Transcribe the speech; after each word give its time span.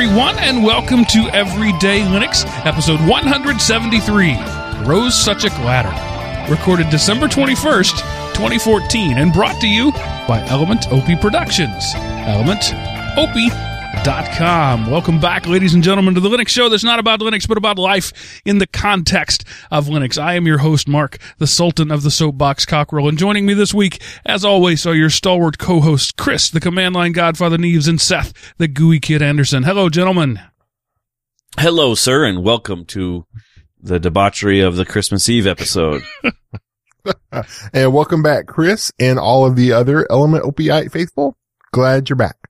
everyone, 0.00 0.38
and 0.38 0.62
welcome 0.62 1.04
to 1.04 1.28
Everyday 1.30 2.02
Linux, 2.02 2.46
episode 2.64 3.00
173 3.00 4.36
Rose 4.86 5.12
Such 5.12 5.42
a 5.42 5.48
Ladder. 5.64 5.90
Recorded 6.48 6.88
December 6.88 7.26
21st, 7.26 7.98
2014, 8.32 9.18
and 9.18 9.32
brought 9.32 9.60
to 9.60 9.66
you 9.66 9.90
by 10.28 10.40
Element 10.50 10.86
OP 10.92 11.20
Productions. 11.20 11.96
Element 11.96 12.72
OP. 13.18 13.67
ElementOP.com. 13.94 14.90
Welcome 14.90 15.20
back, 15.20 15.46
ladies 15.46 15.74
and 15.74 15.82
gentlemen, 15.82 16.14
to 16.14 16.20
the 16.20 16.28
Linux 16.28 16.48
show 16.48 16.68
that's 16.68 16.84
not 16.84 16.98
about 16.98 17.20
Linux, 17.20 17.48
but 17.48 17.58
about 17.58 17.78
life 17.78 18.40
in 18.44 18.58
the 18.58 18.66
context 18.66 19.44
of 19.70 19.86
Linux. 19.86 20.20
I 20.20 20.34
am 20.34 20.46
your 20.46 20.58
host, 20.58 20.88
Mark, 20.88 21.18
the 21.38 21.46
Sultan 21.46 21.90
of 21.90 22.02
the 22.02 22.10
Soapbox 22.10 22.66
Cockerill, 22.66 23.08
and 23.08 23.18
joining 23.18 23.46
me 23.46 23.54
this 23.54 23.72
week, 23.72 24.02
as 24.26 24.44
always, 24.44 24.84
are 24.86 24.94
your 24.94 25.10
stalwart 25.10 25.58
co-hosts, 25.58 26.12
Chris, 26.12 26.50
the 26.50 26.60
Command 26.60 26.94
Line 26.94 27.12
Godfather 27.12 27.56
Neves, 27.56 27.88
and 27.88 28.00
Seth, 28.00 28.32
the 28.58 28.68
GUI 28.68 29.00
Kid 29.00 29.22
Anderson. 29.22 29.62
Hello, 29.62 29.88
gentlemen. 29.88 30.40
Hello, 31.58 31.94
sir, 31.94 32.24
and 32.24 32.44
welcome 32.44 32.84
to 32.86 33.26
the 33.80 33.98
debauchery 33.98 34.60
of 34.60 34.76
the 34.76 34.84
Christmas 34.84 35.28
Eve 35.28 35.46
episode. 35.46 36.02
and 37.72 37.92
welcome 37.92 38.22
back, 38.22 38.46
Chris, 38.46 38.92
and 38.98 39.18
all 39.18 39.46
of 39.46 39.56
the 39.56 39.72
other 39.72 40.06
Element 40.10 40.44
Opiate 40.44 40.92
faithful. 40.92 41.36
Glad 41.72 42.08
you're 42.08 42.16
back. 42.16 42.47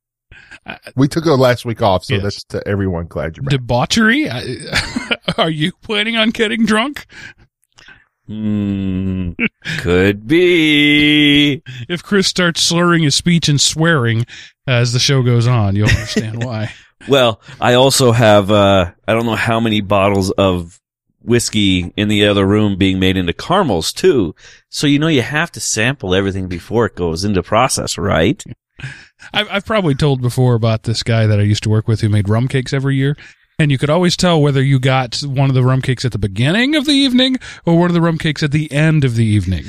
We 0.96 1.08
took 1.08 1.24
a 1.24 1.32
last 1.32 1.64
week 1.64 1.82
off, 1.82 2.04
so 2.04 2.14
Yes. 2.14 2.22
that's 2.22 2.44
to 2.44 2.66
everyone. 2.68 3.06
Glad 3.06 3.36
you're 3.36 3.44
back. 3.44 3.50
Debauchery? 3.52 4.28
Are 5.38 5.50
you 5.50 5.72
planning 5.82 6.16
on 6.16 6.30
getting 6.30 6.64
drunk? 6.66 7.06
Hmm, 8.26 9.32
could 9.78 10.26
be. 10.26 11.62
If 11.88 12.02
Chris 12.02 12.26
starts 12.26 12.60
slurring 12.60 13.02
his 13.04 13.14
speech 13.14 13.48
and 13.48 13.60
swearing 13.60 14.26
as 14.66 14.92
the 14.92 14.98
show 14.98 15.22
goes 15.22 15.46
on, 15.46 15.76
you'll 15.76 15.88
understand 15.88 16.44
why. 16.44 16.72
Well, 17.08 17.40
I 17.60 17.74
also 17.74 18.12
have, 18.12 18.50
uh, 18.50 18.90
I 19.06 19.12
don't 19.14 19.24
know 19.24 19.34
how 19.36 19.60
many 19.60 19.80
bottles 19.80 20.30
of 20.32 20.78
whiskey 21.22 21.92
in 21.96 22.08
the 22.08 22.26
other 22.26 22.46
room 22.46 22.76
being 22.76 22.98
made 22.98 23.16
into 23.16 23.32
caramels 23.32 23.92
too. 23.92 24.34
So, 24.68 24.86
you 24.86 24.98
know, 24.98 25.08
you 25.08 25.22
have 25.22 25.50
to 25.52 25.60
sample 25.60 26.14
everything 26.14 26.48
before 26.48 26.86
it 26.86 26.96
goes 26.96 27.24
into 27.24 27.42
process, 27.42 27.96
right? 27.96 28.42
I've, 29.32 29.48
I've 29.50 29.66
probably 29.66 29.94
told 29.94 30.22
before 30.22 30.54
about 30.54 30.84
this 30.84 31.02
guy 31.02 31.26
that 31.26 31.38
I 31.38 31.42
used 31.42 31.62
to 31.64 31.70
work 31.70 31.88
with 31.88 32.00
who 32.00 32.08
made 32.08 32.28
rum 32.28 32.48
cakes 32.48 32.72
every 32.72 32.96
year. 32.96 33.16
And 33.60 33.72
you 33.72 33.78
could 33.78 33.90
always 33.90 34.16
tell 34.16 34.40
whether 34.40 34.62
you 34.62 34.78
got 34.78 35.18
one 35.18 35.48
of 35.48 35.54
the 35.54 35.64
rum 35.64 35.82
cakes 35.82 36.04
at 36.04 36.12
the 36.12 36.18
beginning 36.18 36.76
of 36.76 36.84
the 36.84 36.92
evening 36.92 37.38
or 37.66 37.76
one 37.76 37.90
of 37.90 37.94
the 37.94 38.00
rum 38.00 38.16
cakes 38.16 38.44
at 38.44 38.52
the 38.52 38.70
end 38.70 39.04
of 39.04 39.16
the 39.16 39.24
evening 39.24 39.64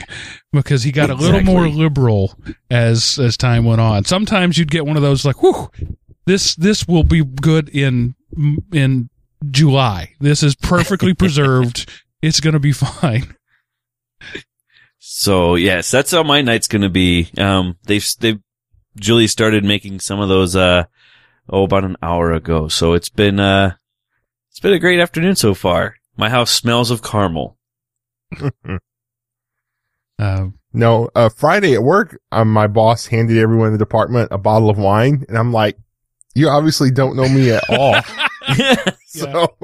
because 0.54 0.84
he 0.84 0.92
got 0.92 1.10
a 1.10 1.16
little 1.16 1.42
more 1.42 1.68
liberal 1.68 2.36
as, 2.70 3.18
as 3.18 3.36
time 3.36 3.66
went 3.66 3.82
on. 3.82 4.06
Sometimes 4.06 4.60
you'd 4.60 4.70
get 4.70 4.86
one 4.86 4.96
of 4.96 5.02
those 5.02 5.26
like, 5.26 5.42
whew, 5.42 5.72
this, 6.28 6.54
this 6.54 6.88
will 6.88 7.04
be 7.04 7.26
good 7.26 7.68
in, 7.70 8.14
in 8.72 9.10
July. 9.50 10.14
This 10.20 10.44
is 10.44 10.56
perfectly 10.56 11.14
preserved. 11.16 11.90
It's 12.22 12.42
going 12.42 12.54
to 12.54 12.60
be 12.60 12.74
fine. 12.74 13.36
So 15.00 15.56
yes, 15.56 15.90
that's 15.90 16.12
how 16.12 16.22
my 16.22 16.44
night's 16.44 16.68
going 16.68 16.84
to 16.84 16.90
be. 16.90 17.32
Um, 17.40 17.76
they've, 17.86 18.06
they've, 18.20 18.40
Julie 18.98 19.28
started 19.28 19.64
making 19.64 20.00
some 20.00 20.20
of 20.20 20.30
those, 20.30 20.56
uh, 20.56 20.86
oh, 21.50 21.64
about 21.64 21.84
an 21.84 21.98
hour 22.02 22.32
ago. 22.34 22.68
So 22.68 22.94
it's 22.94 23.10
been, 23.10 23.40
uh, 23.40 23.76
it's 24.50 24.60
been 24.60 24.74
a 24.74 24.80
great 24.80 25.00
afternoon 25.00 25.36
so 25.36 25.54
far. 25.54 25.96
My 26.18 26.30
house 26.30 26.52
smells 26.52 26.92
of 26.92 27.04
caramel. 27.04 27.58
Uh, 30.20 30.48
no, 30.74 31.10
uh, 31.16 31.30
Friday 31.30 31.74
at 31.74 31.82
work, 31.82 32.20
um, 32.34 32.52
my 32.52 32.68
boss 32.68 33.06
handed 33.06 33.38
everyone 33.38 33.68
in 33.68 33.72
the 33.72 33.80
department 33.80 34.28
a 34.32 34.38
bottle 34.38 34.70
of 34.70 34.78
wine, 34.78 35.24
and 35.30 35.38
I'm 35.38 35.54
like, 35.54 35.78
you 36.36 36.50
obviously 36.50 36.92
don't 36.92 37.16
know 37.16 37.28
me 37.28 37.52
at 37.52 37.64
all. 37.70 37.96
So 39.08 39.56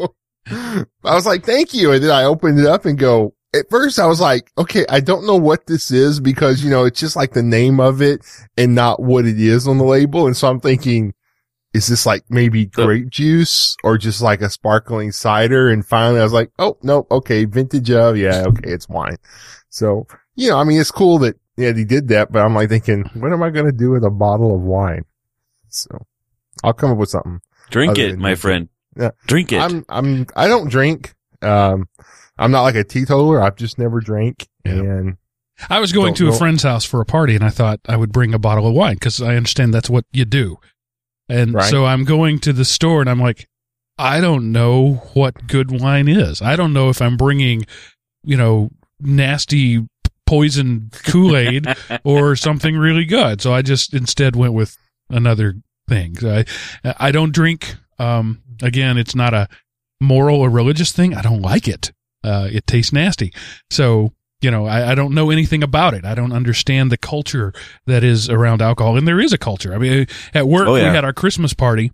I 0.48 0.86
was 1.04 1.28
like, 1.28 1.46
thank 1.46 1.74
you. 1.76 1.92
And 1.92 2.04
then 2.04 2.10
I 2.10 2.24
opened 2.24 2.60
it 2.60 2.66
up 2.66 2.86
and 2.86 2.98
go, 2.98 3.35
at 3.56 3.70
first 3.70 4.00
I 4.00 4.06
was 4.06 4.20
like, 4.20 4.52
okay, 4.58 4.86
I 4.90 5.00
don't 5.00 5.26
know 5.26 5.38
what 5.38 5.66
this 5.68 5.92
is 5.92 6.20
because, 6.20 6.64
you 6.64 6.70
know, 6.70 6.86
it's 6.86 7.00
just 7.00 7.16
like 7.16 7.34
the 7.34 7.44
name 7.44 7.80
of 7.80 8.02
it 8.02 8.22
and 8.58 8.76
not 8.76 9.02
what 9.02 9.26
it 9.26 9.40
is 9.40 9.68
on 9.68 9.78
the 9.78 9.86
label. 9.86 10.28
And 10.28 10.36
so 10.36 10.50
I'm 10.50 10.60
thinking, 10.60 11.14
is 11.74 11.88
this 11.88 12.06
like 12.06 12.24
maybe 12.30 12.66
grape 12.66 13.10
juice 13.10 13.76
or 13.84 13.98
just 13.98 14.22
like 14.22 14.42
a 14.42 14.50
sparkling 14.50 15.12
cider? 15.12 15.70
And 15.70 15.86
finally 15.86 16.20
I 16.20 16.24
was 16.24 16.34
like, 16.34 16.52
oh, 16.60 16.78
no, 16.84 17.08
okay, 17.12 17.46
vintage 17.46 17.92
of, 17.92 18.18
yeah, 18.18 18.46
okay, 18.48 18.72
it's 18.72 18.88
wine. 18.88 19.18
So, 19.70 20.08
you 20.36 20.50
know, 20.50 20.58
I 20.58 20.64
mean, 20.64 20.80
it's 20.80 20.92
cool 20.92 21.18
that, 21.20 21.36
yeah, 21.58 21.74
he 21.74 21.86
did 21.86 22.10
that, 22.10 22.32
but 22.32 22.46
I'm 22.46 22.54
like 22.54 22.70
thinking, 22.70 23.10
what 23.14 23.34
am 23.34 23.44
I 23.44 23.50
going 23.50 23.66
to 23.66 23.72
do 23.72 23.92
with 23.92 24.04
a 24.04 24.10
bottle 24.10 24.54
of 24.54 24.62
wine? 24.62 25.04
So 25.70 26.06
I'll 26.64 26.74
come 26.74 26.92
up 26.92 26.98
with 26.98 27.10
something. 27.10 27.42
Drink 27.70 27.98
it, 27.98 28.18
my 28.18 28.36
friend. 28.36 28.70
Yeah. 28.98 29.12
Drink 29.28 29.52
it. 29.52 29.60
I'm, 29.60 29.86
I'm, 29.90 30.28
I 30.36 30.48
don't 30.48 30.70
drink. 30.70 31.14
Um, 31.42 31.90
I'm 32.38 32.52
not 32.52 32.64
like 32.64 32.76
a 32.76 32.84
teetotaler. 32.84 33.42
I've 33.42 33.56
just 33.56 33.78
never 33.78 34.00
drank. 34.02 34.48
Yeah. 34.66 34.74
And 34.74 35.18
I 35.70 35.80
was 35.80 35.94
going 35.94 36.14
to 36.16 36.28
a 36.28 36.32
know. 36.32 36.38
friend's 36.38 36.64
house 36.64 36.84
for 36.84 37.00
a 37.02 37.06
party 37.06 37.36
and 37.36 37.44
I 37.44 37.50
thought 37.50 37.80
I 37.88 37.96
would 37.96 38.12
bring 38.12 38.34
a 38.34 38.40
bottle 38.40 38.68
of 38.68 38.74
wine 38.74 38.96
because 38.96 39.22
I 39.22 39.36
understand 39.36 39.74
that's 39.74 39.90
what 39.90 40.06
you 40.12 40.26
do. 40.26 40.58
And 41.30 41.54
Right. 41.54 41.70
so 41.70 41.86
I'm 41.86 42.04
going 42.04 42.40
to 42.40 42.52
the 42.54 42.66
store 42.66 43.00
and 43.02 43.10
I'm 43.10 43.20
like, 43.22 43.48
I 43.98 44.20
don't 44.20 44.52
know 44.52 44.96
what 45.14 45.48
good 45.48 45.72
wine 45.82 46.08
is. 46.10 46.42
I 46.42 46.56
don't 46.58 46.74
know 46.74 46.90
if 46.90 47.02
I'm 47.02 47.16
bringing, 47.16 47.66
you 48.24 48.36
know, 48.36 48.70
nasty 49.00 49.88
poison 50.26 50.90
Kool 51.06 51.38
Aid 51.38 51.66
or 52.04 52.36
something 52.36 52.76
really 52.76 53.06
good. 53.06 53.42
So 53.42 53.54
I 53.54 53.62
just 53.62 53.94
instead 53.94 54.36
went 54.36 54.54
with 54.54 54.78
another 55.10 55.56
thing. 55.88 56.18
So 56.18 56.44
I, 56.84 56.96
I 57.00 57.12
don't 57.12 57.32
drink. 57.34 57.76
Um, 57.98 58.42
again, 58.62 58.98
it's 58.98 59.16
not 59.16 59.34
a 59.34 59.48
moral 60.02 60.42
or 60.42 60.50
religious 60.50 60.92
thing. 60.92 61.14
I 61.16 61.22
don't 61.22 61.42
like 61.42 61.68
it. 61.68 61.94
Uh, 62.26 62.48
it 62.52 62.66
tastes 62.68 62.92
nasty. 62.92 63.32
So, 63.70 64.12
you 64.42 64.52
know, 64.52 64.66
I, 64.66 64.92
I 64.92 64.96
don't 64.96 65.14
know 65.14 65.30
anything 65.32 65.64
about 65.64 65.94
it. 65.94 66.04
I 66.06 66.16
don't 66.16 66.32
understand 66.34 66.92
the 66.92 66.98
culture 66.98 67.54
that 67.86 68.04
is 68.04 68.30
around 68.30 68.62
alcohol. 68.62 68.98
And 68.98 69.08
there 69.08 69.20
is 69.20 69.32
a 69.34 69.38
culture. 69.38 69.74
I 69.74 69.78
mean, 69.78 70.08
at 70.34 70.48
work, 70.48 70.68
Oh, 70.68 70.76
yeah. 70.76 70.90
we 70.90 70.96
had 70.96 71.06
our 71.06 71.14
Christmas 71.14 71.54
party 71.54 71.92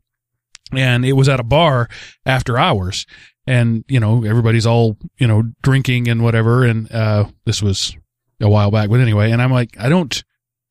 and 0.74 1.06
it 1.06 1.14
was 1.14 1.30
at 1.30 1.40
a 1.40 1.44
bar 1.44 1.90
after 2.26 2.58
hours. 2.58 3.06
And, 3.48 3.84
you 3.88 4.00
know, 4.00 4.24
everybody's 4.24 4.66
all, 4.66 4.98
you 5.18 5.28
know, 5.28 5.44
drinking 5.62 6.08
and 6.08 6.24
whatever. 6.24 6.64
And, 6.64 6.92
uh, 6.92 7.26
this 7.46 7.62
was 7.62 7.96
a 8.40 8.50
while 8.50 8.72
back, 8.72 8.90
but 8.90 9.00
anyway, 9.00 9.32
and 9.32 9.42
I'm 9.42 9.52
like, 9.52 9.76
I 9.80 9.90
don't, 9.90 10.24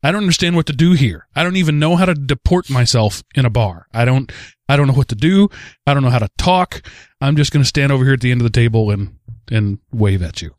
I 0.03 0.11
don't 0.13 0.23
understand 0.23 0.57
what 0.57 0.67
to 0.67 0.73
do 0.73 0.93
here. 0.93 1.27
I 1.37 1.43
don't 1.45 1.57
even 1.57 1.79
know 1.79 1.95
how 1.97 2.07
to 2.07 2.15
deport 2.15 2.71
myself 2.71 3.23
in 3.35 3.45
a 3.45 3.51
bar. 3.51 3.87
I 3.93 4.05
don't, 4.05 4.33
I 4.69 4.77
don't 4.77 4.87
know 4.87 4.95
what 4.95 5.09
to 5.09 5.15
do. 5.15 5.49
I 5.87 5.93
don't 5.95 6.03
know 6.03 6.11
how 6.11 6.19
to 6.21 6.31
talk. 6.39 6.83
I'm 7.21 7.37
just 7.37 7.53
going 7.53 7.63
to 7.63 7.69
stand 7.69 7.93
over 7.93 8.05
here 8.05 8.15
at 8.15 8.21
the 8.21 8.31
end 8.33 8.41
of 8.41 8.45
the 8.45 8.51
table 8.59 8.91
and, 8.91 9.17
and 9.51 9.79
wave 9.93 10.23
at 10.23 10.43
you. 10.43 10.55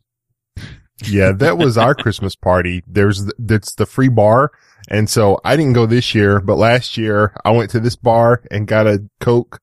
yeah, 1.04 1.32
that 1.32 1.58
was 1.58 1.78
our 1.78 1.94
Christmas 1.94 2.36
party. 2.36 2.82
There's, 2.86 3.30
that's 3.38 3.74
the 3.74 3.86
free 3.86 4.08
bar. 4.08 4.52
And 4.88 5.08
so 5.08 5.40
I 5.44 5.56
didn't 5.56 5.74
go 5.74 5.86
this 5.86 6.14
year, 6.14 6.40
but 6.40 6.56
last 6.56 6.96
year 6.96 7.34
I 7.44 7.50
went 7.52 7.70
to 7.70 7.80
this 7.80 7.96
bar 7.96 8.42
and 8.50 8.66
got 8.66 8.86
a 8.86 9.04
Coke 9.20 9.60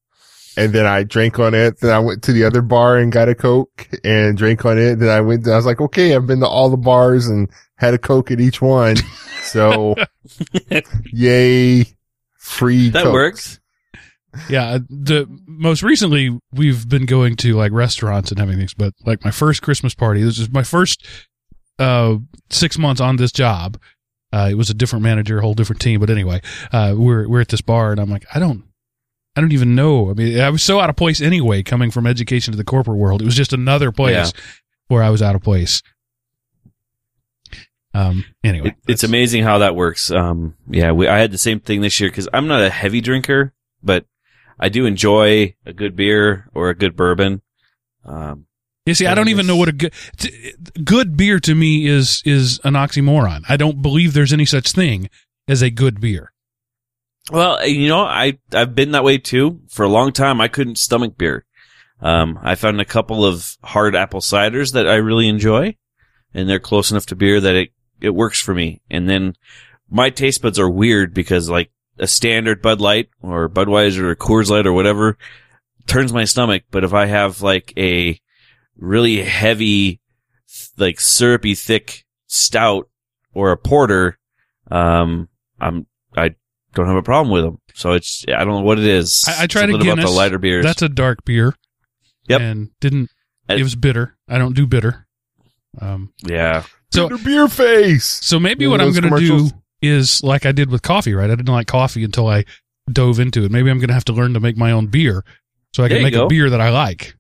and 0.57 0.73
then 0.73 0.85
I 0.85 1.03
drank 1.03 1.39
on 1.39 1.53
it. 1.53 1.79
Then 1.79 1.91
I 1.91 1.99
went 1.99 2.23
to 2.23 2.33
the 2.33 2.43
other 2.43 2.61
bar 2.61 2.97
and 2.97 3.11
got 3.11 3.29
a 3.29 3.35
Coke 3.35 3.87
and 4.03 4.37
drank 4.37 4.65
on 4.65 4.77
it. 4.77 4.95
Then 4.95 5.09
I 5.09 5.21
went, 5.21 5.47
I 5.47 5.55
was 5.55 5.65
like, 5.65 5.79
okay, 5.79 6.15
I've 6.15 6.27
been 6.27 6.41
to 6.41 6.47
all 6.47 6.69
the 6.69 6.77
bars 6.77 7.27
and 7.27 7.49
had 7.75 7.93
a 7.93 7.97
Coke 7.97 8.31
at 8.31 8.39
each 8.41 8.61
one. 8.61 8.97
So 9.43 9.95
yay, 11.13 11.85
free 12.37 12.89
that 12.89 13.03
Cokes. 13.03 13.13
works. 13.13 13.59
Yeah. 14.49 14.77
The 14.89 15.27
most 15.47 15.81
recently 15.83 16.37
we've 16.51 16.87
been 16.87 17.05
going 17.05 17.35
to 17.37 17.55
like 17.55 17.71
restaurants 17.71 18.29
and 18.31 18.39
having 18.39 18.57
things, 18.57 18.73
but 18.73 18.93
like 19.05 19.23
my 19.25 19.31
first 19.31 19.61
Christmas 19.61 19.95
party, 19.95 20.21
this 20.23 20.37
is 20.39 20.49
my 20.51 20.63
first, 20.63 21.05
uh, 21.79 22.17
six 22.49 22.77
months 22.77 23.01
on 23.01 23.15
this 23.15 23.31
job. 23.31 23.79
Uh, 24.31 24.47
it 24.51 24.55
was 24.55 24.69
a 24.69 24.73
different 24.75 25.01
manager, 25.03 25.39
a 25.39 25.41
whole 25.41 25.55
different 25.55 25.81
team. 25.81 25.99
But 25.99 26.09
anyway, 26.11 26.41
uh, 26.71 26.93
we're, 26.95 27.27
we're 27.27 27.41
at 27.41 27.47
this 27.47 27.61
bar 27.61 27.91
and 27.91 27.99
I'm 27.99 28.09
like, 28.09 28.25
I 28.35 28.39
don't, 28.39 28.63
I 29.35 29.41
don't 29.41 29.53
even 29.53 29.73
know. 29.73 30.09
I 30.09 30.13
mean, 30.13 30.39
I 30.39 30.49
was 30.49 30.61
so 30.63 30.79
out 30.79 30.89
of 30.89 30.95
place 30.95 31.21
anyway, 31.21 31.63
coming 31.63 31.89
from 31.91 32.05
education 32.05 32.51
to 32.51 32.57
the 32.57 32.63
corporate 32.63 32.97
world. 32.97 33.21
It 33.21 33.25
was 33.25 33.35
just 33.35 33.53
another 33.53 33.91
place 33.91 34.33
Yeah. 34.35 34.41
where 34.89 35.01
I 35.01 35.09
was 35.09 35.21
out 35.21 35.35
of 35.35 35.41
place. 35.41 35.81
Um, 37.93 38.23
anyway, 38.43 38.69
It, 38.69 38.75
it's 38.87 39.03
amazing 39.03 39.43
how 39.43 39.57
that 39.59 39.75
works. 39.75 40.11
Um, 40.11 40.55
yeah, 40.69 40.91
we, 40.91 41.07
I 41.07 41.17
had 41.17 41.31
the 41.31 41.37
same 41.39 41.59
thing 41.59 41.81
this 41.81 41.99
year 41.99 42.09
because 42.09 42.27
I'm 42.31 42.47
not 42.47 42.61
a 42.61 42.69
heavy 42.69 43.01
drinker, 43.01 43.53
but 43.81 44.05
I 44.59 44.69
do 44.69 44.85
enjoy 44.85 45.55
a 45.65 45.73
good 45.73 45.95
beer 45.95 46.49
or 46.53 46.69
a 46.69 46.75
good 46.75 46.95
bourbon. 46.95 47.41
Um, 48.05 48.45
You 48.85 48.93
see, 48.93 49.05
I 49.05 49.15
don't 49.15 49.29
even 49.29 49.47
know 49.47 49.55
what 49.55 49.69
a 49.69 49.73
good 49.73 49.93
t- 50.17 50.53
good 50.83 51.15
beer 51.15 51.39
to 51.39 51.55
me 51.55 51.85
is 51.87 52.21
is 52.25 52.59
an 52.63 52.73
oxymoron. 52.73 53.43
I 53.47 53.57
don't 53.57 53.81
believe 53.81 54.13
there's 54.13 54.33
any 54.33 54.45
such 54.45 54.71
thing 54.71 55.09
as 55.47 55.61
a 55.61 55.69
good 55.69 55.99
beer. 56.01 56.33
well, 57.31 57.65
you 57.67 57.87
know, 57.87 58.01
I, 58.01 58.39
I've 58.53 58.73
been 58.75 58.91
that 58.91 59.03
way 59.03 59.17
too. 59.17 59.61
For 59.69 59.83
a 59.85 59.89
long 59.89 60.11
time, 60.11 60.41
I 60.41 60.47
couldn't 60.47 60.77
stomach 60.77 61.17
beer. 61.17 61.45
Um, 62.01 62.39
I 62.41 62.55
found 62.55 62.79
a 62.81 62.85
couple 62.85 63.25
of 63.25 63.57
hard 63.63 63.95
apple 63.95 64.21
ciders 64.21 64.73
that 64.73 64.87
I 64.87 64.95
really 64.95 65.27
enjoy 65.27 65.75
and 66.33 66.47
they're 66.47 66.59
close 66.59 66.91
enough 66.91 67.05
to 67.07 67.15
beer 67.15 67.39
that 67.41 67.55
it, 67.55 67.69
it 67.99 68.11
works 68.11 68.39
for 68.39 68.53
me. 68.53 68.81
And 68.89 69.09
then 69.09 69.35
my 69.89 70.09
taste 70.09 70.41
buds 70.41 70.57
are 70.59 70.69
weird 70.69 71.13
because 71.13 71.49
like 71.49 71.71
a 71.99 72.07
standard 72.07 72.61
Bud 72.61 72.81
Light 72.81 73.09
or 73.21 73.49
Budweiser 73.49 73.99
or 74.03 74.15
Coors 74.15 74.49
Light 74.49 74.65
or 74.65 74.73
whatever 74.73 75.17
turns 75.87 76.13
my 76.13 76.23
stomach. 76.25 76.63
But 76.71 76.83
if 76.83 76.93
I 76.93 77.05
have 77.07 77.41
like 77.41 77.73
a 77.77 78.19
really 78.77 79.21
heavy, 79.21 79.99
like 80.77 80.99
syrupy, 80.99 81.55
thick 81.55 82.05
stout 82.27 82.89
or 83.33 83.51
a 83.51 83.57
porter, 83.57 84.17
um, 84.71 85.29
I'm 85.59 85.85
I 86.15 86.35
don't 86.73 86.87
have 86.87 86.95
a 86.95 87.03
problem 87.03 87.33
with 87.33 87.43
them. 87.43 87.59
So 87.73 87.93
it's 87.93 88.25
I 88.27 88.43
don't 88.43 88.59
know 88.59 88.61
what 88.61 88.79
it 88.79 88.85
is. 88.85 89.23
I, 89.27 89.43
I 89.43 89.47
tried 89.47 89.61
Something 89.63 89.75
a 89.81 89.83
Guinness. 89.83 90.03
about 90.05 90.11
the 90.11 90.15
lighter 90.15 90.37
beers. 90.39 90.65
That's 90.65 90.81
a 90.81 90.89
dark 90.89 91.25
beer. 91.25 91.53
Yep. 92.27 92.41
And 92.41 92.69
didn't. 92.79 93.09
It 93.47 93.63
was 93.63 93.75
bitter. 93.75 94.15
I 94.27 94.37
don't 94.37 94.55
do 94.55 94.67
bitter. 94.67 95.07
Um. 95.81 96.13
yeah. 96.23 96.63
So 96.91 97.09
Bitter 97.09 97.23
beer 97.23 97.47
face. 97.47 98.05
so 98.05 98.39
maybe 98.39 98.65
what 98.67 98.81
I'm 98.81 98.91
going 98.91 99.03
to 99.03 99.09
do 99.09 99.27
commercials? 99.27 99.53
Is 99.81 100.23
like 100.23 100.45
I 100.45 100.51
did 100.51 100.69
with 100.69 100.81
coffee. 100.81 101.13
Right. 101.13 101.29
I 101.29 101.35
didn't 101.35 101.53
like 101.53 101.67
coffee 101.67 102.03
until 102.03 102.27
I 102.27 102.45
dove 102.91 103.19
into 103.19 103.43
it. 103.45 103.51
Maybe 103.51 103.69
I'm 103.69 103.77
going 103.79 103.89
to 103.89 103.93
have 103.93 104.05
to 104.05 104.13
learn 104.13 104.33
to 104.33 104.39
make 104.39 104.57
my 104.57 104.71
own 104.71 104.87
beer, 104.87 105.23
so 105.73 105.83
I 105.83 105.87
There 105.87 105.97
can 105.97 106.03
make 106.03 106.13
go. 106.13 106.25
a 106.25 106.27
beer 106.27 106.49
that 106.49 106.61
I 106.61 106.69
like. 106.69 107.15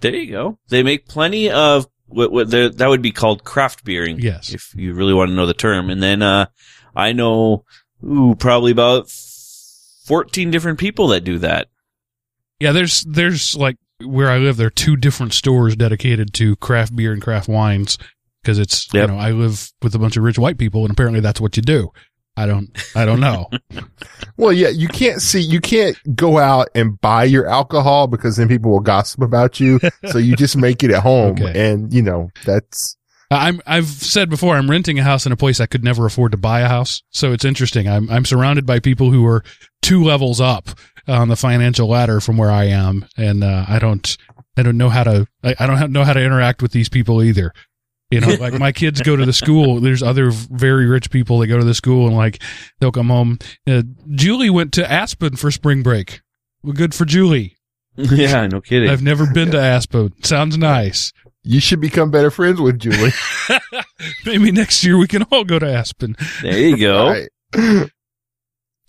There 0.00 0.14
you 0.14 0.30
go. 0.30 0.58
They 0.68 0.82
make 0.82 1.08
plenty 1.08 1.50
of 1.50 1.86
what, 2.06 2.30
what 2.30 2.50
that 2.50 2.86
would 2.88 3.02
be 3.02 3.10
called 3.12 3.44
craft 3.44 3.84
beering. 3.84 4.18
Yes. 4.20 4.52
If 4.52 4.74
you 4.76 4.94
really 4.94 5.14
want 5.14 5.30
to 5.30 5.34
know 5.34 5.46
the 5.46 5.54
term. 5.54 5.90
And 5.90 6.02
then, 6.02 6.22
uh, 6.22 6.46
I 6.94 7.12
know, 7.12 7.64
ooh, 8.04 8.34
probably 8.38 8.70
about 8.72 9.10
14 10.06 10.50
different 10.50 10.78
people 10.78 11.08
that 11.08 11.22
do 11.24 11.38
that. 11.38 11.68
Yeah. 12.60 12.72
There's 12.72 13.02
there's 13.04 13.56
like 13.56 13.76
where 14.04 14.30
I 14.30 14.38
live. 14.38 14.56
There 14.56 14.66
are 14.66 14.70
two 14.70 14.96
different 14.96 15.32
stores 15.32 15.74
dedicated 15.76 16.32
to 16.34 16.56
craft 16.56 16.94
beer 16.94 17.12
and 17.12 17.22
craft 17.22 17.48
wines 17.48 17.98
because 18.44 18.58
it's 18.58 18.92
Yep. 18.92 19.08
you 19.08 19.14
know 19.14 19.20
I 19.20 19.30
live 19.32 19.72
with 19.82 19.94
a 19.94 19.98
bunch 19.98 20.16
of 20.16 20.22
rich 20.22 20.38
white 20.38 20.58
people 20.58 20.82
and 20.82 20.90
apparently 20.90 21.20
that's 21.20 21.40
what 21.40 21.56
you 21.56 21.62
do. 21.62 21.90
I 22.36 22.46
don't 22.46 22.68
I 22.94 23.04
don't 23.04 23.20
know. 23.20 23.48
Well, 24.36 24.52
yeah, 24.52 24.70
you 24.70 24.88
can't 24.88 25.22
see, 25.22 25.40
you 25.40 25.60
can't 25.60 25.96
go 26.16 26.38
out 26.38 26.68
and 26.74 27.00
buy 27.00 27.22
your 27.22 27.46
alcohol 27.46 28.08
because 28.08 28.36
then 28.36 28.48
people 28.48 28.72
will 28.72 28.80
gossip 28.80 29.22
about 29.22 29.60
you. 29.60 29.78
so 30.10 30.18
you 30.18 30.34
just 30.34 30.56
make 30.56 30.82
it 30.82 30.90
at 30.90 31.04
home. 31.04 31.40
Okay. 31.40 31.70
And, 31.70 31.92
you 31.94 32.02
know, 32.02 32.30
that's, 32.44 32.96
I'm 33.30 33.60
I've 33.66 33.86
said 33.86 34.30
before 34.30 34.56
I'm 34.56 34.68
renting 34.70 34.98
a 34.98 35.04
house 35.04 35.24
in 35.24 35.30
a 35.32 35.36
place 35.36 35.60
I 35.60 35.66
could 35.66 35.84
never 35.84 36.04
afford 36.04 36.32
to 36.32 36.38
buy 36.38 36.60
a 36.60 36.68
house. 36.68 37.02
So 37.10 37.32
it's 37.32 37.44
interesting. 37.44 37.88
I'm 37.88 38.10
I'm 38.10 38.24
surrounded 38.24 38.66
by 38.66 38.80
people 38.80 39.10
who 39.10 39.24
are 39.26 39.42
two 39.82 40.02
levels 40.04 40.40
up 40.40 40.68
on 41.08 41.28
the 41.28 41.36
financial 41.36 41.88
ladder 41.88 42.20
from 42.20 42.36
where 42.36 42.50
I 42.50 42.64
am, 42.64 43.06
and 43.16 43.42
uh, 43.42 43.64
I 43.68 43.78
don't 43.78 44.16
I 44.56 44.62
don't 44.62 44.76
know 44.76 44.88
how 44.88 45.04
to 45.04 45.26
I, 45.42 45.54
I 45.58 45.66
don't 45.66 45.92
know 45.92 46.04
how 46.04 46.12
to 46.12 46.22
interact 46.22 46.62
with 46.62 46.72
these 46.72 46.88
people 46.88 47.22
either. 47.22 47.52
You 48.10 48.20
know, 48.20 48.28
like 48.40 48.54
my 48.54 48.72
kids 48.72 49.00
go 49.00 49.16
to 49.16 49.24
the 49.26 49.32
school. 49.32 49.80
There's 49.80 50.02
other 50.02 50.30
very 50.30 50.86
rich 50.86 51.10
people 51.10 51.38
that 51.38 51.46
go 51.48 51.58
to 51.58 51.64
the 51.64 51.74
school 51.74 52.06
and 52.06 52.16
like 52.16 52.42
they'll 52.80 52.92
come 52.92 53.08
home. 53.08 53.38
Uh, 53.66 53.82
Julie 54.14 54.50
went 54.50 54.72
to 54.74 54.90
Aspen 54.90 55.36
for 55.36 55.50
spring 55.50 55.82
break. 55.82 56.20
Well, 56.62 56.72
good 56.74 56.94
for 56.94 57.04
Julie. 57.04 57.56
yeah, 57.96 58.46
no 58.46 58.60
kidding. 58.60 58.88
I've 58.90 59.02
never 59.02 59.26
been 59.32 59.50
to 59.52 59.60
Aspen. 59.60 60.12
Sounds 60.22 60.56
nice. 60.58 61.12
you 61.42 61.60
should 61.60 61.80
become 61.80 62.10
better 62.10 62.30
friends 62.30 62.60
with 62.60 62.78
Julie. 62.78 63.12
Maybe 64.26 64.50
next 64.50 64.82
year 64.84 64.96
we 64.98 65.06
can 65.06 65.22
all 65.24 65.44
go 65.44 65.58
to 65.58 65.66
Aspen. 65.70 66.16
there 66.42 66.58
you 66.58 66.76
go. 66.76 67.08
Right. 67.10 67.90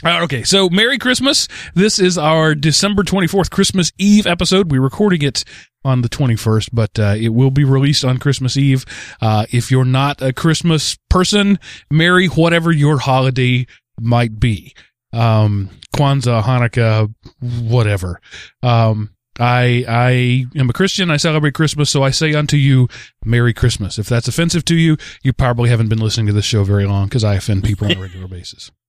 Uh, 0.04 0.22
okay, 0.24 0.44
so 0.44 0.70
Merry 0.70 0.98
Christmas. 0.98 1.48
This 1.74 2.00
is 2.00 2.18
our 2.18 2.54
December 2.54 3.02
24th 3.04 3.50
Christmas 3.50 3.92
Eve 3.98 4.28
episode. 4.28 4.70
We're 4.70 4.82
recording 4.82 5.22
it 5.22 5.44
on 5.86 6.02
the 6.02 6.10
21st, 6.10 6.70
but 6.74 7.00
uh, 7.00 7.16
it 7.18 7.30
will 7.30 7.52
be 7.52 7.64
released 7.64 8.04
on 8.04 8.18
Christmas 8.18 8.58
Eve. 8.58 8.84
Uh, 9.22 9.46
if 9.52 9.72
you're 9.72 9.86
not 9.86 10.22
a 10.22 10.34
Christmas 10.34 10.98
person, 11.10 11.60
Merry 11.90 12.28
whatever 12.28 12.72
your 12.72 12.98
holiday 12.98 13.66
might 14.00 14.40
be. 14.40 14.74
Um, 15.14 15.70
Kwanzaa, 15.96 16.44
Hanukkah, 16.44 17.14
whatever. 17.40 18.20
Um, 18.62 19.12
I 19.40 19.84
I 19.88 20.46
am 20.60 20.70
a 20.70 20.74
Christian. 20.74 21.12
I 21.12 21.18
celebrate 21.18 21.54
Christmas, 21.54 21.90
so 21.90 22.04
I 22.04 22.10
say 22.10 22.34
unto 22.34 22.58
you, 22.58 22.88
Merry 23.24 23.54
Christmas. 23.54 24.00
If 24.00 24.08
that's 24.08 24.28
offensive 24.28 24.66
to 24.66 24.76
you, 24.76 24.98
you 25.24 25.34
probably 25.34 25.70
haven't 25.70 25.90
been 25.90 26.00
listening 26.00 26.28
to 26.28 26.34
this 26.34 26.46
show 26.46 26.64
very 26.64 26.86
long 26.86 27.08
because 27.08 27.24
I 27.24 27.36
offend 27.36 27.64
people 27.64 27.88
on 27.88 27.98
a 27.98 28.02
regular 28.02 28.28
basis. 28.28 28.72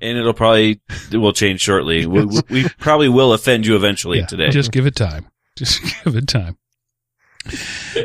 And 0.00 0.18
it'll 0.18 0.34
probably, 0.34 0.80
it 1.12 1.18
will 1.18 1.32
change 1.32 1.60
shortly. 1.60 2.04
We, 2.04 2.24
we- 2.24 2.40
we 2.50 2.68
probably 2.80 3.08
will 3.08 3.32
offend 3.32 3.64
you 3.64 3.76
eventually 3.76 4.18
Yeah, 4.18 4.26
today. 4.26 4.50
Just 4.50 4.72
give 4.72 4.86
it 4.86 4.96
time. 4.96 5.26
Just 5.56 5.82
give 6.04 6.16
it 6.16 6.26
time. 6.28 6.58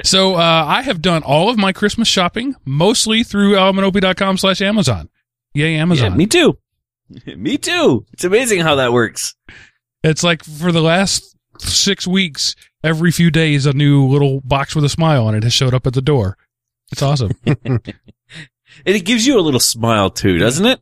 So 0.04 0.36
uh, 0.36 0.66
I 0.68 0.82
have 0.82 1.02
done 1.02 1.24
all 1.24 1.50
of 1.50 1.58
my 1.58 1.72
Christmas 1.72 2.08
shopping 2.08 2.56
mostly 2.66 3.24
through 3.24 3.54
ElementOP.com 3.54 4.38
slash 4.38 4.62
Amazon. 4.62 5.10
Yay, 5.54 5.76
Amazon. 5.76 6.12
yeah, 6.12 6.18
me 6.18 6.28
too. 6.28 6.58
me 7.38 7.58
too. 7.58 8.06
It's 8.14 8.24
amazing 8.26 8.60
how 8.62 8.76
that 8.76 8.92
works. 8.94 9.36
it's 10.04 10.24
like 10.24 10.44
for 10.44 10.72
the 10.72 10.82
last 10.82 11.36
six 11.58 12.06
weeks, 12.06 12.56
every 12.84 13.12
few 13.12 13.32
days, 13.32 13.66
a 13.66 13.74
new 13.74 14.06
little 14.08 14.42
box 14.42 14.76
with 14.76 14.84
a 14.84 14.90
smile 14.90 15.26
on 15.26 15.36
it 15.36 15.44
has 15.44 15.54
showed 15.54 15.74
up 15.74 15.88
at 15.88 15.94
the 15.94 16.02
door. 16.02 16.38
It's 16.92 17.02
awesome. 17.02 17.32
And 18.86 18.96
it 18.96 19.04
gives 19.04 19.26
you 19.26 19.38
a 19.40 19.42
little 19.42 19.60
smile 19.60 20.10
too, 20.10 20.38
doesn't 20.38 20.66
it? 20.66 20.80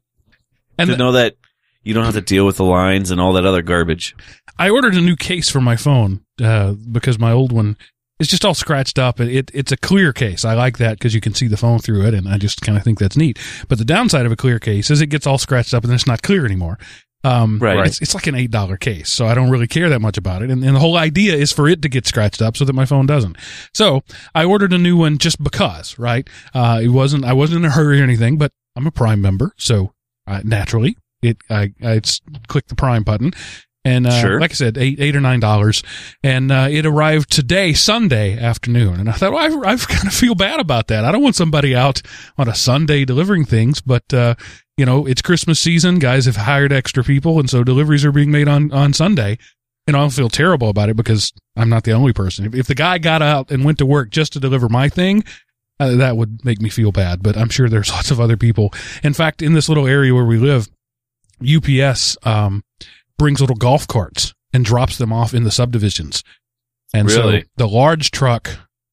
And 0.78 0.88
to 0.88 0.94
the- 0.94 0.98
know 0.98 1.14
that 1.14 1.36
you 1.84 1.94
don't 1.94 2.06
have 2.06 2.14
to 2.16 2.22
deal 2.22 2.46
with 2.46 2.58
the 2.58 2.66
lines 2.66 3.12
and 3.12 3.20
all 3.22 3.34
that 3.34 3.46
other 3.46 3.62
garbage. 3.62 4.14
I 4.60 4.70
ordered 4.70 4.96
a 4.96 5.02
new 5.02 5.16
case 5.16 5.50
for 5.50 5.62
my 5.62 5.78
phone 5.78 6.24
uh, 6.42 6.74
because 6.74 7.20
my 7.20 7.32
old 7.32 7.52
one 7.52 7.78
is 8.20 8.28
just 8.28 8.46
all 8.46 8.54
scratched 8.54 8.98
up. 8.98 9.20
It, 9.20 9.30
it 9.30 9.52
it's 9.54 9.72
a 9.72 9.78
clear 9.78 10.14
case. 10.14 10.44
I 10.46 10.54
like 10.54 10.78
that 10.80 10.98
because 10.98 11.14
you 11.14 11.22
can 11.22 11.34
see 11.34 11.48
the 11.48 11.58
phone 11.58 11.80
through 11.80 12.06
it, 12.08 12.14
and 12.14 12.28
I 12.28 12.38
just 12.38 12.62
kind 12.62 12.78
of 12.78 12.84
think 12.84 13.00
that's 13.00 13.18
neat. 13.18 13.38
But 13.68 13.78
the 13.78 13.86
downside 13.86 14.26
of 14.26 14.32
a 14.32 14.36
clear 14.36 14.60
case 14.60 14.90
is 14.90 15.02
it 15.02 15.08
gets 15.08 15.28
all 15.28 15.38
scratched 15.38 15.74
up 15.74 15.84
and 15.84 15.94
it's 15.94 16.08
not 16.08 16.22
clear 16.22 16.46
anymore. 16.46 16.78
Um, 17.24 17.60
Right. 17.60 17.88
It's, 17.88 18.02
it's 18.02 18.14
like 18.14 18.28
an 18.28 18.36
eight 18.36 18.52
dollar 18.52 18.78
case, 18.78 19.12
so 19.12 19.26
I 19.26 19.34
don't 19.34 19.50
really 19.50 19.68
care 19.68 19.90
that 19.90 20.00
much 20.00 20.18
about 20.18 20.42
it. 20.44 20.50
And, 20.50 20.64
and 20.64 20.76
the 20.76 20.80
whole 20.80 20.98
idea 20.98 21.36
is 21.36 21.52
for 21.52 21.68
it 21.68 21.82
to 21.82 21.90
get 21.90 22.08
scratched 22.08 22.42
up 22.42 22.56
so 22.56 22.64
that 22.66 22.74
my 22.74 22.86
phone 22.86 23.06
doesn't. 23.06 23.38
So 23.74 24.04
I 24.34 24.46
ordered 24.46 24.72
a 24.74 24.78
new 24.78 24.96
one 24.98 25.18
just 25.18 25.44
because, 25.44 25.98
right? 26.00 26.30
Uh, 26.54 26.80
it 26.82 26.90
wasn't 26.90 27.26
I 27.26 27.34
wasn't 27.34 27.64
in 27.64 27.66
a 27.66 27.74
hurry 27.74 28.00
or 28.00 28.04
anything, 28.04 28.38
but 28.38 28.52
I'm 28.76 28.88
a 28.88 28.92
Prime 28.92 29.22
member, 29.22 29.52
so 29.58 29.94
uh, 30.28 30.42
naturally 30.44 30.96
it 31.22 31.38
I 31.50 31.74
I 31.84 32.02
clicked 32.48 32.70
the 32.70 32.76
Prime 32.76 33.04
button. 33.04 33.34
And 33.86 34.06
uh, 34.06 34.22
Sure. 34.22 34.42
like 34.42 34.52
I 34.52 34.54
said, 34.56 34.78
eight 34.78 35.00
eight 35.00 35.16
or 35.16 35.22
nine 35.22 35.40
dollars, 35.40 35.82
and 36.22 36.52
uh, 36.52 36.68
it 36.70 36.86
arrived 36.86 37.32
today, 37.32 37.72
Sunday 37.74 38.38
afternoon. 38.38 39.00
And 39.00 39.10
I 39.10 39.14
thought, 39.14 39.32
well, 39.32 39.66
I, 39.66 39.72
I 39.72 39.76
kind 39.78 40.08
of 40.08 40.14
feel 40.14 40.36
bad 40.36 40.60
about 40.60 40.88
that. 40.88 41.06
I 41.06 41.12
don't 41.12 41.24
want 41.24 41.36
somebody 41.36 41.74
out 41.76 42.02
on 42.38 42.50
a 42.50 42.56
Sunday 42.56 43.06
delivering 43.06 43.46
things, 43.46 43.80
but 43.80 44.14
uh, 44.14 44.36
you 44.76 44.86
know, 44.86 45.06
it's 45.06 45.22
Christmas 45.22 45.60
season. 45.60 46.00
Guys 46.00 46.26
have 46.26 46.36
hired 46.36 46.74
extra 46.74 47.04
people, 47.04 47.40
and 47.40 47.50
so 47.50 47.64
deliveries 47.64 48.04
are 48.04 48.12
being 48.12 48.32
made 48.32 48.48
on 48.50 48.72
on 48.74 48.92
Sunday. 48.94 49.38
And 49.88 49.96
I 49.96 50.00
don't 50.02 50.10
feel 50.12 50.28
terrible 50.28 50.68
about 50.68 50.90
it 50.90 50.98
because 50.98 51.32
I'm 51.56 51.70
not 51.70 51.86
the 51.86 51.94
only 51.94 52.12
person. 52.12 52.46
If, 52.46 52.56
if 52.56 52.68
the 52.68 52.76
guy 52.76 52.98
got 52.98 53.22
out 53.22 53.52
and 53.52 53.64
went 53.64 53.78
to 53.78 53.86
work 53.86 54.10
just 54.10 54.34
to 54.34 54.40
deliver 54.42 54.68
my 54.68 54.90
thing, 54.90 55.24
uh, 55.80 55.96
that 55.96 56.18
would 56.18 56.44
make 56.44 56.60
me 56.62 56.68
feel 56.68 56.92
bad. 56.92 57.24
But 57.24 57.38
I'm 57.38 57.48
sure 57.48 57.70
there's 57.70 57.90
lots 57.94 58.12
of 58.12 58.20
other 58.20 58.36
people. 58.36 58.74
In 59.02 59.14
fact, 59.14 59.42
in 59.42 59.54
this 59.54 59.70
little 59.70 59.88
area 59.88 60.14
where 60.14 60.26
we 60.26 60.38
live, 60.40 60.68
UPS 61.42 62.18
um, 62.24 62.64
brings 63.18 63.42
little 63.42 63.56
golf 63.56 63.88
carts 63.88 64.34
and 64.54 64.64
drops 64.66 64.98
them 64.98 65.12
off 65.12 65.34
in 65.34 65.44
the 65.44 65.52
subdivisions. 65.52 66.24
And 66.94 67.10
Really? 67.10 67.42
so 67.42 67.48
the 67.58 67.68
large 67.68 68.12
truck 68.12 68.50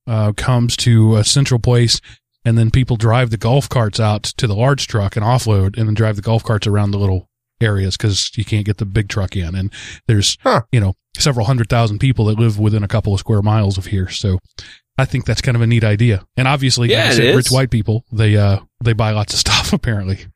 uh, 0.06 0.32
comes 0.32 0.76
to 0.78 1.16
a 1.16 1.24
central 1.24 1.60
place, 1.60 2.00
and 2.44 2.58
then 2.58 2.70
people 2.70 2.96
drive 2.96 3.30
the 3.30 3.36
golf 3.36 3.68
carts 3.68 3.98
out 4.00 4.22
to 4.24 4.46
the 4.46 4.54
large 4.54 4.86
truck 4.86 5.16
and 5.16 5.24
offload, 5.24 5.78
and 5.78 5.86
then 5.88 5.94
drive 5.94 6.16
the 6.16 6.22
golf 6.22 6.42
carts 6.44 6.66
around 6.66 6.90
the 6.90 6.98
little 6.98 7.28
areas 7.60 7.96
because 7.96 8.30
you 8.36 8.44
can't 8.44 8.66
get 8.66 8.78
the 8.78 8.84
big 8.84 9.08
truck 9.08 9.36
in. 9.36 9.54
And 9.54 9.72
there's 10.06 10.36
Huh. 10.42 10.62
you 10.72 10.80
know 10.80 10.94
several 11.16 11.46
hundred 11.46 11.68
thousand 11.68 12.00
people 12.00 12.24
that 12.26 12.38
live 12.38 12.58
within 12.58 12.82
a 12.82 12.88
couple 12.88 13.14
of 13.14 13.20
square 13.20 13.42
miles 13.42 13.78
of 13.78 13.86
here, 13.86 14.08
so. 14.08 14.38
I 14.96 15.04
think 15.06 15.24
that's 15.26 15.40
kind 15.40 15.56
of 15.56 15.60
a 15.60 15.66
neat 15.66 15.82
idea, 15.82 16.24
and 16.36 16.46
obviously, 16.46 16.88
Yeah, 16.92 17.06
like 17.06 17.12
said, 17.14 17.34
rich 17.34 17.50
white 17.50 17.72
people 17.72 18.04
they 18.12 18.36
uh 18.36 18.60
they 18.84 18.92
buy 18.92 19.10
lots 19.10 19.32
of 19.34 19.40
stuff 19.44 19.72
apparently. 19.72 20.26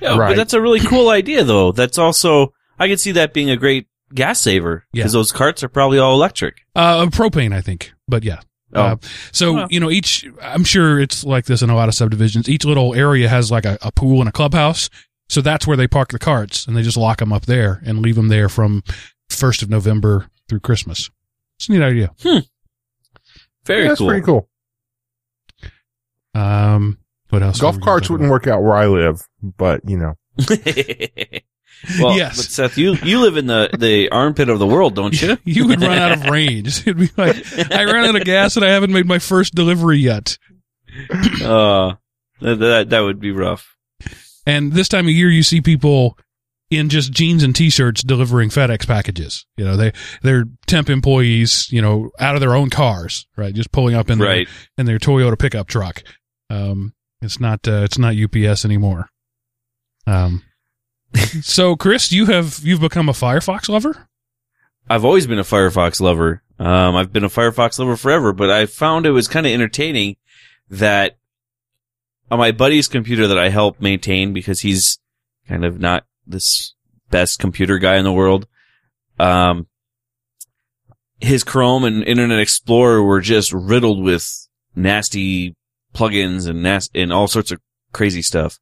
Yeah, 0.00 0.16
Right. 0.16 0.30
but 0.30 0.36
that's 0.36 0.54
a 0.54 0.62
really 0.62 0.80
cool 0.80 1.10
idea, 1.10 1.44
though. 1.44 1.70
That's 1.70 1.98
also 1.98 2.54
I 2.78 2.88
could 2.88 3.00
see 3.00 3.12
that 3.12 3.32
being 3.32 3.50
a 3.50 3.56
great 3.56 3.86
gas 4.12 4.40
saver 4.40 4.84
Yeah. 4.92 5.00
because 5.02 5.12
those 5.12 5.32
carts 5.32 5.62
are 5.62 5.68
probably 5.68 5.98
all 5.98 6.14
electric. 6.14 6.58
Uh, 6.74 7.06
propane, 7.06 7.52
I 7.54 7.60
think, 7.60 7.92
but 8.08 8.24
yeah. 8.24 8.40
Oh. 8.74 8.82
Uh, 8.82 8.96
so 9.32 9.52
Well. 9.52 9.66
you 9.70 9.78
know, 9.80 9.90
each 9.90 10.26
I'm 10.42 10.64
sure 10.64 10.98
it's 11.00 11.24
like 11.24 11.44
this 11.46 11.62
in 11.62 11.70
a 11.70 11.76
lot 11.76 11.88
of 11.88 11.94
subdivisions. 11.94 12.48
Each 12.48 12.64
little 12.64 12.94
area 12.94 13.28
has 13.28 13.50
like 13.50 13.64
a, 13.64 13.78
a 13.82 13.92
pool 13.92 14.18
and 14.20 14.28
a 14.28 14.32
clubhouse, 14.32 14.90
so 15.28 15.40
that's 15.40 15.66
where 15.66 15.76
they 15.76 15.86
park 15.86 16.10
the 16.10 16.18
carts, 16.18 16.66
and 16.66 16.76
they 16.76 16.82
just 16.82 16.96
lock 16.96 17.18
them 17.18 17.32
up 17.32 17.46
there 17.46 17.80
and 17.86 18.00
leave 18.00 18.16
them 18.16 18.28
there 18.28 18.48
from 18.48 18.82
first 19.30 19.62
of 19.62 19.70
November 19.70 20.26
through 20.48 20.60
Christmas. 20.60 21.08
It's 21.58 21.68
a 21.68 21.72
neat 21.72 21.82
idea. 21.82 22.10
hmm. 22.22 22.38
Very 23.64 23.82
Yeah, 23.82 23.88
that's 23.88 23.98
cool. 23.98 24.08
pretty 24.08 24.24
cool. 24.26 24.48
Um, 26.34 26.98
what 27.30 27.42
else? 27.42 27.60
Golf 27.60 27.80
carts 27.80 28.10
wouldn't 28.10 28.28
work 28.30 28.46
out 28.48 28.62
where 28.62 28.74
I 28.74 28.86
live, 28.86 29.22
but 29.40 29.88
you 29.88 29.96
know, 29.98 30.14
well, 32.00 32.16
Yes. 32.16 32.36
but 32.36 32.46
Seth, 32.46 32.78
you 32.78 32.94
you 33.02 33.20
live 33.20 33.36
in 33.36 33.46
the 33.46 33.70
the 33.78 34.08
armpit 34.10 34.48
of 34.48 34.58
the 34.58 34.66
world, 34.66 34.94
don't 34.94 35.20
you? 35.20 35.36
You 35.44 35.66
would 35.68 35.80
run 35.80 35.98
out 35.98 36.12
of 36.12 36.24
range. 36.30 36.80
It'd 36.86 36.98
be 36.98 37.10
like 37.16 37.36
I 37.72 37.84
ran 37.84 38.04
out 38.06 38.16
of 38.16 38.24
gas 38.24 38.56
and 38.56 38.64
I 38.64 38.70
haven't 38.70 38.92
made 38.92 39.06
my 39.06 39.18
first 39.18 39.54
delivery 39.54 39.98
yet. 39.98 40.38
uh, 41.42 41.94
that, 42.40 42.56
that 42.58 42.90
that 42.90 43.00
would 43.00 43.20
be 43.20 43.30
rough. 43.32 43.76
And 44.46 44.72
this 44.72 44.88
time 44.88 45.06
of 45.06 45.12
year, 45.12 45.30
you 45.30 45.42
see 45.42 45.60
people 45.60 46.18
in 46.70 46.88
just 46.88 47.12
jeans 47.12 47.42
and 47.42 47.54
t-shirts 47.54 48.02
delivering 48.02 48.50
FedEx 48.50 48.86
packages. 48.86 49.46
You 49.56 49.64
know, 49.64 49.76
they, 49.76 49.92
they're 50.22 50.44
temp 50.66 50.90
employees, 50.90 51.68
you 51.70 51.80
know, 51.80 52.10
out 52.18 52.34
of 52.34 52.40
their 52.40 52.54
own 52.54 52.68
cars, 52.68 53.26
right? 53.36 53.54
Just 53.54 53.70
pulling 53.72 53.94
up 53.94 54.10
in 54.10 54.18
their, 54.18 54.28
Right. 54.28 54.48
in 54.76 54.86
their 54.86 54.98
Toyota 54.98 55.38
pickup 55.38 55.68
truck. 55.68 56.02
Um, 56.50 56.94
it's 57.22 57.38
not, 57.38 57.66
uh, 57.68 57.82
it's 57.84 57.96
not 57.98 58.14
UPS 58.16 58.64
anymore. 58.64 59.08
Um, 60.06 60.42
so 61.42 61.76
Chris, 61.76 62.12
you 62.12 62.26
have, 62.26 62.60
you've 62.62 62.80
become 62.80 63.08
a 63.08 63.12
Firefox 63.12 63.68
lover? 63.68 64.08
I've 64.88 65.04
always 65.04 65.26
been 65.26 65.38
a 65.38 65.44
Firefox 65.44 66.00
lover. 66.00 66.42
Um, 66.58 66.94
I've 66.94 67.12
been 67.12 67.24
a 67.24 67.28
Firefox 67.28 67.78
lover 67.78 67.96
forever, 67.96 68.32
but 68.32 68.50
I 68.50 68.66
found 68.66 69.06
it 69.06 69.10
was 69.10 69.28
kind 69.28 69.46
of 69.46 69.52
entertaining 69.52 70.16
that 70.70 71.18
on 72.30 72.38
my 72.38 72.52
buddy's 72.52 72.88
computer 72.88 73.28
that 73.28 73.38
I 73.38 73.48
help 73.48 73.80
maintain 73.80 74.32
because 74.32 74.60
he's 74.60 74.98
kind 75.48 75.64
of 75.64 75.80
not 75.80 76.04
this 76.26 76.74
best 77.10 77.38
computer 77.38 77.78
guy 77.78 77.96
in 77.96 78.04
the 78.04 78.12
world. 78.12 78.46
Um, 79.18 79.66
his 81.20 81.44
Chrome 81.44 81.84
and 81.84 82.02
Internet 82.04 82.40
Explorer 82.40 83.02
were 83.02 83.20
just 83.20 83.52
riddled 83.52 84.02
with 84.02 84.48
nasty 84.74 85.56
plugins 85.94 86.48
and 86.48 86.62
nas- 86.62 86.90
and 86.94 87.12
all 87.12 87.28
sorts 87.28 87.52
of 87.52 87.60
crazy 87.92 88.22
stuff. 88.22 88.58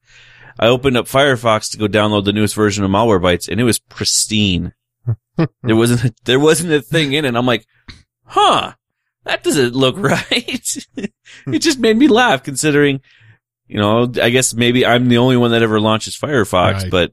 I 0.59 0.67
opened 0.69 0.97
up 0.97 1.07
Firefox 1.07 1.71
to 1.73 1.79
go 1.79 1.87
download 1.87 2.25
the 2.25 2.33
newest 2.33 2.55
version 2.55 2.85
of 2.85 2.91
Malwarebytes 2.91 3.49
and 3.49 3.61
it 3.61 3.65
was 3.65 3.79
pristine. 3.79 4.73
there 5.37 5.77
wasn't, 5.77 6.05
a, 6.05 6.15
there 6.25 6.41
wasn't 6.41 6.73
a 6.73 6.81
thing 6.83 7.13
in 7.15 7.25
it. 7.25 7.35
I'm 7.35 7.47
like, 7.47 7.67
huh, 8.25 8.73
that 9.25 9.43
doesn't 9.43 9.75
look 9.75 9.97
right. 9.99 10.77
it 11.47 11.59
just 11.59 11.79
made 11.79 11.97
me 11.97 12.09
laugh 12.09 12.43
considering, 12.43 13.01
you 13.67 13.79
know, 13.79 14.11
I 14.23 14.31
guess 14.31 14.55
maybe 14.55 14.85
I'm 14.85 15.09
the 15.09 15.19
only 15.19 15.37
one 15.37 15.51
that 15.53 15.63
ever 15.63 15.81
launches 15.81 16.17
Firefox, 16.17 16.75
Right. 16.75 16.91
but 16.91 17.13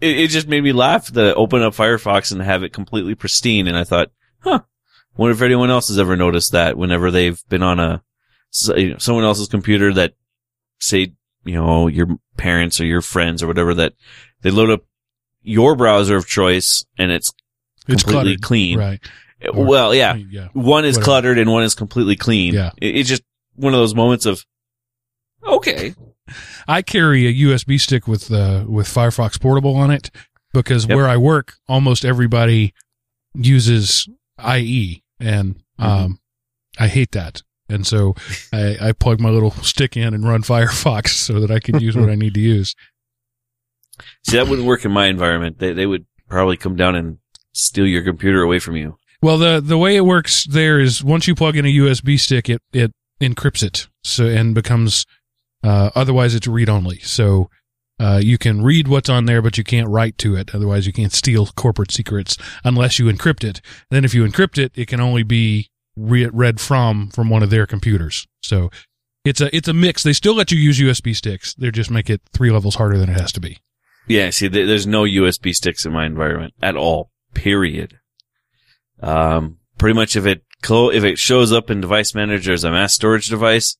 it, 0.00 0.18
it 0.18 0.28
just 0.30 0.48
made 0.48 0.62
me 0.64 0.72
laugh 0.72 1.12
to 1.12 1.34
open 1.34 1.62
up 1.62 1.74
Firefox 1.74 2.32
and 2.32 2.42
have 2.42 2.62
it 2.62 2.72
completely 2.72 3.14
pristine. 3.14 3.68
And 3.68 3.76
I 3.76 3.84
thought, 3.84 4.10
huh, 4.40 4.60
wonder 5.16 5.32
if 5.34 5.42
anyone 5.42 5.70
else 5.70 5.88
has 5.88 5.98
ever 5.98 6.16
noticed 6.16 6.52
that 6.52 6.76
whenever 6.76 7.10
they've 7.10 7.40
been 7.48 7.62
on 7.62 7.78
a, 7.78 8.02
s- 8.52 8.70
you 8.76 8.90
know, 8.92 8.98
someone 8.98 9.24
else's 9.24 9.48
computer 9.48 9.92
that 9.94 10.14
say, 10.78 11.12
you 11.44 11.54
know, 11.54 11.86
your 11.86 12.06
parents 12.40 12.80
or 12.80 12.86
your 12.86 13.02
friends 13.02 13.42
or 13.42 13.46
whatever 13.46 13.74
that 13.74 13.92
they 14.42 14.50
load 14.50 14.70
up 14.70 14.82
your 15.42 15.76
browser 15.76 16.16
of 16.16 16.26
choice 16.26 16.84
and 16.98 17.10
it's 17.12 17.32
It's 17.88 18.02
completely 18.02 18.36
cluttered, 18.36 18.42
clean. 18.42 18.78
right? 18.78 19.00
Or- 19.54 19.64
Well, 19.66 19.94
yeah, 19.94 20.14
Yeah. 20.14 20.48
one 20.52 20.84
is 20.84 20.96
Whatever. 20.96 21.04
cluttered 21.04 21.38
and 21.38 21.50
one 21.50 21.62
is 21.62 21.74
completely 21.74 22.16
clean. 22.16 22.54
Yeah. 22.54 22.70
It- 22.80 22.96
it's 22.96 23.08
just 23.08 23.22
one 23.54 23.72
of 23.74 23.80
those 23.80 23.94
moments 23.94 24.26
of, 24.26 24.44
okay, 25.46 25.94
I 26.68 26.82
carry 26.82 27.26
a 27.26 27.32
USB 27.48 27.78
stick 27.78 28.06
with 28.06 28.30
uh, 28.30 28.64
with 28.68 28.86
Firefox 28.86 29.40
Portable 29.40 29.74
on 29.76 29.90
it 29.90 30.10
because 30.52 30.86
Yep. 30.86 30.96
where 30.96 31.08
I 31.08 31.16
work, 31.16 31.54
almost 31.68 32.04
everybody 32.04 32.72
uses 33.34 34.08
IE, 34.38 35.02
and 35.18 35.56
Mm-hmm. 35.78 35.82
um, 35.82 36.20
I 36.78 36.88
hate 36.88 37.12
that. 37.12 37.42
And 37.70 37.86
so 37.86 38.14
I, 38.52 38.76
I 38.80 38.92
plug 38.92 39.20
my 39.20 39.30
little 39.30 39.50
stick 39.62 39.96
in 39.96 40.14
and 40.14 40.28
run 40.28 40.42
Firefox 40.42 41.08
so 41.26 41.40
that 41.40 41.50
I 41.50 41.60
can 41.60 41.80
use 41.80 41.96
what 41.96 42.10
I 42.10 42.14
need 42.14 42.34
to 42.34 42.40
use. 42.40 42.74
see, 44.26 44.36
that 44.36 44.48
wouldn't 44.48 44.66
work 44.66 44.84
in 44.84 44.92
my 44.92 45.06
environment. 45.06 45.58
They, 45.58 45.72
they 45.72 45.86
would 45.86 46.06
probably 46.28 46.56
come 46.56 46.76
down 46.76 46.94
and 46.94 47.18
steal 47.52 47.86
your 47.86 48.02
computer 48.02 48.42
away 48.42 48.58
from 48.58 48.76
you. 48.76 48.96
Well, 49.22 49.36
the 49.36 49.60
the 49.60 49.76
way 49.76 49.96
it 49.96 50.06
works 50.06 50.46
there 50.46 50.80
is 50.80 51.04
once 51.04 51.28
you 51.28 51.34
plug 51.34 51.54
in 51.54 51.66
a 51.66 51.68
USB 51.68 52.18
stick, 52.18 52.48
it 52.48 52.62
it 52.72 52.92
encrypts 53.20 53.62
it 53.62 53.86
so 54.02 54.24
and 54.24 54.54
becomes 54.54 55.04
uh, 55.62 55.90
otherwise 55.94 56.34
it's 56.34 56.46
read 56.46 56.70
only. 56.70 57.00
So 57.00 57.50
uh, 58.00 58.18
you 58.22 58.38
can 58.38 58.62
read 58.62 58.88
what's 58.88 59.10
on 59.10 59.26
there, 59.26 59.42
but 59.42 59.58
you 59.58 59.64
can't 59.64 59.88
write 59.88 60.16
to 60.18 60.34
it. 60.34 60.54
Otherwise, 60.54 60.86
you 60.86 60.92
can't 60.92 61.12
steal 61.12 61.46
corporate 61.48 61.92
secrets 61.92 62.38
unless 62.64 62.98
you 62.98 63.12
encrypt 63.12 63.44
it. 63.44 63.60
Then, 63.90 64.06
if 64.06 64.14
you 64.14 64.24
encrypt 64.24 64.56
it, 64.56 64.72
it 64.74 64.88
can 64.88 65.00
only 65.00 65.22
be 65.22 65.68
re- 66.00 66.30
read 66.32 66.60
from 66.60 67.08
from 67.10 67.28
one 67.30 67.42
of 67.42 67.50
their 67.50 67.66
computers. 67.66 68.26
So 68.42 68.70
it's 69.24 69.40
a 69.40 69.54
it's 69.54 69.68
a 69.68 69.72
mix. 69.74 70.02
They 70.02 70.12
still 70.12 70.34
let 70.34 70.50
you 70.50 70.58
use 70.58 70.78
USB 70.80 71.14
sticks. 71.14 71.54
They 71.54 71.70
just 71.70 71.90
make 71.90 72.08
it 72.10 72.20
three 72.32 72.50
levels 72.50 72.76
harder 72.76 72.98
than 72.98 73.10
it 73.10 73.18
has 73.20 73.32
to 73.32 73.40
be. 73.40 73.58
Yeah, 74.08 74.30
see, 74.30 74.48
there- 74.48 74.66
there's 74.66 74.86
no 74.86 75.04
USB 75.04 75.54
sticks 75.54 75.84
in 75.86 75.92
my 75.92 76.06
environment 76.06 76.54
at 76.62 76.76
all. 76.76 77.10
Period. 77.34 77.98
Um, 79.00 79.58
pretty 79.78 79.94
much 79.94 80.16
if 80.16 80.26
it 80.26 80.42
if 80.62 81.04
it 81.04 81.18
shows 81.18 81.52
up 81.52 81.70
in 81.70 81.80
Device 81.80 82.14
Manager 82.14 82.52
as 82.52 82.64
a 82.64 82.70
mass 82.70 82.92
storage 82.94 83.28
device, 83.28 83.76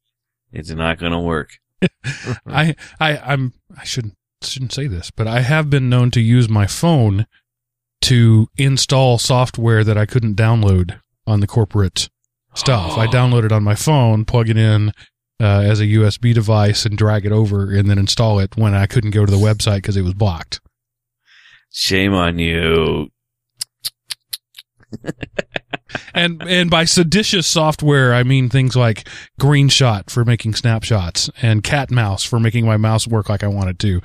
it's 0.53 0.71
not 0.71 0.99
going 0.99 1.13
to 1.13 1.19
work. 1.19 1.51
I, 2.47 2.75
I, 2.99 3.17
I'm, 3.19 3.53
I 3.77 3.85
shouldn't, 3.85 4.15
shouldn't 4.43 4.73
say 4.73 4.87
this, 4.87 5.11
but 5.11 5.27
I 5.27 5.41
have 5.41 5.69
been 5.69 5.89
known 5.91 6.11
to 6.13 6.21
use 6.21 6.49
my 6.49 6.67
phone 6.67 7.27
to 8.03 8.49
install 8.57 9.19
software 9.19 9.85
that 9.85 9.99
I 9.99 10.07
couldn't 10.07 10.37
download 10.37 11.01
on 11.31 11.41
the 11.41 11.47
corporate 11.47 12.09
stuff. 12.55 12.99
I 12.99 13.07
download 13.07 13.45
it 13.45 13.53
on 13.53 13.63
my 13.63 13.75
phone, 13.75 14.25
plug 14.25 14.51
it 14.51 14.57
in, 14.57 14.93
uh, 15.41 15.63
as 15.65 15.81
a 15.81 15.85
USB 15.85 16.35
device 16.35 16.85
and 16.85 16.99
drag 16.99 17.25
it 17.25 17.33
over 17.33 17.73
and 17.73 17.89
then 17.89 17.99
install 17.99 18.39
it 18.39 18.57
when 18.57 18.75
I 18.75 18.87
couldn't 18.87 19.13
go 19.13 19.25
to 19.25 19.31
the 19.31 19.39
website 19.39 19.77
because 19.77 19.97
it 19.97 20.03
was 20.03 20.15
blocked. 20.15 20.61
Shame 21.73 22.13
on 22.13 22.39
you. 22.39 23.11
And, 26.15 26.43
and 26.43 26.71
by 26.71 26.85
seditious 26.85 27.47
software, 27.47 28.15
I 28.15 28.23
mean 28.23 28.49
things 28.49 28.77
like 28.77 29.09
Greenshot 29.41 30.11
for 30.11 30.25
making 30.25 30.55
snapshots 30.55 31.31
and 31.41 31.63
KatMouse 31.63 32.27
for 32.27 32.41
making 32.41 32.67
my 32.67 32.77
mouse 32.77 33.07
work 33.07 33.29
like 33.29 33.43
I 33.43 33.49
wanted 33.49 33.79
to. 33.81 34.01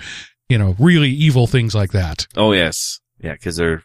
You 0.50 0.58
know, 0.58 0.76
really 0.80 1.10
evil 1.10 1.48
things 1.48 1.74
like 1.74 1.92
that. 1.92 2.28
Oh 2.36 2.54
yes, 2.54 3.00
yeah, 3.20 3.34
because 3.34 3.56
they're 3.56 3.84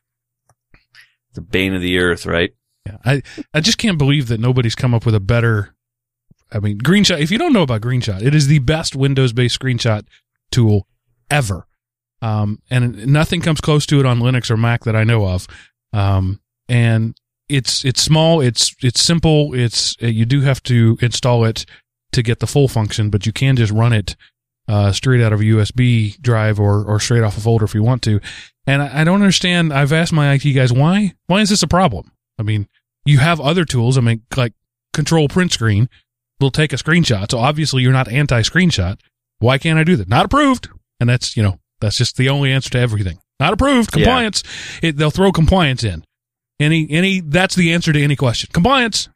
the 1.32 1.40
bane 1.40 1.74
of 1.74 1.80
the 1.80 1.98
earth, 1.98 2.26
right? 2.26 2.50
Yeah, 2.90 2.98
I 3.04 3.22
I 3.54 3.60
just 3.60 3.78
can't 3.78 3.98
believe 3.98 4.28
that 4.28 4.40
nobody's 4.40 4.74
come 4.74 4.94
up 4.94 5.06
with 5.06 5.14
a 5.14 5.20
better. 5.20 5.74
I 6.52 6.58
mean, 6.58 6.78
Greenshot. 6.78 7.20
If 7.20 7.30
you 7.30 7.38
don't 7.38 7.52
know 7.52 7.62
about 7.62 7.80
Greenshot, 7.80 8.22
it 8.22 8.34
is 8.34 8.48
the 8.48 8.58
best 8.58 8.96
Windows-based 8.96 9.58
screenshot 9.58 10.04
tool 10.50 10.86
ever, 11.30 11.66
um, 12.22 12.60
and 12.70 13.06
nothing 13.06 13.40
comes 13.40 13.60
close 13.60 13.86
to 13.86 14.00
it 14.00 14.06
on 14.06 14.20
Linux 14.20 14.50
or 14.50 14.56
Mac 14.56 14.84
that 14.84 14.96
I 14.96 15.04
know 15.04 15.26
of. 15.26 15.46
Um, 15.92 16.40
and 16.68 17.16
it's 17.48 17.84
it's 17.84 18.02
small, 18.02 18.40
it's 18.40 18.74
it's 18.82 19.02
simple. 19.02 19.54
It's 19.54 19.96
you 20.00 20.24
do 20.24 20.40
have 20.42 20.62
to 20.64 20.98
install 21.00 21.44
it 21.44 21.66
to 22.12 22.22
get 22.22 22.40
the 22.40 22.46
full 22.46 22.68
function, 22.68 23.10
but 23.10 23.26
you 23.26 23.32
can 23.32 23.56
just 23.56 23.72
run 23.72 23.92
it 23.92 24.16
uh, 24.68 24.92
straight 24.92 25.20
out 25.20 25.32
of 25.32 25.40
a 25.40 25.44
USB 25.44 26.20
drive 26.20 26.60
or 26.60 26.84
or 26.84 27.00
straight 27.00 27.22
off 27.22 27.36
a 27.36 27.40
folder 27.40 27.64
if 27.64 27.74
you 27.74 27.82
want 27.82 28.02
to. 28.02 28.20
And 28.66 28.82
I, 28.82 29.00
I 29.00 29.04
don't 29.04 29.20
understand. 29.20 29.72
I've 29.72 29.92
asked 29.92 30.12
my 30.12 30.32
IT 30.32 30.52
guys 30.52 30.72
why 30.72 31.14
why 31.26 31.40
is 31.40 31.48
this 31.48 31.62
a 31.62 31.68
problem. 31.68 32.12
I 32.38 32.42
mean, 32.42 32.68
you 33.04 33.18
have 33.18 33.40
other 33.40 33.64
tools. 33.64 33.96
I 33.98 34.00
mean, 34.00 34.22
like 34.36 34.52
Control 34.92 35.28
Print 35.28 35.52
Screen 35.52 35.88
will 36.40 36.50
take 36.50 36.72
a 36.72 36.76
screenshot. 36.76 37.30
So 37.30 37.38
obviously 37.38 37.82
you're 37.82 37.92
not 37.92 38.08
anti-screenshot. 38.08 38.98
Why 39.38 39.58
can't 39.58 39.78
I 39.78 39.84
do 39.84 39.96
that? 39.96 40.08
Not 40.08 40.24
approved. 40.26 40.68
And 40.98 41.08
that's 41.08 41.36
you 41.36 41.42
know 41.42 41.58
that's 41.80 41.96
just 41.98 42.16
the 42.16 42.28
only 42.28 42.52
answer 42.52 42.70
to 42.70 42.78
everything. 42.78 43.18
Not 43.38 43.52
approved. 43.54 43.90
Yeah. 43.96 44.04
Compliance. 44.04 44.42
It, 44.82 44.96
they'll 44.98 45.10
throw 45.10 45.32
compliance 45.32 45.82
in. 45.82 46.04
Any 46.58 46.86
any 46.90 47.20
that's 47.20 47.54
the 47.54 47.72
answer 47.72 47.92
to 47.92 48.02
any 48.02 48.16
question. 48.16 48.50
Compliance. 48.52 49.08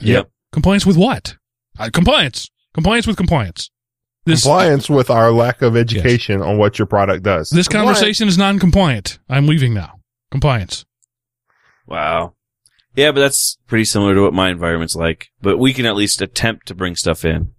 Yep. 0.00 0.30
Compliance 0.52 0.86
with 0.86 0.96
what? 0.96 1.36
Uh, 1.78 1.90
compliance. 1.92 2.48
Compliance 2.74 3.06
with 3.06 3.16
compliance. 3.16 3.70
This 4.24 4.42
Compliance 4.42 4.90
with 4.90 5.10
our 5.10 5.32
lack 5.32 5.62
of 5.62 5.76
education 5.76 6.42
on 6.42 6.58
what 6.58 6.78
your 6.78 6.86
product 6.86 7.22
does. 7.22 7.48
this 7.50 7.66
Compliance. 7.68 7.98
conversation 7.98 8.28
is 8.28 8.36
non-compliant. 8.36 9.18
I'm 9.28 9.46
leaving 9.46 9.72
now. 9.72 10.00
Compliance. 10.30 10.84
Wow. 11.86 12.34
Yeah, 12.94 13.12
but 13.12 13.20
that's 13.20 13.58
pretty 13.66 13.84
similar 13.84 14.14
to 14.14 14.22
what 14.22 14.34
my 14.34 14.50
environment's 14.50 14.96
like. 14.96 15.28
But 15.40 15.58
we 15.58 15.72
can 15.72 15.86
at 15.86 15.94
least 15.96 16.20
attempt 16.22 16.66
to 16.68 16.74
bring 16.74 16.96
stuff 16.96 17.24
in. 17.24 17.52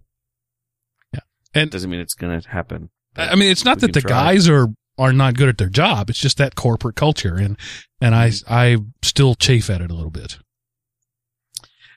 Yeah. 1.14 1.20
And- 1.54 1.70
doesn't 1.70 1.90
mean 1.90 2.00
it's 2.00 2.14
going 2.14 2.40
to 2.40 2.48
happen. 2.48 2.90
I 3.16 3.34
mean, 3.34 3.50
it's 3.50 3.64
not 3.64 3.80
that 3.80 3.92
the 3.92 4.00
try. 4.02 4.10
guys 4.34 4.48
are 4.48 4.68
are 4.98 5.12
not 5.12 5.34
good 5.34 5.48
at 5.48 5.58
their 5.58 5.68
job. 5.68 6.10
It's 6.10 6.18
just 6.20 6.36
that 6.38 6.54
corporate 6.54 6.94
culture, 6.94 7.34
and 7.36 7.56
and 8.00 8.14
I 8.14 8.28
Mm-hmm. 8.28 8.52
I 8.52 8.76
still 9.02 9.34
chafe 9.34 9.68
at 9.70 9.80
it 9.80 9.90
a 9.90 9.94
little 9.94 10.10
bit. 10.10 10.38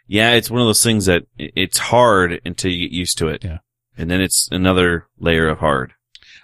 Yeah, 0.07 0.31
it's 0.33 0.49
one 0.49 0.61
of 0.61 0.67
those 0.67 0.83
things 0.83 1.05
that 1.05 1.23
it's 1.37 1.77
hard 1.77 2.41
until 2.45 2.71
you 2.71 2.87
get 2.87 2.95
used 2.95 3.17
to 3.19 3.27
it. 3.27 3.43
Yeah. 3.43 3.59
And 3.97 4.09
then 4.09 4.21
it's 4.21 4.49
another 4.51 5.07
layer 5.19 5.47
of 5.47 5.59
hard. 5.59 5.93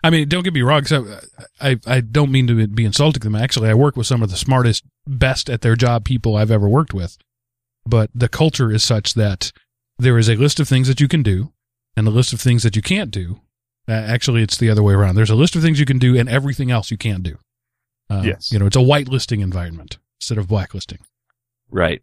I 0.04 0.10
mean, 0.10 0.30
don't 0.30 0.44
get 0.44 0.54
me 0.54 0.62
wrong. 0.62 0.86
So 0.86 1.20
I 1.60 1.78
I 1.86 2.02
don't 2.02 2.32
mean 2.32 2.48
to 2.48 2.68
be 2.68 2.86
insulting 2.86 3.22
them. 3.22 3.36
Actually, 3.36 3.70
I 3.70 3.74
work 3.74 3.96
with 3.96 4.08
some 4.08 4.24
of 4.24 4.30
the 4.30 4.38
smartest, 4.38 4.84
best 5.06 5.50
at 5.50 5.62
their 5.62 5.76
job 5.76 6.06
people 6.06 6.36
I've 6.36 6.52
ever 6.52 6.70
worked 6.70 6.94
with. 6.94 7.18
But 7.86 8.10
the 8.14 8.30
culture 8.30 8.72
is 8.72 8.84
such 8.84 9.14
that 9.16 9.52
there 9.98 10.18
is 10.18 10.30
a 10.30 10.36
list 10.36 10.60
of 10.60 10.68
things 10.68 10.88
that 10.88 11.02
you 11.02 11.08
can 11.08 11.24
do, 11.24 11.52
and 11.98 12.08
a 12.08 12.12
list 12.12 12.34
of 12.34 12.40
things 12.40 12.64
that 12.64 12.76
you 12.76 12.82
can't 12.82 13.12
do. 13.12 13.42
Uh, 13.88 13.94
actually, 13.94 14.44
it's 14.44 14.58
the 14.58 14.70
other 14.70 14.84
way 14.84 14.94
around. 14.94 15.16
There's 15.16 15.30
a 15.30 15.36
list 15.36 15.56
of 15.56 15.62
things 15.62 15.80
you 15.80 15.86
can 15.86 16.00
do, 16.00 16.18
and 16.18 16.30
everything 16.30 16.72
else 16.72 16.92
you 16.92 16.98
can't 16.98 17.24
do. 17.24 17.38
Uh, 18.10 18.22
Yes. 18.26 18.52
you 18.52 18.60
know, 18.60 18.66
it's 18.68 18.76
a 18.76 18.80
whitelisting 18.80 19.42
environment 19.42 19.98
instead 20.20 20.38
of 20.38 20.48
blacklisting. 20.48 21.00
Right. 21.70 22.02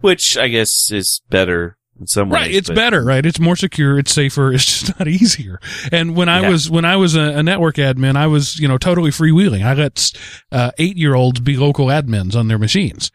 Which 0.00 0.36
I 0.36 0.48
guess 0.48 0.90
is 0.90 1.22
better 1.30 1.78
in 1.98 2.06
some 2.06 2.30
Right, 2.30 2.48
ways. 2.48 2.56
it's 2.56 2.68
but- 2.68 2.76
better, 2.76 3.04
right? 3.04 3.24
It's 3.24 3.40
more 3.40 3.56
secure, 3.56 3.98
it's 3.98 4.12
safer, 4.12 4.52
it's 4.54 4.64
just 4.64 4.98
not 4.98 5.08
easier. 5.08 5.58
And 5.92 6.14
when 6.16 6.28
I 6.28 6.42
Yeah. 6.42 6.50
was 6.50 6.70
when 6.70 6.84
I 6.84 6.96
was 6.96 7.14
a, 7.16 7.38
a 7.38 7.42
network 7.42 7.76
admin, 7.76 8.16
I 8.16 8.26
was 8.26 8.58
you 8.58 8.68
know 8.68 8.78
totally 8.78 9.10
freewheeling. 9.10 9.64
I 9.64 9.74
let 9.74 10.12
uh, 10.52 10.70
eight 10.78 10.96
year 10.96 11.14
olds 11.14 11.40
be 11.40 11.56
local 11.56 11.86
admins 11.86 12.34
on 12.36 12.48
their 12.48 12.58
machines. 12.58 13.10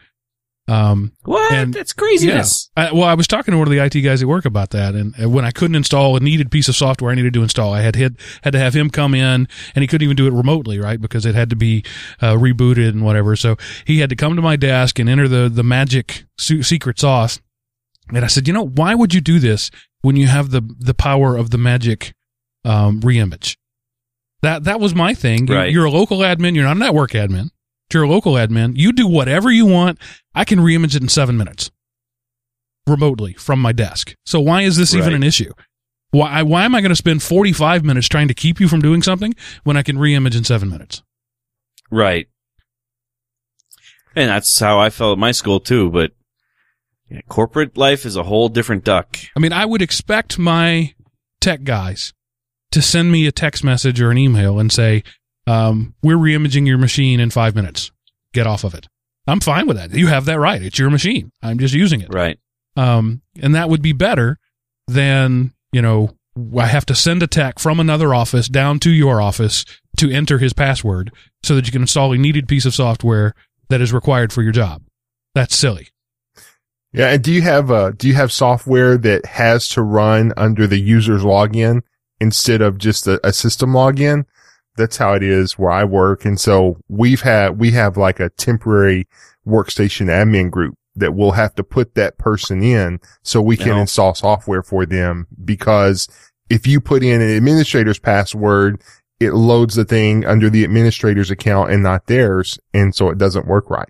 Um, 0.67 1.11
What? 1.23 1.51
And- 1.51 1.73
That's 1.73 1.91
craziness. 1.91 2.69
I, 2.77 2.91
well, 2.93 3.03
I 3.03 3.15
was 3.15 3.27
talking 3.27 3.51
to 3.51 3.57
one 3.57 3.67
of 3.67 3.71
the 3.73 3.79
IT 3.83 3.99
guys 4.01 4.21
at 4.21 4.27
work 4.27 4.45
about 4.45 4.69
that, 4.69 4.95
and 4.95 5.13
uh, 5.21 5.27
when 5.29 5.43
I 5.43 5.51
couldn't 5.51 5.75
install 5.75 6.15
a 6.15 6.19
needed 6.21 6.49
piece 6.49 6.69
of 6.69 6.75
software 6.75 7.11
I 7.11 7.15
needed 7.15 7.33
to 7.33 7.41
install, 7.43 7.73
I 7.73 7.81
had 7.81 7.95
had, 7.97 8.15
had 8.43 8.53
to 8.53 8.59
have 8.59 8.73
him 8.73 8.89
come 8.89 9.13
in, 9.13 9.47
and 9.75 9.81
he 9.81 9.87
couldn't 9.87 10.05
even 10.05 10.15
do 10.15 10.27
it 10.27 10.33
remotely, 10.33 10.79
right? 10.79 11.01
Because 11.01 11.25
it 11.25 11.35
had 11.35 11.49
to 11.49 11.55
be 11.57 11.83
uh, 12.21 12.35
rebooted 12.35 12.89
and 12.89 13.03
whatever. 13.03 13.35
So 13.35 13.57
he 13.85 13.99
had 13.99 14.09
to 14.11 14.15
come 14.15 14.35
to 14.37 14.41
my 14.41 14.55
desk 14.55 14.97
and 14.99 15.09
enter 15.09 15.27
the 15.27 15.49
the 15.49 15.63
magic 15.63 16.25
su- 16.37 16.63
secret 16.63 16.99
sauce. 16.99 17.41
And 18.13 18.23
I 18.25 18.27
said, 18.27 18.47
you 18.47 18.53
know, 18.53 18.65
why 18.67 18.93
would 18.95 19.13
you 19.13 19.21
do 19.21 19.39
this 19.39 19.71
when 20.01 20.15
you 20.15 20.27
have 20.27 20.51
the 20.51 20.61
the 20.79 20.93
power 20.93 21.35
of 21.37 21.49
the 21.51 21.57
magic 21.57 22.13
um, 22.65 23.01
reimage? 23.01 23.55
That 24.41 24.63
that 24.65 24.79
was 24.79 24.93
my 24.95 25.13
thing. 25.13 25.47
You- 25.47 25.55
Right. 25.55 25.71
You're 25.71 25.85
a 25.85 25.91
local 25.91 26.19
admin. 26.19 26.55
You're 26.55 26.65
not 26.65 26.75
a 26.77 26.79
network 26.79 27.11
admin. 27.11 27.49
You're 27.93 28.03
a 28.03 28.09
local 28.09 28.33
admin. 28.33 28.73
You 28.77 28.91
do 28.93 29.07
whatever 29.07 29.51
you 29.51 29.65
want. 29.65 29.99
I 30.33 30.45
can 30.45 30.59
reimage 30.59 30.95
it 30.95 31.01
in 31.01 31.09
seven 31.09 31.37
minutes 31.37 31.71
remotely 32.87 33.33
from 33.33 33.59
my 33.61 33.71
desk. 33.71 34.15
So 34.25 34.39
why 34.39 34.61
is 34.63 34.77
this 34.77 34.93
even 34.93 35.13
an 35.15 35.23
issue? 35.23 35.51
Why 36.11 36.41
why 36.41 36.65
am 36.65 36.73
I 36.75 36.81
going 36.81 36.89
to 36.89 36.95
spend 36.95 37.21
45 37.23 37.83
minutes 37.85 38.07
trying 38.07 38.27
to 38.27 38.33
keep 38.33 38.59
you 38.59 38.67
from 38.67 38.81
doing 38.81 39.01
something 39.01 39.33
when 39.63 39.77
I 39.77 39.83
can 39.83 39.97
reimage 39.97 40.35
in 40.35 40.43
7 40.43 40.69
minutes? 40.69 41.03
Right. 41.89 42.27
And 44.15 44.29
that's 44.29 44.59
how 44.59 44.79
I 44.79 44.89
felt 44.89 45.13
at 45.13 45.19
my 45.19 45.31
school 45.31 45.59
too, 45.59 45.89
but 45.89 46.11
yeah, 47.11 47.21
corporate 47.27 47.77
life 47.77 48.05
is 48.05 48.15
a 48.15 48.23
whole 48.23 48.47
different 48.49 48.83
duck. 48.83 49.17
I 49.35 49.39
mean, 49.39 49.53
I 49.53 49.65
would 49.65 49.81
expect 49.81 50.39
my 50.39 50.93
tech 51.41 51.63
guys 51.63 52.13
to 52.71 52.81
send 52.81 53.11
me 53.11 53.27
a 53.27 53.31
text 53.31 53.63
message 53.63 53.99
or 53.99 54.11
an 54.11 54.17
email 54.17 54.59
and 54.59 54.71
say, 54.71 55.03
um, 55.45 55.93
"We're 56.01 56.17
reimaging 56.17 56.65
your 56.65 56.77
machine 56.77 57.19
in 57.19 57.29
5 57.29 57.53
minutes. 57.53 57.91
Get 58.33 58.47
off 58.47 58.63
of 58.63 58.73
it." 58.73 58.87
I'm 59.27 59.41
fine 59.41 59.67
with 59.67 59.77
that. 59.77 59.91
You 59.91 60.07
have 60.07 60.25
that 60.25 60.39
right. 60.39 60.61
It's 60.61 60.79
your 60.79 60.89
machine. 60.89 61.31
I'm 61.41 61.59
just 61.59 61.73
using 61.73 62.01
it. 62.01 62.13
Right. 62.13 62.39
Um, 62.75 63.21
and 63.41 63.53
that 63.55 63.69
would 63.69 63.81
be 63.81 63.93
better 63.93 64.39
than, 64.87 65.53
you 65.71 65.81
know, 65.81 66.15
I 66.57 66.67
have 66.67 66.85
to 66.87 66.95
send 66.95 67.21
a 67.21 67.27
tech 67.27 67.59
from 67.59 67.79
another 67.79 68.15
office 68.15 68.47
down 68.47 68.79
to 68.79 68.89
your 68.89 69.21
office 69.21 69.65
to 69.97 70.09
enter 70.09 70.37
his 70.39 70.53
password 70.53 71.11
so 71.43 71.55
that 71.55 71.65
you 71.65 71.71
can 71.71 71.81
install 71.81 72.13
a 72.13 72.17
needed 72.17 72.47
piece 72.47 72.65
of 72.65 72.73
software 72.73 73.35
that 73.69 73.81
is 73.81 73.93
required 73.93 74.31
for 74.31 74.41
your 74.41 74.53
job. 74.53 74.81
That's 75.35 75.55
silly. 75.55 75.89
Yeah. 76.93 77.07
And 77.09 77.23
do 77.23 77.31
you 77.31 77.41
have, 77.41 77.71
uh, 77.71 77.91
do 77.91 78.07
you 78.07 78.13
have 78.15 78.31
software 78.31 78.97
that 78.97 79.25
has 79.25 79.67
to 79.69 79.81
run 79.81 80.33
under 80.35 80.67
the 80.67 80.79
user's 80.79 81.23
login 81.23 81.81
instead 82.19 82.61
of 82.61 82.77
just 82.77 83.07
a, 83.07 83.25
a 83.25 83.31
system 83.31 83.71
login? 83.71 84.25
That's 84.75 84.97
how 84.97 85.13
it 85.13 85.23
is 85.23 85.57
where 85.57 85.71
I 85.71 85.83
work. 85.83 86.25
And 86.25 86.39
so 86.39 86.77
we've 86.87 87.21
had, 87.21 87.59
we 87.59 87.71
have 87.71 87.97
like 87.97 88.19
a 88.19 88.29
temporary 88.31 89.07
workstation 89.47 90.07
admin 90.07 90.49
group 90.51 90.75
that 90.95 91.13
we'll 91.13 91.31
have 91.31 91.55
to 91.55 91.63
put 91.63 91.95
that 91.95 92.17
person 92.17 92.61
in 92.61 92.99
so 93.23 93.41
we 93.41 93.57
can 93.57 93.69
No. 93.69 93.81
install 93.81 94.13
software 94.13 94.63
for 94.63 94.85
them 94.85 95.27
because 95.43 96.07
if 96.49 96.67
you 96.67 96.81
put 96.81 97.03
in 97.03 97.21
an 97.21 97.29
administrator's 97.29 97.99
password, 97.99 98.81
it 99.19 99.33
loads 99.33 99.75
the 99.75 99.85
thing 99.85 100.25
under 100.25 100.49
the 100.49 100.63
administrator's 100.65 101.31
account 101.31 101.71
and 101.71 101.83
not 101.83 102.07
theirs. 102.07 102.59
And 102.73 102.93
so 102.93 103.09
it 103.09 103.17
doesn't 103.17 103.47
work 103.47 103.69
right. 103.69 103.87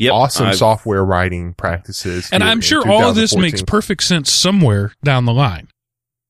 Yep. 0.00 0.12
awesome 0.12 0.46
I've- 0.46 0.56
software 0.56 1.04
writing 1.04 1.54
practices. 1.54 2.28
And 2.32 2.42
I'm 2.42 2.60
sure 2.60 2.88
all 2.88 3.10
of 3.10 3.14
this 3.14 3.36
makes 3.36 3.62
perfect 3.62 4.02
sense 4.02 4.32
somewhere 4.32 4.92
down 5.04 5.24
the 5.26 5.34
line. 5.34 5.68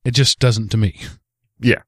It 0.04 0.12
just 0.12 0.38
doesn't 0.38 0.70
to 0.70 0.76
me. 0.76 1.00
Yeah. 1.61 1.83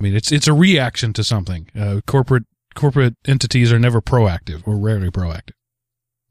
I 0.00 0.02
mean, 0.04 0.14
it's 0.14 0.30
it's 0.30 0.46
a 0.46 0.52
reaction 0.52 1.12
to 1.14 1.24
something. 1.24 1.70
Uh, 1.78 2.00
corporate 2.06 2.44
corporate 2.74 3.14
entities 3.26 3.72
are 3.72 3.78
never 3.78 4.00
proactive 4.02 4.66
or 4.66 4.76
rarely 4.76 5.10
proactive. 5.10 5.52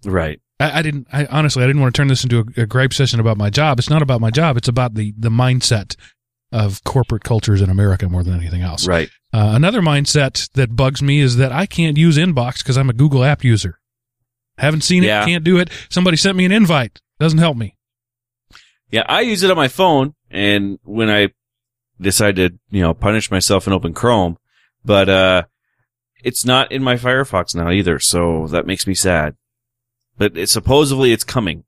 Right. 0.05 0.39
I, 0.59 0.79
I 0.79 0.81
didn't. 0.81 1.07
I 1.11 1.25
honestly, 1.25 1.63
I 1.63 1.67
didn't 1.67 1.81
want 1.81 1.95
to 1.95 1.99
turn 1.99 2.07
this 2.09 2.23
into 2.23 2.39
a, 2.57 2.61
a 2.61 2.65
gripe 2.65 2.93
session 2.93 3.19
about 3.19 3.37
my 3.37 3.49
job. 3.49 3.79
It's 3.79 3.89
not 3.89 4.01
about 4.01 4.21
my 4.21 4.29
job. 4.29 4.57
It's 4.57 4.67
about 4.67 4.93
the 4.95 5.13
the 5.17 5.29
mindset 5.29 5.95
of 6.51 6.83
corporate 6.83 7.23
cultures 7.23 7.61
in 7.61 7.69
America 7.71 8.07
more 8.07 8.23
than 8.23 8.35
anything 8.35 8.61
else. 8.61 8.85
Right. 8.87 9.09
Uh, 9.33 9.53
another 9.55 9.81
mindset 9.81 10.47
that 10.53 10.75
bugs 10.75 11.01
me 11.01 11.19
is 11.19 11.37
that 11.37 11.51
I 11.51 11.65
can't 11.65 11.97
use 11.97 12.17
Inbox 12.17 12.59
because 12.59 12.77
I'm 12.77 12.89
a 12.89 12.93
Google 12.93 13.23
app 13.23 13.43
user. 13.43 13.79
Haven't 14.57 14.81
seen 14.81 15.03
Yeah. 15.03 15.23
it. 15.23 15.27
Can't 15.27 15.43
do 15.43 15.57
it. 15.57 15.69
Somebody 15.89 16.17
sent 16.17 16.37
me 16.37 16.45
an 16.45 16.51
invite. 16.51 17.01
Doesn't 17.19 17.39
help 17.39 17.57
me. 17.57 17.75
Yeah, 18.91 19.03
I 19.07 19.21
use 19.21 19.41
it 19.43 19.49
on 19.49 19.57
my 19.57 19.67
phone, 19.67 20.13
and 20.29 20.77
when 20.83 21.09
I 21.09 21.29
decide 21.99 22.35
to, 22.35 22.51
you 22.69 22.81
know, 22.81 22.93
punish 22.93 23.31
myself 23.31 23.65
and 23.65 23.73
open 23.73 23.93
Chrome, 23.93 24.37
but 24.85 25.09
uh, 25.09 25.43
it's 26.23 26.45
not 26.45 26.71
in 26.71 26.83
my 26.83 26.95
Firefox 26.95 27.55
now 27.55 27.71
either, 27.71 27.97
so 27.99 28.47
that 28.47 28.67
makes 28.67 28.85
me 28.85 28.93
sad. 28.93 29.35
But 30.17 30.37
it, 30.37 30.49
supposedly 30.49 31.11
it's 31.11 31.23
coming. 31.23 31.63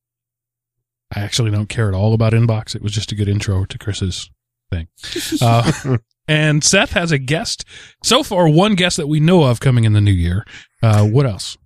I 1.16 1.22
actually 1.22 1.50
don't 1.52 1.70
care 1.70 1.88
at 1.88 1.94
all 1.96 2.14
about 2.14 2.34
Inbox. 2.34 2.76
It 2.76 2.82
was 2.84 2.92
just 2.92 3.12
a 3.12 3.16
good 3.16 3.28
intro 3.30 3.66
to 3.66 3.78
Chris's 3.80 4.30
thing. 4.72 4.88
Uh, 5.42 5.98
and 6.28 6.64
Seth 6.64 6.92
has 6.92 7.12
a 7.12 7.18
guest. 7.18 7.66
So 8.04 8.22
far, 8.22 8.48
one 8.50 8.76
guest 8.76 8.98
that 8.98 9.08
we 9.08 9.20
know 9.20 9.44
of 9.46 9.60
coming 9.60 9.84
in 9.84 9.94
the 9.94 10.02
new 10.02 10.12
year. 10.12 10.46
Uh, 10.84 11.06
what 11.06 11.26
else? 11.26 11.58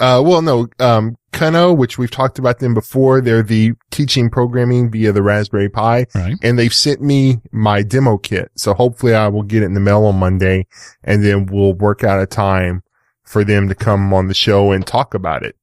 Uh, 0.00 0.22
well, 0.24 0.40
no, 0.42 0.66
um, 0.80 1.16
Kano, 1.32 1.72
which 1.72 1.98
we've 1.98 2.10
talked 2.10 2.38
about 2.38 2.58
them 2.58 2.74
before. 2.74 3.20
They're 3.20 3.42
the 3.42 3.72
teaching 3.90 4.30
programming 4.30 4.90
via 4.90 5.12
the 5.12 5.22
Raspberry 5.22 5.68
Pi 5.68 6.06
Right. 6.14 6.34
and 6.42 6.58
they've 6.58 6.74
sent 6.74 7.00
me 7.00 7.38
my 7.52 7.82
demo 7.82 8.16
kit. 8.18 8.50
So 8.56 8.74
hopefully 8.74 9.14
I 9.14 9.28
will 9.28 9.42
get 9.42 9.62
it 9.62 9.66
in 9.66 9.74
the 9.74 9.80
mail 9.80 10.04
on 10.06 10.16
Monday 10.18 10.66
and 11.04 11.24
then 11.24 11.46
we'll 11.46 11.74
work 11.74 12.02
out 12.02 12.20
a 12.20 12.26
time 12.26 12.82
for 13.24 13.44
them 13.44 13.68
to 13.68 13.74
come 13.74 14.12
on 14.12 14.26
the 14.26 14.34
show 14.34 14.72
and 14.72 14.84
talk 14.86 15.14
about 15.14 15.44
it. 15.44 15.54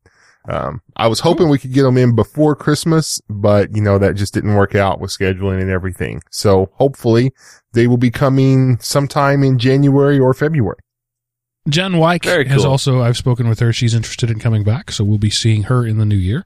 Um, 0.50 0.82
I 0.96 1.08
was 1.08 1.20
hoping 1.20 1.50
we 1.50 1.58
could 1.60 1.74
get 1.74 1.84
them 1.84 1.98
in 1.98 2.16
before 2.16 2.56
Christmas, 2.56 3.20
but 3.30 3.76
you 3.76 3.82
know, 3.82 3.98
that 3.98 4.16
just 4.16 4.34
didn't 4.34 4.56
work 4.56 4.76
out 4.76 5.02
with 5.02 5.12
scheduling 5.12 5.60
and 5.62 5.70
everything. 5.70 6.22
So 6.32 6.70
hopefully 6.76 7.34
they 7.74 7.88
will 7.88 7.98
be 7.98 8.12
coming 8.12 8.78
sometime 8.80 9.44
in 9.44 9.60
January 9.60 10.18
or 10.18 10.34
February. 10.34 10.78
Jen 11.68 11.98
Wyke 11.98 12.24
Very 12.24 12.48
has 12.48 12.66
also, 12.66 13.02
I've 13.02 13.18
spoken 13.18 13.50
with 13.50 13.60
her. 13.60 13.74
She's 13.74 13.94
interested 13.94 14.32
in 14.32 14.40
coming 14.40 14.64
back. 14.64 14.92
So 14.92 15.04
we'll 15.04 15.18
be 15.18 15.30
seeing 15.30 15.64
her 15.64 15.86
in 15.86 15.98
the 15.98 16.06
new 16.06 16.16
year. 16.16 16.46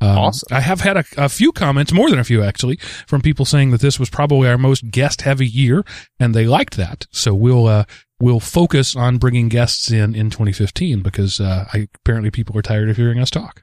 Um, 0.00 0.18
Awesome. 0.18 0.48
I 0.50 0.60
have 0.60 0.80
had 0.80 0.96
a, 0.96 1.04
a 1.16 1.28
few 1.28 1.52
comments, 1.52 1.92
more 1.92 2.10
than 2.10 2.18
a 2.18 2.24
few 2.24 2.42
actually, 2.42 2.76
from 3.06 3.20
people 3.20 3.44
saying 3.44 3.70
that 3.70 3.80
this 3.80 3.98
was 3.98 4.10
probably 4.10 4.48
our 4.48 4.58
most 4.58 4.90
guest 4.90 5.22
heavy 5.22 5.46
year 5.46 5.84
and 6.18 6.34
they 6.34 6.46
liked 6.46 6.76
that. 6.76 7.06
So 7.10 7.34
we'll, 7.34 7.66
uh, 7.66 7.84
we'll 8.18 8.40
focus 8.40 8.96
on 8.96 9.18
bringing 9.18 9.48
guests 9.48 9.90
in 9.90 10.14
in 10.14 10.30
2015 10.30 11.00
because, 11.00 11.40
uh, 11.40 11.66
I, 11.72 11.88
apparently 11.94 12.30
people 12.30 12.56
are 12.58 12.62
tired 12.62 12.90
of 12.90 12.96
hearing 12.96 13.18
us 13.18 13.30
talk. 13.30 13.62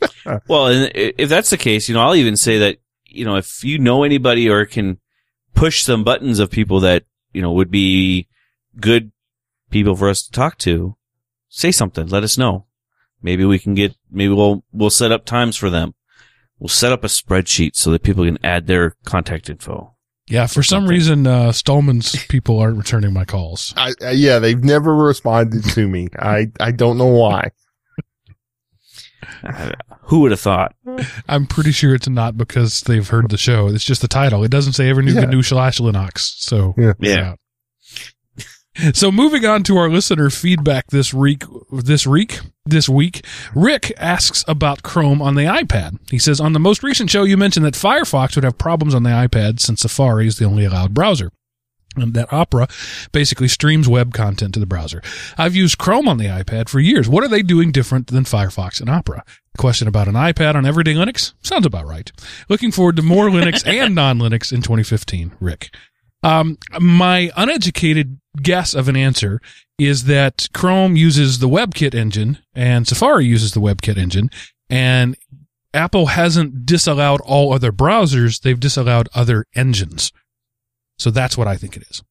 Well, 0.48 0.66
and 0.66 0.90
if 0.94 1.28
that's 1.28 1.50
the 1.50 1.56
case, 1.56 1.88
you 1.88 1.94
know, 1.94 2.02
I'll 2.02 2.14
even 2.14 2.36
say 2.36 2.58
that, 2.58 2.78
you 3.08 3.24
know, 3.24 3.36
if 3.36 3.62
you 3.62 3.78
know 3.78 4.02
anybody 4.02 4.50
or 4.50 4.64
can 4.66 4.98
push 5.54 5.82
some 5.82 6.04
buttons 6.04 6.40
of 6.40 6.50
people 6.50 6.80
that, 6.80 7.04
you 7.32 7.40
know, 7.40 7.52
would 7.52 7.70
be 7.70 8.26
good 8.78 9.12
people 9.70 9.94
for 9.94 10.08
us 10.08 10.22
to 10.22 10.30
talk 10.30 10.58
to, 10.58 10.96
say 11.48 11.70
something. 11.72 12.06
Let 12.08 12.22
us 12.24 12.38
know. 12.38 12.66
Maybe 13.22 13.44
we 13.44 13.58
can 13.58 13.74
get, 13.74 13.94
maybe 14.10 14.34
we'll, 14.34 14.64
we'll 14.72 14.90
set 14.90 15.12
up 15.12 15.24
times 15.24 15.56
for 15.56 15.70
them. 15.70 15.94
We'll 16.58 16.68
set 16.68 16.92
up 16.92 17.04
a 17.04 17.08
spreadsheet 17.08 17.74
so 17.74 17.90
that 17.90 18.02
people 18.02 18.24
can 18.24 18.38
add 18.44 18.66
their 18.66 18.94
contact 19.04 19.48
info. 19.50 19.94
Yeah. 20.28 20.46
For 20.46 20.62
some 20.62 20.82
Something. 20.82 20.90
reason, 20.90 21.26
uh, 21.26 21.52
Stallman's 21.52 22.24
people 22.26 22.58
aren't 22.58 22.78
returning 22.78 23.12
my 23.12 23.24
calls. 23.24 23.74
I, 23.76 23.92
I, 24.02 24.10
yeah, 24.12 24.38
they've 24.38 24.62
never 24.62 24.94
responded 24.94 25.64
to 25.70 25.88
me. 25.88 26.08
I, 26.18 26.46
I 26.60 26.70
don't 26.70 26.96
know 26.98 27.06
why. 27.08 27.50
Uh, 29.42 29.70
Who 30.08 30.20
would 30.20 30.32
have 30.32 30.40
thought? 30.40 30.74
I'm 31.28 31.46
pretty 31.46 31.72
sure 31.72 31.94
it's 31.94 32.08
not 32.08 32.36
because 32.36 32.82
they've 32.82 33.06
heard 33.08 33.30
the 33.30 33.38
show. 33.38 33.68
It's 33.68 33.84
just 33.84 34.02
the 34.02 34.08
title. 34.08 34.44
It 34.44 34.50
doesn't 34.50 34.74
say 34.74 34.90
every 34.90 35.02
new 35.04 35.14
Yeah. 35.14 35.24
GNU 35.24 35.42
slash 35.42 35.78
Linux. 35.78 36.18
So 36.38 36.74
Yeah. 36.76 36.92
Yeah. 37.00 37.34
So 38.92 39.12
moving 39.12 39.44
on 39.44 39.62
to 39.64 39.76
our 39.76 39.88
listener 39.88 40.30
feedback 40.30 40.88
this 40.88 41.14
week, 41.14 41.44
this 41.70 42.06
week, 42.06 42.40
this 42.66 42.88
week, 42.88 43.24
Rick 43.54 43.92
asks 43.96 44.44
about 44.48 44.82
Chrome 44.82 45.22
on 45.22 45.36
the 45.36 45.42
iPad. 45.42 45.98
He 46.10 46.18
says, 46.18 46.40
on 46.40 46.54
the 46.54 46.60
most 46.60 46.82
recent 46.82 47.08
show, 47.08 47.22
you 47.22 47.36
mentioned 47.36 47.64
that 47.64 47.74
Firefox 47.74 48.34
would 48.34 48.44
have 48.44 48.58
problems 48.58 48.94
on 48.94 49.04
the 49.04 49.10
iPad 49.10 49.60
since 49.60 49.82
Safari 49.82 50.26
is 50.26 50.38
the 50.38 50.44
only 50.44 50.64
allowed 50.64 50.92
browser. 50.92 51.30
And 51.96 52.14
that 52.14 52.32
Opera 52.32 52.66
basically 53.12 53.46
streams 53.46 53.88
web 53.88 54.12
content 54.12 54.54
to 54.54 54.60
the 54.60 54.66
browser. 54.66 55.00
I've 55.38 55.54
used 55.54 55.78
Chrome 55.78 56.08
on 56.08 56.18
the 56.18 56.24
iPad 56.24 56.68
for 56.68 56.80
years. 56.80 57.08
What 57.08 57.22
are 57.22 57.28
they 57.28 57.42
doing 57.42 57.70
different 57.70 58.08
than 58.08 58.24
Firefox 58.24 58.80
and 58.80 58.90
Opera? 58.90 59.24
Question 59.56 59.86
about 59.86 60.08
an 60.08 60.14
iPad 60.14 60.56
on 60.56 60.66
everyday 60.66 60.94
Linux? 60.94 61.34
Sounds 61.42 61.66
about 61.66 61.86
right. 61.86 62.10
Looking 62.48 62.72
forward 62.72 62.96
to 62.96 63.02
more 63.02 63.28
Linux 63.28 63.64
and 63.66 63.94
non-Linux 63.94 64.52
in 64.52 64.62
2015, 64.62 65.36
Rick. 65.38 65.70
Um, 66.24 66.56
my 66.80 67.30
uneducated 67.36 68.18
guess 68.40 68.74
of 68.74 68.88
an 68.88 68.96
answer 68.96 69.40
is 69.78 70.04
that 70.04 70.48
Chrome 70.54 70.96
uses 70.96 71.38
the 71.38 71.48
WebKit 71.48 71.94
engine 71.94 72.38
and 72.54 72.88
Safari 72.88 73.26
uses 73.26 73.52
the 73.52 73.60
WebKit 73.60 73.98
engine. 73.98 74.30
And 74.70 75.16
Apple 75.74 76.06
hasn't 76.06 76.64
disallowed 76.64 77.20
all 77.20 77.52
other 77.52 77.72
browsers; 77.72 78.40
they've 78.40 78.58
disallowed 78.58 79.08
other 79.14 79.44
engines. 79.54 80.12
So 80.98 81.10
that's 81.10 81.36
what 81.36 81.48
I 81.48 81.56
think 81.56 81.76
it 81.76 81.84
is. 81.90 82.02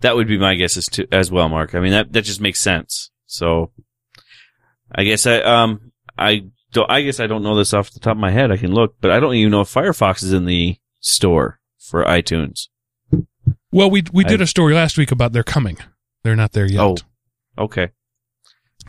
That 0.00 0.16
would 0.16 0.28
be 0.28 0.38
my 0.38 0.54
guess 0.54 0.76
as 0.76 0.86
to 0.86 1.06
as 1.10 1.30
well, 1.30 1.48
Mark. 1.48 1.74
I 1.74 1.80
mean 1.80 1.92
that 1.92 2.12
that 2.12 2.22
just 2.22 2.40
makes 2.40 2.60
sense. 2.60 3.10
So 3.26 3.70
I 4.92 5.04
guess 5.04 5.26
I 5.26 5.38
um 5.40 5.92
I 6.18 6.46
don't 6.72 6.90
I 6.90 7.02
guess 7.02 7.20
I 7.20 7.26
don't 7.26 7.42
know 7.42 7.56
this 7.56 7.72
off 7.72 7.90
the 7.90 8.00
top 8.00 8.16
of 8.16 8.20
my 8.20 8.30
head. 8.30 8.50
I 8.50 8.56
can 8.56 8.74
look, 8.74 8.96
but 9.00 9.10
I 9.10 9.20
don't 9.20 9.34
even 9.34 9.52
know 9.52 9.62
if 9.62 9.72
Firefox 9.72 10.22
is 10.22 10.32
in 10.32 10.44
the 10.44 10.76
store 11.00 11.60
for 11.78 12.04
iTunes. 12.04 12.68
Well, 13.72 13.90
we 13.90 14.02
we 14.12 14.24
did 14.24 14.40
I- 14.40 14.44
a 14.44 14.46
story 14.46 14.74
last 14.74 14.96
week 14.98 15.10
about 15.10 15.32
they're 15.32 15.42
coming. 15.44 15.78
They're 16.24 16.36
not 16.36 16.52
there 16.52 16.66
yet. 16.66 16.80
Oh, 16.80 16.96
okay. 17.56 17.90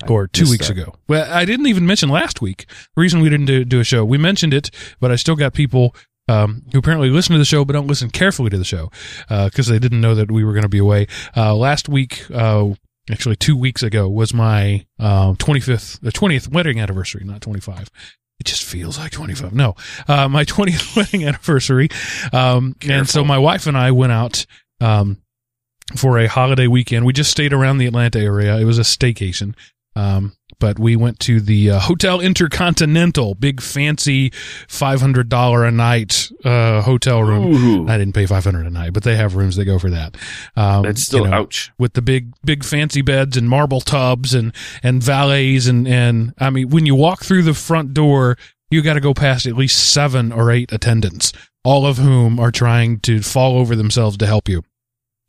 or 0.07 0.27
two 0.27 0.49
weeks 0.49 0.67
that. 0.67 0.77
ago. 0.77 0.95
Well, 1.07 1.31
I 1.31 1.45
didn't 1.45 1.67
even 1.67 1.85
mention 1.85 2.09
last 2.09 2.41
week. 2.41 2.65
The 2.95 3.01
reason 3.01 3.21
we 3.21 3.29
didn't 3.29 3.45
do, 3.45 3.65
do 3.65 3.79
a 3.79 3.83
show, 3.83 4.03
we 4.05 4.17
mentioned 4.17 4.53
it, 4.53 4.71
but 4.99 5.11
I 5.11 5.15
still 5.15 5.35
got 5.35 5.53
people 5.53 5.93
um, 6.27 6.63
who 6.71 6.79
apparently 6.79 7.09
listen 7.09 7.33
to 7.33 7.39
the 7.39 7.45
show 7.45 7.65
but 7.65 7.73
don't 7.73 7.87
listen 7.87 8.09
carefully 8.09 8.49
to 8.51 8.57
the 8.57 8.63
show 8.63 8.91
because 9.27 9.67
they 9.67 9.79
didn't 9.79 9.99
know 10.01 10.15
that 10.15 10.31
we 10.31 10.43
were 10.43 10.53
going 10.53 10.63
to 10.63 10.69
be 10.69 10.77
away. 10.77 11.07
Uh, 11.35 11.55
last 11.55 11.89
week, 11.89 12.25
uh, 12.31 12.69
actually 13.11 13.35
two 13.35 13.57
weeks 13.57 13.83
ago, 13.83 14.07
was 14.07 14.33
my 14.33 14.85
uh, 14.99 15.33
25th, 15.33 15.99
the 16.01 16.11
20th 16.11 16.51
wedding 16.51 16.79
anniversary, 16.79 17.23
not 17.25 17.41
25. 17.41 17.89
It 18.39 18.45
just 18.45 18.63
feels 18.63 18.97
like 18.97 19.11
25. 19.11 19.53
No, 19.53 19.75
uh, 20.07 20.29
my 20.29 20.45
20th 20.45 20.95
wedding 20.95 21.25
anniversary. 21.25 21.89
Um, 22.31 22.75
and 22.87 23.07
so 23.09 23.23
my 23.23 23.37
wife 23.37 23.67
and 23.67 23.77
I 23.77 23.91
went 23.91 24.11
out, 24.13 24.45
um, 24.79 25.21
for 25.95 26.17
a 26.19 26.27
holiday 26.27 26.67
weekend. 26.67 27.05
We 27.05 27.13
just 27.13 27.31
stayed 27.31 27.53
around 27.53 27.77
the 27.77 27.87
Atlanta 27.87 28.19
area. 28.19 28.57
It 28.57 28.65
was 28.65 28.79
a 28.79 28.83
staycation. 28.83 29.55
Um, 29.95 30.33
but 30.59 30.77
we 30.77 30.95
went 30.95 31.19
to 31.21 31.39
the 31.39 31.71
uh, 31.71 31.79
Hotel 31.79 32.19
Intercontinental, 32.19 33.33
big 33.35 33.61
fancy 33.61 34.29
$500 34.29 35.67
a 35.67 35.71
night, 35.71 36.31
uh, 36.43 36.81
hotel 36.81 37.23
room. 37.23 37.55
Ooh, 37.55 37.87
I 37.87 37.97
didn't 37.97 38.13
pay 38.13 38.25
500 38.25 38.65
a 38.65 38.69
night, 38.69 38.93
but 38.93 39.03
they 39.03 39.15
have 39.15 39.35
rooms 39.35 39.55
that 39.55 39.65
go 39.65 39.79
for 39.79 39.89
that. 39.89 40.17
Um, 40.55 40.83
that's 40.83 41.03
still 41.03 41.23
you 41.23 41.29
know, 41.29 41.37
ouch. 41.37 41.71
with 41.77 41.93
the 41.93 42.01
big 42.01 42.33
big 42.43 42.63
fancy 42.63 43.01
beds 43.01 43.37
and 43.37 43.49
marble 43.49 43.81
tubs 43.81 44.33
and 44.33 44.53
and 44.83 45.01
valets 45.01 45.67
and 45.67 45.87
and 45.87 46.33
I 46.39 46.49
mean 46.49 46.69
when 46.69 46.85
you 46.85 46.95
walk 46.95 47.23
through 47.23 47.43
the 47.43 47.53
front 47.53 47.93
door 47.93 48.37
you 48.69 48.81
got 48.81 48.93
to 48.93 48.99
go 48.99 49.13
past 49.13 49.45
at 49.45 49.55
least 49.55 49.91
7 49.91 50.31
or 50.31 50.51
8 50.51 50.71
attendants 50.71 51.33
all 51.63 51.85
of 51.85 51.97
whom 51.97 52.39
are 52.39 52.51
trying 52.51 52.99
to 53.01 53.21
fall 53.21 53.57
over 53.57 53.75
themselves 53.75 54.17
to 54.17 54.25
help 54.25 54.47
you 54.49 54.63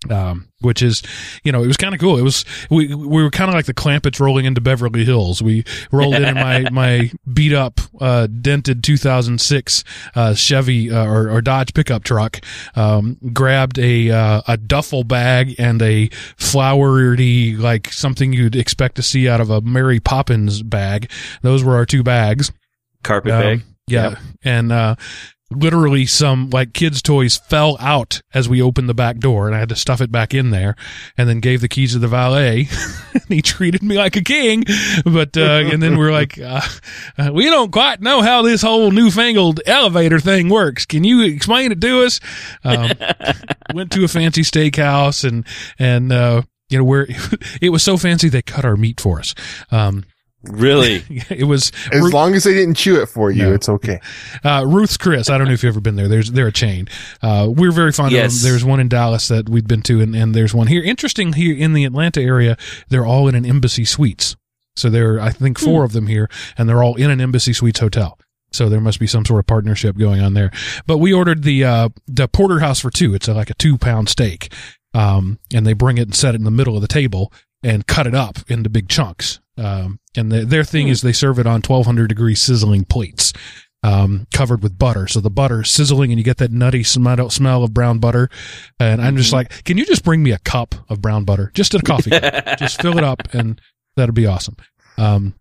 um, 0.08 0.48
which 0.60 0.80
is, 0.82 1.02
you 1.44 1.52
know, 1.52 1.62
it 1.62 1.66
was 1.66 1.76
kind 1.76 1.94
of 1.94 2.00
cool. 2.00 2.16
It 2.16 2.22
was, 2.22 2.44
we, 2.70 2.94
we 2.94 3.22
were 3.22 3.30
kind 3.30 3.50
of 3.50 3.54
like 3.54 3.66
the 3.66 3.74
Clampetts 3.74 4.18
rolling 4.18 4.46
into 4.46 4.60
Beverly 4.60 5.04
Hills. 5.04 5.42
We 5.42 5.64
rolled 5.92 6.14
in 6.14 6.24
in 6.24 6.34
my, 6.34 6.66
my 6.72 7.10
beat 7.30 7.52
up, 7.52 7.80
uh, 8.00 8.26
dented 8.26 8.82
2006, 8.82 9.84
uh, 10.14 10.34
Chevy, 10.34 10.90
uh, 10.90 11.04
or, 11.04 11.28
or 11.30 11.42
Dodge 11.42 11.74
pickup 11.74 12.04
truck, 12.04 12.40
um, 12.76 13.18
grabbed 13.34 13.78
a, 13.78 14.10
uh, 14.10 14.42
a 14.48 14.56
duffel 14.56 15.04
bag 15.04 15.54
and 15.58 15.82
a 15.82 16.08
flowery, 16.38 17.54
like 17.56 17.92
something 17.92 18.32
you'd 18.32 18.56
expect 18.56 18.94
to 18.96 19.02
see 19.02 19.28
out 19.28 19.42
of 19.42 19.50
a 19.50 19.60
Mary 19.60 20.00
Poppins 20.00 20.62
bag. 20.62 21.10
Those 21.42 21.62
were 21.62 21.74
our 21.74 21.84
two 21.86 22.02
bags. 22.02 22.52
Carpet 23.02 23.32
Um, 23.32 23.42
bag. 23.42 23.62
Yeah. 23.86 24.08
Yep. 24.10 24.18
And, 24.44 24.72
uh, 24.72 24.94
literally 25.50 26.06
some 26.06 26.48
like 26.50 26.72
kids 26.72 27.02
toys 27.02 27.36
fell 27.36 27.76
out 27.80 28.22
as 28.32 28.48
we 28.48 28.62
opened 28.62 28.88
the 28.88 28.94
back 28.94 29.18
door 29.18 29.46
and 29.46 29.56
I 29.56 29.58
had 29.58 29.68
to 29.70 29.76
stuff 29.76 30.00
it 30.00 30.12
back 30.12 30.32
in 30.32 30.50
there 30.50 30.76
and 31.18 31.28
then 31.28 31.40
gave 31.40 31.60
the 31.60 31.68
keys 31.68 31.92
to 31.92 31.98
the 31.98 32.08
valet 32.08 32.68
and 33.12 33.24
he 33.28 33.42
treated 33.42 33.82
me 33.82 33.96
like 33.96 34.16
a 34.16 34.22
king. 34.22 34.64
But, 35.04 35.36
uh, 35.36 35.62
and 35.64 35.82
then 35.82 35.98
we're 35.98 36.12
like, 36.12 36.38
uh, 36.38 36.60
uh, 37.18 37.30
we 37.32 37.46
don't 37.46 37.72
quite 37.72 38.00
know 38.00 38.22
how 38.22 38.42
this 38.42 38.62
whole 38.62 38.90
newfangled 38.90 39.60
elevator 39.66 40.20
thing 40.20 40.48
works. 40.48 40.86
Can 40.86 41.02
you 41.02 41.22
explain 41.22 41.72
it 41.72 41.80
to 41.80 42.04
us? 42.04 42.20
Um, 42.62 42.90
went 43.74 43.90
to 43.92 44.04
a 44.04 44.08
fancy 44.08 44.42
steakhouse 44.42 45.28
and, 45.28 45.44
and, 45.78 46.12
uh, 46.12 46.42
you 46.68 46.78
know, 46.78 46.84
where 46.84 47.08
it 47.60 47.70
was 47.70 47.82
so 47.82 47.96
fancy 47.96 48.28
they 48.28 48.42
cut 48.42 48.64
our 48.64 48.76
meat 48.76 49.00
for 49.00 49.18
us. 49.18 49.34
Um, 49.72 50.04
Really? 50.42 51.04
it 51.30 51.46
was 51.46 51.70
As 51.92 52.00
Ru- 52.00 52.10
long 52.10 52.34
as 52.34 52.44
they 52.44 52.54
didn't 52.54 52.74
chew 52.76 53.00
it 53.02 53.06
for 53.06 53.30
you, 53.30 53.42
No. 53.44 53.52
it's 53.52 53.68
okay. 53.68 54.00
uh, 54.42 54.64
Ruth's 54.66 54.96
Chris. 54.96 55.28
I 55.28 55.36
don't 55.36 55.46
know 55.48 55.52
if 55.52 55.62
you've 55.62 55.72
ever 55.74 55.80
been 55.80 55.96
there. 55.96 56.08
There's 56.08 56.30
they're 56.32 56.46
a 56.46 56.52
chain. 56.52 56.88
Uh, 57.22 57.48
we're 57.50 57.72
very 57.72 57.92
fond 57.92 58.12
Yes. 58.12 58.36
of 58.36 58.42
them. 58.42 58.50
There's 58.50 58.64
one 58.64 58.80
in 58.80 58.88
Dallas 58.88 59.28
that 59.28 59.48
we've 59.48 59.66
been 59.66 59.82
to, 59.82 60.00
and, 60.00 60.14
and 60.16 60.34
there's 60.34 60.54
one 60.54 60.66
here. 60.68 60.82
Interesting 60.82 61.34
here 61.34 61.54
in 61.56 61.74
the 61.74 61.84
Atlanta 61.84 62.22
area. 62.22 62.56
They're 62.88 63.04
all 63.06 63.28
in 63.28 63.34
an 63.34 63.44
Embassy 63.44 63.84
Suites. 63.84 64.36
So 64.76 64.88
there, 64.88 65.16
are, 65.16 65.20
I 65.20 65.30
think, 65.30 65.58
four 65.58 65.84
of 65.84 65.92
them 65.92 66.06
here, 66.06 66.30
and 66.56 66.68
they're 66.68 66.82
all 66.82 66.94
in 66.94 67.10
an 67.10 67.20
Embassy 67.20 67.52
Suites 67.52 67.80
hotel. 67.80 68.18
So 68.52 68.68
there 68.68 68.80
must 68.80 68.98
be 68.98 69.06
some 69.06 69.24
sort 69.26 69.40
of 69.40 69.46
partnership 69.46 69.98
going 69.98 70.20
on 70.22 70.32
there. 70.34 70.50
But 70.86 70.98
we 70.98 71.12
ordered 71.12 71.42
the 71.42 71.64
uh, 71.64 71.88
the 72.06 72.28
porterhouse 72.28 72.80
for 72.80 72.90
two. 72.90 73.14
It's 73.14 73.28
a, 73.28 73.34
like 73.34 73.50
a 73.50 73.54
two 73.54 73.76
pound 73.76 74.08
steak, 74.08 74.52
um, 74.94 75.38
and 75.52 75.66
they 75.66 75.74
bring 75.74 75.98
it 75.98 76.02
and 76.02 76.14
set 76.14 76.34
it 76.34 76.38
in 76.38 76.44
the 76.44 76.50
middle 76.50 76.76
of 76.76 76.82
the 76.82 76.88
table 76.88 77.30
and 77.62 77.86
cut 77.86 78.06
it 78.06 78.14
up 78.14 78.38
into 78.48 78.70
big 78.70 78.88
chunks. 78.88 79.38
Um, 79.58 80.00
and 80.16 80.30
the, 80.32 80.44
their 80.44 80.64
thing 80.64 80.88
is 80.88 81.02
they 81.02 81.12
serve 81.12 81.38
it 81.38 81.46
on 81.46 81.56
1200 81.62 82.06
degree 82.08 82.34
sizzling 82.34 82.84
plates, 82.84 83.32
um, 83.82 84.26
covered 84.32 84.62
with 84.62 84.78
butter. 84.78 85.06
So 85.06 85.20
the 85.20 85.30
butter 85.30 85.62
is 85.62 85.70
sizzling 85.70 86.10
and 86.12 86.18
you 86.18 86.24
get 86.24 86.38
that 86.38 86.52
nutty 86.52 86.82
smell, 86.82 87.30
smell 87.30 87.62
of 87.64 87.74
brown 87.74 87.98
butter. 87.98 88.28
And 88.78 89.00
I'm 89.02 89.16
just 89.16 89.32
like, 89.32 89.64
can 89.64 89.76
you 89.78 89.84
just 89.86 90.04
bring 90.04 90.22
me 90.22 90.32
a 90.32 90.38
cup 90.38 90.74
of 90.88 91.00
brown 91.02 91.24
butter? 91.24 91.50
Just 91.54 91.74
a 91.74 91.78
coffee 91.84 92.10
cup. 92.10 92.58
Just 92.58 92.80
fill 92.80 92.96
it 92.98 93.04
up 93.04 93.22
and 93.34 93.60
that'll 93.96 94.14
be 94.14 94.26
awesome. 94.26 94.56
Um, 94.96 95.34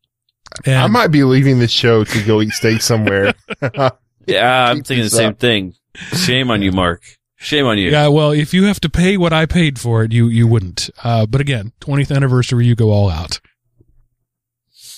and 0.65 0.75
I 0.75 0.87
might 0.87 1.07
be 1.09 1.23
leaving 1.23 1.59
this 1.59 1.71
show 1.71 2.03
to 2.03 2.23
go 2.23 2.41
eat 2.41 2.51
steak 2.51 2.81
somewhere. 2.81 3.33
yeah, 4.25 4.69
I'm 4.69 4.77
Keep 4.77 4.87
thinking 4.87 4.97
the 4.97 5.03
this 5.03 5.13
same 5.13 5.29
up. 5.29 5.39
thing. 5.39 5.75
Shame 5.95 6.49
on 6.51 6.61
you, 6.61 6.71
Mark. 6.71 7.03
Shame 7.37 7.65
on 7.67 7.77
you. 7.77 7.89
Yeah, 7.89 8.07
well, 8.09 8.31
if 8.31 8.53
you 8.53 8.63
have 8.65 8.79
to 8.81 8.89
pay 8.89 9.15
what 9.15 9.31
I 9.31 9.45
paid 9.45 9.79
for 9.79 10.03
it, 10.03 10.11
you 10.11 10.27
you 10.27 10.45
wouldn't. 10.47 10.89
Uh, 11.03 11.25
but 11.25 11.39
again, 11.39 11.71
20th 11.81 12.13
anniversary, 12.13 12.65
you 12.65 12.75
go 12.75 12.89
all 12.91 13.09
out. 13.09 13.39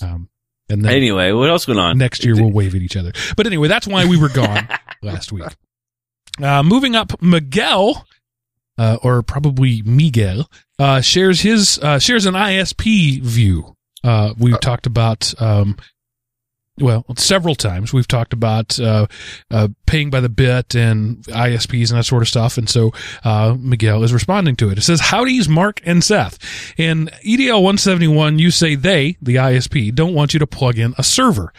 Um, 0.02 0.30
and 0.70 0.84
then 0.86 0.94
Anyway, 0.94 1.32
what 1.32 1.50
else 1.50 1.66
going 1.66 1.80
on? 1.80 1.98
next 1.98 2.24
year 2.24 2.36
we'll 2.36 2.52
wave 2.52 2.76
at 2.76 2.82
each 2.82 2.96
other. 2.96 3.12
But 3.36 3.46
anyway, 3.48 3.68
that's 3.68 3.88
why 3.88 4.06
we 4.06 4.18
were 4.18 4.30
gone 4.30 4.68
last 5.02 5.32
week. 5.32 5.44
Uh, 6.42 6.64
moving 6.64 6.96
up, 6.96 7.22
Miguel, 7.22 8.06
uh, 8.78 8.98
or 9.04 9.22
probably 9.22 9.82
Miguel, 9.84 10.50
uh, 10.80 11.02
shares 11.02 11.42
his 11.42 11.78
uh, 11.80 12.00
shares 12.00 12.26
an 12.26 12.36
ISP 12.36 13.22
view. 13.22 13.76
Uh, 14.04 14.34
we've 14.38 14.60
talked 14.62 14.86
about. 14.88 15.34
Um, 15.42 15.78
well, 16.80 17.06
several 17.18 17.56
times 17.56 17.94
we've 17.94 18.08
talked 18.08 18.34
about 18.34 18.80
uh, 18.80 19.08
uh, 19.50 19.68
paying 19.86 20.10
by 20.10 20.20
the 20.20 20.30
bit 20.30 20.76
and 20.76 21.24
ISPs 21.26 21.90
and 21.90 22.00
that 22.00 22.06
sort 22.06 22.22
of 22.22 22.28
stuff, 22.28 22.58
and 22.58 22.70
so 22.70 22.92
uh, 23.24 23.56
Miguel 23.60 24.04
is 24.04 24.14
responding 24.14 24.56
to 24.58 24.70
it. 24.70 24.78
It 24.78 24.82
says, 24.82 25.00
"Howdy's 25.02 25.50
Mark 25.50 25.82
and 25.86 26.04
Seth." 26.04 26.38
In 26.78 27.10
EDL 27.26 27.62
171, 27.62 28.40
you 28.40 28.52
say 28.52 28.76
they, 28.76 29.18
the 29.22 29.36
ISP, 29.36 29.94
don't 29.94 30.14
want 30.14 30.34
you 30.34 30.40
to 30.40 30.48
plug 30.48 30.78
in 30.80 30.94
a 30.98 31.04
server. 31.04 31.54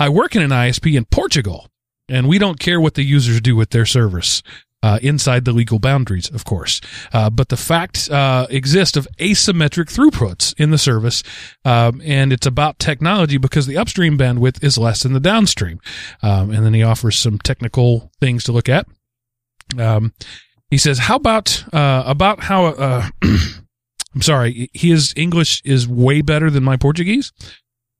I 0.00 0.08
work 0.08 0.34
in 0.34 0.42
an 0.42 0.50
ISP 0.50 0.96
in 0.96 1.04
Portugal, 1.04 1.68
and 2.08 2.28
we 2.28 2.38
don't 2.38 2.58
care 2.58 2.80
what 2.80 2.94
the 2.94 3.04
users 3.04 3.40
do 3.40 3.56
with 3.56 3.70
their 3.70 3.86
service. 3.86 4.42
Uh, 4.84 4.98
inside 5.00 5.46
the 5.46 5.52
legal 5.52 5.78
boundaries, 5.78 6.28
of 6.28 6.44
course. 6.44 6.78
Uh, 7.10 7.30
but 7.30 7.48
the 7.48 7.56
fact 7.56 8.10
uh, 8.10 8.46
exists 8.50 8.98
of 8.98 9.08
asymmetric 9.18 9.86
throughputs 9.86 10.52
in 10.60 10.70
the 10.72 10.76
service, 10.76 11.22
um, 11.64 12.02
and 12.04 12.34
it's 12.34 12.44
about 12.44 12.78
technology 12.78 13.38
because 13.38 13.66
the 13.66 13.78
upstream 13.78 14.18
bandwidth 14.18 14.62
is 14.62 14.76
less 14.76 15.02
than 15.02 15.14
the 15.14 15.20
downstream. 15.20 15.80
Um, 16.22 16.50
and 16.50 16.66
then 16.66 16.74
he 16.74 16.82
offers 16.82 17.16
some 17.16 17.38
technical 17.38 18.12
things 18.20 18.44
to 18.44 18.52
look 18.52 18.68
at. 18.68 18.86
Um, 19.78 20.12
he 20.70 20.76
says, 20.76 20.98
"How 20.98 21.16
about 21.16 21.64
uh, 21.72 22.02
about 22.04 22.40
how?" 22.40 22.66
Uh, 22.66 23.08
I'm 23.22 24.20
sorry, 24.20 24.68
his 24.74 25.14
English 25.16 25.62
is 25.64 25.88
way 25.88 26.20
better 26.20 26.50
than 26.50 26.62
my 26.62 26.76
Portuguese. 26.76 27.32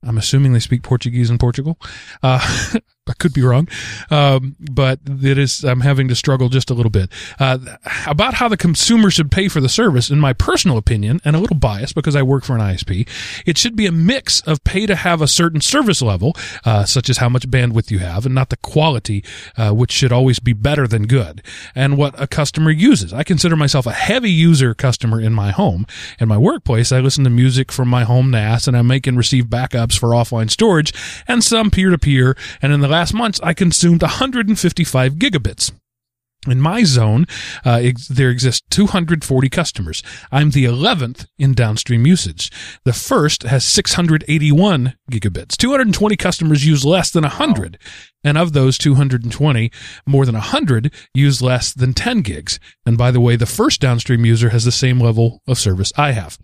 I'm 0.03 0.18
assuming 0.18 0.53
they 0.53 0.61
speak 0.61 0.83
Portuguese 0.83 1.31
in 1.31 1.38
Portugal. 1.38 1.79
Uh, 2.23 2.77
I 3.07 3.12
could 3.12 3.35
be 3.35 3.43
wrong, 3.43 3.69
um, 4.11 4.57
but 4.59 4.99
it 5.07 5.37
is. 5.37 5.62
I'm 5.62 5.83
having 5.83 6.09
to 6.09 6.14
struggle 6.14 6.49
just 6.49 6.71
a 6.71 6.75
little 6.75 6.88
bit 6.90 7.11
uh, 7.38 7.59
about 8.07 8.33
how 8.33 8.49
the 8.49 8.57
consumer 8.57 9.11
should 9.11 9.31
pay 9.31 9.49
for 9.49 9.61
the 9.61 9.69
service. 9.69 10.09
In 10.09 10.19
my 10.19 10.33
personal 10.33 10.79
opinion, 10.79 11.21
and 11.23 11.37
a 11.37 11.38
little 11.38 11.57
biased 11.57 11.95
because 11.95 12.17
I 12.17 12.23
work 12.23 12.45
for 12.45 12.55
an 12.55 12.62
ISP, 12.62 13.07
it 13.45 13.59
should 13.59 13.77
be 13.77 13.85
a 13.85 13.93
mix 13.93 14.40
of 14.43 14.64
pay 14.64 14.87
to 14.87 14.97
have 14.97 15.21
a 15.21 15.29
certain 15.29 15.61
service 15.61 16.01
level, 16.01 16.35
uh, 16.64 16.87
such 16.87 17.11
as 17.11 17.19
how 17.19 17.29
much 17.29 17.47
bandwidth 17.51 17.90
you 17.90 17.99
have, 17.99 18.25
and 18.25 18.35
not 18.35 18.49
the 18.49 18.57
quality, 18.57 19.23
uh, 19.59 19.73
which 19.73 19.93
should 19.93 20.11
always 20.11 20.38
be 20.38 20.55
better 20.55 20.88
than 20.88 21.07
good, 21.07 21.43
and 21.75 21.99
what 21.99 22.19
a 22.19 22.27
customer 22.27 22.71
uses. 22.71 23.12
I 23.12 23.23
consider 23.23 23.55
myself 23.55 23.85
a 23.85 23.93
heavy 23.93 24.31
user 24.31 24.73
customer 24.73 25.21
in 25.21 25.35
my 25.35 25.51
home. 25.51 25.85
and 26.19 26.27
my 26.27 26.38
workplace, 26.38 26.90
I 26.90 27.01
listen 27.01 27.25
to 27.25 27.31
music 27.31 27.71
from 27.71 27.88
my 27.88 28.05
home 28.05 28.31
NAS, 28.31 28.67
and 28.67 28.75
I 28.75 28.81
make 28.81 29.07
and 29.07 29.19
receive 29.19 29.45
backups 29.45 29.99
for 29.99 30.09
offline 30.11 30.51
storage 30.51 30.95
and 31.29 31.45
some 31.45 31.71
peer 31.71 31.90
to 31.90 31.99
peer. 31.99 32.35
And 32.62 32.73
in 32.73 32.81
the 32.81 32.94
last 32.95 33.13
month, 33.13 33.41
I 33.43 33.55
consumed 33.55 34.03
155 34.03 35.15
gigabits. 35.15 35.73
In 36.47 36.61
my 36.61 36.85
zone, 36.85 37.27
uh, 37.65 37.81
ex- 37.83 38.07
there 38.07 38.31
exist 38.31 38.63
240 38.71 39.49
customers. 39.49 40.01
I'm 40.31 40.51
the 40.51 40.65
11th 40.65 41.27
in 41.37 41.55
downstream 41.55 42.07
usage. 42.07 42.53
The 42.85 42.93
first 42.93 43.43
has 43.43 43.65
681 43.65 44.95
gigabits. 45.11 45.57
220 45.57 46.17
customers 46.17 46.65
use 46.65 46.85
less 46.85 47.11
than 47.11 47.25
100. 47.25 47.79
And 48.23 48.39
of 48.39 48.53
those 48.53 48.79
220, 48.79 49.73
more 50.07 50.25
than 50.25 50.37
100 50.37 50.93
use 51.15 51.43
less 51.43 51.73
than 51.73 51.95
10 51.95 52.21
gigs. 52.21 52.61
And 52.87 52.97
by 52.97 53.11
the 53.11 53.21
way, 53.21 53.35
the 53.35 53.55
first 53.61 53.81
downstream 53.81 54.25
user 54.25 54.51
has 54.51 54.65
the 54.65 54.71
same 54.71 55.01
level 55.01 55.43
of 55.49 55.59
service 55.59 55.93
I 55.97 56.13
have. 56.13 56.39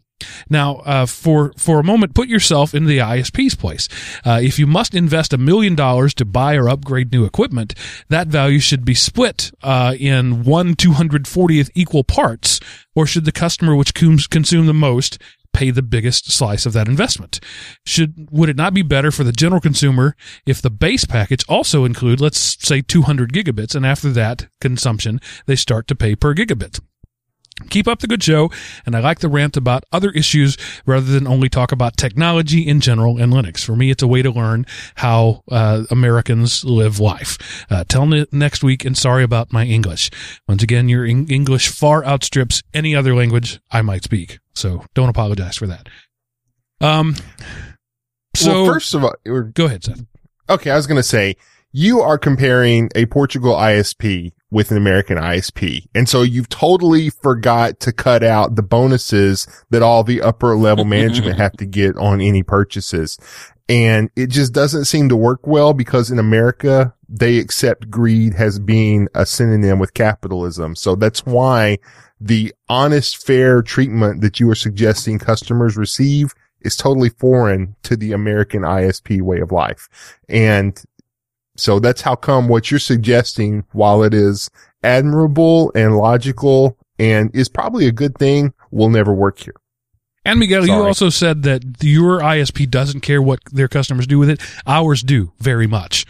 Now, 0.48 0.76
uh, 0.76 1.06
for 1.06 1.52
for 1.56 1.80
a 1.80 1.84
moment, 1.84 2.14
put 2.14 2.28
yourself 2.28 2.74
in 2.74 2.86
the 2.86 2.98
ISP's 2.98 3.54
place. 3.54 3.88
Uh, 4.24 4.40
if 4.42 4.58
you 4.58 4.66
must 4.66 4.94
invest 4.94 5.32
a 5.32 5.38
million 5.38 5.74
dollars 5.74 6.14
to 6.14 6.24
buy 6.24 6.56
or 6.56 6.68
upgrade 6.68 7.12
new 7.12 7.24
equipment, 7.24 7.74
that 8.08 8.28
value 8.28 8.58
should 8.60 8.84
be 8.84 8.94
split 8.94 9.50
uh, 9.62 9.94
in 9.98 10.44
one 10.44 10.74
two 10.74 10.92
hundred 10.92 11.26
fortieth 11.26 11.70
equal 11.74 12.04
parts, 12.04 12.60
or 12.94 13.06
should 13.06 13.24
the 13.24 13.32
customer 13.32 13.74
which 13.74 13.94
cons- 13.94 14.26
consume 14.26 14.66
the 14.66 14.74
most 14.74 15.18
pay 15.52 15.70
the 15.70 15.82
biggest 15.82 16.30
slice 16.30 16.66
of 16.66 16.72
that 16.72 16.88
investment? 16.88 17.40
Should 17.84 18.28
would 18.30 18.48
it 18.48 18.56
not 18.56 18.74
be 18.74 18.82
better 18.82 19.10
for 19.10 19.24
the 19.24 19.32
general 19.32 19.60
consumer 19.60 20.16
if 20.46 20.62
the 20.62 20.70
base 20.70 21.04
package 21.04 21.44
also 21.48 21.84
include, 21.84 22.20
let's 22.20 22.56
say, 22.66 22.80
200 22.80 23.32
gigabits, 23.32 23.74
and 23.74 23.84
after 23.84 24.10
that 24.10 24.48
consumption, 24.60 25.20
they 25.46 25.56
start 25.56 25.86
to 25.88 25.94
pay 25.94 26.14
per 26.14 26.34
gigabit? 26.34 26.80
Keep 27.68 27.86
up 27.86 28.00
the 28.00 28.06
good 28.06 28.22
show, 28.22 28.50
and 28.86 28.96
I 28.96 29.00
like 29.00 29.20
the 29.20 29.28
rant 29.28 29.56
about 29.56 29.84
other 29.92 30.10
issues 30.10 30.56
rather 30.86 31.06
than 31.12 31.26
only 31.26 31.48
talk 31.48 31.72
about 31.72 31.96
technology 31.96 32.66
in 32.66 32.80
general 32.80 33.20
and 33.20 33.32
Linux. 33.32 33.64
For 33.64 33.76
me, 33.76 33.90
it's 33.90 34.02
a 34.02 34.08
way 34.08 34.22
to 34.22 34.30
learn 34.30 34.66
how 34.96 35.42
uh, 35.50 35.84
Americans 35.90 36.64
live 36.64 36.98
life. 36.98 37.66
Uh, 37.70 37.84
tell 37.84 38.06
me 38.06 38.26
next 38.32 38.64
week, 38.64 38.84
and 38.84 38.96
sorry 38.96 39.22
about 39.22 39.52
my 39.52 39.64
English. 39.64 40.10
Once 40.48 40.62
again, 40.62 40.88
your 40.88 41.04
Eng- 41.04 41.28
English 41.28 41.68
far 41.68 42.04
outstrips 42.04 42.62
any 42.74 42.94
other 42.96 43.14
language 43.14 43.60
I 43.70 43.82
might 43.82 44.04
speak, 44.04 44.38
so 44.54 44.84
don't 44.94 45.08
apologize 45.08 45.56
for 45.56 45.66
that. 45.66 45.88
Um, 46.80 47.14
so 48.34 48.62
well, 48.64 48.72
first 48.72 48.94
of 48.94 49.04
all, 49.04 49.14
go 49.52 49.66
ahead, 49.66 49.84
Seth. 49.84 50.04
okay, 50.48 50.70
I 50.70 50.76
was 50.76 50.86
going 50.86 50.96
to 50.96 51.02
say 51.02 51.36
you 51.72 52.00
are 52.00 52.18
comparing 52.18 52.90
a 52.94 53.06
Portugal 53.06 53.54
ISP 53.54 54.32
with 54.50 54.70
an 54.70 54.76
American 54.76 55.16
ISP. 55.16 55.86
And 55.94 56.08
so 56.08 56.22
you've 56.22 56.48
totally 56.48 57.10
forgot 57.10 57.80
to 57.80 57.92
cut 57.92 58.24
out 58.24 58.56
the 58.56 58.62
bonuses 58.62 59.46
that 59.70 59.82
all 59.82 60.02
the 60.02 60.22
upper 60.22 60.56
level 60.56 60.84
management 60.86 61.38
have 61.38 61.52
to 61.52 61.66
get 61.66 61.96
on 61.96 62.20
any 62.20 62.42
purchases. 62.42 63.18
And 63.68 64.10
it 64.16 64.28
just 64.28 64.52
doesn't 64.52 64.86
seem 64.86 65.08
to 65.10 65.16
work 65.16 65.46
well 65.46 65.72
because 65.72 66.10
in 66.10 66.18
America, 66.18 66.92
they 67.08 67.38
accept 67.38 67.90
greed 67.90 68.34
as 68.34 68.58
being 68.58 69.06
a 69.14 69.24
synonym 69.24 69.78
with 69.78 69.94
capitalism. 69.94 70.74
So 70.74 70.96
that's 70.96 71.24
why 71.24 71.78
the 72.20 72.52
honest, 72.68 73.24
fair 73.24 73.62
treatment 73.62 74.22
that 74.22 74.40
you 74.40 74.50
are 74.50 74.56
suggesting 74.56 75.20
customers 75.20 75.76
receive 75.76 76.34
is 76.60 76.76
totally 76.76 77.08
foreign 77.08 77.74
to 77.84 77.96
the 77.96 78.12
American 78.12 78.62
ISP 78.62 79.22
way 79.22 79.40
of 79.40 79.52
life. 79.52 79.88
And 80.28 80.82
so 81.56 81.78
that's 81.78 82.00
how 82.00 82.14
come 82.14 82.48
what 82.48 82.70
you're 82.70 82.80
suggesting, 82.80 83.64
while 83.72 84.02
it 84.02 84.14
is 84.14 84.50
admirable 84.82 85.72
and 85.74 85.96
logical 85.96 86.76
and 86.98 87.34
is 87.34 87.48
probably 87.48 87.86
a 87.86 87.92
good 87.92 88.16
thing, 88.18 88.52
will 88.70 88.90
never 88.90 89.12
work 89.12 89.38
here. 89.38 89.54
And 90.24 90.38
Miguel, 90.38 90.66
you 90.66 90.74
also 90.74 91.08
said 91.08 91.42
that 91.44 91.62
your 91.80 92.20
ISP 92.20 92.70
doesn't 92.70 93.00
care 93.00 93.22
what 93.22 93.40
their 93.52 93.68
customers 93.68 94.06
do 94.06 94.18
with 94.18 94.28
it. 94.28 94.40
Ours 94.66 95.02
do 95.02 95.32
very 95.38 95.66
much. 95.66 96.04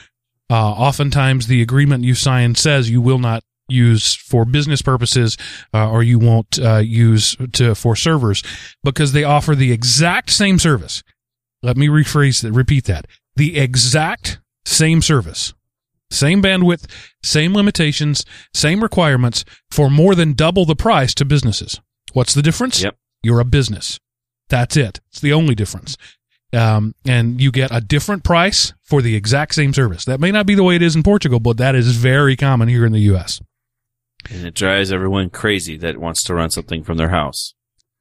Uh, 0.51 0.73
oftentimes, 0.73 1.47
the 1.47 1.63
agreement 1.63 2.03
you 2.03 2.17
sign 2.17 2.57
says 2.57 2.91
you 2.91 3.01
will 3.01 3.21
not 3.21 3.45
use 3.69 4.15
for 4.15 4.45
business 4.45 4.83
purposes, 4.83 5.37
uh, 5.73 5.89
or 5.89 6.03
you 6.03 6.19
won't 6.19 6.59
uh, 6.59 6.79
use 6.79 7.37
to 7.53 7.77
for 7.77 7.95
servers 7.95 8.43
because 8.83 9.13
they 9.13 9.23
offer 9.23 9.55
the 9.55 9.71
exact 9.71 10.31
same 10.31 10.59
service. 10.59 11.05
Let 11.63 11.77
me 11.77 11.87
rephrase 11.87 12.43
that. 12.43 12.51
Repeat 12.51 12.87
that: 12.87 13.07
the 13.37 13.59
exact 13.59 14.41
same 14.65 15.03
service, 15.03 15.55
same 16.11 16.43
bandwidth, 16.43 16.87
same 17.23 17.55
limitations, 17.55 18.25
same 18.53 18.83
requirements 18.83 19.45
for 19.71 19.91
more 19.91 20.15
than 20.15 20.33
double 20.33 20.65
the 20.65 20.77
price 20.77 21.15
to 21.15 21.25
businesses. 21.25 21.81
What's 22.13 22.35
the 22.35 22.43
difference? 22.43 22.83
Yep. 22.83 22.97
You're 23.23 23.41
a 23.41 23.45
business. 23.45 24.01
That's 24.49 24.77
it. 24.77 25.01
It's 25.11 25.21
the 25.21 25.33
only 25.33 25.55
difference. 25.55 25.97
Um, 26.53 26.95
and 27.07 27.41
you 27.41 27.53
get 27.53 27.71
a 27.71 27.81
different 27.81 28.25
price 28.25 28.73
for 28.83 29.03
the 29.03 29.15
exact 29.15 29.55
same 29.55 29.73
service. 29.73 30.05
That 30.05 30.19
may 30.19 30.33
not 30.33 30.47
be 30.47 30.57
the 30.57 30.65
way 30.65 30.75
it 30.75 30.83
is 30.83 30.97
in 30.97 31.05
Portugal, 31.05 31.39
but 31.39 31.59
that 31.59 31.77
is 31.77 31.95
very 31.95 32.37
common 32.37 32.69
here 32.69 32.85
in 32.85 32.93
the 32.93 33.01
U.S. 33.01 33.41
And 34.29 34.45
it 34.45 34.55
drives 34.55 34.91
everyone 34.91 35.31
crazy 35.31 35.77
that 35.77 35.99
wants 35.99 36.25
to 36.25 36.35
run 36.35 36.51
something 36.51 36.83
from 36.83 36.97
their 36.97 37.11
house. 37.11 37.55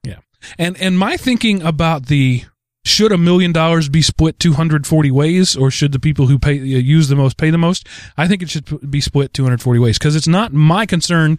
Yeah. 0.04 0.20
And 0.58 0.80
and 0.82 0.98
my 0.98 1.16
thinking 1.16 1.62
about 1.62 2.08
the 2.08 2.46
should 2.86 3.12
a 3.12 3.18
million 3.18 3.52
dollars 3.52 3.90
be 3.90 4.02
split 4.02 4.40
240 4.40 5.12
ways, 5.12 5.56
or 5.56 5.70
should 5.70 5.92
the 5.92 6.00
people 6.00 6.28
who 6.28 6.40
pay 6.40 6.58
uh, 6.58 6.64
use 6.64 7.08
the 7.08 7.16
most 7.16 7.38
pay 7.38 7.50
the 7.50 7.58
most? 7.58 7.88
I 8.18 8.28
think 8.28 8.42
it 8.42 8.50
should 8.50 8.90
be 8.90 9.02
split 9.02 9.34
240 9.34 9.80
ways 9.80 9.98
because 9.98 10.16
it's 10.16 10.28
not 10.28 10.54
my 10.54 10.86
concern 10.86 11.38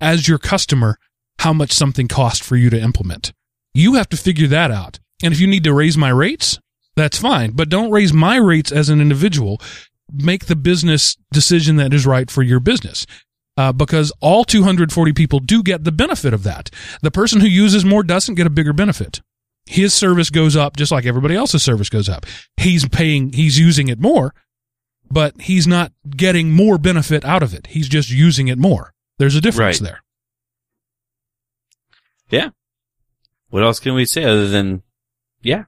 as 0.00 0.28
your 0.28 0.38
customer 0.38 0.98
how 1.38 1.52
much 1.52 1.72
something 1.72 2.08
costs 2.08 2.44
for 2.44 2.56
you 2.56 2.70
to 2.70 2.80
implement. 2.80 3.32
You 3.74 3.94
have 3.94 4.08
to 4.10 4.16
figure 4.16 4.48
that 4.48 4.70
out. 4.70 4.98
And 5.22 5.32
if 5.32 5.40
you 5.40 5.46
need 5.46 5.64
to 5.64 5.72
raise 5.72 5.96
my 5.96 6.10
rates, 6.10 6.58
that's 6.96 7.18
fine, 7.18 7.52
but 7.52 7.68
don't 7.68 7.90
raise 7.90 8.12
my 8.12 8.36
rates 8.36 8.72
as 8.72 8.88
an 8.88 9.00
individual. 9.00 9.60
Make 10.12 10.46
the 10.46 10.56
business 10.56 11.16
decision 11.32 11.76
that 11.76 11.94
is 11.94 12.06
right 12.06 12.30
for 12.30 12.42
your 12.42 12.60
business. 12.60 13.06
Uh, 13.56 13.72
because 13.72 14.12
all 14.20 14.44
240 14.44 15.12
people 15.12 15.38
do 15.38 15.62
get 15.62 15.84
the 15.84 15.92
benefit 15.92 16.32
of 16.32 16.42
that. 16.42 16.70
The 17.02 17.10
person 17.10 17.40
who 17.40 17.46
uses 17.46 17.84
more 17.84 18.02
doesn't 18.02 18.34
get 18.34 18.46
a 18.46 18.50
bigger 18.50 18.72
benefit. 18.72 19.20
His 19.66 19.94
service 19.94 20.28
goes 20.30 20.56
up 20.56 20.76
just 20.76 20.90
like 20.92 21.06
everybody 21.06 21.34
else's 21.36 21.62
service 21.62 21.88
goes 21.88 22.08
up. 22.08 22.26
He's 22.56 22.88
paying, 22.88 23.32
he's 23.32 23.58
using 23.58 23.88
it 23.88 23.98
more, 24.00 24.34
but 25.10 25.40
he's 25.42 25.66
not 25.66 25.92
getting 26.16 26.50
more 26.52 26.78
benefit 26.78 27.24
out 27.24 27.42
of 27.42 27.54
it. 27.54 27.68
He's 27.68 27.88
just 27.88 28.10
using 28.10 28.48
it 28.48 28.58
more. 28.58 28.92
There's 29.18 29.36
a 29.36 29.40
difference 29.40 29.80
Right. 29.80 29.88
there. 29.90 30.02
Yeah. 32.30 32.50
What 33.50 33.62
else 33.62 33.78
can 33.80 33.94
we 33.94 34.04
say 34.04 34.24
other 34.24 34.48
than, 34.48 34.82
yeah, 35.42 35.64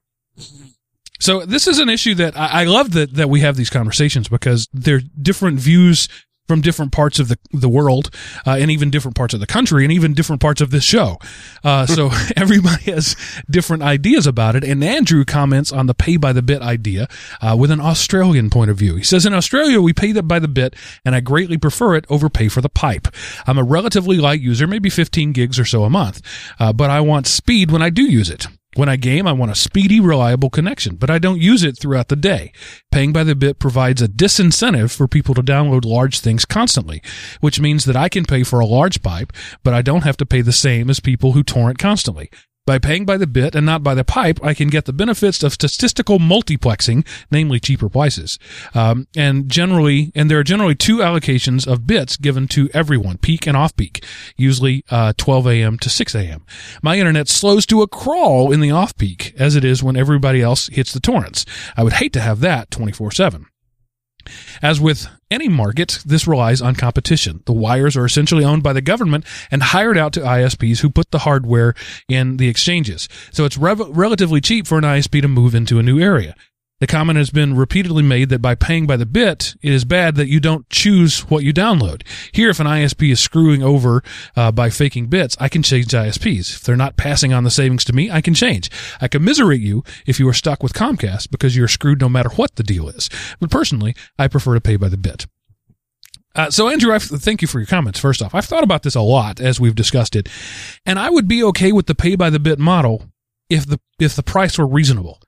So 1.21 1.45
this 1.47 1.67
is 1.67 1.79
an 1.79 1.89
issue 1.89 2.15
that 2.17 2.37
I, 2.37 2.63
I 2.63 2.65
love 2.65 2.93
that 2.93 3.15
that 3.15 3.31
we 3.31 3.41
have 3.41 3.57
these 3.57 3.71
conversations 3.71 4.29
because 4.29 4.69
they're 4.73 5.01
different 5.21 5.59
views 5.61 6.09
from 6.47 6.61
different 6.61 6.93
parts 6.93 7.19
of 7.19 7.29
the 7.29 7.39
the 7.53 7.69
world, 7.69 8.11
uh, 8.47 8.57
and 8.59 8.71
even 8.71 8.91
different 8.91 9.17
parts 9.17 9.35
of 9.35 9.41
the 9.41 9.47
country, 9.47 9.85
and 9.85 9.93
even 9.93 10.15
different 10.15 10.43
parts 10.43 10.61
of 10.61 10.71
this 10.71 10.85
show. 10.85 11.19
Uh, 11.63 11.87
so 11.97 12.11
everybody 12.37 12.93
has 12.93 13.17
different 13.49 13.83
ideas 13.83 14.27
about 14.27 14.57
it. 14.57 14.65
And 14.65 14.83
Andrew 14.85 15.25
comments 15.25 15.73
on 15.73 15.87
the 15.87 15.95
pay 15.95 16.17
by 16.17 16.33
the 16.33 16.43
bit 16.43 16.63
idea 16.63 17.09
uh, 17.41 17.57
with 17.59 17.71
an 17.71 17.81
Australian 17.81 18.51
point 18.51 18.71
of 18.71 18.77
view. 18.77 18.97
He 18.97 19.05
says, 19.05 19.27
"In 19.27 19.35
Australia, 19.35 19.81
we 19.81 19.93
pay 19.93 20.13
that 20.13 20.25
by 20.25 20.39
the 20.39 20.49
bit, 20.49 20.75
and 21.05 21.15
I 21.15 21.21
greatly 21.21 21.59
prefer 21.59 21.95
it 21.95 22.05
over 22.09 22.29
pay 22.29 22.49
for 22.49 22.61
the 22.61 22.69
pipe. 22.69 23.09
I'm 23.47 23.59
a 23.59 23.65
relatively 23.65 24.19
light 24.19 24.41
user, 24.41 24.67
maybe 24.67 24.91
15 24.91 25.33
gigs 25.33 25.59
or 25.59 25.65
so 25.65 25.85
a 25.85 25.91
month, 25.91 26.21
uh, 26.59 26.73
but 26.73 26.91
I 26.91 27.01
want 27.01 27.27
speed 27.27 27.71
when 27.71 27.83
I 27.83 27.91
do 27.91 28.03
use 28.03 28.31
it." 28.31 28.47
When 28.77 28.89
I 28.89 28.97
game, 28.97 29.27
I 29.27 29.33
want 29.33 29.53
a 29.53 29.55
speedy, 29.55 30.01
reliable 30.01 30.51
connection, 30.51 30.97
but 30.97 31.09
I 31.09 31.19
don't 31.19 31.41
use 31.41 31.63
it 31.63 31.79
throughout 31.79 32.09
the 32.09 32.17
day. 32.17 32.53
Paying 32.91 33.13
by 33.13 33.23
the 33.23 33.37
bit 33.37 33.61
provides 33.61 34.03
a 34.03 34.09
disincentive 34.09 34.95
for 34.95 35.07
people 35.07 35.35
to 35.35 35.43
download 35.43 35.85
large 35.85 36.19
things 36.19 36.45
constantly, 36.45 37.01
which 37.41 37.61
means 37.61 37.85
that 37.85 37.97
I 37.97 38.09
can 38.09 38.25
pay 38.25 38.43
for 38.43 38.59
a 38.59 38.67
large 38.67 39.01
pipe, 39.03 39.33
but 39.63 39.75
I 39.75 39.83
don't 39.83 40.05
have 40.05 40.17
to 40.19 40.27
pay 40.27 40.41
the 40.41 40.53
same 40.53 40.91
as 40.91 40.99
people 40.99 41.33
who 41.33 41.45
torrent 41.45 41.79
constantly. 41.79 42.31
By 42.67 42.79
paying 42.79 43.05
by 43.05 43.19
the 43.19 43.27
bit 43.27 43.55
and 43.55 43.67
not 43.67 43.83
by 43.83 43.95
the 43.95 44.05
pipe, 44.05 44.43
I 44.43 44.55
can 44.55 44.69
get 44.69 44.87
the 44.87 44.95
benefits 44.95 45.43
of 45.43 45.53
statistical 45.53 46.19
multiplexing, 46.19 47.07
namely 47.31 47.61
cheaper 47.61 47.91
prices. 47.91 48.39
Um, 48.75 49.07
and 49.15 49.51
generally, 49.51 50.13
and 50.15 50.31
there 50.31 50.39
are 50.39 50.45
generally 50.45 50.75
two 50.75 50.99
allocations 50.99 51.67
of 51.71 51.87
bits 51.87 52.17
given 52.17 52.49
to 52.49 52.71
everyone, 52.73 53.19
peak 53.19 53.47
and 53.47 53.55
off 53.55 53.77
peak, 53.77 54.03
usually 54.39 54.83
uh, 54.89 55.13
12 55.19 55.47
a.m. 55.49 55.79
to 55.79 55.91
6 55.91 56.15
a.m. 56.15 56.47
My 56.83 56.99
internet 56.99 57.29
slows 57.29 57.67
to 57.67 57.83
a 57.83 57.87
crawl 57.87 58.51
in 58.51 58.61
the 58.61 58.71
off 58.71 58.97
peak, 58.97 59.35
as 59.39 59.57
it 59.57 59.65
is 59.65 59.83
when 59.83 59.97
everybody 59.97 60.41
else 60.41 60.69
hits 60.69 60.95
the 60.95 61.01
torrents. 61.01 61.45
I 61.77 61.83
would 61.83 61.95
hate 61.95 62.15
to 62.15 62.21
have 62.23 62.41
that 62.41 62.71
24 62.71 63.13
7. 63.13 63.47
As 64.63 64.81
with 64.81 65.09
any 65.31 65.49
market, 65.49 66.01
this 66.05 66.27
relies 66.27 66.63
on 66.63 66.75
competition. 66.75 67.43
The 67.47 67.53
wires 67.53 67.97
are 67.97 68.05
essentially 68.05 68.45
owned 68.45 68.63
by 68.63 68.73
the 68.73 68.81
government 68.81 69.25
and 69.51 69.63
hired 69.63 69.99
out 69.99 70.13
to 70.15 70.21
ISPs 70.21 70.81
who 70.81 70.91
put 70.91 71.11
the 71.11 71.21
hardware 71.21 71.75
in 72.09 72.37
the 72.37 72.49
exchanges. 72.49 73.09
So 73.33 73.45
it's 73.45 73.59
rev- 73.59 73.97
relatively 73.97 74.41
cheap 74.41 74.67
for 74.67 74.79
an 74.79 74.85
ISP 74.85 75.23
to 75.23 75.29
move 75.29 75.55
into 75.55 75.79
a 75.79 75.83
new 75.83 76.01
area. 76.01 76.35
The 76.81 76.89
comment 76.89 77.17
has 77.19 77.31
been 77.31 77.57
repeatedly 77.57 78.03
made 78.03 78.31
that 78.31 78.43
by 78.43 78.57
paying 78.57 78.87
by 78.87 78.97
the 78.97 79.07
bit, 79.07 79.55
it 79.63 79.73
is 79.73 79.85
bad 79.85 80.17
that 80.17 80.27
you 80.29 80.41
don't 80.41 80.69
choose 80.71 81.21
what 81.31 81.45
you 81.45 81.53
download. 81.53 82.03
Here, 82.33 82.51
if 82.51 82.59
an 82.59 82.67
ISP 82.67 83.13
is 83.13 83.21
screwing 83.21 83.63
over 83.63 84.03
uh, 84.37 84.51
by 84.51 84.71
faking 84.71 85.07
bits, 85.07 85.37
I 85.39 85.49
can 85.49 85.63
change 85.63 85.87
ISPs. 85.87 86.57
If 86.57 86.63
they're 86.63 86.77
not 86.77 86.97
passing 86.97 87.33
on 87.33 87.45
the 87.45 87.51
savings 87.51 87.85
to 87.85 87.93
me, 87.93 88.11
I 88.11 88.21
can 88.21 88.35
change. 88.35 88.71
I 89.01 89.07
commiserate 89.07 89.61
you 89.61 89.85
if 90.05 90.19
you 90.19 90.29
are 90.29 90.35
stuck 90.35 90.65
with 90.65 90.75
Comcast 90.75 91.31
because 91.31 91.57
you're 91.57 91.69
screwed 91.69 92.01
no 92.01 92.09
matter 92.09 92.31
what 92.31 92.57
the 92.57 92.65
deal 92.65 92.89
is. 92.89 93.09
But 93.39 93.51
personally, 93.51 93.95
I 94.19 94.27
prefer 94.27 94.55
to 94.55 94.61
pay 94.61 94.77
by 94.77 94.89
the 94.89 94.97
bit. 94.97 95.27
Uh, 96.35 96.51
so, 96.51 96.69
Andrew, 96.69 96.93
I 96.93 96.99
thank 96.99 97.41
you 97.41 97.49
for 97.49 97.61
your 97.61 97.67
comments. 97.67 98.01
First 98.01 98.21
off, 98.21 98.35
I've 98.35 98.47
thought 98.47 98.65
about 98.65 98.83
this 98.83 98.97
a 98.97 99.01
lot 99.01 99.41
as 99.41 99.61
we've 99.61 99.77
discussed 99.77 100.17
it, 100.17 100.29
and 100.85 100.99
I 100.99 101.09
would 101.09 101.29
be 101.29 101.45
okay 101.45 101.71
with 101.71 101.87
the 101.87 101.95
pay 101.95 102.17
by 102.17 102.31
the 102.31 102.41
bit 102.41 102.59
model 102.59 103.05
if 103.49 103.67
the 103.67 103.79
if 104.01 104.17
the 104.17 104.23
price 104.25 104.59
were 104.59 104.67
reasonable, 104.67 105.21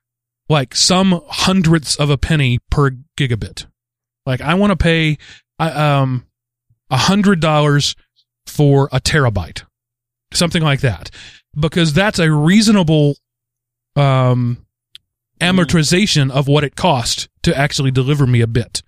like 0.49 0.75
some 0.75 1.21
hundredths 1.29 1.97
of 1.97 2.11
a 2.11 2.19
penny 2.19 2.59
per 2.71 2.91
gigabit. 3.17 3.67
Like 4.25 4.41
I 4.41 4.55
want 4.55 4.71
to 4.73 4.77
pay 4.77 5.19
um 5.59 6.27
a 6.91 6.97
hundred 6.97 7.41
dollars 7.41 7.97
for 8.47 8.89
a 8.93 9.01
terabyte, 9.01 9.65
something 10.33 10.63
like 10.63 10.81
that, 10.81 11.11
because 11.59 11.93
that's 11.93 12.19
a 12.19 12.31
reasonable 12.31 13.17
um 13.95 14.65
amortization 15.41 16.31
of 16.31 16.49
what 16.49 16.65
it 16.65 16.77
cost 16.77 17.29
to 17.43 17.57
actually 17.57 17.91
deliver 17.91 18.27
me 18.27 18.41
a 18.41 18.47
bit. 18.47 18.83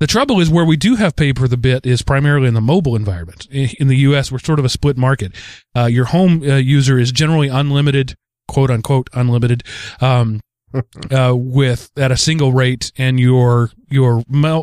The 0.00 0.06
trouble 0.06 0.40
is 0.40 0.50
where 0.50 0.64
we 0.64 0.76
do 0.76 0.96
have 0.96 1.16
pay 1.16 1.32
per 1.32 1.46
the 1.46 1.56
bit 1.56 1.86
is 1.86 2.02
primarily 2.02 2.48
in 2.48 2.54
the 2.54 2.60
mobile 2.60 2.96
environment. 2.96 3.46
In 3.46 3.88
the 3.88 3.96
U.S., 3.98 4.30
we're 4.30 4.38
sort 4.38 4.58
of 4.58 4.64
a 4.64 4.68
split 4.68 4.96
market. 4.96 5.32
Uh, 5.74 5.86
your 5.86 6.06
home 6.06 6.42
uh, 6.42 6.56
user 6.56 6.98
is 6.98 7.12
generally 7.12 7.48
unlimited, 7.48 8.14
quote 8.48 8.70
unquote 8.70 9.08
unlimited, 9.14 9.62
um, 10.00 10.40
uh, 11.10 11.34
with 11.36 11.90
at 11.96 12.10
a 12.12 12.16
single 12.16 12.52
rate, 12.52 12.92
and 12.96 13.18
your 13.20 13.70
your 13.90 14.22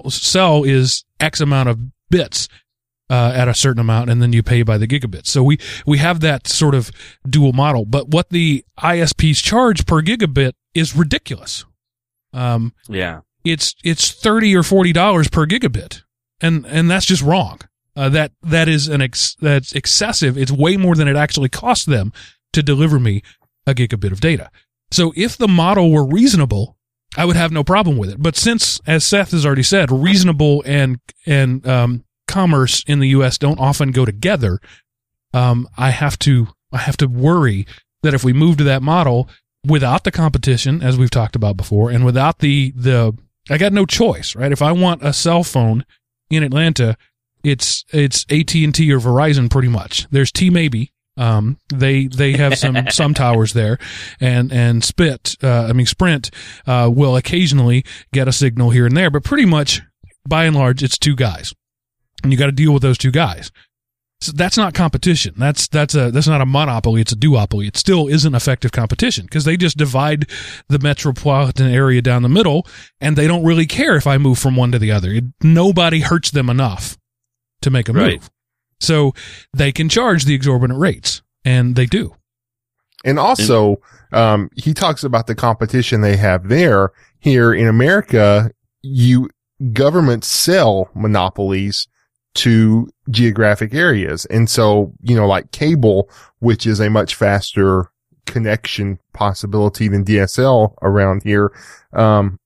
cell 0.09 0.63
is 0.63 1.05
X 1.19 1.39
amount 1.41 1.69
of 1.69 1.79
bits 2.09 2.47
uh, 3.09 3.31
at 3.35 3.47
a 3.47 3.53
certain 3.53 3.79
amount, 3.79 4.09
and 4.09 4.21
then 4.21 4.33
you 4.33 4.43
pay 4.43 4.63
by 4.63 4.77
the 4.77 4.87
gigabits. 4.87 5.27
So 5.27 5.43
we 5.43 5.57
we 5.85 5.97
have 5.99 6.19
that 6.21 6.47
sort 6.47 6.75
of 6.75 6.91
dual 7.29 7.53
model. 7.53 7.85
But 7.85 8.09
what 8.09 8.29
the 8.29 8.63
ISPs 8.79 9.41
charge 9.41 9.85
per 9.85 10.01
gigabit 10.01 10.53
is 10.73 10.95
ridiculous. 10.95 11.65
Um, 12.33 12.73
Yeah. 12.87 13.21
it's 13.43 13.75
it's 13.83 14.11
thirty 14.11 14.55
or 14.55 14.63
forty 14.63 14.93
dollars 14.93 15.27
per 15.27 15.45
gigabit, 15.45 16.03
and 16.39 16.65
and 16.65 16.89
that's 16.89 17.05
just 17.05 17.21
wrong. 17.21 17.59
Uh, 17.95 18.07
that 18.07 18.31
that 18.41 18.69
is 18.69 18.87
an 18.87 19.01
ex, 19.01 19.35
that's 19.41 19.73
excessive. 19.73 20.37
It's 20.37 20.51
way 20.51 20.77
more 20.77 20.95
than 20.95 21.09
it 21.09 21.17
actually 21.17 21.49
costs 21.49 21.85
them 21.85 22.13
to 22.53 22.63
deliver 22.63 22.99
me 22.99 23.21
a 23.67 23.73
gigabit 23.73 24.13
of 24.13 24.21
data. 24.21 24.49
So 24.91 25.13
if 25.15 25.37
the 25.37 25.47
model 25.47 25.91
were 25.91 26.05
reasonable, 26.05 26.77
I 27.17 27.25
would 27.25 27.35
have 27.35 27.51
no 27.51 27.63
problem 27.63 27.97
with 27.97 28.09
it. 28.09 28.21
But 28.21 28.35
since, 28.35 28.79
as 28.85 29.03
Seth 29.03 29.31
has 29.31 29.45
already 29.45 29.63
said, 29.63 29.91
reasonable 29.91 30.63
and 30.65 30.99
and 31.25 31.65
um, 31.67 32.03
commerce 32.27 32.83
in 32.87 32.99
the 32.99 33.09
U.S. 33.09 33.37
don't 33.37 33.59
often 33.59 33.91
go 33.91 34.05
together, 34.05 34.59
um, 35.33 35.67
I 35.77 35.89
have 35.89 36.17
to 36.19 36.47
I 36.71 36.79
have 36.79 36.97
to 36.97 37.07
worry 37.07 37.65
that 38.03 38.13
if 38.13 38.23
we 38.23 38.33
move 38.33 38.57
to 38.57 38.63
that 38.65 38.81
model 38.81 39.29
without 39.65 40.03
the 40.03 40.11
competition, 40.11 40.81
as 40.81 40.97
we've 40.97 41.11
talked 41.11 41.35
about 41.35 41.57
before, 41.57 41.91
and 41.91 42.05
without 42.05 42.39
the 42.39 42.71
the 42.75 43.17
I 43.49 43.57
got 43.57 43.73
no 43.73 43.85
choice, 43.85 44.35
right? 44.35 44.51
If 44.51 44.61
I 44.61 44.71
want 44.71 45.03
a 45.03 45.13
cell 45.13 45.43
phone 45.43 45.85
in 46.29 46.43
Atlanta, 46.43 46.97
it's 47.43 47.83
it's 47.91 48.25
AT 48.29 48.53
and 48.55 48.73
T 48.73 48.91
or 48.91 48.99
Verizon 48.99 49.49
pretty 49.49 49.67
much. 49.67 50.07
There's 50.11 50.31
T 50.31 50.49
maybe. 50.49 50.91
Um, 51.21 51.57
they 51.73 52.07
they 52.07 52.33
have 52.33 52.57
some 52.57 52.87
some 52.89 53.13
towers 53.13 53.53
there, 53.53 53.77
and 54.19 54.51
and 54.51 54.83
Spit, 54.83 55.35
uh, 55.43 55.67
I 55.69 55.73
mean 55.73 55.85
Sprint, 55.85 56.31
uh, 56.65 56.89
will 56.93 57.15
occasionally 57.15 57.85
get 58.11 58.27
a 58.27 58.31
signal 58.31 58.71
here 58.71 58.85
and 58.85 58.97
there, 58.97 59.09
but 59.11 59.23
pretty 59.23 59.45
much 59.45 59.81
by 60.27 60.45
and 60.45 60.55
large, 60.55 60.81
it's 60.83 60.97
two 60.97 61.15
guys, 61.15 61.53
and 62.23 62.31
you 62.31 62.37
got 62.37 62.47
to 62.47 62.51
deal 62.51 62.73
with 62.73 62.81
those 62.81 62.97
two 62.97 63.11
guys. 63.11 63.51
So 64.19 64.31
that's 64.35 64.55
not 64.55 64.75
competition. 64.75 65.33
That's 65.37 65.67
that's 65.67 65.95
a 65.95 66.11
that's 66.11 66.27
not 66.27 66.41
a 66.41 66.45
monopoly. 66.45 67.01
It's 67.01 67.11
a 67.11 67.15
duopoly. 67.15 67.67
It 67.67 67.75
still 67.75 68.07
isn't 68.07 68.35
effective 68.35 68.71
competition 68.71 69.25
because 69.25 69.45
they 69.45 69.57
just 69.57 69.77
divide 69.77 70.27
the 70.69 70.77
metropolitan 70.79 71.71
area 71.71 72.01
down 72.03 72.21
the 72.21 72.29
middle, 72.29 72.67
and 72.99 73.15
they 73.15 73.25
don't 73.27 73.43
really 73.43 73.65
care 73.65 73.95
if 73.95 74.05
I 74.05 74.17
move 74.19 74.37
from 74.37 74.55
one 74.55 74.71
to 74.73 74.79
the 74.79 74.91
other. 74.91 75.09
It, 75.11 75.23
nobody 75.43 76.01
hurts 76.01 76.29
them 76.31 76.49
enough 76.51 76.97
to 77.63 77.71
make 77.71 77.89
a 77.89 77.93
Right. 77.93 78.19
move, 78.21 78.29
so 78.81 79.13
they 79.53 79.71
can 79.71 79.87
charge 79.89 80.25
the 80.25 80.33
exorbitant 80.33 80.79
rates, 80.79 81.21
and 81.45 81.75
they 81.75 81.85
do. 81.85 82.15
And 83.03 83.17
also, 83.17 83.77
um, 84.11 84.49
he 84.55 84.73
talks 84.73 85.03
about 85.03 85.27
the 85.27 85.35
competition 85.35 86.01
they 86.01 86.17
have 86.17 86.49
there. 86.49 86.91
Here 87.19 87.53
in 87.53 87.67
America, 87.67 88.51
you 88.81 89.29
governments 89.73 90.27
sell 90.27 90.89
monopolies 90.93 91.87
to 92.33 92.89
geographic 93.09 93.73
areas. 93.73 94.25
And 94.25 94.49
so, 94.49 94.93
you 95.01 95.15
know, 95.15 95.27
like 95.27 95.51
cable, 95.51 96.09
which 96.39 96.65
is 96.65 96.79
a 96.79 96.89
much 96.89 97.15
faster 97.15 97.91
connection 98.25 98.99
possibility 99.13 99.87
than 99.87 100.05
DSL 100.05 100.75
around 100.81 101.23
here, 101.23 101.51
um, 101.93 102.39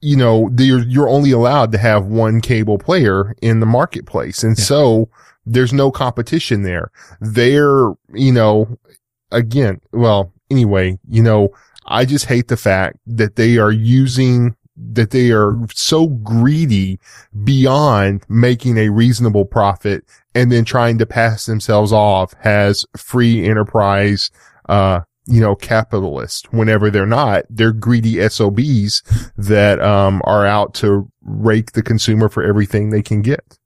you 0.00 0.16
know, 0.16 0.50
you're, 0.56 0.84
you're 0.86 1.08
only 1.08 1.32
allowed 1.32 1.72
to 1.72 1.78
have 1.78 2.06
one 2.06 2.40
cable 2.40 2.78
player 2.78 3.34
in 3.42 3.60
the 3.60 3.66
marketplace. 3.66 4.42
And 4.42 4.56
Yeah. 4.58 4.64
so 4.64 5.08
there's 5.46 5.72
no 5.72 5.90
competition 5.90 6.62
there. 6.62 6.90
They're, 7.20 7.92
you 8.12 8.32
know, 8.32 8.76
again, 9.30 9.80
well, 9.92 10.32
anyway, 10.50 10.98
you 11.08 11.22
know, 11.22 11.50
I 11.86 12.04
just 12.04 12.26
hate 12.26 12.48
the 12.48 12.56
fact 12.56 12.98
that 13.06 13.36
they 13.36 13.58
are 13.58 13.70
using, 13.70 14.56
that 14.76 15.12
they 15.12 15.30
are 15.30 15.56
so 15.72 16.08
greedy 16.08 16.98
beyond 17.44 18.24
making 18.28 18.76
a 18.76 18.88
reasonable 18.88 19.44
profit 19.44 20.04
and 20.34 20.50
then 20.50 20.64
trying 20.64 20.98
to 20.98 21.06
pass 21.06 21.46
themselves 21.46 21.92
off 21.92 22.34
as 22.42 22.84
free 22.96 23.46
enterprise, 23.46 24.30
uh, 24.68 25.00
you 25.28 25.40
know, 25.40 25.54
capitalist 25.54 26.52
whenever 26.52 26.90
they're 26.90 27.06
not. 27.06 27.44
They're 27.48 27.72
greedy 27.72 28.28
SOBs 28.28 29.02
that, 29.36 29.80
um, 29.80 30.20
are 30.24 30.44
out 30.44 30.74
to 30.74 31.10
rake 31.22 31.72
the 31.72 31.82
consumer 31.82 32.28
for 32.28 32.42
everything 32.42 32.90
they 32.90 33.02
can 33.02 33.22
get. 33.22 33.58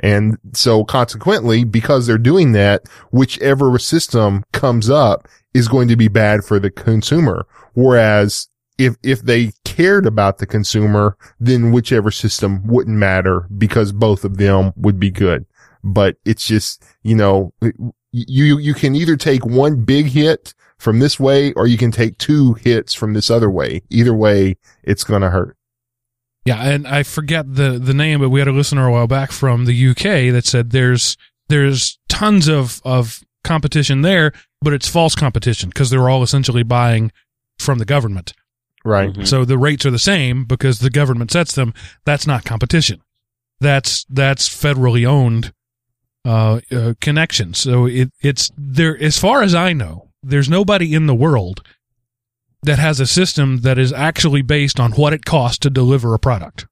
And 0.00 0.38
so 0.52 0.84
consequently, 0.84 1.64
because 1.64 2.06
they're 2.06 2.18
doing 2.18 2.52
that, 2.52 2.82
whichever 3.10 3.78
system 3.78 4.44
comes 4.52 4.88
up 4.88 5.28
is 5.54 5.68
going 5.68 5.88
to 5.88 5.96
be 5.96 6.08
bad 6.08 6.44
for 6.44 6.58
the 6.58 6.70
consumer. 6.70 7.46
Whereas 7.74 8.48
if, 8.78 8.96
if 9.02 9.22
they 9.22 9.52
cared 9.64 10.06
about 10.06 10.38
the 10.38 10.46
consumer, 10.46 11.16
then 11.38 11.72
whichever 11.72 12.10
system 12.10 12.66
wouldn't 12.66 12.96
matter 12.96 13.46
because 13.56 13.92
both 13.92 14.24
of 14.24 14.38
them 14.38 14.72
would 14.76 14.98
be 14.98 15.10
good. 15.10 15.46
But 15.84 16.16
it's 16.24 16.46
just, 16.46 16.82
you 17.02 17.14
know, 17.14 17.52
you, 18.12 18.58
you 18.58 18.74
can 18.74 18.94
either 18.94 19.16
take 19.16 19.44
one 19.44 19.84
big 19.84 20.06
hit 20.06 20.54
from 20.78 20.98
this 20.98 21.20
way 21.20 21.52
or 21.52 21.66
you 21.66 21.76
can 21.76 21.92
take 21.92 22.18
two 22.18 22.54
hits 22.54 22.94
from 22.94 23.12
this 23.12 23.30
other 23.30 23.50
way. 23.50 23.82
Either 23.90 24.14
way, 24.14 24.56
it's 24.82 25.04
going 25.04 25.22
to 25.22 25.30
hurt. 25.30 25.56
Yeah, 26.44 26.60
and 26.62 26.86
I 26.88 27.02
forget 27.04 27.54
the 27.54 27.78
the 27.78 27.94
name, 27.94 28.20
but 28.20 28.30
we 28.30 28.40
had 28.40 28.48
a 28.48 28.52
listener 28.52 28.86
a 28.86 28.92
while 28.92 29.06
back 29.06 29.30
from 29.30 29.64
the 29.64 29.88
UK 29.90 30.32
that 30.32 30.44
said 30.44 30.70
there's 30.70 31.16
there's 31.48 31.98
tons 32.08 32.48
of 32.48 32.80
of 32.84 33.22
competition 33.44 34.02
there, 34.02 34.32
but 34.60 34.72
it's 34.72 34.88
false 34.88 35.14
competition 35.14 35.68
because 35.68 35.90
they're 35.90 36.08
all 36.08 36.22
essentially 36.22 36.62
buying 36.62 37.12
from 37.58 37.78
the 37.78 37.84
government. 37.84 38.32
Right. 38.84 39.12
Mhm. 39.12 39.26
So 39.26 39.44
the 39.44 39.58
rates 39.58 39.86
are 39.86 39.90
the 39.92 39.98
same 39.98 40.44
because 40.44 40.80
the 40.80 40.90
government 40.90 41.30
sets 41.30 41.54
them. 41.54 41.72
That's 42.04 42.26
not 42.26 42.44
competition. 42.44 43.00
That's 43.60 44.04
that's 44.10 44.48
federally 44.48 45.06
owned 45.06 45.52
uh, 46.24 46.60
uh, 46.72 46.94
connections. 47.00 47.58
So 47.58 47.86
it 47.86 48.10
it's 48.20 48.50
there. 48.56 49.00
As 49.00 49.18
far 49.18 49.42
as 49.42 49.54
I 49.54 49.72
know, 49.72 50.08
there's 50.24 50.48
nobody 50.48 50.94
in 50.94 51.06
the 51.06 51.14
world 51.14 51.62
that 52.62 52.78
has 52.78 53.00
a 53.00 53.06
system 53.06 53.58
that 53.58 53.78
is 53.78 53.92
actually 53.92 54.42
based 54.42 54.78
on 54.78 54.92
what 54.92 55.12
it 55.12 55.24
costs 55.24 55.58
to 55.58 55.70
deliver 55.70 56.14
a 56.14 56.18
product. 56.18 56.66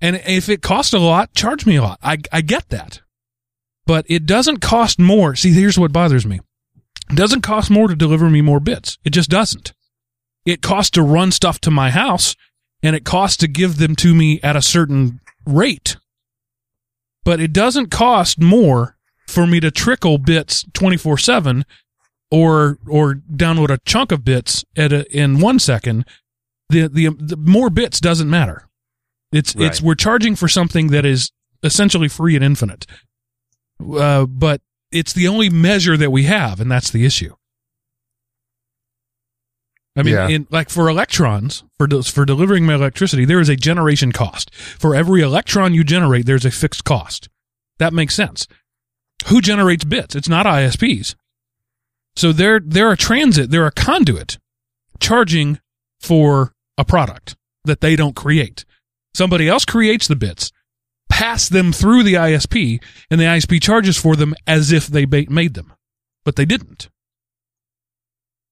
And 0.00 0.20
if 0.26 0.48
it 0.48 0.62
costs 0.62 0.92
a 0.92 0.98
lot, 0.98 1.34
charge 1.34 1.64
me 1.64 1.76
a 1.76 1.82
lot. 1.82 1.98
I 2.02 2.18
I 2.32 2.40
get 2.40 2.68
that, 2.70 3.00
but 3.86 4.04
it 4.08 4.26
doesn't 4.26 4.58
cost 4.58 4.98
more. 4.98 5.34
See, 5.34 5.52
here's 5.52 5.78
what 5.78 5.92
bothers 5.92 6.26
me. 6.26 6.40
It 7.10 7.16
doesn't 7.16 7.42
cost 7.42 7.70
more 7.70 7.88
to 7.88 7.96
deliver 7.96 8.28
me 8.28 8.40
more 8.40 8.60
bits. 8.60 8.98
It 9.04 9.10
just 9.10 9.30
doesn't 9.30 9.72
it 10.44 10.62
costs 10.62 10.90
to 10.92 11.02
run 11.02 11.30
stuff 11.30 11.60
to 11.60 11.70
my 11.70 11.90
house 11.90 12.36
and 12.82 12.96
it 12.96 13.04
costs 13.04 13.36
to 13.38 13.48
give 13.48 13.76
them 13.78 13.94
to 13.96 14.14
me 14.14 14.40
at 14.42 14.56
a 14.56 14.62
certain 14.62 15.20
rate. 15.46 15.96
But 17.24 17.40
it 17.40 17.52
doesn't 17.52 17.90
cost 17.90 18.40
more 18.40 18.96
for 19.28 19.46
me 19.46 19.60
to 19.60 19.70
trickle 19.70 20.18
bits 20.18 20.64
24/7 20.72 21.64
or 22.32 22.78
or 22.88 23.16
download 23.30 23.68
a 23.70 23.78
chunk 23.84 24.10
of 24.10 24.24
bits 24.24 24.64
at 24.74 24.92
a, 24.92 25.04
in 25.16 25.38
1 25.38 25.58
second. 25.58 26.06
The, 26.70 26.88
the 26.88 27.10
the 27.10 27.36
more 27.36 27.68
bits 27.68 28.00
doesn't 28.00 28.30
matter. 28.30 28.66
It's 29.30 29.54
it's 29.56 29.82
we're 29.82 29.94
charging 29.94 30.34
for 30.36 30.48
something 30.48 30.88
that 30.88 31.04
is 31.04 31.30
essentially 31.62 32.08
free 32.08 32.34
and 32.34 32.42
infinite. 32.44 32.86
Uh, 33.80 34.24
but 34.26 34.62
it's 34.90 35.12
the 35.12 35.28
only 35.28 35.50
measure 35.50 35.96
that 35.98 36.10
we 36.10 36.22
have 36.24 36.60
and 36.60 36.70
that's 36.70 36.90
the 36.90 37.04
issue. 37.04 37.34
I 39.94 40.02
mean, 40.02 40.14
Yeah. 40.14 40.28
in 40.28 40.46
like 40.50 40.70
for 40.70 40.88
electrons, 40.88 41.64
for 41.76 41.86
de- 41.86 42.02
for 42.02 42.24
delivering 42.24 42.64
my 42.64 42.74
electricity, 42.74 43.26
there 43.26 43.40
is 43.40 43.50
a 43.50 43.56
generation 43.56 44.10
cost. 44.12 44.54
For 44.54 44.94
every 44.94 45.20
electron 45.20 45.74
you 45.74 45.84
generate, 45.84 46.24
there's 46.24 46.46
a 46.46 46.50
fixed 46.50 46.84
cost. 46.84 47.28
That 47.78 47.92
makes 47.92 48.14
sense. 48.14 48.46
Who 49.26 49.42
generates 49.42 49.84
bits? 49.84 50.14
It's 50.16 50.28
not 50.30 50.46
ISPs. 50.46 51.14
So 52.16 52.32
they're 52.32 52.60
they're 52.60 52.92
a 52.92 52.96
transit, 52.96 53.50
they're 53.50 53.66
a 53.66 53.72
conduit 53.72 54.38
charging 55.00 55.60
for 56.00 56.52
a 56.76 56.84
product 56.84 57.36
that 57.64 57.80
they 57.80 57.96
don't 57.96 58.16
create. 58.16 58.64
Somebody 59.14 59.48
else 59.48 59.64
creates 59.64 60.08
the 60.08 60.16
bits, 60.16 60.52
pass 61.10 61.48
them 61.48 61.72
through 61.72 62.02
the 62.02 62.14
ISP, 62.14 62.82
and 63.10 63.20
the 63.20 63.24
ISP 63.24 63.62
charges 63.62 63.96
for 63.96 64.16
them 64.16 64.34
as 64.46 64.72
if 64.72 64.86
they 64.86 65.06
made 65.06 65.54
them, 65.54 65.72
but 66.24 66.36
they 66.36 66.44
didn't. 66.44 66.88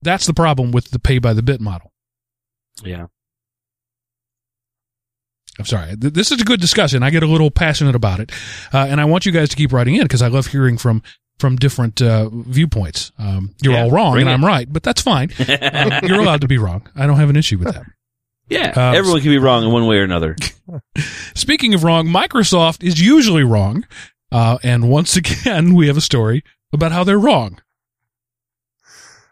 That's 0.03 0.27
the 0.27 0.35
problem 0.35 0.71
with 0.71 0.91
the 0.91 0.99
pay 0.99 1.19
by 1.19 1.33
the 1.33 1.43
bit 1.43 1.61
model. 1.61 1.93
Yeah. 2.83 3.07
I'm 5.59 5.67
sorry. 5.67 5.95
This 5.95 6.33
is 6.33 6.41
a 6.41 6.45
good 6.45 6.61
discussion. 6.61 7.03
I 7.03 7.11
get 7.11 7.23
a 7.23 7.27
little 7.27 7.51
passionate 7.51 7.95
about 7.95 8.21
it, 8.21 8.33
uh, 8.73 8.87
and 8.89 8.99
I 8.99 9.05
want 9.05 9.27
you 9.27 9.33
guys 9.33 9.51
to 9.51 9.57
keep 9.57 9.73
writing 9.73 9.95
in 9.97 10.03
because 10.03 10.23
I 10.23 10.29
love 10.29 10.47
hearing 10.47 10.79
from 10.79 11.03
from 11.41 11.57
different 11.57 12.01
uh, 12.03 12.29
viewpoints. 12.31 13.11
Um, 13.19 13.55
you're 13.63 13.73
Yeah, 13.73 13.85
all 13.85 13.91
wrong, 13.91 14.19
and 14.19 14.29
it. 14.29 14.33
I'm 14.33 14.45
right, 14.45 14.71
but 14.73 14.83
that's 14.83 15.01
fine. 15.01 15.31
Um, 15.41 15.93
you're 16.05 16.21
allowed 16.21 16.43
to 16.43 16.49
be 16.49 16.59
wrong. 16.59 16.87
I 16.95 17.07
don't 17.07 17.17
have 17.17 17.31
an 17.31 17.37
issue 17.37 17.59
with 17.59 17.75
that. 17.75 17.85
Yeah. 18.49 18.71
Um, 18.71 18.97
Everyone 18.97 19.21
can 19.21 19.31
be 19.31 19.39
wrong 19.39 19.63
in 19.63 19.71
one 19.71 19.87
way 19.87 19.99
or 19.99 20.03
another. 20.03 20.35
Speaking 21.37 21.73
of 21.73 21.85
wrong, 21.85 22.09
Microsoft 22.09 22.83
is 22.83 23.01
usually 23.01 23.45
wrong, 23.45 23.87
uh, 24.33 24.59
and 24.65 24.91
once 24.91 25.15
again, 25.15 25.73
we 25.73 25.87
have 25.87 25.97
a 25.97 26.01
story 26.01 26.43
about 26.73 26.91
how 26.91 27.05
they're 27.05 27.17
wrong. 27.17 27.61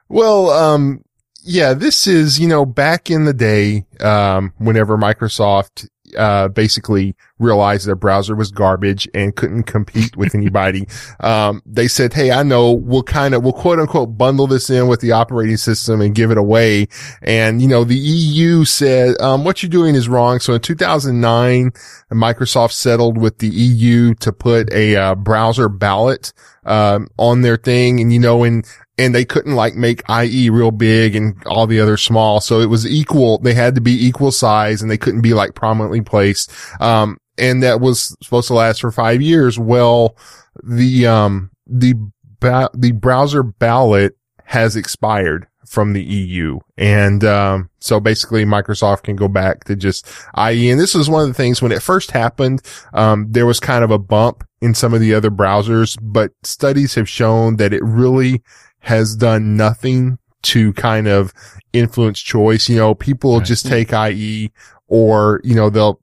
Well, 0.08 0.50
um, 0.50 1.02
yeah, 1.42 1.74
this 1.74 2.06
is, 2.06 2.38
you 2.38 2.46
know, 2.46 2.64
back 2.64 3.10
in 3.10 3.24
the 3.24 3.32
day, 3.34 3.86
um, 4.00 4.52
whenever 4.58 4.96
Microsoft, 4.96 5.88
uh, 6.16 6.46
basically 6.46 7.16
realized 7.38 7.86
their 7.86 7.96
browser 7.96 8.34
was 8.34 8.50
garbage 8.50 9.08
and 9.14 9.34
couldn't 9.36 9.64
compete 9.64 10.16
with 10.16 10.34
anybody. 10.34 10.86
Um, 11.20 11.62
they 11.66 11.88
said, 11.88 12.12
Hey, 12.12 12.30
I 12.30 12.42
know 12.42 12.72
we'll 12.72 13.02
kind 13.02 13.34
of, 13.34 13.42
we'll 13.42 13.52
quote 13.52 13.78
unquote 13.78 14.16
bundle 14.16 14.46
this 14.46 14.70
in 14.70 14.86
with 14.86 15.00
the 15.00 15.12
operating 15.12 15.56
system 15.56 16.00
and 16.00 16.14
give 16.14 16.30
it 16.30 16.38
away. 16.38 16.86
And, 17.22 17.60
you 17.60 17.66
know, 17.66 17.82
the 17.82 17.96
EU 17.96 18.64
said, 18.64 19.20
um, 19.20 19.44
what 19.44 19.62
you're 19.62 19.70
doing 19.70 19.94
is 19.94 20.08
wrong. 20.08 20.38
So 20.38 20.54
in 20.54 20.60
2009, 20.60 21.72
Microsoft 22.12 22.72
settled 22.72 23.18
with 23.18 23.38
the 23.38 23.48
EU 23.48 24.14
to 24.14 24.32
put 24.32 24.72
a, 24.72 24.96
uh, 24.96 25.14
browser 25.16 25.68
ballot, 25.68 26.32
um, 26.64 27.08
on 27.18 27.42
their 27.42 27.56
thing. 27.56 28.00
And, 28.00 28.12
you 28.12 28.20
know, 28.20 28.44
in, 28.44 28.62
and 28.98 29.14
they 29.14 29.24
couldn't 29.24 29.54
like 29.54 29.74
make 29.74 30.02
IE 30.10 30.50
real 30.50 30.72
big 30.72 31.14
and 31.14 31.40
all 31.46 31.66
the 31.66 31.80
other 31.80 31.96
small. 31.96 32.40
So 32.40 32.60
it 32.60 32.66
was 32.66 32.86
equal. 32.86 33.38
They 33.38 33.54
had 33.54 33.76
to 33.76 33.80
be 33.80 34.06
equal 34.06 34.32
size 34.32 34.82
and 34.82 34.90
they 34.90 34.98
couldn't 34.98 35.20
be 35.20 35.34
like 35.34 35.54
prominently 35.54 36.00
placed. 36.00 36.52
Um, 36.80 37.18
and 37.38 37.62
that 37.62 37.80
was 37.80 38.16
supposed 38.22 38.48
to 38.48 38.54
last 38.54 38.80
for 38.80 38.90
five 38.90 39.22
years. 39.22 39.58
Well, 39.58 40.16
the, 40.62 41.06
um, 41.06 41.50
the, 41.66 41.94
ba- 42.40 42.70
the 42.74 42.92
browser 42.92 43.42
ballot 43.42 44.16
has 44.44 44.76
expired 44.76 45.46
from 45.66 45.92
the 45.92 46.02
EU. 46.02 46.58
And, 46.78 47.22
um, 47.24 47.68
so 47.80 48.00
basically 48.00 48.44
Microsoft 48.46 49.02
can 49.02 49.16
go 49.16 49.28
back 49.28 49.64
to 49.64 49.76
just 49.76 50.06
IE. 50.36 50.70
And 50.70 50.80
this 50.80 50.94
was 50.94 51.10
one 51.10 51.22
of 51.22 51.28
the 51.28 51.34
things 51.34 51.60
when 51.60 51.72
it 51.72 51.82
first 51.82 52.10
happened, 52.10 52.62
um, 52.94 53.26
there 53.30 53.44
was 53.44 53.60
kind 53.60 53.84
of 53.84 53.90
a 53.90 53.98
bump 53.98 54.44
in 54.62 54.72
some 54.74 54.94
of 54.94 55.00
the 55.00 55.12
other 55.14 55.30
browsers, 55.30 55.98
but 56.00 56.32
studies 56.42 56.94
have 56.94 57.08
shown 57.08 57.56
that 57.56 57.74
it 57.74 57.82
really 57.84 58.42
has 58.80 59.14
done 59.14 59.56
nothing 59.56 60.18
to 60.40 60.72
kind 60.72 61.06
of 61.06 61.34
influence 61.74 62.20
choice. 62.20 62.68
You 62.68 62.76
know, 62.76 62.94
people 62.94 63.36
Right. 63.38 63.46
just 63.46 63.66
take 63.66 63.92
IE 63.92 64.50
or, 64.86 65.40
you 65.44 65.54
know, 65.54 65.68
they'll, 65.68 66.00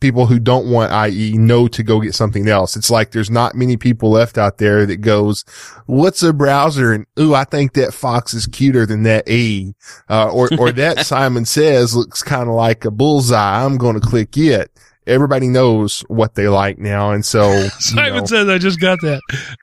people 0.00 0.26
who 0.26 0.38
don't 0.38 0.70
want 0.70 0.92
IE 1.12 1.38
know 1.38 1.68
to 1.68 1.82
go 1.82 2.00
get 2.00 2.14
something 2.14 2.48
else. 2.48 2.76
It's 2.76 2.90
like 2.90 3.10
there's 3.10 3.30
not 3.30 3.54
many 3.54 3.76
people 3.76 4.10
left 4.10 4.38
out 4.38 4.58
there 4.58 4.86
that 4.86 4.98
goes, 4.98 5.44
what's 5.86 6.22
a 6.22 6.32
browser? 6.32 6.92
And 6.92 7.06
ooh, 7.18 7.34
I 7.34 7.44
think 7.44 7.74
that 7.74 7.94
Fox 7.94 8.34
is 8.34 8.46
cuter 8.46 8.86
than 8.86 9.04
that 9.04 9.28
E. 9.28 9.74
Uh, 10.08 10.30
or, 10.30 10.50
or 10.58 10.72
that 10.72 11.06
Simon 11.06 11.44
says 11.44 11.96
looks 11.96 12.22
kind 12.22 12.48
of 12.48 12.54
like 12.54 12.84
a 12.84 12.90
bullseye. 12.90 13.64
I'm 13.64 13.78
going 13.78 13.98
to 13.98 14.06
click 14.06 14.36
it. 14.36 14.70
Everybody 15.06 15.46
knows 15.46 16.00
what 16.08 16.34
they 16.34 16.48
like 16.48 16.78
now. 16.78 17.12
And 17.12 17.24
so, 17.24 17.68
Simon 17.78 18.20
know, 18.20 18.26
says, 18.26 18.48
"I 18.48 18.58
just 18.58 18.80
got 18.80 19.00
that 19.02 19.20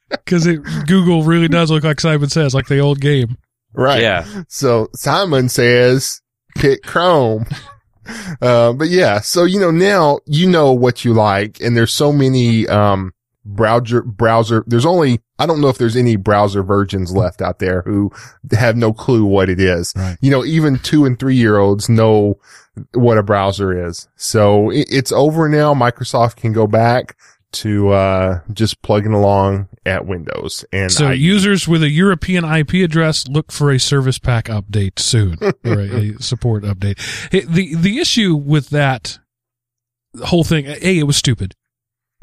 because 0.10 0.46
Google 0.88 1.24
really 1.24 1.50
does 1.50 1.70
look 1.70 1.84
like 1.84 2.00
Simon 2.00 2.30
says, 2.30 2.54
like 2.54 2.68
the 2.68 2.80
old 2.80 3.02
game." 3.02 3.38
right. 3.74 4.02
Yeah. 4.02 4.44
So 4.48 4.90
Simon 4.96 5.50
says, 5.50 6.22
pick 6.56 6.84
Chrome. 6.84 7.46
Uh, 8.42 8.74
but 8.74 8.90
yeah, 8.90 9.20
so 9.20 9.44
you 9.44 9.60
know, 9.60 9.72
now 9.72 10.20
you 10.26 10.50
know 10.50 10.72
what 10.72 11.06
you 11.06 11.14
like 11.14 11.60
and 11.62 11.76
there's 11.76 11.94
so 11.94 12.12
many, 12.12 12.68
um, 12.68 13.14
browser, 13.46 14.02
browser, 14.02 14.64
there's 14.68 14.86
only, 14.86 15.22
I 15.38 15.46
don't 15.46 15.62
know 15.62 15.68
if 15.68 15.78
there's 15.78 15.96
any 15.96 16.16
browser 16.16 16.64
virgins 16.64 17.14
left 17.14 17.42
out 17.42 17.60
there 17.60 17.82
who 17.82 18.12
have 18.52 18.78
no 18.78 18.94
clue 18.94 19.26
what 19.26 19.50
it 19.50 19.60
is. 19.60 19.94
Right. 19.96 20.18
You 20.22 20.32
know, 20.32 20.46
even 20.46 20.80
two 20.80 21.06
and 21.06 21.20
three 21.20 21.36
year 21.36 21.58
olds 21.58 21.90
know 21.90 22.40
what 22.94 23.18
a 23.18 23.24
browser 23.24 23.88
is. 23.88 24.08
So 24.16 24.70
it, 24.70 24.88
it's 24.90 25.12
over 25.12 25.50
now. 25.50 25.74
Microsoft 25.74 26.38
can 26.38 26.54
go 26.54 26.68
back 26.68 27.18
to, 27.54 27.90
uh, 27.90 28.40
just 28.54 28.82
plugging 28.82 29.14
along 29.14 29.68
at 29.86 30.06
Windows 30.06 30.66
and 30.72 30.92
So 30.92 31.08
I- 31.08 31.14
users 31.14 31.68
with 31.68 31.84
a 31.84 31.90
European 31.90 32.44
IP 32.46 32.76
address 32.84 33.28
look 33.28 33.52
for 33.52 33.72
a 33.72 33.80
service 33.80 34.20
pack 34.20 34.46
update 34.46 35.00
soon 35.00 35.38
or 35.42 35.80
a, 35.80 36.12
a 36.16 36.22
support 36.22 36.64
update. 36.64 37.00
Hey, 37.32 37.42
The 37.42 37.76
the 37.76 38.00
issue 38.00 38.36
with 38.36 38.70
that 38.70 39.20
whole 40.26 40.44
thing, 40.44 40.66
a 40.68 41.00
it 41.00 41.08
was 41.08 41.18
stupid. 41.18 41.56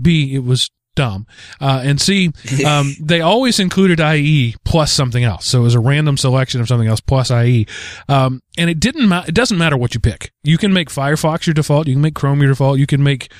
B 0.01 0.35
it 0.35 0.45
was 0.45 0.71
dumb, 0.97 1.27
uh, 1.61 1.83
and 1.85 2.01
C 2.01 2.33
um, 2.67 2.95
they 3.01 3.21
always 3.21 3.59
included 3.61 4.01
IE 4.01 4.55
plus 4.65 4.93
something 4.93 5.23
else. 5.23 5.47
So 5.47 5.61
it 5.61 5.65
was 5.65 5.75
a 5.75 5.81
random 5.81 6.17
selection 6.17 6.61
of 6.61 6.69
something 6.69 6.89
else 6.89 7.01
plus 7.01 7.31
IE, 7.31 7.67
um, 8.09 8.41
and 8.57 8.71
it 8.71 8.81
didn't. 8.81 9.09
Ma- 9.09 9.25
it 9.27 9.35
doesn't 9.35 9.59
matter 9.59 9.77
what 9.77 9.95
you 9.95 10.01
pick. 10.01 10.33
You 10.43 10.57
can 10.59 10.73
make 10.73 10.89
Firefox 10.89 11.47
your 11.47 11.55
default. 11.55 11.87
You 11.87 11.95
can 11.95 12.03
make 12.03 12.15
Chrome 12.15 12.41
your 12.41 12.51
default. 12.51 12.79
You 12.79 12.87
can 12.87 13.03
make 13.03 13.31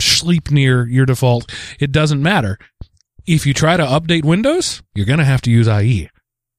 Sleipnir 0.00 0.90
your 0.90 1.06
default. 1.06 1.52
It 1.80 1.92
doesn't 1.92 2.22
matter 2.22 2.58
if 3.26 3.46
you 3.46 3.54
try 3.54 3.76
to 3.76 3.82
update 3.84 4.24
Windows, 4.24 4.82
you're 4.94 5.06
going 5.06 5.18
to 5.18 5.24
have 5.24 5.40
to 5.42 5.50
use 5.50 5.66
IE. 5.68 6.10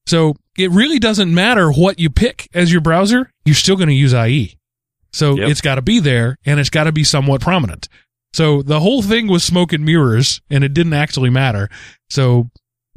So 0.06 0.34
it 0.58 0.70
really 0.70 0.98
doesn't 0.98 1.32
matter 1.32 1.70
what 1.70 1.98
you 1.98 2.10
pick 2.10 2.48
as 2.54 2.72
your 2.72 2.80
browser, 2.80 3.30
you're 3.44 3.54
still 3.54 3.76
going 3.76 3.88
to 3.88 3.94
use 3.94 4.12
IE. 4.14 4.56
So 5.12 5.36
Yep. 5.36 5.48
it's 5.48 5.60
got 5.60 5.76
to 5.76 5.82
be 5.82 6.00
there 6.00 6.36
and 6.44 6.58
it's 6.60 6.70
got 6.70 6.84
to 6.84 6.92
be 6.92 7.04
somewhat 7.04 7.40
prominent. 7.40 7.88
So 8.32 8.62
the 8.62 8.80
whole 8.80 9.02
thing 9.02 9.28
was 9.28 9.44
smoke 9.44 9.72
and 9.72 9.84
mirrors 9.84 10.40
and 10.50 10.62
it 10.64 10.74
didn't 10.74 10.92
actually 10.92 11.30
matter. 11.30 11.68
So 12.10 12.50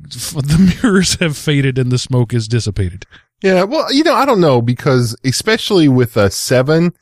f- 0.05 0.31
the 0.35 0.79
mirrors 0.83 1.15
have 1.19 1.37
faded 1.37 1.77
and 1.77 1.91
the 1.91 1.97
smoke 1.99 2.33
is 2.33 2.47
dissipated. 2.47 3.05
Yeah, 3.41 3.63
well, 3.63 3.91
you 3.93 4.03
know, 4.03 4.15
I 4.15 4.25
don't 4.25 4.41
know 4.41 4.61
because 4.61 5.15
especially 5.23 5.87
with 5.87 6.17
a 6.17 6.29
seven, 6.29 6.93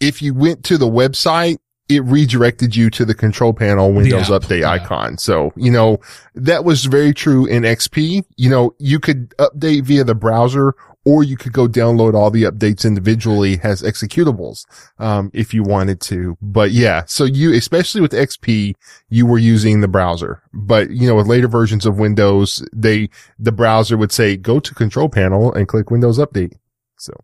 if 0.00 0.22
you 0.22 0.32
went 0.34 0.64
to 0.64 0.78
the 0.78 0.88
website, 0.88 1.58
it 1.90 2.00
redirected 2.00 2.76
you 2.76 2.88
to 2.90 3.04
the 3.04 3.14
control 3.14 3.52
panel 3.52 3.92
Windows 3.92 4.28
update 4.28 4.60
yeah. 4.60 4.70
icon. 4.70 5.18
So, 5.18 5.52
you 5.56 5.70
know, 5.70 5.98
that 6.34 6.64
was 6.64 6.84
very 6.84 7.12
true 7.12 7.46
in 7.46 7.64
XP. 7.64 8.24
You 8.36 8.50
know, 8.50 8.74
you 8.78 9.00
could 9.00 9.30
update 9.30 9.82
via 9.82 10.04
the 10.04 10.14
browser 10.14 10.74
or 11.04 11.24
you 11.24 11.36
could 11.36 11.52
go 11.52 11.66
download 11.66 12.14
all 12.14 12.30
the 12.30 12.44
updates 12.44 12.84
individually 12.84 13.58
as 13.62 13.82
executables, 13.82 14.64
um, 14.98 15.30
if 15.32 15.52
you 15.52 15.62
wanted 15.62 16.00
to. 16.02 16.36
But 16.40 16.70
yeah, 16.70 17.04
so 17.06 17.24
you, 17.24 17.54
especially 17.54 18.00
with 18.00 18.12
XP, 18.12 18.74
you 19.08 19.26
were 19.26 19.38
using 19.38 19.80
the 19.80 19.88
browser, 19.88 20.42
but 20.52 20.90
you 20.90 21.08
know, 21.08 21.16
with 21.16 21.26
later 21.26 21.48
versions 21.48 21.86
of 21.86 21.98
Windows, 21.98 22.64
they, 22.72 23.08
the 23.38 23.52
browser 23.52 23.96
would 23.96 24.12
say, 24.12 24.36
go 24.36 24.60
to 24.60 24.74
control 24.74 25.08
panel 25.08 25.52
and 25.52 25.66
click 25.66 25.90
Windows 25.90 26.18
update. 26.18 26.52
So. 26.98 27.14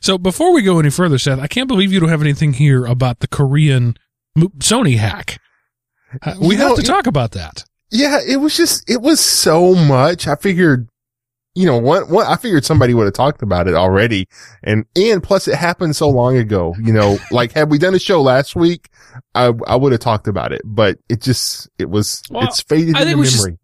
So 0.00 0.16
before 0.18 0.52
we 0.52 0.62
go 0.62 0.78
any 0.78 0.90
further, 0.90 1.18
Seth, 1.18 1.38
I 1.40 1.46
can't 1.48 1.68
believe 1.68 1.92
you 1.92 2.00
don't 2.00 2.08
have 2.08 2.22
anything 2.22 2.52
here 2.54 2.84
about 2.86 3.20
the 3.20 3.26
Korean 3.28 3.96
Sony 4.38 4.96
hack. 4.96 5.40
Uh, 6.22 6.34
We 6.40 6.54
You 6.54 6.60
have 6.62 6.68
know, 6.70 6.76
to 6.76 6.82
it- 6.82 6.86
talk 6.86 7.06
about 7.06 7.32
that. 7.32 7.64
Yeah, 7.90 8.18
it 8.26 8.36
was 8.36 8.56
just, 8.56 8.88
it 8.88 9.00
was 9.00 9.18
so 9.18 9.74
much. 9.74 10.28
I 10.28 10.36
figured, 10.36 10.88
you 11.54 11.64
know, 11.66 11.78
what, 11.78 12.10
what, 12.10 12.26
I 12.28 12.36
figured 12.36 12.64
somebody 12.66 12.92
would 12.92 13.04
have 13.06 13.14
talked 13.14 13.42
about 13.42 13.66
it 13.66 13.74
already. 13.74 14.28
And, 14.62 14.84
and 14.94 15.22
plus 15.22 15.48
it 15.48 15.54
happened 15.54 15.96
so 15.96 16.08
long 16.08 16.36
ago, 16.36 16.74
you 16.82 16.92
know, 16.92 17.18
like 17.30 17.52
had 17.52 17.70
we 17.70 17.78
done 17.78 17.94
a 17.94 17.98
show 17.98 18.20
last 18.20 18.54
week, 18.54 18.90
I, 19.34 19.52
I 19.66 19.76
would 19.76 19.92
have 19.92 20.02
talked 20.02 20.28
about 20.28 20.52
it, 20.52 20.60
but 20.66 20.98
it 21.08 21.22
just, 21.22 21.68
it 21.78 21.88
was, 21.88 22.22
Well, 22.30 22.44
it's 22.46 22.60
faded 22.60 22.94
I 22.94 23.00
think 23.00 23.12
into 23.12 23.18
we 23.20 23.26
should- 23.26 23.38
memory. 23.38 23.58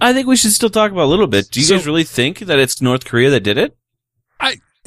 I 0.00 0.12
think 0.12 0.26
we 0.28 0.36
should 0.36 0.52
still 0.52 0.70
talk 0.70 0.90
about 0.92 1.02
it 1.02 1.06
a 1.06 1.10
little 1.10 1.26
bit. 1.28 1.50
Do 1.50 1.58
you 1.60 1.66
So- 1.66 1.76
guys 1.76 1.86
really 1.86 2.04
think 2.04 2.40
that 2.40 2.58
it's 2.58 2.82
North 2.82 3.04
Korea 3.04 3.30
that 3.30 3.40
did 3.40 3.58
it? 3.58 3.76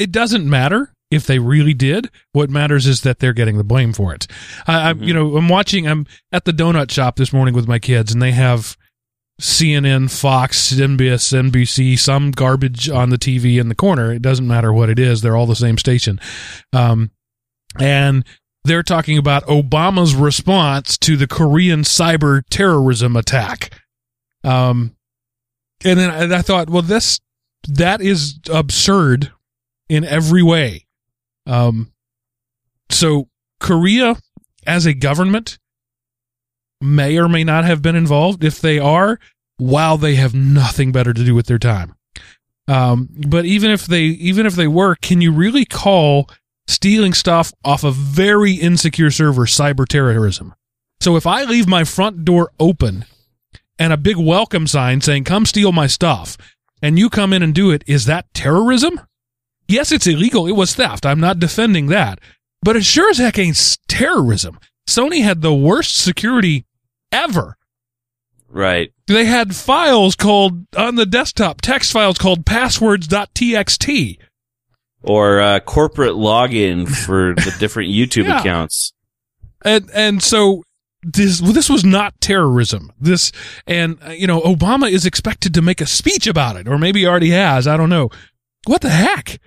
It 0.01 0.11
doesn't 0.11 0.49
matter 0.49 0.93
if 1.11 1.27
they 1.27 1.39
really 1.39 1.73
did. 1.73 2.09
What 2.31 2.49
matters 2.49 2.87
is 2.87 3.01
that 3.01 3.19
they're 3.19 3.33
getting 3.33 3.57
the 3.57 3.63
blame 3.63 3.93
for 3.93 4.13
it. 4.13 4.27
I, 4.65 4.89
I'm, 4.89 4.99
Mhm. 4.99 5.07
you 5.07 5.13
know, 5.13 5.35
I'm 5.37 5.49
watching. 5.49 5.87
I'm 5.87 6.07
at 6.31 6.45
the 6.45 6.53
donut 6.53 6.89
shop 6.89 7.17
this 7.17 7.33
morning 7.33 7.53
with 7.53 7.67
my 7.67 7.79
kids, 7.79 8.11
and 8.13 8.21
they 8.21 8.31
have 8.31 8.77
CNN, 9.39 10.07
Fox, 10.09 10.71
NBS, 10.71 11.33
NBC, 11.33 11.97
some 11.97 12.31
garbage 12.31 12.89
on 12.89 13.09
the 13.09 13.17
TV 13.17 13.59
in 13.59 13.69
the 13.69 13.75
corner. 13.75 14.11
It 14.13 14.21
doesn't 14.21 14.47
matter 14.47 14.71
what 14.71 14.89
it 14.89 14.99
is; 14.99 15.21
they're 15.21 15.35
all 15.35 15.47
the 15.47 15.55
same 15.55 15.77
station. 15.77 16.19
Um, 16.73 17.11
and 17.79 18.23
they're 18.63 18.83
talking 18.83 19.17
about 19.17 19.45
Obama's 19.47 20.13
response 20.15 20.97
to 20.99 21.17
the 21.17 21.27
Korean 21.27 21.81
cyber 21.81 22.41
terrorism 22.49 23.15
attack. 23.15 23.79
Um, 24.43 24.95
and 25.83 25.99
then 25.99 26.09
I, 26.11 26.37
I 26.37 26.41
thought, 26.41 26.69
well, 26.69 26.83
this 26.83 27.19
that 27.67 28.01
is 28.01 28.39
absurd 28.51 29.31
in 29.91 30.05
every 30.05 30.41
way. 30.41 30.85
Um, 31.45 31.91
so 32.89 33.27
Korea 33.59 34.15
as 34.65 34.85
a 34.85 34.93
government 34.93 35.59
may 36.79 37.17
or 37.17 37.27
may 37.27 37.43
not 37.43 37.65
have 37.65 37.81
been 37.81 37.97
involved. 37.97 38.41
If 38.41 38.61
they 38.61 38.79
are, 38.79 39.19
wow, 39.59 39.97
they 39.97 40.15
have 40.15 40.33
nothing 40.33 40.93
better 40.93 41.11
to 41.13 41.25
do 41.25 41.35
with 41.35 41.47
their 41.47 41.59
time. 41.59 41.95
Um, 42.69 43.09
but 43.11 43.43
even 43.43 43.69
if 43.69 43.85
they 43.85 44.03
even 44.03 44.45
if 44.45 44.55
they 44.55 44.67
were, 44.67 44.95
can 44.95 45.19
you 45.19 45.33
really 45.33 45.65
call 45.65 46.29
stealing 46.67 47.13
stuff 47.13 47.51
off 47.65 47.83
a 47.83 47.91
very 47.91 48.53
insecure 48.53 49.11
server 49.11 49.45
cyber 49.45 49.85
terrorism? 49.85 50.55
So 51.01 51.17
if 51.17 51.27
I 51.27 51.43
leave 51.43 51.67
my 51.67 51.83
front 51.83 52.23
door 52.23 52.51
open 52.61 53.03
and 53.77 53.91
a 53.91 53.97
big 53.97 54.15
welcome 54.15 54.67
sign 54.67 55.01
saying 55.01 55.25
"Come 55.25 55.45
steal 55.45 55.73
my 55.73 55.87
stuff," 55.87 56.37
and 56.81 56.97
you 56.97 57.09
come 57.09 57.33
in 57.33 57.43
and 57.43 57.53
do 57.53 57.71
it, 57.71 57.83
is 57.87 58.05
that 58.05 58.33
terrorism? 58.33 59.01
Yes, 59.71 59.91
it's 59.91 60.07
illegal. 60.07 60.47
It 60.47 60.51
was 60.55 60.75
theft. 60.75 61.05
I'm 61.05 61.19
not 61.19 61.39
defending 61.39 61.87
that, 61.87 62.19
but 62.61 62.75
it 62.75 62.83
sure 62.85 63.09
as 63.09 63.17
heck 63.17 63.39
ain't 63.39 63.77
terrorism. 63.87 64.59
Sony 64.87 65.23
had 65.23 65.41
the 65.41 65.53
worst 65.53 65.95
security 65.97 66.65
ever. 67.11 67.57
Right. 68.49 68.91
They 69.07 69.25
had 69.25 69.55
files 69.55 70.15
called 70.15 70.65
on 70.75 70.95
the 70.95 71.05
desktop, 71.05 71.61
text 71.61 71.91
files 71.93 72.17
called 72.17 72.45
passwords.txt. 72.45 74.17
Or 75.03 75.39
uh, 75.39 75.59
corporate 75.61 76.13
login 76.13 76.87
for 76.87 77.33
the 77.33 77.55
different 77.59 77.89
YouTube 77.91 78.25
Yeah. 78.25 78.39
accounts. 78.41 78.93
and 79.65 79.89
and 79.93 80.21
so 80.21 80.63
this 81.03 81.39
this 81.39 81.69
was 81.69 81.83
not 81.83 82.19
terrorism. 82.21 82.91
This 82.99 83.31
and 83.65 83.97
uh, 84.05 84.11
you 84.11 84.27
know 84.27 84.41
Obama 84.41 84.91
is 84.91 85.05
expected 85.05 85.53
to 85.55 85.61
make 85.61 85.81
a 85.81 85.87
speech 85.87 86.27
about 86.27 86.55
it, 86.57 86.67
or 86.67 86.77
maybe 86.77 87.07
already 87.07 87.31
has. 87.31 87.67
I 87.67 87.77
don't 87.77 87.89
know. 87.89 88.09
What 88.67 88.81
the 88.81 88.89
heck? 88.91 89.39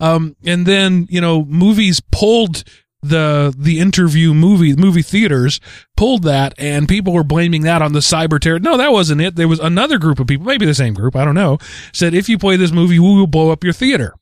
Um, 0.00 0.36
and 0.44 0.66
then 0.66 1.06
you 1.08 1.20
know 1.20 1.44
movies 1.44 2.00
pulled 2.12 2.64
the 3.02 3.54
the 3.56 3.78
interview 3.78 4.34
movie 4.34 4.74
movie 4.74 5.02
theaters 5.02 5.60
pulled 5.96 6.24
that, 6.24 6.54
and 6.58 6.88
people 6.88 7.12
were 7.12 7.24
blaming 7.24 7.62
that 7.62 7.82
on 7.82 7.92
the 7.92 8.00
cyber 8.00 8.38
terror. 8.38 8.58
No, 8.58 8.76
that 8.76 8.92
wasn't 8.92 9.20
it. 9.20 9.36
There 9.36 9.48
was 9.48 9.60
another 9.60 9.98
group 9.98 10.18
of 10.18 10.26
people, 10.26 10.46
maybe 10.46 10.66
the 10.66 10.74
same 10.74 10.94
group, 10.94 11.16
I 11.16 11.24
don't 11.24 11.34
know, 11.34 11.58
said 11.92 12.14
if 12.14 12.28
you 12.28 12.38
play 12.38 12.56
this 12.56 12.72
movie, 12.72 12.98
we 12.98 13.14
will 13.14 13.26
blow 13.26 13.50
up 13.50 13.64
your 13.64 13.72
theater. 13.72 14.14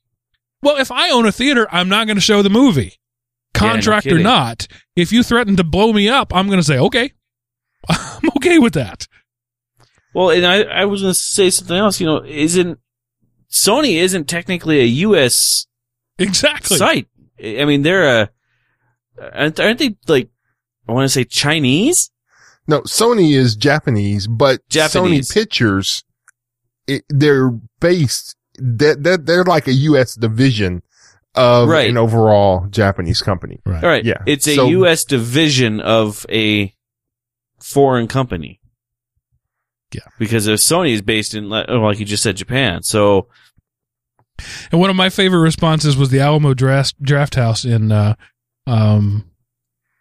Well, 0.61 0.77
if 0.77 0.91
I 0.91 1.09
own 1.11 1.25
a 1.25 1.31
theater, 1.31 1.67
I'm 1.71 1.89
not 1.89 2.07
going 2.07 2.17
to 2.17 2.21
show 2.21 2.41
the 2.41 2.49
movie 2.49 2.81
Yeah, 3.55 3.61
no 3.61 3.69
contract 3.71 4.07
or 4.07 4.19
not, 4.19 4.67
if 4.95 5.11
you 5.11 5.23
threaten 5.23 5.55
to 5.57 5.63
blow 5.63 5.93
me 5.93 6.09
up, 6.09 6.33
I'm 6.33 6.47
going 6.47 6.59
to 6.59 6.63
say, 6.63 6.77
okay, 6.77 7.11
I'm 7.89 8.29
okay 8.37 8.59
with 8.59 8.73
that. 8.73 9.07
Well, 10.13 10.31
and 10.31 10.45
I, 10.45 10.61
I 10.63 10.85
was 10.85 11.01
going 11.01 11.13
to 11.13 11.19
say 11.19 11.49
something 11.49 11.75
else. 11.75 11.99
You 11.99 12.07
know, 12.07 12.23
isn't 12.23 12.79
Sony 13.55 13.95
isn't 13.95 14.25
technically 14.27 14.81
a 14.81 14.85
U.S. 15.07 15.65
Exactly. 16.19 16.77
site? 16.77 17.07
I 17.41 17.63
mean, 17.63 17.83
they're 17.83 18.21
a 18.23 18.29
aren't, 19.33 19.59
aren't 19.61 19.79
they 19.79 19.95
like 20.07 20.29
I 20.87 20.91
want 20.91 21.05
to 21.05 21.09
say 21.09 21.23
Chinese? 21.23 22.11
No, 22.67 22.81
Sony 22.81 23.33
is 23.35 23.55
Japanese, 23.55 24.27
but 24.27 24.67
Japanese. 24.69 25.29
Sony 25.29 25.33
Pictures, 25.33 26.03
it, 26.87 27.03
they're 27.09 27.51
based, 27.79 28.35
they're, 28.57 28.95
they're, 28.95 29.17
they're 29.17 29.43
like 29.43 29.67
a 29.67 29.73
U.S. 29.73 30.15
division 30.15 30.81
of 31.35 31.69
Right. 31.69 31.89
an 31.89 31.95
overall 31.97 32.65
Japanese 32.67 33.21
company. 33.21 33.61
Right. 33.65 33.83
All 33.83 33.89
right. 33.89 34.03
Yeah. 34.03 34.21
It's 34.25 34.47
a 34.47 34.55
So- 34.55 34.67
U.S. 34.67 35.05
division 35.05 35.79
of 35.79 36.25
a 36.29 36.73
foreign 37.61 38.07
company. 38.07 38.59
Yeah. 39.93 40.01
Because 40.19 40.47
if 40.47 40.59
Sony 40.59 40.91
is 40.91 41.01
based 41.01 41.35
in, 41.35 41.47
like 41.49 41.67
oh, 41.69 41.79
like 41.81 41.99
you 41.99 42.05
just 42.05 42.23
said, 42.23 42.35
Japan. 42.35 42.81
So 42.83 43.27
And 44.71 44.79
one 44.81 44.89
of 44.89 44.95
my 44.95 45.09
favorite 45.09 45.39
responses 45.39 45.95
was 45.97 46.09
the 46.09 46.19
Alamo 46.19 46.53
Draft, 46.53 47.01
draft 47.01 47.35
House 47.35 47.63
in 47.65 47.91
uh, 47.91 48.15
um, 48.67 49.29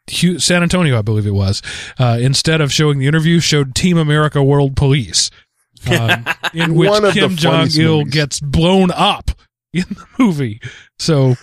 San 0.09 0.63
Antonio, 0.63 0.99
I 0.99 1.03
believe 1.03 1.27
it 1.27 1.35
was. 1.35 1.63
Uh, 1.99 2.19
instead 2.21 2.61
of 2.61 2.73
showing 2.73 2.99
the 2.99 3.07
interview, 3.07 3.41
showed 3.41 3.75
Team 3.75 3.97
America 3.97 4.43
World 4.43 4.77
Police, 4.77 5.31
um, 5.91 6.25
in 6.53 6.75
which 6.75 6.91
One 6.91 7.05
of 7.05 7.15
Kim 7.15 7.37
Jong 7.37 7.69
Il 7.75 8.05
gets 8.05 8.41
blown 8.41 8.91
up 8.91 9.31
in 9.73 9.85
the 9.89 10.07
movie. 10.19 10.61
So 10.99 11.37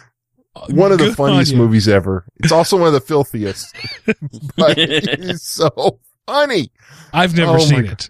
uh, 0.56 0.68
One 0.70 0.92
of 0.92 0.98
the 1.00 1.06
good 1.06 1.10
on 1.12 1.16
funniest 1.16 1.56
movies 1.56 1.88
ever. 1.88 2.26
It's 2.38 2.52
also 2.52 2.78
one 2.78 2.88
of 2.88 2.94
the 2.94 3.02
filthiest, 3.02 3.76
but 4.58 4.78
it's 4.78 5.48
so 5.48 6.00
funny. 6.28 6.72
I've 7.14 7.36
never 7.36 7.52
Oh 7.52 7.56
my 7.56 7.60
seen 7.60 7.84
God. 7.84 7.92
it. 7.94 8.10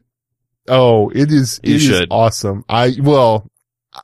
Oh, 0.67 1.09
it 1.09 1.31
is, 1.31 1.59
You 1.63 1.73
it 1.73 1.75
is 1.77 1.83
should. 1.83 2.07
awesome. 2.11 2.63
I, 2.69 2.93
well, 2.99 3.49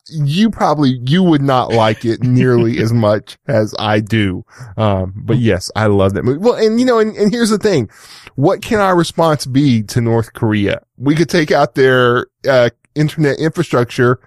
you 0.07 0.49
probably, 0.49 0.99
you 1.05 1.23
would 1.23 1.41
not 1.41 1.71
like 1.71 2.05
it 2.05 2.21
nearly 2.23 2.79
as 2.79 2.93
much 3.07 3.37
as 3.47 3.73
I 3.79 3.99
do. 3.99 4.45
Um, 4.75 5.13
but 5.15 5.37
yes, 5.37 5.71
I 5.75 5.87
love 5.87 6.13
that 6.13 6.23
movie. 6.23 6.39
Well, 6.39 6.55
and 6.55 6.79
you 6.79 6.85
know, 6.85 6.99
and, 6.99 7.15
and 7.15 7.31
here's 7.31 7.49
the 7.49 7.57
thing. 7.57 7.89
What 8.35 8.61
can 8.61 8.79
our 8.79 8.95
response 8.95 9.45
be 9.45 9.83
to 9.83 10.01
North 10.01 10.33
Korea? 10.33 10.81
We 10.97 11.15
could 11.15 11.29
take 11.29 11.51
out 11.51 11.75
their, 11.75 12.27
uh, 12.47 12.69
internet 12.95 13.37
infrastructure 13.39 14.19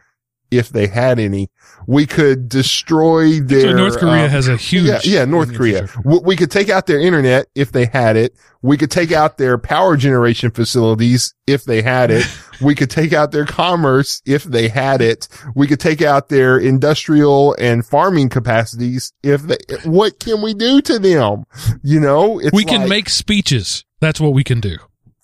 if 0.51 0.69
they 0.71 0.87
had 0.87 1.19
any. 1.19 1.49
We 1.87 2.07
could 2.07 2.49
destroy 2.49 3.39
So 3.39 3.45
their, 3.45 3.77
North 3.77 3.99
Korea 3.99 4.25
um, 4.25 4.31
has 4.31 4.49
a 4.49 4.57
huge. 4.57 4.85
yeah, 4.85 5.01
yeah, 5.05 5.25
North 5.25 5.55
Korea. 5.55 5.87
W- 6.05 6.21
We 6.25 6.37
could 6.37 6.51
take 6.51 6.69
out 6.69 6.87
their 6.87 7.01
internet 7.01 7.47
if 7.55 7.73
they 7.73 7.87
had 7.87 8.17
it. 8.17 8.35
We 8.63 8.77
could 8.77 8.91
take 8.91 9.13
out 9.13 9.39
their 9.39 9.57
power 9.59 9.97
generation 9.97 10.51
facilities 10.51 11.35
if 11.47 11.65
they 11.65 11.81
had 11.83 12.11
it. 12.11 12.27
we 12.61 12.75
could 12.75 12.91
take 12.91 13.13
out 13.13 13.33
their 13.33 13.47
commerce 13.47 14.21
if 14.27 14.45
they 14.45 14.69
had 14.69 15.01
it. 15.01 15.27
We 15.55 15.67
could 15.67 15.81
take 15.81 16.03
out 16.03 16.29
their 16.29 16.59
industrial 16.59 17.57
and 17.59 17.85
farming 17.87 18.29
capacities 18.29 19.13
if 19.23 19.43
they, 19.43 19.57
what 19.85 20.21
can 20.21 20.43
we 20.43 20.53
do 20.55 20.83
to 20.83 20.99
them? 20.99 21.45
You 21.83 22.01
know, 22.01 22.39
it's 22.39 22.53
we 22.53 22.65
can 22.65 22.81
like, 22.83 22.89
make 22.91 23.09
speeches. 23.09 23.85
That's 24.01 24.21
what 24.21 24.35
we 24.35 24.45
can 24.45 24.61
do. 24.61 24.77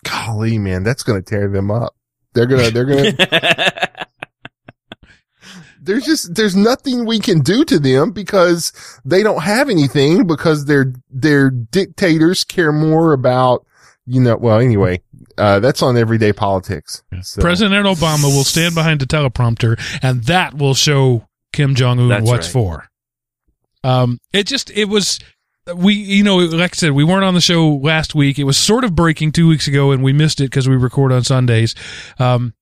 golly, 0.04 0.58
man, 0.58 0.82
that's 0.82 1.02
going 1.02 1.22
to 1.22 1.24
tear 1.28 1.48
them 1.48 1.70
up. 1.70 1.94
They're 2.34 2.46
going 2.46 2.64
to, 2.66 2.70
they're 2.70 2.84
going 2.84 3.16
to, 3.16 4.05
there's 5.86 6.04
just 6.04 6.34
there's 6.34 6.54
nothing 6.54 7.06
we 7.06 7.18
can 7.18 7.40
do 7.40 7.64
to 7.64 7.78
them 7.78 8.10
because 8.10 8.72
they 9.04 9.22
don't 9.22 9.42
have 9.42 9.70
anything 9.70 10.26
because 10.26 10.66
their 10.66 10.92
their 11.10 11.50
dictators 11.50 12.44
care 12.44 12.72
more 12.72 13.12
about 13.12 13.64
you 14.04 14.20
know 14.20 14.36
well 14.36 14.58
anyway 14.60 15.00
uh 15.38 15.58
that's 15.60 15.82
on 15.82 15.96
everyday 15.96 16.32
politics 16.32 17.02
So- 17.22 17.40
President 17.40 17.86
Obama 17.86 18.24
will 18.24 18.44
stand 18.44 18.74
behind 18.74 19.00
a 19.02 19.06
teleprompter, 19.06 19.80
and 20.02 20.24
that 20.24 20.54
will 20.54 20.74
show 20.74 21.26
Kim 21.52 21.74
Jong 21.74 21.98
Un 21.98 22.24
what's 22.24 22.46
right. 22.48 22.52
for. 22.52 22.88
Um, 23.82 24.18
it 24.32 24.46
just 24.46 24.70
it 24.70 24.86
was 24.86 25.18
we 25.74 25.94
you 25.94 26.22
know 26.22 26.36
like 26.36 26.74
I 26.74 26.76
said 26.76 26.92
we 26.92 27.04
weren't 27.04 27.24
on 27.24 27.34
the 27.34 27.40
show 27.40 27.68
last 27.76 28.14
week. 28.14 28.38
It 28.38 28.44
was 28.44 28.56
sort 28.56 28.84
of 28.84 28.94
breaking 28.94 29.32
two 29.32 29.48
weeks 29.48 29.66
ago, 29.68 29.90
and 29.92 30.02
we 30.02 30.12
missed 30.12 30.40
it 30.40 30.44
because 30.44 30.68
we 30.68 30.76
record 30.76 31.12
on 31.12 31.24
Sundays. 31.24 31.74
Um, 32.18 32.52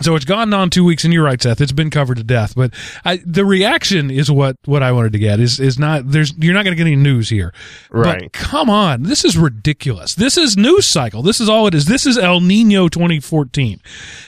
so 0.00 0.14
it's 0.14 0.24
gone 0.24 0.52
on 0.54 0.70
two 0.70 0.84
weeks, 0.84 1.04
and 1.04 1.12
you're 1.12 1.24
right, 1.24 1.40
Seth. 1.40 1.60
It's 1.60 1.72
been 1.72 1.90
covered 1.90 2.16
to 2.18 2.24
death. 2.24 2.54
But 2.54 2.72
I, 3.04 3.20
the 3.24 3.44
reaction 3.44 4.10
is 4.10 4.30
what 4.30 4.56
what 4.64 4.82
I 4.82 4.92
wanted 4.92 5.12
to 5.12 5.18
get 5.18 5.40
is 5.40 5.60
is 5.60 5.78
not 5.78 6.08
there's 6.10 6.36
you're 6.36 6.54
not 6.54 6.64
going 6.64 6.76
to 6.76 6.82
get 6.82 6.86
any 6.86 6.96
news 6.96 7.28
here. 7.28 7.52
right 7.90 8.22
But 8.22 8.32
come 8.32 8.70
on, 8.70 9.02
this 9.04 9.24
is 9.24 9.36
ridiculous. 9.36 10.14
This 10.14 10.36
is 10.36 10.56
news 10.56 10.86
cycle. 10.86 11.22
This 11.22 11.40
is 11.40 11.48
all 11.48 11.66
it 11.66 11.74
is. 11.74 11.86
This 11.86 12.06
is 12.06 12.18
El 12.18 12.40
Nino 12.40 12.88
2014. 12.88 13.80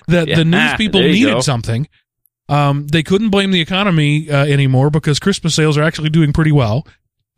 That 0.09 0.29
Yeah, 0.29 0.37
the 0.37 0.45
news 0.45 0.75
people 0.77 1.01
there 1.01 1.11
needed 1.11 1.35
go. 1.35 1.41
something. 1.41 1.89
Um, 2.49 2.89
they 2.89 3.05
couldn't 3.05 3.31
blame 3.31 3.53
the 3.53 3.61
economy 3.61 4.29
uh, 4.29 4.45
anymore 4.45 4.91
because 4.91 5.21
Christmas 5.21 5.55
sales 5.55 5.79
are 5.79 5.85
actually 5.85 6.11
doing 6.11 6.33
pretty 6.33 6.51
well. 6.51 6.85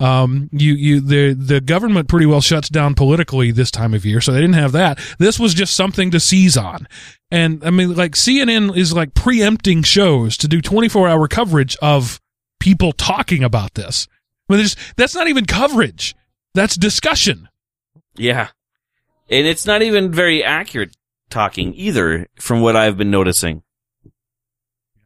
Um, 0.03 0.49
you 0.51 0.75
you 0.75 1.01
the 1.01 1.33
the 1.33 1.61
government 1.61 2.09
pretty 2.09 2.27
well 2.27 2.41
shuts 2.41 2.69
down 2.69 2.97
politically 2.97 3.53
this 3.53 3.71
time 3.71 3.95
of 3.95 4.05
year, 4.05 4.21
so 4.21 4.33
they 4.33 4.41
didn't 4.41 4.57
have 4.57 4.73
that. 4.73 4.99
This 5.21 5.39
was 5.39 5.55
just 5.55 5.77
something 5.77 6.11
to 6.11 6.19
seize 6.19 6.57
on. 6.57 6.89
And 7.31 7.63
I 7.65 7.71
mean, 7.71 7.95
like 7.95 8.13
CNN 8.13 8.77
is 8.77 8.93
like 8.93 9.15
preempting 9.15 9.85
shows 9.85 10.37
to 10.39 10.49
do 10.49 10.61
24 10.61 11.09
hour 11.09 11.29
coverage 11.29 11.77
of 11.81 12.21
people 12.59 12.91
talking 12.93 13.45
about 13.45 13.75
this. 13.75 14.09
I 14.49 14.55
mean, 14.55 14.59
there's, 14.59 14.77
that's 14.97 15.15
not 15.15 15.29
even 15.29 15.47
coverage. 15.47 16.17
That's 16.53 16.77
discussion. 16.77 17.49
yeah. 18.17 18.49
And 19.31 19.47
it's 19.47 19.65
not 19.65 19.83
even 19.83 20.13
very 20.13 20.45
accurate 20.45 20.95
talking 21.31 21.73
either, 21.75 22.27
from 22.35 22.61
what 22.61 22.77
I've 22.77 22.99
been 22.99 23.11
noticing. 23.11 23.63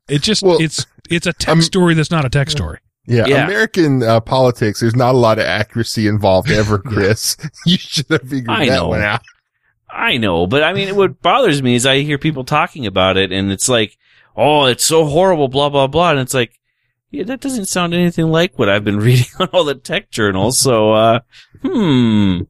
It 0.09 0.22
just 0.22 0.42
Well, 0.42 0.57
it's 0.61 0.86
it's 1.11 1.26
a 1.26 1.32
text 1.32 1.49
um, 1.49 1.62
story 1.62 1.94
that's 1.94 2.11
not 2.11 2.24
a 2.24 2.28
tech 2.28 2.51
story. 2.51 2.78
Yeah, 3.07 3.26
Yeah. 3.26 3.46
american 3.46 4.02
uh, 4.02 4.20
politics 4.20 4.80
there's 4.80 4.96
not 4.96 5.14
a 5.14 5.18
lot 5.18 5.38
of 5.38 5.44
accuracy 5.46 6.07
involved 6.07 6.50
ever 6.50 6.78
chris 6.92 7.36
you 7.66 7.76
should 7.78 8.07
have 8.11 8.22
figured 8.22 8.50
I 8.50 8.66
that 8.66 8.76
know. 8.76 8.88
one 8.88 9.02
out 9.02 9.22
I 9.88 10.18
know, 10.18 10.46
but 10.46 10.62
I 10.62 10.72
mean, 10.74 10.94
what 10.94 11.22
bothers 11.22 11.62
me 11.62 11.74
is 11.76 11.86
I 11.86 12.00
hear 12.00 12.18
people 12.18 12.44
talking 12.44 12.84
about 12.86 13.16
it, 13.16 13.32
and 13.32 13.50
it's 13.50 13.68
like, 13.68 13.96
oh, 14.36 14.66
it's 14.66 14.84
so 14.84 15.07
horrible, 15.07 15.48
blah 15.48 15.70
blah 15.70 15.86
blah, 15.86 16.11
and 16.11 16.20
it's 16.20 16.34
like, 16.34 16.52
yeah, 17.11 17.22
that 17.24 17.40
doesn't 17.40 17.64
sound 17.66 17.94
anything 17.94 18.26
like 18.26 18.59
what 18.59 18.68
I've 18.68 18.84
been 18.84 18.98
reading 19.09 19.26
on 19.38 19.48
all 19.54 19.64
the 19.64 19.74
tech 19.76 20.11
journals. 20.11 20.59
So, 20.59 20.92
uh, 20.92 21.20
hmm, 21.62 22.40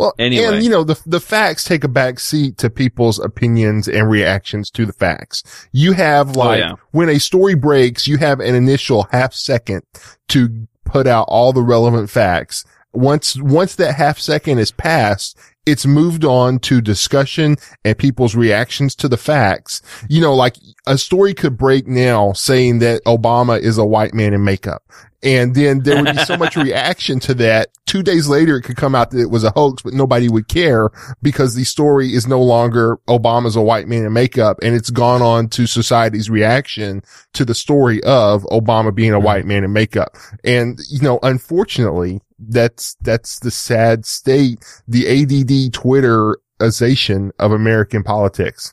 Well, 0.00 0.14
Anyway. 0.18 0.44
and 0.46 0.64
you 0.64 0.70
know, 0.70 0.82
the, 0.82 0.98
the 1.04 1.20
facts 1.20 1.62
take 1.64 1.84
a 1.84 1.88
back 1.88 2.18
seat 2.20 2.56
to 2.58 2.70
people's 2.70 3.18
opinions 3.18 3.86
and 3.86 4.08
reactions 4.08 4.70
to 4.70 4.86
the 4.86 4.94
facts. 4.94 5.42
You 5.72 5.92
have 5.92 6.38
oh, 6.38 6.40
like, 6.40 6.60
yeah. 6.60 6.76
when 6.92 7.10
a 7.10 7.20
story 7.20 7.54
breaks, 7.54 8.08
you 8.08 8.16
have 8.16 8.40
an 8.40 8.54
initial 8.54 9.08
half 9.12 9.34
second 9.34 9.82
to 10.28 10.66
put 10.86 11.06
out 11.06 11.26
all 11.28 11.52
the 11.52 11.60
relevant 11.62 12.08
facts. 12.08 12.64
once, 12.94 13.36
once 13.40 13.74
that 13.76 13.94
half 13.94 14.18
second 14.18 14.58
is 14.58 14.72
passed, 14.72 15.38
it's 15.66 15.86
moved 15.86 16.24
on 16.24 16.58
to 16.60 16.80
discussion 16.80 17.56
and 17.84 17.98
people's 17.98 18.34
reactions 18.34 18.94
to 18.96 19.08
the 19.08 19.16
facts. 19.16 19.82
You 20.08 20.20
know, 20.20 20.34
like 20.34 20.56
a 20.86 20.96
story 20.96 21.34
could 21.34 21.56
break 21.56 21.86
now 21.86 22.32
saying 22.32 22.78
that 22.80 23.04
Obama 23.04 23.60
is 23.60 23.78
a 23.78 23.84
white 23.84 24.14
man 24.14 24.32
in 24.32 24.44
makeup. 24.44 24.82
And 25.22 25.54
then 25.54 25.80
there 25.80 26.02
would 26.02 26.16
be 26.16 26.24
so 26.24 26.38
much 26.38 26.56
reaction 26.56 27.20
to 27.20 27.34
that. 27.34 27.68
Two 27.86 28.02
days 28.02 28.26
later, 28.26 28.56
it 28.56 28.62
could 28.62 28.76
come 28.76 28.94
out 28.94 29.10
that 29.10 29.20
it 29.20 29.30
was 29.30 29.44
a 29.44 29.50
hoax, 29.50 29.82
but 29.82 29.92
nobody 29.92 30.30
would 30.30 30.48
care 30.48 30.90
because 31.20 31.54
the 31.54 31.64
story 31.64 32.14
is 32.14 32.26
no 32.26 32.40
longer 32.40 32.96
Obama's 33.08 33.54
a 33.54 33.60
white 33.60 33.86
man 33.86 34.06
in 34.06 34.12
makeup 34.14 34.58
and 34.62 34.74
it's 34.74 34.90
gone 34.90 35.20
on 35.20 35.48
to 35.48 35.66
society's 35.66 36.30
reaction 36.30 37.02
to 37.34 37.44
the 37.44 37.54
story 37.54 38.02
of 38.04 38.44
Obama 38.44 38.94
being 38.94 39.12
a 39.12 39.20
white 39.20 39.44
man 39.44 39.62
in 39.62 39.72
makeup. 39.72 40.16
And, 40.42 40.80
you 40.88 41.00
know, 41.00 41.18
unfortunately, 41.22 42.22
that's, 42.48 42.96
that's 43.02 43.38
the 43.40 43.50
sad 43.50 44.06
state, 44.06 44.64
the 44.88 45.06
ADD 45.08 45.72
Twitterization 45.72 47.30
of 47.38 47.52
American 47.52 48.02
politics. 48.02 48.72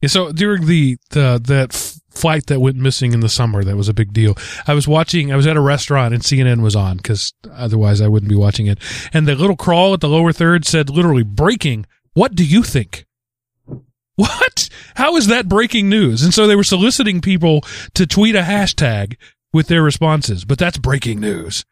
Yeah, 0.00 0.08
so 0.08 0.32
during 0.32 0.66
the, 0.66 0.96
the 1.10 1.40
that 1.44 1.74
flight 2.10 2.46
that 2.46 2.60
went 2.60 2.76
missing 2.76 3.12
in 3.12 3.20
the 3.20 3.28
summer, 3.28 3.62
that 3.62 3.76
was 3.76 3.88
a 3.88 3.94
big 3.94 4.12
deal. 4.12 4.34
I 4.66 4.74
was 4.74 4.88
watching. 4.88 5.32
I 5.32 5.36
was 5.36 5.46
at 5.46 5.56
a 5.56 5.60
restaurant 5.60 6.14
and 6.14 6.22
CNN 6.22 6.62
was 6.62 6.74
on 6.74 6.96
because 6.96 7.32
otherwise 7.52 8.00
I 8.00 8.08
wouldn't 8.08 8.30
be 8.30 8.36
watching 8.36 8.66
it. 8.66 8.78
And 9.12 9.26
the 9.28 9.34
little 9.34 9.56
crawl 9.56 9.94
at 9.94 10.00
the 10.00 10.08
lower 10.08 10.32
third 10.32 10.64
said 10.64 10.90
literally 10.90 11.22
breaking. 11.22 11.86
What 12.14 12.34
do 12.34 12.44
you 12.44 12.62
think? 12.62 13.06
What? 14.16 14.68
How 14.96 15.16
is 15.16 15.28
that 15.28 15.48
breaking 15.48 15.88
news? 15.88 16.22
And 16.22 16.34
so 16.34 16.46
they 16.46 16.56
were 16.56 16.62
soliciting 16.62 17.22
people 17.22 17.62
to 17.94 18.06
tweet 18.06 18.36
a 18.36 18.42
hashtag 18.42 19.16
with 19.50 19.68
their 19.68 19.82
responses, 19.82 20.44
but 20.44 20.58
that's 20.58 20.76
breaking 20.76 21.20
news. 21.20 21.64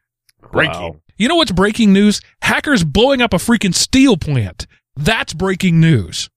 Breaking. 0.52 1.00
You 1.16 1.28
know 1.28 1.36
what's 1.36 1.52
breaking 1.52 1.92
news? 1.92 2.20
Hackers 2.42 2.84
blowing 2.84 3.20
up 3.20 3.32
a 3.34 3.38
freaking 3.38 3.74
steel 3.74 4.16
plant. 4.16 4.66
That's 4.96 5.34
breaking 5.34 5.80
news. 5.80 6.30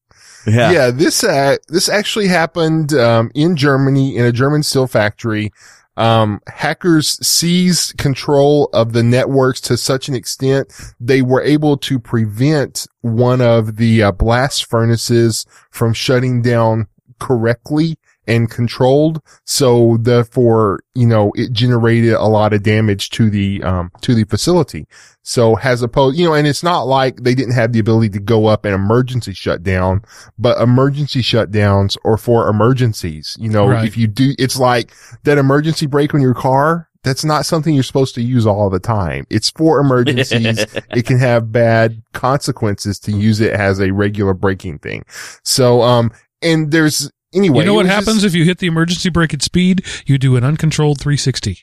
Yeah. 0.48 0.72
Yeah, 0.72 0.92
this 0.92 1.24
uh, 1.24 1.58
this 1.68 1.88
actually 1.88 2.28
happened 2.28 2.94
um, 2.94 3.32
in 3.36 3.56
Germany 3.56 4.18
in 4.18 4.26
a 4.26 4.32
German 4.32 4.64
steel 4.64 4.88
factory. 4.88 5.52
Um, 5.98 6.40
hackers 6.48 7.20
seized 7.26 7.98
control 7.98 8.70
of 8.74 8.94
the 8.94 9.04
networks 9.04 9.60
to 9.62 9.76
such 9.76 10.08
an 10.08 10.16
extent 10.16 10.72
they 11.02 11.22
were 11.22 11.44
able 11.44 11.76
to 11.78 12.00
prevent 12.00 12.88
one 13.02 13.42
of 13.42 13.76
the 13.76 14.02
uh, 14.02 14.12
blast 14.14 14.66
furnaces 14.66 15.46
from 15.70 15.94
shutting 15.94 16.42
down 16.42 16.88
correctly 17.20 17.98
and 18.28 18.50
controlled. 18.50 19.22
So 19.46 19.98
therefore, 20.00 20.80
you 20.94 21.08
know, 21.08 21.32
it 21.36 21.52
generated 21.52 22.14
a 22.14 22.26
lot 22.26 22.54
of 22.54 22.64
damage 22.64 23.10
to 23.12 23.30
the, 23.30 23.64
um, 23.64 23.92
to 24.02 24.14
the 24.14 24.24
facility. 24.26 24.86
So 25.24 25.58
as 25.60 25.82
opposed, 25.82 26.18
you 26.18 26.26
know, 26.26 26.34
and 26.34 26.48
it's 26.48 26.64
not 26.64 26.84
like 26.84 27.18
they 27.24 27.36
didn't 27.36 27.54
have 27.54 27.74
the 27.74 27.80
ability 27.80 28.10
to 28.10 28.20
go 28.20 28.46
up 28.48 28.66
and 28.66 28.74
emergency 28.74 29.34
shutdown, 29.34 30.02
but 30.38 30.60
emergency 30.62 31.22
shutdowns 31.22 31.98
are 32.06 32.18
for 32.18 32.48
emergencies. 32.48 33.36
You 33.40 33.50
know, 33.50 33.68
Right. 33.68 33.88
if 33.88 33.98
you 33.98 34.08
do, 34.08 34.34
it's 34.40 34.58
like 34.58 34.94
that 35.24 35.38
emergency 35.38 35.86
brake 35.86 36.14
on 36.14 36.22
your 36.22 36.34
car. 36.34 36.88
That's 37.04 37.26
not 37.26 37.48
something 37.48 37.74
you're 37.74 37.82
supposed 37.84 38.14
to 38.14 38.22
use 38.22 38.46
all 38.46 38.70
the 38.70 38.80
time. 38.80 39.26
It's 39.32 39.50
for 39.50 39.80
emergencies. 39.80 40.64
it 40.92 41.06
can 41.08 41.18
have 41.18 41.52
bad 41.52 42.04
consequences 42.14 43.00
to 43.00 43.12
use 43.12 43.42
it 43.42 43.54
as 43.54 43.80
a 43.80 43.90
regular 43.92 44.36
braking 44.36 44.78
thing. 44.78 45.04
So, 45.44 45.82
um, 45.82 46.12
and 46.44 46.70
there's, 46.72 47.12
anyway. 47.34 47.60
you 47.60 47.66
know 47.66 47.74
what 47.74 47.86
happens 47.86 48.18
just- 48.22 48.26
if 48.28 48.36
you 48.36 48.44
hit 48.46 48.58
the 48.60 48.68
emergency 48.68 49.10
brake 49.10 49.34
at 49.34 49.42
speed? 49.42 49.84
You 50.06 50.18
do 50.18 50.36
an 50.36 50.44
uncontrolled 50.44 51.00
360. 51.00 51.60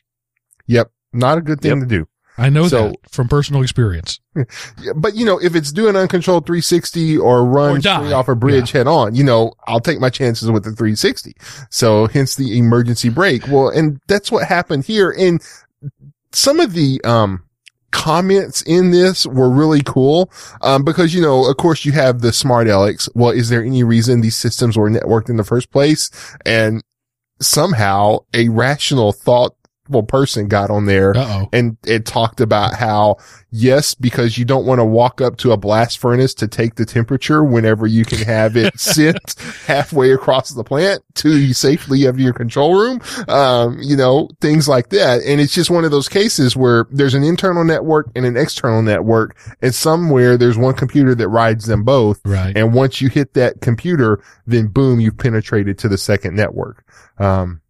yep. 0.66 0.91
Not 1.12 1.39
a 1.39 1.41
good 1.41 1.61
thing 1.62 1.79
Yep. 1.81 1.89
to 1.89 1.97
do. 1.99 2.09
I 2.37 2.51
know 2.51 2.69
So- 2.69 2.89
that 2.91 2.97
from 3.11 3.29
personal 3.29 3.62
experience. 3.62 4.21
But 4.95 5.16
you 5.16 5.25
know, 5.27 5.39
if 5.41 5.57
it's 5.57 5.73
doing 5.73 5.97
uncontrolled 5.97 6.47
360 6.47 7.16
or 7.19 7.45
run 7.45 7.79
Or 7.79 7.81
straight 7.81 8.12
off 8.12 8.29
a 8.29 8.35
bridge 8.37 8.71
head 8.71 8.87
on, 8.87 9.14
you 9.16 9.25
know, 9.25 9.53
I'll 9.66 9.81
take 9.81 9.99
my 10.01 10.09
chances 10.11 10.49
with 10.51 10.62
the 10.64 10.71
360. 10.71 11.35
So 11.71 12.07
hence 12.07 12.37
the 12.37 12.57
emergency 12.59 13.09
brake. 13.09 13.49
Well, 13.49 13.69
and 13.71 13.99
that's 14.07 14.31
what 14.31 14.47
happened 14.47 14.85
here. 14.85 15.11
And 15.19 15.41
some 16.33 16.61
of 16.61 16.75
the, 16.75 17.01
um, 17.05 17.43
comments 17.91 18.62
in 18.62 18.91
this 18.91 19.26
were 19.26 19.51
really 19.51 19.82
cool. 19.84 20.30
Um, 20.62 20.84
because, 20.84 21.14
you 21.14 21.22
know, 21.22 21.49
of 21.49 21.57
course 21.57 21.84
you 21.84 21.93
have 21.93 22.20
the 22.20 22.32
smart 22.32 22.68
Alex. 22.68 23.09
Well, 23.14 23.30
is 23.30 23.49
there 23.49 23.62
any 23.62 23.82
reason 23.82 24.20
these 24.20 24.36
systems 24.36 24.76
were 24.76 24.91
networked 24.91 25.28
in 25.28 25.36
the 25.36 25.45
first 25.45 25.70
place? 25.70 26.11
And 26.45 26.82
somehow 27.41 28.18
a 28.34 28.49
rational 28.49 29.12
person 30.03 30.49
got 30.49 30.70
on 30.70 30.86
there 30.86 31.16
Uh 31.16 31.43
oh. 31.43 31.49
and 31.53 31.76
it 31.86 32.07
talked 32.07 32.41
about 32.41 32.74
how 32.74 33.16
yes, 33.51 33.95
because 33.95 34.36
you 34.36 34.45
don't 34.45 34.66
want 34.66 34.78
to 34.78 34.84
walk 34.84 35.20
up 35.20 35.36
to 35.39 35.53
a 35.53 35.57
blast 35.57 35.99
furnace 35.99 36.34
to 36.34 36.49
take 36.49 36.74
the 36.74 36.84
temperature 36.84 37.43
whenever 37.43 37.86
you 37.86 38.05
can 38.05 38.18
have 38.18 38.57
it 38.57 38.78
sit 38.80 39.16
halfway 39.66 40.12
across 40.12 40.51
the 40.51 40.64
plant 40.64 41.03
to 41.14 41.53
safely 41.55 42.05
of 42.05 42.20
your 42.20 42.32
control 42.32 42.74
room. 42.74 43.01
Um, 43.28 43.78
you 43.80 43.97
know, 43.97 44.28
things 44.41 44.68
like 44.68 44.91
that. 44.91 45.22
And 45.22 45.41
it's 45.41 45.55
just 45.55 45.70
one 45.70 45.84
of 45.84 45.91
those 45.91 46.09
cases 46.09 46.57
where 46.57 46.86
there's 46.91 47.14
an 47.14 47.24
internal 47.24 47.64
network 47.64 48.11
and 48.14 48.24
an 48.26 48.36
external 48.36 48.82
network 48.82 49.36
and 49.62 49.74
somewhere 49.74 50.36
there's 50.36 50.59
one 50.59 50.74
computer 50.74 51.14
that 51.14 51.28
rides 51.28 51.66
them 51.66 51.84
both. 51.84 52.20
Right. 52.24 52.57
And 52.57 52.74
once 52.74 53.01
you 53.01 53.09
hit 53.09 53.34
that 53.34 53.61
computer, 53.61 54.22
then 54.47 54.68
boom, 54.68 55.01
you've 55.01 55.18
penetrated 55.18 55.78
to 55.78 55.89
the 55.89 55.99
second 55.99 56.36
network. 56.36 56.84
Um, 57.18 57.61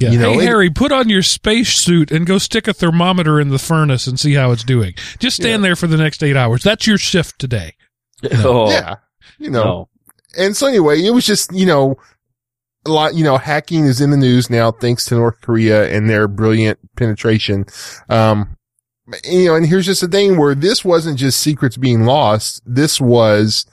Yeah. 0.00 0.10
You 0.10 0.18
know, 0.18 0.32
hey, 0.32 0.38
it- 0.38 0.44
Harry, 0.46 0.70
put 0.70 0.90
on 0.92 1.08
your 1.08 1.22
space 1.22 1.74
suit 1.78 2.10
and 2.10 2.26
go 2.26 2.38
stick 2.38 2.66
a 2.66 2.72
thermometer 2.72 3.38
in 3.40 3.50
the 3.50 3.58
furnace 3.58 4.06
and 4.06 4.18
see 4.18 4.34
how 4.34 4.50
it's 4.52 4.64
doing. 4.64 4.94
Just 5.18 5.36
stand 5.36 5.62
there 5.62 5.76
for 5.76 5.86
the 5.86 5.96
next 5.98 6.22
eight 6.22 6.36
hours. 6.36 6.62
That's 6.62 6.86
your 6.86 6.98
shift 6.98 7.38
today. 7.38 7.74
Oh, 8.44 8.70
yeah, 8.70 8.96
you 9.38 9.50
know, 9.50 9.64
no. 9.64 9.88
and 10.38 10.56
so 10.56 10.68
anyway, 10.68 11.02
it 11.02 11.10
was 11.10 11.26
just, 11.26 11.52
you 11.52 11.66
know, 11.66 11.96
a 12.86 12.90
lot, 12.90 13.14
you 13.16 13.24
know, 13.24 13.36
hacking 13.36 13.84
is 13.84 14.00
in 14.00 14.10
the 14.10 14.16
news 14.16 14.48
now 14.48 14.70
thanks 14.70 15.04
to 15.06 15.16
North 15.16 15.40
Korea 15.40 15.90
and 15.92 16.08
their 16.08 16.28
brilliant 16.28 16.78
penetration. 16.96 17.64
Um, 18.08 18.56
you 19.24 19.46
know, 19.46 19.56
and 19.56 19.66
here's 19.66 19.86
just 19.86 20.00
the 20.02 20.08
thing 20.08 20.36
where 20.38 20.54
this 20.54 20.84
wasn't 20.84 21.18
just 21.18 21.40
secrets 21.40 21.76
being 21.76 22.04
lost. 22.04 22.62
This 22.64 23.00
was 23.00 23.66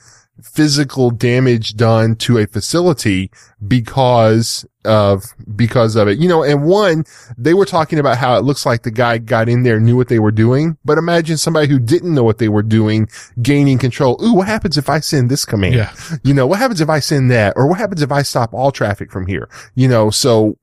physical 0.44 1.12
damage 1.12 1.76
done 1.76 2.16
to 2.16 2.38
a 2.38 2.48
facility 2.48 3.32
because 3.68 4.66
of, 4.86 5.24
because 5.56 5.96
of 5.96 6.08
it, 6.08 6.18
you 6.18 6.28
know, 6.28 6.44
and 6.44 6.64
one, 6.64 7.04
they 7.38 7.54
were 7.54 7.66
talking 7.66 8.00
about 8.00 8.18
how 8.18 8.38
it 8.38 8.44
looks 8.44 8.66
like 8.66 8.84
the 8.84 8.92
guy 8.92 9.18
got 9.18 9.50
in 9.50 9.64
there, 9.64 9.80
knew 9.80 9.98
what 9.98 10.08
they 10.08 10.20
were 10.20 10.32
doing, 10.32 10.78
but 10.86 10.98
imagine 10.98 11.38
somebody 11.38 11.68
who 11.68 11.80
didn't 11.80 12.14
know 12.14 12.24
what 12.24 12.38
they 12.38 12.50
were 12.50 12.64
doing 12.64 13.08
gaining 13.42 13.78
control. 13.78 14.20
Ooh, 14.24 14.34
what 14.34 14.48
happens 14.48 14.78
if 14.78 14.90
I 14.90 15.00
send 15.00 15.30
this 15.30 15.46
command? 15.46 15.76
Yeah. 15.76 15.94
You 16.24 16.34
know, 16.34 16.48
what 16.48 16.60
happens 16.60 16.82
if 16.82 16.90
I 16.90 17.00
send 17.00 17.30
that? 17.32 17.54
Or 17.56 17.68
what 17.68 17.78
happens 17.78 18.02
if 18.02 18.12
I 18.12 18.22
stop 18.22 18.54
all 18.54 18.72
traffic 18.72 19.12
from 19.12 19.28
here? 19.28 19.50
You 19.76 19.88
know, 19.88 20.10
so 20.10 20.58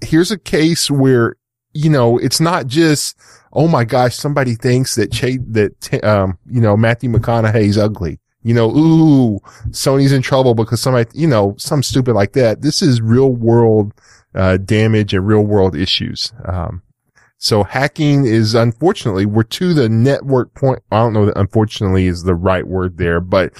here's 0.00 0.30
a 0.30 0.38
case 0.38 0.90
where, 0.90 1.36
you 1.72 1.90
know, 1.90 2.18
it's 2.18 2.40
not 2.40 2.66
just, 2.66 3.18
oh 3.52 3.68
my 3.68 3.84
gosh, 3.84 4.14
somebody 4.14 4.54
thinks 4.54 4.94
that 4.96 5.10
Ch- 5.10 5.40
that, 5.48 6.04
um, 6.04 6.38
you 6.46 6.60
know, 6.60 6.76
Matthew 6.76 7.10
McConaughey's 7.10 7.78
ugly. 7.78 8.20
You 8.44 8.54
know, 8.54 8.70
ooh, 8.70 9.40
Sony's 9.70 10.12
in 10.12 10.22
trouble 10.22 10.54
because 10.54 10.80
somebody, 10.80 11.10
you 11.14 11.26
know, 11.26 11.54
some 11.58 11.82
stupid 11.82 12.14
like 12.14 12.34
that. 12.34 12.60
This 12.60 12.82
is 12.82 13.00
real 13.00 13.32
world, 13.32 13.92
uh, 14.34 14.58
damage 14.58 15.14
and 15.14 15.26
real 15.26 15.42
world 15.42 15.74
issues. 15.74 16.32
Um, 16.44 16.82
so 17.38 17.64
hacking 17.64 18.26
is 18.26 18.54
unfortunately, 18.54 19.26
we're 19.26 19.44
to 19.44 19.74
the 19.74 19.88
network 19.88 20.54
point. 20.54 20.80
I 20.92 20.98
don't 20.98 21.14
know 21.14 21.26
that 21.26 21.38
unfortunately 21.38 22.06
is 22.06 22.22
the 22.22 22.34
right 22.34 22.66
word 22.66 22.98
there, 22.98 23.20
but 23.20 23.54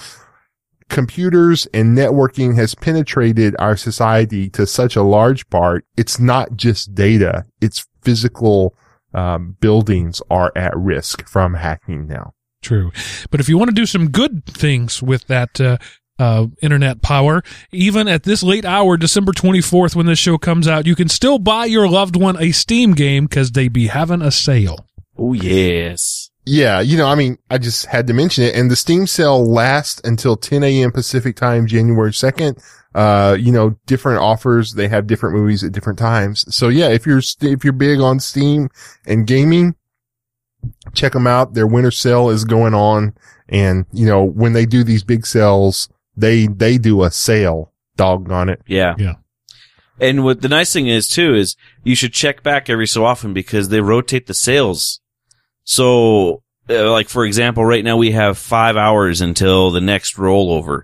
computers 0.91 1.67
and 1.73 1.97
networking 1.97 2.55
has 2.57 2.75
penetrated 2.75 3.57
our 3.59 3.77
society 3.77 4.49
to 4.51 4.67
such 4.67 4.97
a 4.97 5.03
large 5.03 5.49
part. 5.49 5.87
It's 5.97 6.21
not 6.21 6.57
just 6.57 6.95
data. 6.95 7.47
It's 7.61 7.87
physical, 8.03 8.77
um, 9.15 9.57
buildings 9.61 10.21
are 10.31 10.53
at 10.55 10.77
risk 10.77 11.27
from 11.27 11.55
hacking 11.55 12.07
now. 12.07 12.35
True. 12.65 12.93
But 13.31 13.41
if 13.41 13.49
you 13.49 13.59
want 13.59 13.69
to 13.69 13.75
do 13.75 13.87
some 13.87 14.11
good 14.11 14.47
things 14.47 15.03
with 15.03 15.27
that, 15.27 15.61
uh, 15.61 15.77
uh, 16.19 16.47
internet 16.63 17.03
power, 17.03 17.43
even 17.73 18.09
at 18.09 18.23
this 18.23 18.43
late 18.43 18.65
hour, 18.65 18.97
December 18.97 19.33
24th, 19.33 19.95
when 19.95 20.07
this 20.07 20.19
show 20.19 20.39
comes 20.39 20.67
out, 20.67 20.87
you 20.87 20.95
can 20.95 21.09
still 21.09 21.39
buy 21.39 21.67
your 21.67 21.89
loved 21.89 22.17
one 22.17 22.41
a 22.41 22.53
Steam 22.53 22.93
game 22.93 23.27
because 23.27 23.53
they 23.53 23.69
be 23.69 23.89
having 23.89 24.23
a 24.23 24.31
sale. 24.31 24.87
Oh, 25.19 25.33
yes. 25.33 26.31
Yeah, 26.47 26.81
you 26.81 26.97
know, 26.97 27.07
I 27.07 27.15
mean, 27.15 27.39
I 27.51 27.59
just 27.59 27.87
had 27.87 28.07
to 28.09 28.15
mention 28.15 28.45
it. 28.45 28.55
And 28.55 28.71
the 28.71 28.77
Steam 28.77 29.07
sale 29.07 29.45
lasts 29.45 30.01
until 30.05 30.37
10 30.37 30.63
a.m. 30.63 30.93
Pacific 30.93 31.37
time, 31.37 31.67
January 31.67 32.11
2nd. 32.11 32.63
Uh, 32.95 33.37
you 33.39 33.51
know, 33.51 33.77
different 33.87 34.21
offers. 34.21 34.75
They 34.75 34.87
have 34.89 35.07
different 35.07 35.35
movies 35.35 35.65
at 35.65 35.73
different 35.73 35.99
times. 35.99 36.45
So 36.55 36.69
yeah, 36.69 36.89
if 36.89 37.07
you're, 37.07 37.23
st- 37.23 37.53
if 37.53 37.65
you're 37.65 37.73
big 37.73 38.01
on 38.01 38.21
Steam 38.21 38.69
and 39.07 39.27
gaming, 39.27 39.75
check 40.95 41.13
them 41.13 41.27
out. 41.27 41.55
Their 41.55 41.67
winter 41.67 41.91
sale 41.91 42.31
is 42.31 42.45
going 42.45 42.75
on. 42.75 43.15
And, 43.49 43.87
you 43.93 44.07
know, 44.07 44.23
when 44.25 44.53
they 44.53 44.67
do 44.67 44.85
these 44.85 45.05
big 45.05 45.27
sales, 45.27 45.89
they, 46.17 46.47
they 46.47 46.79
do 46.79 47.03
a 47.03 47.11
sale. 47.11 47.73
Doggone 47.97 48.49
it. 48.49 48.63
Yeah. 48.67 48.95
Yeah. 48.99 49.15
And 50.01 50.25
what 50.25 50.41
the 50.41 50.49
nice 50.49 50.73
thing 50.73 50.89
is 50.89 51.09
too 51.09 51.35
is 51.35 51.57
you 51.85 51.95
should 51.95 52.13
check 52.13 52.43
back 52.43 52.69
every 52.69 52.87
so 52.87 53.05
often 53.05 53.33
because 53.33 53.69
they 53.69 53.81
rotate 53.81 54.27
the 54.27 54.35
sales. 54.35 55.01
So 55.63 56.43
uh, 56.69 56.91
like 56.91 57.09
for 57.09 57.25
example, 57.25 57.65
right 57.65 57.85
now 57.85 57.97
we 57.97 58.11
have 58.13 58.39
five 58.39 58.77
hours 58.77 59.21
until 59.21 59.71
the 59.71 59.81
next 59.81 60.17
rollover. 60.17 60.83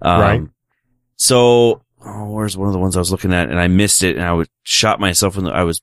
Um, 0.00 0.20
Right. 0.20 0.42
So, 1.16 1.82
oh, 2.04 2.30
where's 2.30 2.56
one 2.56 2.68
of 2.68 2.72
the 2.72 2.78
ones 2.78 2.96
I 2.96 3.00
was 3.00 3.10
looking 3.10 3.32
at 3.32 3.48
and 3.48 3.58
I 3.58 3.68
missed 3.68 4.02
it 4.02 4.16
and 4.16 4.24
I 4.24 4.32
was 4.32 4.48
shot 4.62 5.00
myself 5.00 5.36
in 5.36 5.44
the, 5.44 5.50
I 5.50 5.64
was 5.64 5.80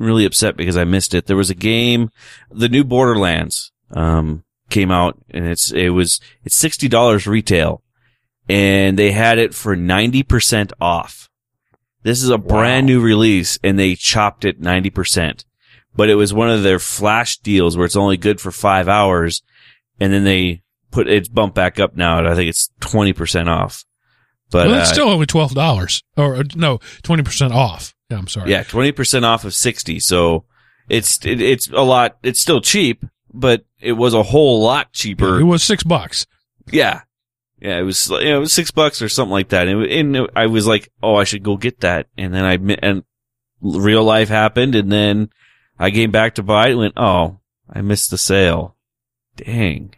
really 0.00 0.24
upset 0.24 0.56
because 0.56 0.76
I 0.76 0.84
missed 0.84 1.14
it. 1.14 1.26
There 1.26 1.36
was 1.36 1.50
a 1.50 1.54
game, 1.54 2.10
the 2.50 2.68
new 2.68 2.84
Borderlands, 2.84 3.72
um, 3.92 4.44
came 4.68 4.90
out 4.90 5.18
and 5.30 5.46
it's, 5.46 5.70
it 5.72 5.90
was, 5.90 6.20
it's 6.44 6.62
$60 6.62 7.26
retail 7.26 7.82
and 8.48 8.98
they 8.98 9.12
had 9.12 9.38
it 9.38 9.54
for 9.54 9.76
90% 9.76 10.72
off. 10.80 11.28
This 12.02 12.22
is 12.22 12.30
a 12.30 12.38
brand 12.38 12.86
new 12.86 13.00
release 13.00 13.58
and 13.62 13.78
they 13.78 13.94
chopped 13.94 14.44
it 14.44 14.60
90%. 14.60 15.44
But 15.94 16.08
it 16.08 16.14
was 16.14 16.32
one 16.32 16.50
of 16.50 16.62
their 16.62 16.78
flash 16.78 17.38
deals 17.38 17.76
where 17.76 17.84
it's 17.84 17.96
only 17.96 18.16
good 18.16 18.40
for 18.40 18.50
five 18.50 18.88
hours 18.88 19.42
and 19.98 20.12
then 20.12 20.24
they 20.24 20.62
put 20.90 21.08
it's 21.08 21.28
bumped 21.28 21.54
back 21.54 21.78
up 21.78 21.94
now 21.94 22.18
and 22.18 22.28
I 22.28 22.34
think 22.34 22.48
it's 22.48 22.70
20% 22.80 23.48
off. 23.48 23.84
But 24.50 24.66
well, 24.66 24.76
that's 24.76 24.90
uh, 24.90 24.94
still 24.94 25.08
only 25.08 25.26
twelve 25.26 25.54
dollars, 25.54 26.02
or 26.16 26.42
no, 26.56 26.80
twenty 27.02 27.22
percent 27.22 27.52
off. 27.52 27.94
Yeah, 28.10 28.18
I'm 28.18 28.26
sorry. 28.28 28.50
yeah, 28.50 28.64
20% 28.64 29.22
off 29.24 29.44
of 29.44 29.54
60. 29.54 30.00
So 30.00 30.44
it's, 30.88 31.24
it, 31.24 31.40
it's 31.40 31.68
a 31.68 31.82
lot, 31.82 32.18
it's 32.22 32.40
still 32.40 32.60
cheap, 32.60 33.04
but 33.32 33.64
it 33.80 33.92
was 33.92 34.14
a 34.14 34.22
whole 34.24 34.62
lot 34.62 34.92
cheaper. 34.92 35.38
it 35.40 35.44
was 35.44 35.62
six 35.62 35.82
bucks. 35.84 36.26
Yeah. 36.70 37.02
Yeah, 37.60 37.78
it 37.78 37.82
was, 37.82 38.08
you 38.08 38.24
know, 38.24 38.36
it 38.38 38.40
was 38.40 38.52
six 38.52 38.70
bucks 38.70 39.00
or 39.02 39.08
something 39.08 39.32
like 39.32 39.50
that. 39.50 39.68
And, 39.68 39.82
it- 39.84 39.92
and 40.00 40.16
it- 40.16 40.30
I 40.34 40.46
was 40.46 40.66
like, 40.66 40.90
oh, 41.02 41.16
I 41.16 41.24
should 41.24 41.42
go 41.42 41.56
get 41.56 41.80
that. 41.80 42.08
And 42.16 42.32
then 42.34 42.44
I, 42.44 42.54
and 42.82 43.04
real 43.60 44.02
life 44.02 44.28
happened. 44.30 44.74
And 44.74 44.90
then 44.90 45.30
I 45.78 45.90
came 45.90 46.10
back 46.10 46.34
to 46.36 46.42
buy 46.42 46.68
it 46.68 46.70
and 46.70 46.78
went, 46.80 46.94
oh, 46.96 47.38
I 47.72 47.82
missed 47.82 48.10
the 48.10 48.18
sale. 48.18 48.76
Dang. 49.36 49.94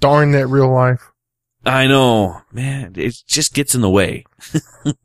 Darn 0.00 0.32
that 0.32 0.46
real 0.46 0.72
life. 0.72 1.10
I 1.64 1.86
know, 1.88 2.42
man, 2.52 2.92
it 2.96 3.16
just 3.26 3.52
gets 3.52 3.74
in 3.74 3.80
the 3.80 3.90
way. 3.90 4.24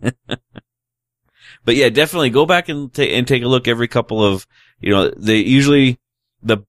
but 1.65 1.75
yeah, 1.75 1.89
definitely 1.89 2.29
go 2.29 2.45
back 2.45 2.69
and, 2.69 2.97
and 2.97 3.27
take 3.27 3.43
a 3.43 3.47
look 3.47 3.67
every 3.67 3.87
couple 3.87 4.23
of, 4.23 4.47
you 4.79 4.91
know, 4.91 5.09
they 5.09 5.37
usually, 5.37 5.99
the, 6.41 6.59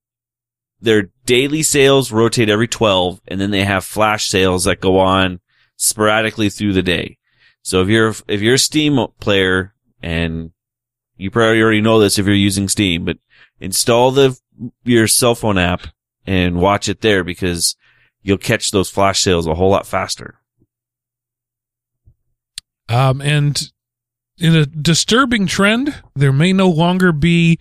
their 0.81 1.11
daily 1.25 1.63
sales 1.63 2.13
rotate 2.13 2.51
every 2.51 2.69
12 2.69 3.21
and 3.29 3.41
then 3.41 3.51
they 3.51 3.65
have 3.65 3.85
flash 3.85 4.29
sales 4.29 4.65
that 4.65 4.81
go 4.81 4.99
on 4.99 5.41
sporadically 5.77 6.51
through 6.51 6.73
the 6.73 6.83
day. 6.83 7.19
So 7.63 7.83
if 7.83 7.89
you're, 7.89 8.15
if 8.29 8.41
you're 8.41 8.55
a 8.55 8.59
Steam 8.59 9.07
player 9.21 9.75
and 10.03 10.51
you 11.17 11.31
probably 11.31 11.63
already 11.63 11.81
know 11.81 12.01
this 12.01 12.19
if 12.19 12.27
you're 12.27 12.35
using 12.35 12.69
Steam, 12.69 13.05
but 13.05 13.19
install 13.61 14.11
the, 14.11 14.39
your 14.85 15.07
cell 15.07 15.35
phone 15.35 15.59
app 15.59 15.87
and 16.27 16.57
watch 16.57 16.89
it 16.89 17.01
there 17.01 17.25
because 17.25 17.77
you'll 18.23 18.39
catch 18.39 18.71
those 18.71 18.91
flash 18.91 19.23
sales 19.23 19.47
a 19.47 19.55
whole 19.55 19.71
lot 19.71 19.87
faster. 19.87 20.39
Um, 22.89 23.21
and 23.21 23.72
in 24.43 24.57
a 24.57 24.67
disturbing 24.67 25.47
trend, 25.47 26.03
there 26.17 26.33
may 26.33 26.53
no 26.53 26.69
longer 26.69 27.13
be 27.13 27.61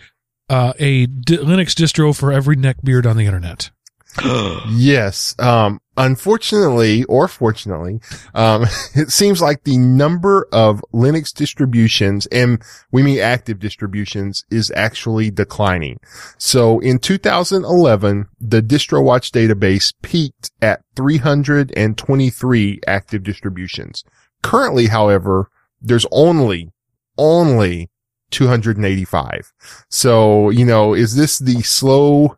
uh, 0.49 0.73
a 0.79 1.05
Linux 1.05 1.75
distro 1.75 2.17
for 2.17 2.33
every 2.33 2.57
neckbeard 2.57 3.05
on 3.05 3.15
the 3.17 3.25
internet. 3.25 3.69
Yes. 4.73 5.35
Um, 5.39 5.79
unfortunately 5.95 7.03
or 7.05 7.27
fortunately, 7.27 8.01
um, 8.33 8.63
it 8.95 9.09
seems 9.09 9.41
like 9.41 9.63
the 9.63 9.77
number 9.77 10.47
of 10.51 10.83
Linux 10.93 11.33
distributions 11.33 12.25
and 12.27 12.61
we 12.91 13.03
mean 13.03 13.19
active 13.19 13.59
distributions 13.59 14.43
is 14.49 14.71
actually 14.75 15.31
declining. 15.31 15.99
So 16.37 16.79
in 16.79 16.99
2011, 16.99 18.27
the 18.39 18.61
DistroWatch 18.61 19.31
database 19.31 19.93
peaked 20.01 20.51
at 20.61 20.81
323 20.95 22.79
active 22.87 23.23
distributions. 23.23 24.03
Currently, 24.41 24.87
however, 24.87 25.50
there's 25.81 26.05
only, 26.11 26.71
only 27.17 27.89
285. 28.31 29.53
So, 29.89 30.49
you 30.49 30.65
know, 30.65 30.93
is 30.93 31.15
this 31.15 31.39
the 31.39 31.61
slow 31.61 32.37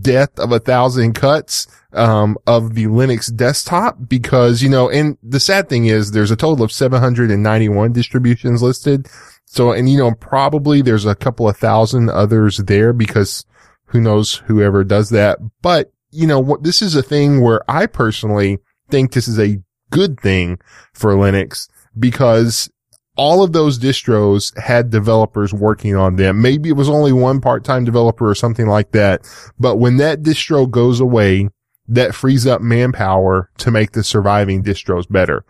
death 0.00 0.38
of 0.38 0.52
a 0.52 0.58
thousand 0.58 1.14
cuts 1.14 1.66
um, 1.92 2.36
of 2.46 2.74
the 2.74 2.86
Linux 2.86 3.34
desktop 3.34 3.96
because 4.08 4.62
you 4.62 4.68
know, 4.68 4.90
and 4.90 5.16
the 5.22 5.40
sad 5.40 5.68
thing 5.68 5.86
is 5.86 6.10
there's 6.10 6.30
a 6.30 6.36
total 6.36 6.64
of 6.64 6.72
791 6.72 7.92
distributions 7.92 8.62
listed. 8.62 9.08
So, 9.46 9.72
and 9.72 9.88
you 9.88 9.98
know, 9.98 10.14
probably 10.14 10.82
there's 10.82 11.06
a 11.06 11.14
couple 11.14 11.48
of 11.48 11.56
thousand 11.56 12.10
others 12.10 12.58
there 12.58 12.92
because 12.92 13.44
who 13.86 14.00
knows 14.00 14.36
whoever 14.46 14.84
does 14.84 15.10
that. 15.10 15.38
But 15.60 15.92
you 16.10 16.26
know, 16.26 16.40
what 16.40 16.62
this 16.62 16.82
is 16.82 16.94
a 16.94 17.02
thing 17.02 17.40
where 17.40 17.62
I 17.70 17.86
personally 17.86 18.58
think 18.90 19.12
this 19.12 19.28
is 19.28 19.38
a 19.38 19.62
good 19.90 20.20
thing 20.20 20.58
for 20.92 21.14
Linux 21.14 21.68
because 21.98 22.70
all 23.16 23.42
of 23.42 23.52
those 23.52 23.78
distros 23.78 24.56
had 24.58 24.90
developers 24.90 25.52
working 25.52 25.94
on 25.94 26.16
them. 26.16 26.40
Maybe 26.40 26.70
it 26.70 26.76
was 26.76 26.88
only 26.88 27.12
one 27.12 27.40
part-time 27.40 27.84
developer 27.84 28.28
or 28.28 28.34
something 28.34 28.66
like 28.66 28.92
that. 28.92 29.20
But 29.58 29.76
when 29.76 29.98
that 29.98 30.22
distro 30.22 30.70
goes 30.70 30.98
away, 30.98 31.50
that 31.88 32.14
frees 32.14 32.46
up 32.46 32.62
manpower 32.62 33.50
to 33.58 33.70
make 33.70 33.92
the 33.92 34.02
surviving 34.02 34.62
distros 34.62 35.06
better. 35.10 35.44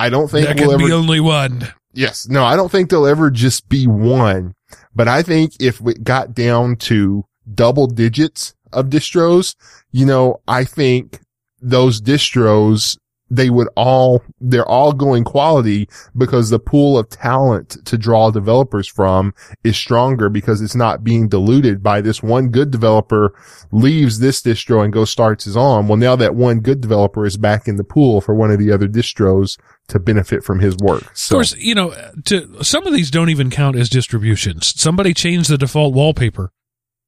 I 0.00 0.08
don't 0.08 0.30
think 0.30 0.46
There 0.46 0.54
we'll 0.56 0.76
can 0.78 0.80
ever, 0.80 0.88
be 0.88 0.92
only 0.92 1.20
one. 1.20 1.68
yes, 1.92 2.26
no, 2.28 2.44
I 2.44 2.56
don't 2.56 2.70
think 2.72 2.88
there'll 2.88 3.06
ever 3.06 3.30
just 3.30 3.68
be 3.68 3.86
one, 3.86 4.54
but 4.94 5.06
I 5.06 5.22
think 5.22 5.52
if 5.60 5.80
it 5.86 6.04
got 6.04 6.34
down 6.34 6.76
to 6.76 7.24
double 7.54 7.88
digits 7.88 8.54
of 8.72 8.86
distros, 8.86 9.54
you 9.90 10.06
know, 10.06 10.40
I 10.48 10.64
think 10.64 11.20
those 11.60 12.00
distros, 12.00 12.96
they 13.34 13.48
would 13.48 13.68
all, 13.76 14.22
they're 14.40 14.68
all 14.68 14.92
going 14.92 15.24
quality 15.24 15.88
because 16.16 16.50
the 16.50 16.58
pool 16.58 16.98
of 16.98 17.08
talent 17.08 17.78
to 17.86 17.96
draw 17.96 18.30
developers 18.30 18.86
from 18.86 19.32
is 19.64 19.74
stronger 19.76 20.28
because 20.28 20.60
it's 20.60 20.74
not 20.74 21.02
being 21.02 21.28
diluted 21.28 21.82
by 21.82 22.02
this 22.02 22.22
one 22.22 22.50
good 22.50 22.70
developer 22.70 23.34
leaves 23.70 24.18
this 24.18 24.42
distro 24.42 24.84
and 24.84 24.92
goes 24.92 25.10
starts 25.10 25.44
his 25.44 25.56
own. 25.56 25.88
Well, 25.88 25.96
now 25.96 26.14
that 26.16 26.34
one 26.34 26.60
good 26.60 26.82
developer 26.82 27.24
is 27.24 27.38
back 27.38 27.66
in 27.66 27.76
the 27.76 27.84
pool 27.84 28.20
for 28.20 28.34
one 28.34 28.50
of 28.50 28.58
the 28.58 28.70
other 28.70 28.86
distros 28.86 29.58
to 29.88 29.98
benefit 29.98 30.44
from 30.44 30.60
his 30.60 30.76
work. 30.76 31.02
Of 31.02 31.28
course, 31.30 31.56
you 31.56 31.74
know, 31.74 31.94
to 32.26 32.62
some 32.62 32.86
of 32.86 32.92
these 32.92 33.10
don't 33.10 33.30
even 33.30 33.48
count 33.48 33.76
as 33.76 33.88
distributions. 33.88 34.78
Somebody 34.80 35.14
changed 35.14 35.48
the 35.48 35.56
default 35.58 35.94
wallpaper 35.94 36.52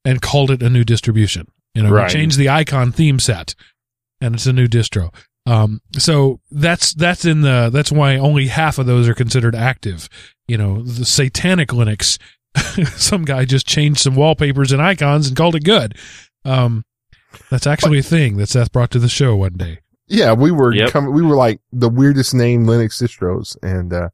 and 0.06 0.22
called 0.22 0.50
it 0.50 0.62
a 0.62 0.70
new 0.70 0.84
distribution. 0.84 1.48
You 1.74 1.82
know, 1.82 1.90
Right. 1.90 2.06
we 2.06 2.12
changed 2.12 2.38
the 2.38 2.48
icon 2.48 2.92
theme 2.92 3.18
set, 3.18 3.54
and 4.20 4.34
it's 4.36 4.46
a 4.46 4.52
new 4.52 4.68
distro. 4.68 5.12
Um, 5.46 5.80
so 5.98 6.40
that's 6.50 6.94
that's 6.94 7.24
in 7.24 7.42
the 7.42 7.70
that's 7.72 7.92
why 7.92 8.16
only 8.16 8.46
half 8.46 8.78
of 8.78 8.86
those 8.86 9.08
are 9.08 9.14
considered 9.14 9.54
active. 9.54 10.08
You 10.48 10.56
know, 10.58 10.82
the 10.82 11.04
satanic 11.04 11.68
Linux. 11.70 12.18
some 12.96 13.24
guy 13.24 13.44
just 13.44 13.66
changed 13.66 14.00
some 14.00 14.14
wallpapers 14.14 14.70
and 14.70 14.80
icons 14.80 15.26
and 15.26 15.36
called 15.36 15.56
it 15.56 15.64
good. 15.64 15.96
Um, 16.44 16.84
that's 17.50 17.66
actually 17.66 17.98
a 17.98 18.02
thing 18.02 18.36
that 18.36 18.48
Seth 18.48 18.70
brought 18.70 18.92
to 18.92 19.00
the 19.00 19.08
show 19.08 19.34
one 19.34 19.54
day. 19.54 19.80
yeah, 20.06 20.32
we 20.34 20.52
were 20.52 20.72
Yep. 20.72 20.90
coming, 20.90 21.12
we 21.12 21.22
were 21.22 21.34
like 21.36 21.60
the 21.72 21.88
weirdest 21.88 22.32
name 22.32 22.64
Linux 22.64 23.02
distros. 23.02 23.56
And, 23.62 23.92
uh, 23.92 24.10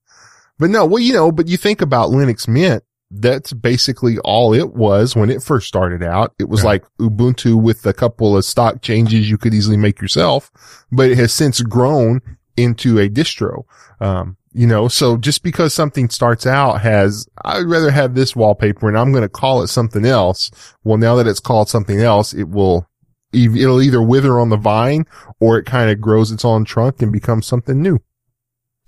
but 0.59 0.71
no, 0.71 0.87
well, 0.87 1.01
you 1.03 1.13
know, 1.13 1.31
but 1.31 1.49
you 1.49 1.59
think 1.59 1.83
about 1.83 2.09
Linux 2.11 2.49
Mint, 2.49 2.83
that's 3.11 3.53
basically 3.53 4.19
all 4.21 4.55
it 4.55 4.75
was 4.75 5.17
when 5.17 5.31
it 5.31 5.43
first 5.43 5.67
started 5.67 6.03
out. 6.03 6.33
It 6.39 6.49
was 6.49 6.63
Right. 6.63 6.83
like 6.83 6.85
Ubuntu 7.01 7.61
with 7.61 7.85
a 7.87 7.93
couple 7.93 8.37
of 8.37 8.45
stock 8.45 8.83
changes 8.83 9.29
you 9.29 9.37
could 9.37 9.53
easily 9.55 9.77
make 9.77 10.01
yourself, 10.01 10.51
but 10.93 11.11
it 11.11 11.19
has 11.19 11.33
since 11.33 11.61
grown 11.61 12.21
into 12.57 12.99
a 12.99 13.09
distro. 13.09 13.65
Um, 14.01 14.37
you 14.53 14.67
know, 14.67 14.89
so 14.89 15.17
just 15.17 15.43
because 15.43 15.73
something 15.75 16.09
starts 16.09 16.47
out 16.47 16.81
has, 16.83 17.27
I'd 17.45 17.67
rather 17.67 17.91
have 17.91 18.15
this 18.15 18.35
wallpaper 18.37 18.89
and 18.89 18.99
I'm 18.99 19.13
going 19.13 19.23
to 19.23 19.29
call 19.29 19.63
it 19.63 19.69
something 19.69 20.05
else. 20.05 20.51
Well, 20.85 20.99
now 20.99 21.17
that 21.17 21.27
it's 21.27 21.41
called 21.41 21.69
something 21.69 22.01
else, 22.01 22.33
it 22.33 22.49
will, 22.49 22.89
it'll 23.33 23.81
either 23.83 24.03
wither 24.03 24.41
on 24.41 24.49
the 24.49 24.57
vine 24.57 25.05
or 25.41 25.59
it 25.59 25.67
kind 25.67 25.91
of 25.91 26.01
grows 26.01 26.31
its 26.33 26.45
own 26.45 26.65
trunk 26.65 27.01
and 27.03 27.13
becomes 27.13 27.47
something 27.47 27.81
new. 27.81 28.01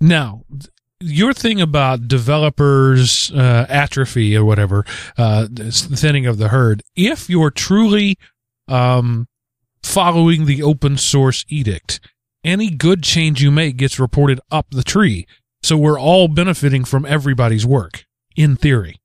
Now, 0.01 0.43
your 1.03 1.33
thing 1.33 1.61
about 1.61 2.07
developers 2.07 3.31
uh, 3.31 3.65
atrophy 3.69 4.35
or 4.35 4.45
whatever, 4.45 4.85
uh, 5.17 5.47
thinning 5.51 6.25
of 6.25 6.37
the 6.37 6.49
herd. 6.49 6.81
If 6.95 7.29
you're 7.29 7.51
truly 7.51 8.17
um, 8.67 9.27
following 9.81 10.45
the 10.45 10.63
open 10.63 10.97
source 10.97 11.45
edict, 11.49 11.99
any 12.43 12.69
good 12.69 13.03
change 13.03 13.41
you 13.41 13.51
make 13.51 13.77
gets 13.77 13.99
reported 13.99 14.39
up 14.51 14.67
the 14.71 14.83
tree. 14.83 15.27
So 15.61 15.77
we're 15.77 15.99
all 15.99 16.27
benefiting 16.27 16.83
from 16.83 17.05
everybody's 17.05 17.65
work 17.65 18.05
in 18.35 18.55
theory. 18.55 18.99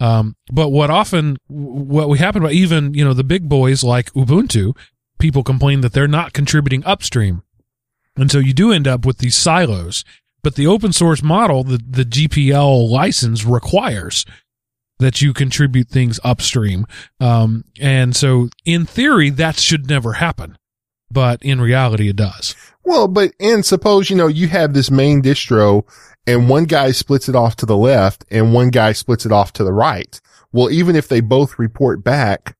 Um, 0.00 0.36
but 0.50 0.70
what 0.70 0.90
often, 0.90 1.38
what 1.46 2.08
we 2.08 2.18
happen 2.18 2.42
about 2.42 2.52
even, 2.52 2.92
you 2.94 3.04
know, 3.04 3.14
the 3.14 3.24
big 3.24 3.48
boys 3.48 3.82
like 3.82 4.12
Ubuntu, 4.12 4.76
people 5.18 5.42
complain 5.42 5.80
that 5.80 5.92
they're 5.92 6.08
not 6.08 6.32
contributing 6.32 6.84
upstream. 6.84 7.42
And 8.16 8.30
so 8.30 8.38
you 8.38 8.52
do 8.52 8.72
end 8.72 8.88
up 8.88 9.06
with 9.06 9.18
these 9.18 9.36
silos. 9.36 10.04
But 10.46 10.54
the 10.54 10.68
open 10.68 10.92
source 10.92 11.24
model, 11.24 11.64
the, 11.64 11.78
the 11.84 12.04
GPL 12.04 12.88
license 12.88 13.44
requires 13.44 14.24
that 15.00 15.20
you 15.20 15.34
contribute 15.34 15.88
things 15.88 16.20
upstream. 16.22 16.86
Um, 17.18 17.64
and 17.80 18.14
so 18.14 18.50
in 18.64 18.86
theory, 18.86 19.28
that 19.30 19.58
should 19.58 19.88
never 19.88 20.12
happen, 20.12 20.56
but 21.10 21.42
in 21.42 21.60
reality, 21.60 22.08
it 22.08 22.14
does. 22.14 22.54
Well, 22.84 23.08
but, 23.08 23.32
and 23.40 23.66
suppose, 23.66 24.08
you 24.08 24.14
know, 24.14 24.28
you 24.28 24.46
have 24.46 24.72
this 24.72 24.88
main 24.88 25.20
distro 25.20 25.82
and 26.28 26.48
one 26.48 26.66
guy 26.66 26.92
splits 26.92 27.28
it 27.28 27.34
off 27.34 27.56
to 27.56 27.66
the 27.66 27.76
left 27.76 28.24
and 28.30 28.54
one 28.54 28.70
guy 28.70 28.92
splits 28.92 29.26
it 29.26 29.32
off 29.32 29.52
to 29.54 29.64
the 29.64 29.72
right. 29.72 30.20
Well, 30.52 30.70
even 30.70 30.94
if 30.94 31.08
they 31.08 31.20
both 31.20 31.58
report 31.58 32.04
back, 32.04 32.56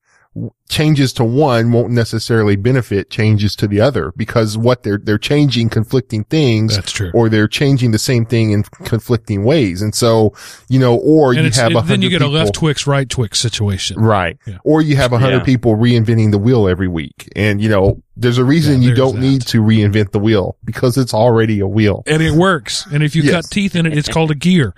changes 0.69 1.13
to 1.15 1.25
one 1.25 1.73
won't 1.73 1.91
necessarily 1.91 2.57
benefit 2.57 3.09
changes 3.09 3.55
to 3.57 3.67
the 3.67 3.81
other 3.81 4.13
because 4.17 4.59
what 4.59 4.83
they're, 4.83 4.99
they're 4.99 5.17
changing 5.19 5.69
conflicting 5.69 6.25
things 6.25 6.75
That's 6.75 6.93
true. 6.93 7.11
or 7.15 7.29
they're 7.29 7.49
changing 7.49 7.93
the 7.93 7.99
same 7.99 8.27
thing 8.27 8.51
in 8.51 8.65
conflicting 8.85 9.45
ways. 9.45 9.81
And 9.81 9.95
so, 9.95 10.35
you 10.69 10.79
know, 10.79 10.97
or 10.97 11.33
and 11.33 11.45
you 11.45 11.63
have 11.63 11.71
a 11.73 11.75
then 11.87 12.03
you 12.03 12.09
hundred 12.09 12.11
get 12.11 12.23
a 12.23 12.29
left 12.29 12.55
Twix, 12.55 12.87
right 12.87 13.09
Twix 13.09 13.39
situation. 13.39 13.99
Right. 14.01 14.37
Yeah. 14.47 14.59
Or 14.65 14.83
you 14.83 14.97
have 14.97 15.13
a 15.13 15.19
hundred 15.19 15.39
Yeah. 15.39 15.45
people 15.45 15.77
reinventing 15.77 16.33
the 16.33 16.39
wheel 16.39 16.69
every 16.69 16.89
week. 16.89 17.33
And, 17.37 17.63
you 17.63 17.69
know, 17.69 18.03
there's 18.17 18.39
a 18.39 18.45
reason 18.45 18.83
Yeah, 18.83 18.89
you 18.91 18.95
don't 18.95 19.15
that. 19.15 19.21
need 19.21 19.43
to 19.47 19.63
reinvent 19.63 20.11
the 20.11 20.19
wheel 20.19 20.57
because 20.65 20.99
it's 20.99 21.15
already 21.15 21.61
a 21.61 21.67
wheel. 21.69 22.03
And 22.07 22.21
it 22.23 22.33
works. 22.33 22.87
And 22.93 23.03
if 23.03 23.15
you 23.15 23.23
Yes. 23.23 23.33
cut 23.35 23.45
teeth 23.53 23.77
in 23.77 23.87
it, 23.87 23.97
it's 23.97 24.09
called 24.09 24.31
a 24.31 24.35
gear. 24.35 24.75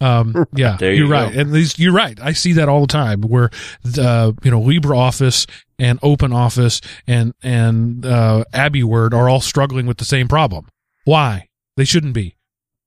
Um, 0.00 0.46
yeah, 0.54 0.76
There 0.78 0.92
you're 0.92 1.06
you 1.06 1.12
right. 1.12 1.32
go. 1.32 1.40
And 1.40 1.52
these, 1.52 1.78
you're 1.78 1.92
right. 1.92 2.18
I 2.20 2.32
see 2.32 2.52
that 2.54 2.68
all 2.68 2.80
the 2.82 2.86
time 2.86 3.22
where, 3.22 3.50
uh, 3.98 4.32
you 4.42 4.50
know, 4.50 4.60
LibreOffice 4.60 5.48
and 5.78 6.00
OpenOffice 6.00 6.84
and, 7.06 7.34
and, 7.42 8.04
uh, 8.06 8.44
AbiWord 8.54 9.12
are 9.12 9.28
all 9.28 9.40
struggling 9.40 9.86
with 9.86 9.98
the 9.98 10.04
same 10.04 10.28
problem. 10.28 10.66
Why? 11.04 11.48
They 11.76 11.84
shouldn't 11.84 12.14
be. 12.14 12.36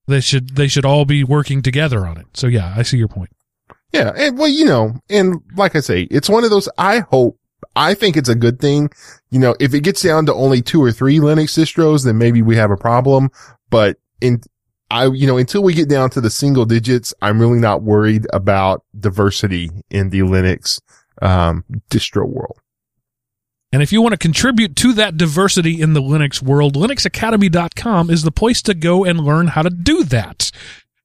They 0.08 0.22
should, 0.22 0.56
they 0.56 0.68
should 0.68 0.86
all 0.86 1.06
be 1.06 1.24
working 1.24 1.62
together 1.62 2.06
on 2.06 2.18
it. 2.18 2.28
So 2.34 2.48
yeah, 2.48 2.74
I 2.76 2.84
see 2.84 2.98
your 2.98 3.08
point. 3.08 3.30
Yeah. 3.94 4.12
And 4.16 4.38
well, 4.38 4.48
you 4.48 4.66
know, 4.66 4.96
and 5.10 5.42
like 5.56 5.76
I 5.76 5.80
say, 5.82 6.04
it's 6.04 6.30
one 6.30 6.44
of 6.44 6.50
those, 6.50 6.70
I 6.78 7.00
hope, 7.00 7.38
I 7.76 7.94
think 7.94 8.18
it's 8.18 8.28
a 8.30 8.36
good 8.36 8.60
thing. 8.60 8.90
You 9.30 9.40
know, 9.40 9.56
if 9.60 9.74
it 9.74 9.82
gets 9.82 10.02
down 10.02 10.26
to 10.26 10.34
only 10.34 10.62
two 10.62 10.82
or 10.84 10.92
three 10.92 11.20
Linux 11.20 11.58
distros, 11.58 12.04
then 12.04 12.18
maybe 12.18 12.42
we 12.42 12.56
have 12.56 12.72
a 12.72 12.76
problem. 12.78 13.30
But 13.70 13.98
in, 14.20 14.42
I, 14.92 15.06
you 15.06 15.26
know, 15.26 15.38
until 15.38 15.64
we 15.64 15.74
get 15.74 15.88
down 15.88 16.10
to 16.12 16.22
the 16.22 16.30
single 16.30 16.66
digits, 16.66 17.14
I'm 17.22 17.40
really 17.40 17.60
not 17.60 17.82
worried 17.82 18.28
about 18.34 18.84
diversity 19.00 19.72
in 19.90 20.10
the 20.10 20.20
Linux, 20.20 20.82
um, 21.22 21.64
distro 21.90 22.28
world. 22.28 22.60
And 23.72 23.82
if 23.82 23.94
you 23.94 24.02
want 24.02 24.12
to 24.12 24.18
contribute 24.18 24.76
to 24.78 24.92
that 24.94 25.16
diversity 25.16 25.82
in 25.82 25.94
the 25.94 26.02
Linux 26.02 26.42
world, 26.42 26.76
linuxacademy.com 26.76 28.10
is 28.10 28.24
the 28.24 28.32
place 28.32 28.62
to 28.64 28.74
go 28.74 29.06
and 29.06 29.22
learn 29.22 29.48
how 29.48 29.62
to 29.62 29.70
do 29.70 30.04
that. 30.04 30.52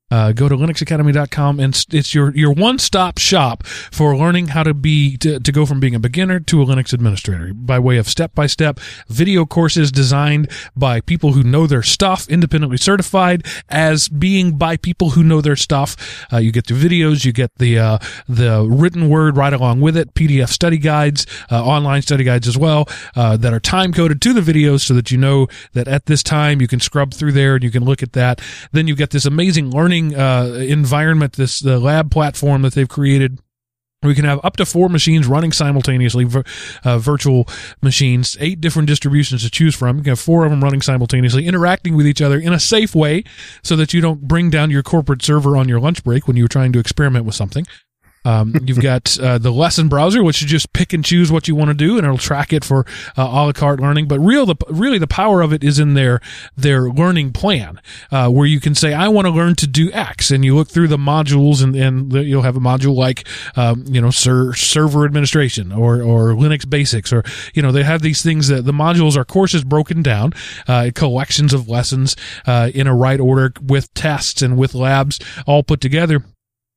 Uh, 0.08 0.30
go 0.30 0.48
to 0.48 0.56
linuxacademy.com 0.56 1.58
and 1.58 1.84
it's 1.90 2.14
your, 2.14 2.30
your 2.36 2.52
one-stop 2.52 3.18
shop 3.18 3.66
for 3.66 4.16
learning 4.16 4.48
how 4.48 4.62
to 4.62 4.72
be, 4.72 5.16
to, 5.16 5.40
to 5.40 5.50
go 5.50 5.66
from 5.66 5.80
being 5.80 5.96
a 5.96 5.98
beginner 5.98 6.38
to 6.38 6.62
a 6.62 6.64
Linux 6.64 6.92
administrator 6.92 7.52
by 7.52 7.76
way 7.76 7.96
of 7.96 8.08
step-by-step 8.08 8.78
video 9.08 9.44
courses 9.44 9.90
designed 9.90 10.48
by 10.76 11.00
people 11.00 11.32
who 11.32 11.42
know 11.42 11.66
their 11.66 11.82
stuff, 11.82 12.28
independently 12.28 12.76
certified 12.76 13.44
as 13.68 14.08
being 14.08 14.56
by 14.56 14.76
people 14.76 15.10
who 15.10 15.24
know 15.24 15.40
their 15.40 15.56
stuff. 15.56 15.96
Uh, 16.32 16.36
you 16.36 16.52
get 16.52 16.68
the 16.68 16.74
videos, 16.74 17.24
you 17.24 17.32
get 17.32 17.50
the, 17.56 17.76
uh, 17.76 17.98
the 18.28 18.64
written 18.70 19.08
word 19.08 19.36
right 19.36 19.52
along 19.52 19.80
with 19.80 19.96
it, 19.96 20.14
PDF 20.14 20.50
study 20.50 20.78
guides, 20.78 21.26
uh, 21.50 21.64
online 21.64 22.02
study 22.02 22.22
guides 22.22 22.46
as 22.46 22.56
well, 22.56 22.88
uh, 23.16 23.36
that 23.36 23.52
are 23.52 23.58
time 23.58 23.92
coded 23.92 24.22
to 24.22 24.32
the 24.32 24.40
videos 24.40 24.82
so 24.82 24.94
that 24.94 25.10
you 25.10 25.18
know 25.18 25.48
that 25.72 25.88
at 25.88 26.06
this 26.06 26.22
time 26.22 26.60
you 26.60 26.68
can 26.68 26.78
scrub 26.78 27.12
through 27.12 27.32
there 27.32 27.56
and 27.56 27.64
you 27.64 27.72
can 27.72 27.84
look 27.84 28.04
at 28.04 28.12
that. 28.12 28.40
Then 28.70 28.86
you 28.86 28.94
get 28.94 29.10
this 29.10 29.26
amazing 29.26 29.72
learning, 29.72 29.95
uh, 30.04 30.54
environment, 30.58 31.34
this, 31.34 31.60
the 31.60 31.78
lab 31.78 32.10
platform 32.10 32.62
that 32.62 32.74
they've 32.74 32.88
created. 32.88 33.40
We 34.02 34.14
can 34.14 34.24
have 34.24 34.40
up 34.44 34.56
to 34.58 34.66
four 34.66 34.88
machines 34.88 35.26
running 35.26 35.52
simultaneously, 35.52 36.26
uh, 36.84 36.98
virtual 36.98 37.48
machines, 37.82 38.36
eight 38.38 38.60
different 38.60 38.86
distributions 38.86 39.42
to 39.42 39.50
choose 39.50 39.74
from. 39.74 39.96
You 39.96 40.02
can 40.04 40.10
have 40.10 40.20
four 40.20 40.44
of 40.44 40.50
them 40.50 40.62
running 40.62 40.82
simultaneously, 40.82 41.46
interacting 41.46 41.96
with 41.96 42.06
each 42.06 42.22
other 42.22 42.38
in 42.38 42.52
a 42.52 42.60
safe 42.60 42.94
way 42.94 43.24
so 43.64 43.74
that 43.74 43.92
you 43.94 44.00
don't 44.00 44.20
bring 44.20 44.50
down 44.50 44.70
your 44.70 44.82
corporate 44.82 45.22
server 45.22 45.56
on 45.56 45.68
your 45.68 45.80
lunch 45.80 46.04
break 46.04 46.28
when 46.28 46.36
you're 46.36 46.46
trying 46.46 46.72
to 46.72 46.78
experiment 46.78 47.24
with 47.24 47.34
something. 47.34 47.66
Um, 48.26 48.54
you've 48.64 48.80
got 48.80 49.18
uh, 49.20 49.38
the 49.38 49.52
lesson 49.52 49.88
browser, 49.88 50.22
which 50.22 50.42
you 50.42 50.48
just 50.48 50.72
pick 50.72 50.92
and 50.92 51.04
choose 51.04 51.30
what 51.30 51.46
you 51.46 51.54
want 51.54 51.68
to 51.68 51.74
do, 51.74 51.96
and 51.96 52.04
it'll 52.04 52.18
track 52.18 52.52
it 52.52 52.64
for 52.64 52.84
uh, 53.16 53.22
a 53.22 53.46
la 53.46 53.52
carte 53.52 53.80
learning. 53.80 54.08
But 54.08 54.18
real, 54.18 54.46
the 54.46 54.56
really 54.68 54.98
the 54.98 55.06
power 55.06 55.42
of 55.42 55.52
it 55.52 55.62
is 55.62 55.78
in 55.78 55.94
their 55.94 56.20
their 56.56 56.90
learning 56.90 57.32
plan, 57.32 57.80
uh, 58.10 58.28
where 58.28 58.46
you 58.46 58.58
can 58.60 58.74
say, 58.74 58.92
"I 58.92 59.06
want 59.08 59.26
to 59.26 59.30
learn 59.32 59.54
to 59.56 59.66
do 59.68 59.92
X," 59.92 60.32
and 60.32 60.44
you 60.44 60.56
look 60.56 60.68
through 60.68 60.88
the 60.88 60.96
modules, 60.96 61.62
and 61.62 61.76
and 61.76 62.12
you'll 62.12 62.42
have 62.42 62.56
a 62.56 62.60
module 62.60 62.96
like, 62.96 63.26
um, 63.54 63.84
you 63.86 64.00
know, 64.00 64.10
ser- 64.10 64.54
server 64.54 65.04
administration 65.04 65.72
or 65.72 66.02
or 66.02 66.34
Linux 66.34 66.68
basics, 66.68 67.12
or 67.12 67.22
you 67.54 67.62
know, 67.62 67.70
they 67.70 67.84
have 67.84 68.02
these 68.02 68.22
things 68.22 68.48
that 68.48 68.64
the 68.64 68.72
modules 68.72 69.16
are 69.16 69.24
courses 69.24 69.62
broken 69.62 70.02
down, 70.02 70.32
uh, 70.66 70.90
collections 70.94 71.54
of 71.54 71.68
lessons 71.68 72.16
uh, 72.46 72.70
in 72.74 72.88
a 72.88 72.94
right 72.94 73.20
order 73.20 73.52
with 73.62 73.92
tests 73.94 74.42
and 74.42 74.56
with 74.56 74.74
labs 74.74 75.20
all 75.46 75.62
put 75.62 75.80
together. 75.80 76.24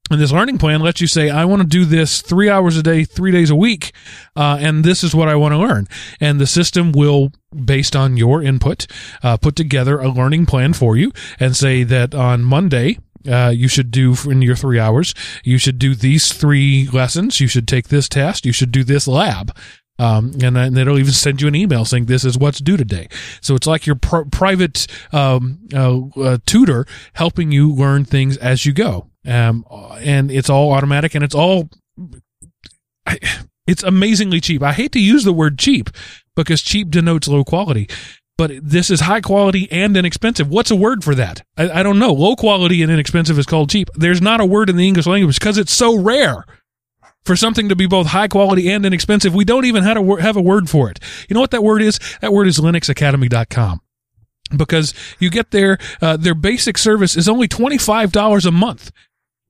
And 0.10 0.20
this 0.20 0.32
learning 0.32 0.58
plan 0.58 0.82
lets 0.82 1.02
you 1.02 1.08
say, 1.08 1.30
I 1.30 1.46
want 1.46 1.62
to 1.62 1.68
do 1.68 1.86
this 1.86 2.22
three 2.22 2.50
hours 2.50 2.78
a 2.78 2.84
day, 2.84 3.04
three 3.04 3.32
days 3.32 3.50
a 3.50 3.56
week, 3.56 3.94
uh, 4.36 4.58
and 4.60 4.84
this 4.84 5.04
is 5.04 5.14
what 5.14 5.30
I 5.30 5.36
want 5.36 5.54
to 5.54 5.58
learn. 5.60 5.88
And 6.20 6.40
the 6.40 6.48
system 6.48 6.92
will, 6.92 7.32
based 7.54 7.96
on 7.96 8.18
your 8.18 8.42
input, 8.42 8.88
uh, 9.22 9.38
put 9.38 9.56
together 9.56 10.00
a 10.00 10.10
learning 10.10 10.48
plan 10.48 10.74
for 10.74 10.98
you 10.98 11.12
and 11.40 11.56
say 11.56 11.84
that 11.84 12.16
on 12.16 12.44
Monday, 12.44 12.98
uh, 13.28 13.54
you 13.54 13.68
should 13.68 13.92
do 13.92 14.16
in 14.26 14.42
your 14.42 14.56
three 14.56 14.80
hours, 14.80 15.14
you 15.44 15.58
should 15.58 15.78
do 15.78 15.94
these 15.94 16.34
three 16.34 16.88
lessons, 16.92 17.40
you 17.40 17.48
should 17.48 17.68
take 17.68 17.90
this 17.90 18.10
test, 18.10 18.46
you 18.46 18.54
should 18.54 18.72
do 18.72 18.84
this 18.84 19.08
lab. 19.08 19.56
Um, 20.00 20.32
and 20.42 20.56
then 20.56 20.78
it'll 20.78 20.98
even 20.98 21.12
send 21.12 21.42
you 21.42 21.50
an 21.50 21.56
email 21.56 21.84
saying 21.84 22.06
this 22.06 22.24
is 22.24 22.38
what's 22.38 22.60
due 22.60 22.78
today. 22.78 23.10
So 23.42 23.54
it's 23.56 23.68
like 23.68 23.86
your 23.86 23.98
pr- 23.98 24.30
private 24.32 24.88
um, 25.12 25.60
uh, 25.74 26.00
uh, 26.18 26.38
tutor 26.46 26.86
helping 27.14 27.52
you 27.52 27.74
learn 27.74 28.06
things 28.06 28.38
as 28.38 28.66
you 28.66 28.72
go. 28.72 29.09
Um, 29.28 29.66
and 30.00 30.32
it's 30.32 30.50
all 30.50 30.72
automatic 30.72 31.14
and 31.14 31.24
it's 31.24 31.36
all 31.36 31.70
it's 33.68 33.84
amazingly 33.84 34.42
cheap. 34.42 34.64
I 34.64 34.74
hate 34.74 34.92
to 34.94 35.00
use 35.00 35.24
the 35.24 35.34
word 35.34 35.60
cheap 35.60 35.90
because 36.36 36.62
cheap 36.62 36.90
denotes 36.90 37.28
low 37.28 37.44
quality. 37.44 37.90
But 38.38 38.52
this 38.64 38.90
is 38.90 39.02
high 39.02 39.20
quality 39.20 39.70
and 39.70 39.98
inexpensive. 39.98 40.50
What's 40.50 40.72
a 40.72 40.76
word 40.76 41.04
for 41.04 41.14
that? 41.16 41.44
I, 41.58 41.82
I 41.82 41.84
don't 41.84 42.00
know. 42.00 42.14
Low 42.14 42.38
quality 42.38 42.82
and 42.82 42.92
inexpensive 42.92 43.38
is 43.38 43.46
called 43.46 43.70
cheap. 43.70 43.90
There's 43.96 44.22
not 44.22 44.40
a 44.40 44.46
word 44.46 44.70
in 44.70 44.78
the 44.78 44.88
English 44.88 45.08
language 45.08 45.38
because 45.38 45.58
it's 45.58 45.74
so 45.74 45.98
rare 45.98 46.46
for 47.26 47.36
something 47.36 47.68
to 47.68 47.76
be 47.76 47.86
both 47.86 48.08
high 48.08 48.30
quality 48.30 48.72
and 48.72 48.86
inexpensive. 48.86 49.36
We 49.36 49.44
don't 49.44 49.66
even 49.66 49.84
have 49.84 49.98
a, 49.98 50.22
have 50.22 50.38
a 50.38 50.42
word 50.42 50.70
for 50.70 50.90
it. 50.90 51.00
You 51.28 51.34
know 51.34 51.42
what 51.42 51.52
that 51.52 51.64
word 51.64 51.82
is? 51.82 52.00
That 52.22 52.32
word 52.32 52.48
is 52.48 52.60
linuxacademy.com. 52.60 53.82
Because 54.56 54.94
you 55.20 55.30
get 55.30 55.52
there, 55.52 55.78
uh, 56.02 56.18
their 56.18 56.34
basic 56.34 56.78
service 56.78 57.16
is 57.18 57.30
only 57.30 57.48
$25 57.48 58.46
a 58.46 58.52
month. 58.52 58.92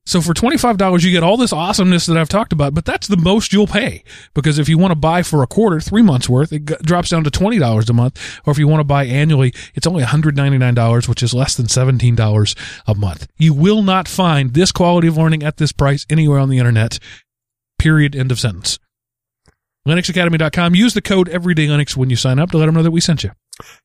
So 0.06 0.20
for 0.20 0.34
$25, 0.34 1.04
you 1.04 1.12
get 1.12 1.22
all 1.22 1.36
this 1.36 1.52
awesomeness 1.52 2.06
that 2.06 2.16
I've 2.16 2.28
talked 2.28 2.52
about, 2.52 2.74
but 2.74 2.84
that's 2.84 3.06
the 3.06 3.16
most 3.16 3.52
you'll 3.52 3.66
pay. 3.66 4.02
Because 4.34 4.58
if 4.58 4.68
you 4.68 4.76
want 4.78 4.90
to 4.92 4.96
buy 4.96 5.22
for 5.22 5.42
a 5.42 5.46
quarter, 5.46 5.78
three 5.78 6.02
months 6.02 6.28
worth, 6.28 6.52
it 6.52 6.64
drops 6.82 7.10
down 7.10 7.22
to 7.24 7.30
$20 7.30 7.88
a 7.88 7.92
month. 7.92 8.40
Or 8.44 8.50
if 8.50 8.58
you 8.58 8.66
want 8.66 8.80
to 8.80 8.84
buy 8.84 9.04
annually, 9.04 9.54
it's 9.74 9.86
only 9.86 10.02
$199, 10.02 11.08
which 11.08 11.22
is 11.22 11.34
less 11.34 11.54
than 11.54 11.66
$17 11.66 12.80
a 12.86 12.94
month. 12.94 13.28
You 13.36 13.54
will 13.54 13.82
not 13.82 14.08
find 14.08 14.54
this 14.54 14.72
quality 14.72 15.06
of 15.06 15.16
learning 15.16 15.42
at 15.42 15.58
this 15.58 15.70
price 15.70 16.06
anywhere 16.10 16.38
on 16.38 16.48
the 16.48 16.58
internet. 16.58 16.98
Period. 17.78 18.16
End 18.16 18.32
of 18.32 18.40
sentence. 18.40 18.78
LinuxAcademy.com. 19.86 20.74
Use 20.74 20.94
the 20.94 21.02
code 21.02 21.28
EverydayLinux 21.28 21.96
when 21.96 22.10
you 22.10 22.16
sign 22.16 22.38
up 22.38 22.50
to 22.50 22.58
let 22.58 22.66
them 22.66 22.74
know 22.74 22.82
that 22.82 22.90
we 22.90 23.00
sent 23.00 23.22
you. 23.22 23.30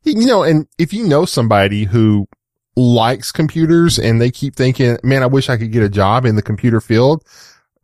You 0.04 0.26
know, 0.26 0.44
and 0.44 0.68
if 0.78 0.94
you 0.94 1.08
know 1.08 1.26
somebody 1.26 1.84
who 1.84 2.28
likes 2.76 3.32
computers 3.32 3.98
and 3.98 4.20
they 4.20 4.32
keep 4.32 4.56
thinking, 4.56 4.98
man, 5.04 5.24
I 5.24 5.28
wish 5.28 5.50
I 5.50 5.58
could 5.58 5.72
get 5.72 5.84
a 5.84 5.90
job 5.90 6.26
in 6.26 6.36
the 6.36 6.42
computer 6.42 6.82
field, 6.82 7.24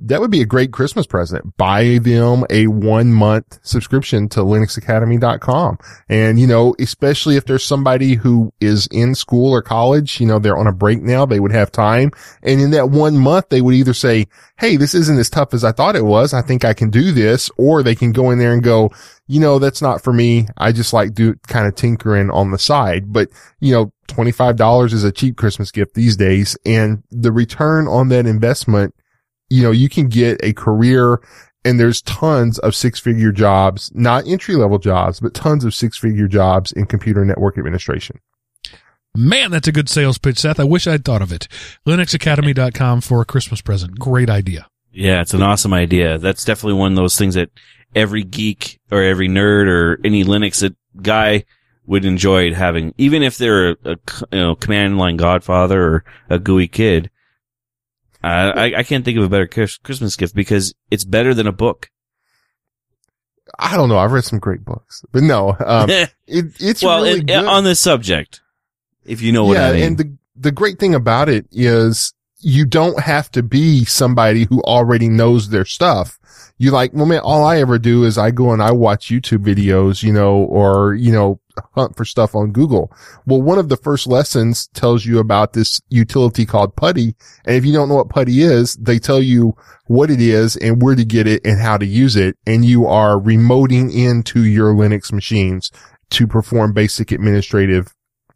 that 0.02 0.20
would 0.20 0.32
be 0.32 0.42
a 0.42 0.46
great 0.46 0.72
Christmas 0.72 1.06
present. 1.06 1.56
Buy 1.58 2.00
them 2.00 2.44
a 2.50 2.68
one 2.68 3.14
month 3.14 3.60
subscription 3.62 4.28
to 4.30 4.40
linuxacademy.com. 4.40 5.78
And, 6.10 6.40
you 6.40 6.48
know, 6.48 6.76
especially 6.80 7.38
if 7.38 7.46
there's 7.46 7.64
somebody 7.64 8.16
who 8.16 8.52
is 8.60 8.88
in 8.88 9.14
school 9.14 9.54
or 9.54 9.62
college, 9.62 10.20
you 10.20 10.26
know, 10.26 10.40
they're 10.40 10.58
on 10.58 10.68
a 10.68 10.74
break 10.74 11.02
now, 11.02 11.26
they 11.26 11.40
would 11.40 11.52
have 11.52 11.72
time. 11.72 12.12
And 12.42 12.60
in 12.60 12.72
that 12.72 12.90
one 12.90 13.18
month, 13.18 13.50
they 13.50 13.62
would 13.62 13.76
either 13.76 13.94
say, 13.94 14.28
Hey, 14.58 14.76
this 14.76 14.94
isn't 14.94 15.20
as 15.20 15.30
tough 15.30 15.54
as 15.54 15.64
I 15.64 15.72
thought 15.72 15.96
it 15.96 16.06
was. 16.06 16.34
I 16.34 16.42
think 16.42 16.66
I 16.66 16.74
can 16.74 16.90
do 16.90 17.12
this. 17.12 17.50
Or 17.58 17.84
they 17.84 17.96
can 17.96 18.12
go 18.12 18.32
in 18.32 18.40
there 18.40 18.54
and 18.54 18.64
go, 18.64 18.92
you 19.28 19.40
know, 19.40 19.60
that's 19.60 19.82
not 19.82 20.04
for 20.04 20.12
me. 20.12 20.48
I 20.58 20.72
just 20.72 20.94
like 20.94 21.14
do 21.14 21.36
kind 21.48 21.68
of 21.68 21.76
tinkering 21.76 22.30
on 22.32 22.52
the 22.52 22.60
side, 22.60 23.14
but 23.14 23.30
you 23.60 23.72
know, 23.72 23.94
$25 24.08 24.92
is 24.92 25.04
a 25.04 25.12
cheap 25.12 25.38
Christmas 25.38 25.72
gift 25.72 25.94
these 25.94 26.18
days. 26.18 26.58
And 26.66 27.04
the 27.12 27.32
return 27.32 27.88
on 27.88 28.10
that 28.10 28.26
investment, 28.26 28.94
you 29.52 29.62
know, 29.62 29.72
you 29.72 29.90
can 29.90 30.08
get 30.08 30.40
a 30.44 30.54
career 30.54 31.22
and 31.64 31.80
there's 31.80 32.02
tons 32.02 32.58
of 32.60 32.74
six 32.74 33.00
figure 33.00 33.32
jobs, 33.32 33.92
not 33.94 34.28
entry 34.28 34.56
level 34.56 34.80
jobs, 34.80 35.20
but 35.20 35.34
tons 35.34 35.64
of 35.64 35.76
six 35.76 35.98
figure 35.98 36.28
jobs 36.28 36.72
in 36.72 36.86
computer 36.86 37.24
network 37.26 37.58
administration. 37.58 38.20
Man, 39.14 39.52
that's 39.52 39.68
a 39.68 39.74
good 39.74 39.90
sales 39.90 40.18
pitch, 40.18 40.40
Seth. 40.40 40.60
I 40.60 40.64
wish 40.64 40.88
I'd 40.88 41.04
thought 41.04 41.22
of 41.22 41.34
it. 41.34 41.50
LinuxAcademy.com 41.86 43.02
for 43.02 43.22
a 43.22 43.26
Christmas 43.26 43.62
present. 43.62 44.00
Great 44.00 44.30
idea. 44.30 44.68
Yeah, 44.94 45.22
it's 45.22 45.34
an 45.34 45.42
awesome 45.42 45.74
idea. 45.74 46.18
That's 46.18 46.46
definitely 46.46 46.80
one 46.80 46.94
of 46.94 46.96
those 46.96 47.18
things 47.18 47.36
that 47.36 47.50
every 47.94 48.24
geek 48.24 48.80
or 48.90 49.04
every 49.04 49.28
nerd 49.28 49.68
or 49.68 50.00
any 50.06 50.24
Linux 50.24 50.74
guy 51.02 51.44
would 51.86 52.06
enjoy 52.06 52.54
having, 52.54 52.94
even 52.98 53.22
if 53.22 53.38
they're 53.38 53.72
a, 53.72 53.76
a 53.84 53.98
you 54.32 54.40
know 54.40 54.56
command 54.56 54.98
line 54.98 55.18
godfather 55.18 55.84
or 55.84 56.06
a 56.30 56.40
GUI 56.40 56.70
kid. 56.70 57.10
Uh, 58.24 58.52
I 58.56 58.74
I 58.78 58.84
can't 58.84 59.04
think 59.04 59.18
of 59.18 59.24
a 59.24 59.30
better 59.30 59.48
Christmas 59.48 60.16
gift 60.16 60.36
because 60.36 60.74
it's 60.90 61.06
better 61.06 61.34
than 61.34 61.48
a 61.48 61.52
book. 61.52 61.90
I 63.58 63.76
don't 63.76 63.90
know. 63.90 63.98
I've 63.98 64.12
read 64.12 64.24
some 64.24 64.40
great 64.40 64.64
books, 64.64 65.04
but 65.12 65.24
no, 65.24 65.56
um, 65.66 65.90
it, 65.90 66.10
it's 66.28 66.84
well 66.84 67.04
really 67.04 67.22
it, 67.22 67.46
on 67.46 67.64
this 67.64 67.80
subject. 67.80 68.42
If 69.04 69.22
you 69.22 69.32
know 69.32 69.46
what 69.46 69.58
yeah, 69.58 69.70
I 69.70 69.74
mean. 69.74 69.84
and 69.84 69.98
the 69.98 70.18
the 70.36 70.52
great 70.52 70.80
thing 70.80 70.96
about 70.96 71.30
it 71.30 71.48
is 71.52 72.14
you 72.40 72.66
don't 72.66 73.00
have 73.00 73.30
to 73.32 73.44
be 73.44 73.86
somebody 73.86 74.46
who 74.46 74.62
already 74.62 75.10
knows 75.10 75.50
their 75.50 75.66
stuff. 75.66 76.20
You 76.62 76.70
like, 76.70 76.94
well, 76.94 77.08
man, 77.08 77.22
all 77.22 77.44
I 77.44 77.60
ever 77.60 77.80
do 77.80 78.04
is 78.04 78.20
I 78.20 78.30
go 78.30 78.52
and 78.52 78.62
I 78.62 78.70
watch 78.70 79.08
YouTube 79.08 79.44
videos, 79.44 80.04
you 80.04 80.14
know, 80.14 80.36
or, 80.44 80.94
you 80.94 81.12
know, 81.12 81.40
hunt 81.74 81.98
for 81.98 82.06
stuff 82.06 82.36
on 82.36 82.52
Google. 82.52 82.94
Well, 83.26 83.42
one 83.42 83.58
of 83.58 83.70
the 83.70 83.78
first 83.78 84.06
lessons 84.06 84.68
tells 84.76 85.04
you 85.04 85.18
about 85.18 85.54
this 85.54 85.82
utility 85.90 86.46
called 86.46 86.76
PuTTY. 86.76 87.16
And 87.46 87.56
if 87.56 87.66
you 87.66 87.74
don't 87.74 87.90
know 87.90 87.96
what 87.96 88.10
PuTTY 88.10 88.44
is, 88.44 88.76
they 88.76 89.00
tell 89.00 89.20
you 89.20 89.56
what 89.88 90.12
it 90.12 90.22
is 90.22 90.56
and 90.56 90.80
where 90.84 90.94
to 90.94 91.04
get 91.04 91.26
it 91.26 91.44
and 91.44 91.60
how 91.60 91.78
to 91.78 91.86
use 91.88 92.16
it. 92.16 92.38
And 92.46 92.64
you 92.64 92.86
are 92.86 93.16
remoting 93.16 93.92
into 93.92 94.44
your 94.44 94.72
Linux 94.76 95.12
machines 95.12 95.72
to 96.12 96.28
perform 96.28 96.74
basic 96.74 97.12
administrative 97.12 97.92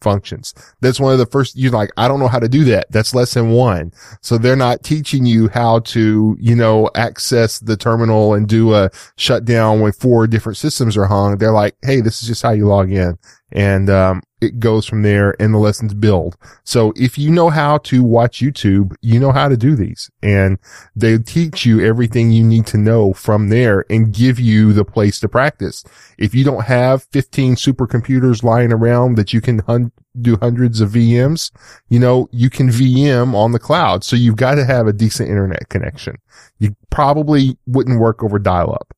functions. 0.05 0.53
That's 0.81 0.99
one 0.99 1.13
of 1.13 1.17
the 1.17 1.25
first, 1.25 1.57
you're 1.57 1.71
like, 1.71 1.89
I 1.97 2.07
don't 2.07 2.19
know 2.19 2.27
how 2.27 2.37
to 2.37 2.47
do 2.47 2.63
that. 2.65 2.85
That's 2.91 3.15
lesson 3.15 3.49
one. 3.49 3.91
So 4.21 4.37
they're 4.37 4.55
not 4.55 4.83
teaching 4.83 5.25
you 5.25 5.49
how 5.49 5.79
to, 5.79 6.37
you 6.39 6.55
know, 6.55 6.91
access 6.93 7.57
the 7.59 7.75
terminal 7.75 8.35
and 8.35 8.47
do 8.47 8.75
a 8.75 8.91
shutdown 9.17 9.81
when 9.81 9.93
four 9.93 10.27
different 10.27 10.57
systems 10.57 10.95
are 10.95 11.07
hung. 11.07 11.39
They're 11.39 11.51
like, 11.51 11.75
Hey, 11.81 12.01
this 12.01 12.21
is 12.21 12.27
just 12.27 12.43
how 12.43 12.51
you 12.51 12.67
log 12.67 12.91
in. 12.91 13.17
And, 13.51 13.89
um, 13.89 14.21
it 14.45 14.59
goes 14.59 14.85
from 14.85 15.01
there 15.01 15.35
and 15.41 15.53
the 15.53 15.57
lessons 15.57 15.93
build. 15.93 16.37
So 16.63 16.93
if 16.95 17.17
you 17.17 17.31
know 17.31 17.49
how 17.49 17.79
to 17.79 18.03
watch 18.03 18.39
YouTube, 18.39 18.95
you 19.01 19.19
know 19.19 19.31
how 19.31 19.49
to 19.49 19.57
do 19.57 19.75
these 19.75 20.09
and 20.21 20.57
they 20.95 21.17
teach 21.17 21.65
you 21.65 21.85
everything 21.85 22.31
you 22.31 22.43
need 22.43 22.65
to 22.67 22.77
know 22.77 23.13
from 23.13 23.49
there 23.49 23.85
and 23.89 24.13
give 24.13 24.39
you 24.39 24.71
the 24.71 24.85
place 24.85 25.19
to 25.19 25.27
practice. 25.27 25.83
If 26.17 26.33
you 26.33 26.43
don't 26.43 26.63
have 26.63 27.03
15 27.11 27.55
supercomputers 27.55 28.43
lying 28.43 28.71
around 28.71 29.15
that 29.15 29.33
you 29.33 29.41
can 29.41 29.59
hun- 29.59 29.91
do 30.21 30.37
hundreds 30.37 30.81
of 30.81 30.91
VMs, 30.91 31.51
you 31.89 31.99
know, 31.99 32.29
you 32.31 32.49
can 32.49 32.69
VM 32.69 33.33
on 33.33 33.51
the 33.51 33.59
cloud. 33.59 34.03
So 34.03 34.15
you've 34.15 34.37
got 34.37 34.55
to 34.55 34.65
have 34.65 34.87
a 34.87 34.93
decent 34.93 35.29
internet 35.29 35.69
connection. 35.69 36.17
You 36.59 36.75
probably 36.89 37.57
wouldn't 37.65 37.99
work 37.99 38.23
over 38.23 38.39
dial 38.39 38.73
up. 38.73 38.93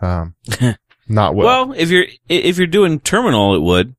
Um, 0.00 0.34
not 1.08 1.34
well. 1.34 1.68
Well, 1.68 1.78
if 1.78 1.90
you're, 1.90 2.06
if 2.28 2.58
you're 2.58 2.66
doing 2.66 3.00
terminal, 3.00 3.54
it 3.54 3.62
would. 3.62 3.94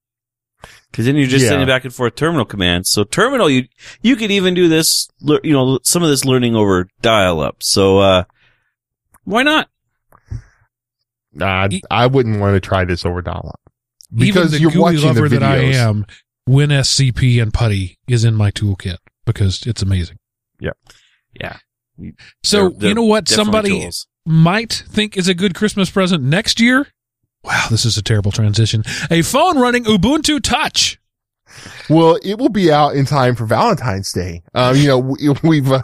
Cause 0.94 1.06
then 1.06 1.16
you're 1.16 1.26
just 1.28 1.44
Yeah. 1.44 1.50
sending 1.50 1.68
back 1.68 1.84
and 1.86 1.94
forth 1.94 2.14
terminal 2.16 2.46
commands. 2.46 2.90
So 2.92 3.04
terminal, 3.04 3.50
you, 3.50 3.68
you 4.04 4.16
could 4.16 4.30
even 4.30 4.54
do 4.54 4.68
this, 4.68 5.10
lear- 5.22 5.40
you 5.44 5.52
know, 5.54 5.80
some 5.84 6.04
of 6.04 6.10
this 6.10 6.24
learning 6.24 6.56
over 6.56 6.88
dial 7.02 7.40
up. 7.42 7.64
So, 7.64 7.98
uh, 7.98 8.24
why 9.24 9.42
not? 9.44 9.70
Nah, 11.34 11.68
E- 11.72 11.82
I 11.90 12.06
wouldn't 12.06 12.40
want 12.40 12.56
to 12.56 12.60
try 12.60 12.86
this 12.86 13.06
over 13.06 13.22
dial 13.22 13.50
up 13.54 13.60
Even 14.14 14.28
because 14.28 14.52
the 14.52 14.60
you're 14.60 14.70
GUI 14.72 14.80
watching 14.82 15.02
lover 15.04 15.28
the 15.30 15.38
videos. 15.38 15.40
that 15.40 15.44
I 15.44 15.58
am, 15.58 16.06
WinSCP 16.48 17.42
and 17.42 17.52
PuTTY 17.52 17.98
is 18.08 18.24
in 18.24 18.36
my 18.36 18.52
toolkit 18.52 18.98
because 19.26 19.66
it's 19.66 19.82
amazing. 19.82 20.18
Yeah. 20.60 20.72
Yeah. 21.42 21.58
So 22.44 22.70
They're- 22.70 22.90
you 22.90 22.96
know 22.96 23.04
what? 23.04 23.28
Somebody 23.28 23.70
tools. 23.82 24.06
might 24.26 24.84
think 24.88 25.18
is 25.18 25.28
a 25.28 25.34
good 25.34 25.56
Christmas 25.56 25.90
present 25.90 26.24
next 26.24 26.60
year. 26.60 26.88
Wow, 27.44 27.68
this 27.70 27.86
is 27.86 27.98
a 27.98 28.02
terrible 28.02 28.32
transition. 28.32 28.84
A 29.12 29.22
phone 29.22 29.60
running 29.60 29.84
Ubuntu 29.84 30.42
Touch. 30.42 31.00
Well, 31.90 32.18
it 32.24 32.40
will 32.40 32.50
be 32.50 32.72
out 32.72 32.96
in 32.96 33.06
time 33.06 33.36
for 33.36 33.46
Valentine's 33.46 34.12
Day. 34.12 34.44
Um, 34.54 34.76
you 34.76 34.88
know, 34.88 34.98
we, 35.00 35.30
we've, 35.44 35.72
uh, 35.72 35.82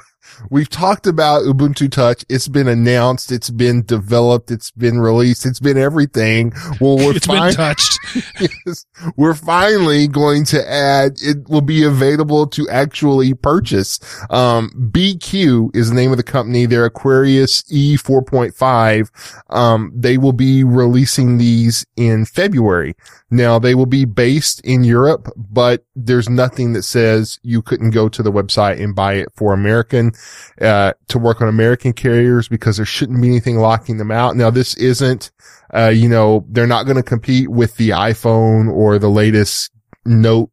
we've 0.50 0.70
talked 0.70 1.08
about 1.08 1.44
Ubuntu 1.44 1.92
Touch. 1.92 2.24
It's 2.30 2.48
been 2.48 2.68
announced. 2.68 3.32
It's 3.32 3.50
been 3.50 3.84
developed. 3.84 4.52
It's 4.52 4.72
been 4.72 5.00
released. 5.00 5.46
It's 5.46 5.60
been 5.60 5.78
everything. 5.78 6.54
Well, 6.80 6.98
we're 6.98 7.16
It's 7.16 7.28
fine. 7.28 7.50
been 7.50 7.56
touched. 7.56 8.00
yes, 8.66 8.86
we're 9.18 9.34
finally 9.34 10.08
going 10.08 10.46
to 10.46 10.70
add, 10.72 11.18
it 11.22 11.48
will 11.50 11.62
be 11.62 11.84
available 11.84 12.48
to 12.48 12.68
actually 12.70 13.34
purchase. 13.34 14.00
Um, 14.30 14.70
BQ 14.94 15.76
is 15.76 15.90
the 15.90 15.96
name 15.96 16.12
of 16.12 16.18
the 16.18 16.24
company. 16.24 16.66
They're 16.66 16.90
Aquaris 16.90 17.64
E 17.70 17.98
4.5. 17.98 19.10
Um, 19.50 19.92
they 19.96 20.18
will 20.18 20.34
be 20.34 20.64
releasing 20.64 21.38
these 21.38 21.86
in 21.96 22.26
February. 22.26 22.96
Now 23.32 23.60
they 23.60 23.76
will 23.76 23.86
be 23.86 24.06
based 24.06 24.60
in 24.62 24.84
Europe, 24.84 25.28
but 25.36 25.86
there's 25.96 26.30
nothing 26.30 26.74
that 26.74 26.84
says 26.84 27.40
you 27.44 27.62
couldn't 27.62 27.92
go 27.92 28.10
to 28.10 28.24
the 28.24 28.32
website 28.32 28.82
and 28.84 28.96
buy 28.96 29.14
it 29.14 29.28
for 29.36 29.54
American, 29.54 30.14
uh, 30.62 30.94
to 31.08 31.20
work 31.20 31.42
on 31.42 31.48
American 31.48 31.94
carriers 31.94 32.48
because 32.48 32.78
there 32.78 32.86
shouldn't 32.86 33.22
be 33.22 33.28
anything 33.28 33.58
locking 33.58 33.98
them 33.98 34.12
out. 34.12 34.36
Now 34.36 34.50
this 34.50 34.76
isn't, 34.76 35.32
uh, 35.74 35.90
you 35.90 36.10
know, 36.10 36.46
they're 36.50 36.68
not 36.68 36.86
going 36.86 36.98
to 36.98 37.04
compete 37.04 37.50
with 37.50 37.76
the 37.78 37.90
iPhone 37.90 38.72
or 38.72 39.00
the 39.00 39.10
latest 39.10 39.72
Note 40.06 40.50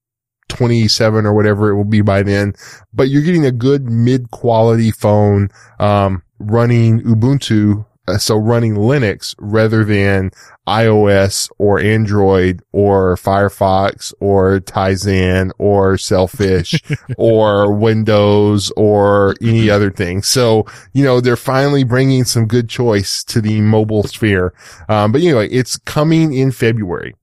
27 0.48 1.26
or 1.26 1.34
whatever 1.34 1.70
it 1.70 1.76
will 1.76 1.84
be 1.84 2.02
by 2.02 2.22
then, 2.22 2.54
but 2.92 3.08
you're 3.08 3.22
getting 3.22 3.46
a 3.46 3.52
good 3.52 3.84
mid 3.84 4.30
quality 4.30 4.90
phone, 4.90 5.48
um, 5.80 6.22
running 6.38 7.00
Ubuntu. 7.02 7.84
Uh, 8.08 8.18
so 8.18 8.36
running 8.36 8.74
Linux 8.74 9.34
rather 9.38 9.84
than 9.84 10.30
iOS 10.66 11.50
or 11.58 11.80
Android 11.80 12.62
or 12.72 13.16
Firefox 13.16 14.12
or 14.20 14.60
Tizen 14.60 15.50
or 15.58 15.96
Sailfish 15.96 16.80
or 17.16 17.72
Windows 17.72 18.72
or 18.76 19.34
any 19.40 19.70
other 19.76 19.90
thing. 19.90 20.22
So, 20.22 20.66
you 20.92 21.04
know, 21.04 21.20
they're 21.20 21.36
finally 21.36 21.84
bringing 21.84 22.24
some 22.24 22.46
good 22.46 22.68
choice 22.68 23.22
to 23.24 23.40
the 23.40 23.60
mobile 23.60 24.02
sphere. 24.04 24.54
Um, 24.88 25.12
but 25.12 25.20
anyway, 25.20 25.48
it's 25.50 25.76
coming 25.78 26.32
in 26.32 26.52
February. 26.52 27.14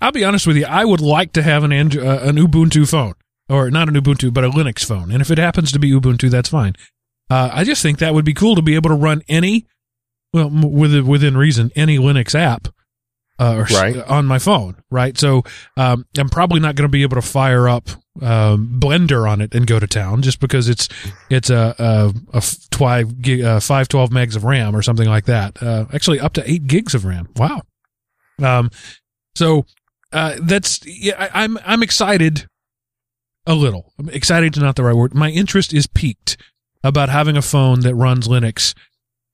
I'll 0.00 0.12
be 0.12 0.24
honest 0.24 0.46
with 0.46 0.56
you. 0.56 0.66
I 0.66 0.84
would 0.84 1.00
like 1.00 1.32
to 1.32 1.42
have 1.42 1.64
an 1.64 1.70
Andro- 1.70 2.04
uh, 2.04 2.28
an 2.28 2.36
Ubuntu 2.36 2.88
phone, 2.88 3.14
or 3.48 3.70
not 3.70 3.88
an 3.88 3.94
Ubuntu, 3.94 4.32
but 4.32 4.44
a 4.44 4.50
Linux 4.50 4.84
phone. 4.84 5.10
And 5.10 5.22
if 5.22 5.30
it 5.30 5.38
happens 5.38 5.72
to 5.72 5.78
be 5.78 5.90
Ubuntu, 5.90 6.30
that's 6.30 6.50
fine. 6.50 6.74
Uh, 7.32 7.50
I 7.52 7.64
just 7.64 7.82
think 7.82 7.98
that 7.98 8.12
would 8.14 8.24
be 8.24 8.34
cool 8.34 8.56
to 8.56 8.62
be 8.62 8.74
able 8.74 8.90
to 8.90 8.96
run 8.96 9.22
any, 9.28 9.66
well, 10.34 10.46
m- 10.48 10.72
within 10.72 11.06
within 11.06 11.36
reason, 11.36 11.70
any 11.74 11.96
Linux 11.98 12.34
app, 12.34 12.68
uh, 13.38 13.54
or 13.56 13.62
s- 13.62 13.72
Right. 13.72 13.96
on 13.96 14.26
my 14.26 14.38
phone. 14.38 14.76
Right. 14.90 15.16
So 15.16 15.42
um, 15.76 16.04
I'm 16.18 16.28
probably 16.28 16.60
not 16.60 16.74
going 16.74 16.84
to 16.88 16.92
be 16.92 17.02
able 17.02 17.16
to 17.16 17.22
fire 17.22 17.68
up 17.68 17.88
um, 18.20 18.78
Blender 18.78 19.26
on 19.30 19.40
it 19.40 19.54
and 19.54 19.66
go 19.66 19.78
to 19.78 19.86
town 19.86 20.20
just 20.20 20.40
because 20.40 20.68
it's 20.68 20.88
it's 21.30 21.48
a 21.48 21.74
a, 21.78 22.12
a 22.38 22.42
twi- 22.70 23.04
gig, 23.04 23.40
uh, 23.40 23.60
five 23.60 23.88
twelve 23.88 24.10
megs 24.10 24.36
of 24.36 24.44
RAM 24.44 24.76
or 24.76 24.82
something 24.82 25.08
like 25.08 25.24
that. 25.26 25.62
Uh, 25.62 25.86
actually, 25.94 26.20
up 26.20 26.34
to 26.34 26.50
eight 26.50 26.66
gigs 26.66 26.94
of 26.94 27.04
RAM. 27.06 27.28
Wow. 27.36 27.62
Um, 28.42 28.70
so 29.34 29.64
uh, 30.12 30.36
that's 30.42 30.80
yeah, 30.84 31.14
I, 31.18 31.44
I'm 31.44 31.58
I'm 31.64 31.82
excited 31.82 32.46
a 33.46 33.54
little. 33.54 33.92
I'm 33.98 34.10
excited 34.10 34.56
is 34.56 34.62
not 34.62 34.76
the 34.76 34.82
right 34.84 34.94
word. 34.96 35.14
My 35.14 35.30
interest 35.30 35.72
is 35.72 35.86
peaked 35.86 36.36
about 36.84 37.08
having 37.08 37.36
a 37.36 37.42
phone 37.42 37.80
that 37.80 37.94
runs 37.94 38.28
Linux. 38.28 38.74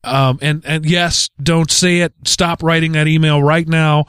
Um, 0.04 0.38
and 0.40 0.64
and 0.64 0.86
yes, 0.86 1.30
don't 1.42 1.70
say 1.70 1.98
it. 2.00 2.12
Stop 2.24 2.62
writing 2.62 2.92
that 2.92 3.08
email 3.08 3.42
right 3.42 3.66
now. 3.66 4.04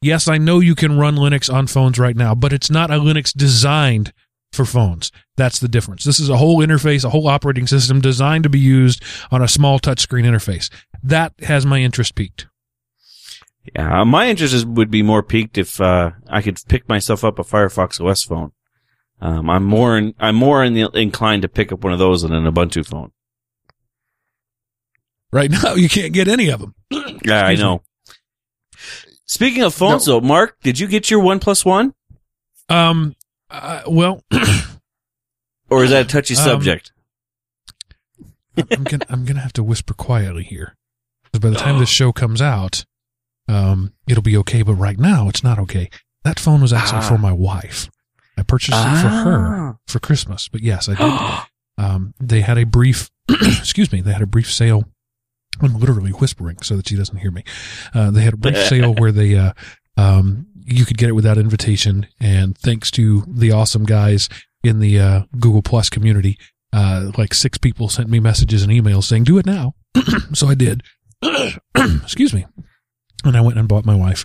Yes, 0.00 0.28
I 0.28 0.38
know 0.38 0.60
you 0.60 0.74
can 0.74 0.98
run 0.98 1.16
Linux 1.16 1.52
on 1.52 1.66
phones 1.66 1.98
right 1.98 2.16
now, 2.16 2.34
but 2.34 2.52
it's 2.52 2.70
not 2.70 2.90
a 2.90 2.94
Linux 2.94 3.32
designed 3.34 4.12
for 4.52 4.64
phones. 4.64 5.10
That's 5.36 5.58
the 5.58 5.68
difference. 5.68 6.04
This 6.04 6.20
is 6.20 6.28
a 6.28 6.36
whole 6.36 6.58
interface, 6.58 7.04
a 7.04 7.10
whole 7.10 7.26
operating 7.26 7.66
system 7.66 8.00
designed 8.00 8.44
to 8.44 8.50
be 8.50 8.58
used 8.58 9.02
on 9.30 9.42
a 9.42 9.48
small 9.48 9.80
touchscreen 9.80 10.24
interface. 10.24 10.70
That 11.02 11.32
has 11.40 11.66
my 11.66 11.80
interest 11.80 12.14
peaked. 12.14 12.46
Yeah, 13.74 14.04
my 14.04 14.28
interest 14.28 14.66
would 14.66 14.90
be 14.90 15.02
more 15.02 15.22
peaked 15.22 15.58
if 15.58 15.80
uh, 15.80 16.12
I 16.28 16.42
could 16.42 16.58
pick 16.68 16.88
myself 16.88 17.24
up 17.24 17.38
a 17.38 17.44
Firefox 17.44 18.00
OS 18.00 18.22
phone. 18.22 18.52
Um, 19.20 19.48
I'm 19.48 19.64
more 19.64 19.96
in, 19.96 20.14
I'm 20.18 20.34
more 20.36 20.62
in 20.64 20.74
the, 20.74 20.90
inclined 20.94 21.42
to 21.42 21.48
pick 21.48 21.72
up 21.72 21.82
one 21.84 21.92
of 21.92 21.98
those 21.98 22.22
than 22.22 22.32
an 22.32 22.44
Ubuntu 22.44 22.84
phone. 22.86 23.12
Right 25.32 25.50
now, 25.50 25.74
you 25.74 25.88
can't 25.88 26.12
get 26.12 26.28
any 26.28 26.48
of 26.50 26.60
them. 26.60 26.74
Yeah, 27.24 27.46
I 27.46 27.54
know. 27.54 27.82
Speaking 29.24 29.62
of 29.62 29.72
phones, 29.74 30.04
though, 30.04 30.20
Mark, 30.20 30.58
did 30.62 30.78
you 30.78 30.86
get 30.86 31.10
your 31.10 31.22
OnePlus 31.22 31.64
One, 31.64 31.94
Um, 32.68 33.14
uh, 33.48 33.82
well, 33.88 34.22
or 35.70 35.84
is 35.84 35.90
that 35.90 36.04
a 36.04 36.08
touchy 36.08 36.34
Um, 36.36 36.42
subject? 36.44 36.92
I'm 38.70 38.84
gonna 38.84 39.06
I'm 39.08 39.24
gonna 39.24 39.40
have 39.40 39.54
to 39.54 39.62
whisper 39.62 39.94
quietly 39.94 40.42
here, 40.44 40.76
because 41.24 41.40
by 41.40 41.48
the 41.48 41.56
time 41.56 41.78
this 41.78 41.88
show 42.00 42.12
comes 42.12 42.42
out, 42.42 42.84
um, 43.48 43.94
it'll 44.06 44.22
be 44.22 44.36
okay. 44.38 44.60
But 44.62 44.74
right 44.74 44.98
now, 44.98 45.28
it's 45.30 45.42
not 45.42 45.58
okay. 45.60 45.88
That 46.24 46.38
phone 46.38 46.60
was 46.60 46.72
actually 46.74 46.98
Ah. 46.98 47.08
for 47.08 47.16
my 47.18 47.32
wife. 47.32 47.90
Purchased 48.44 48.78
it 48.78 49.02
for 49.02 49.08
her 49.08 49.76
for 49.86 49.98
Christmas. 49.98 50.48
But 50.48 50.62
yes, 50.62 50.88
I 50.88 50.92
did. 50.96 51.00
Ah. 51.00 51.48
Um, 51.76 52.14
they 52.20 52.40
had 52.40 52.56
a 52.56 52.64
brief 52.64 53.10
excuse 53.58 53.92
me, 53.92 54.00
they 54.00 54.12
had 54.12 54.22
a 54.22 54.26
brief 54.26 54.52
sale. 54.52 54.84
I'm 55.60 55.78
literally 55.78 56.10
whispering 56.10 56.58
so 56.62 56.76
that 56.76 56.88
she 56.88 56.96
doesn't 56.96 57.16
hear 57.16 57.30
me. 57.30 57.44
Uh, 57.94 58.10
they 58.10 58.22
had 58.22 58.34
a 58.34 58.38
brief 58.38 58.56
sale 58.56 58.94
where 58.98 59.12
they, 59.12 59.36
uh, 59.36 59.52
um, 59.96 60.46
you 60.64 60.84
could 60.84 60.98
get 60.98 61.08
it 61.08 61.12
without 61.12 61.38
invitation. 61.38 62.06
And 62.20 62.58
thanks 62.58 62.90
to 62.92 63.24
the 63.28 63.52
awesome 63.52 63.84
guys 63.84 64.28
in 64.62 64.80
the, 64.80 64.98
uh, 64.98 65.22
Google 65.38 65.62
Plus 65.62 65.88
community, 65.88 66.38
uh, 66.72 67.12
like 67.16 67.32
six 67.34 67.56
people 67.56 67.88
sent 67.88 68.08
me 68.08 68.18
messages 68.18 68.62
and 68.62 68.72
emails 68.72 69.04
saying, 69.04 69.24
do 69.24 69.38
it 69.38 69.46
now. 69.46 69.74
so 70.32 70.48
I 70.48 70.54
did. 70.54 70.82
excuse 71.74 72.34
me. 72.34 72.46
And 73.24 73.36
I 73.36 73.40
went 73.40 73.58
and 73.58 73.68
bought 73.68 73.86
my 73.86 73.94
wife 73.94 74.24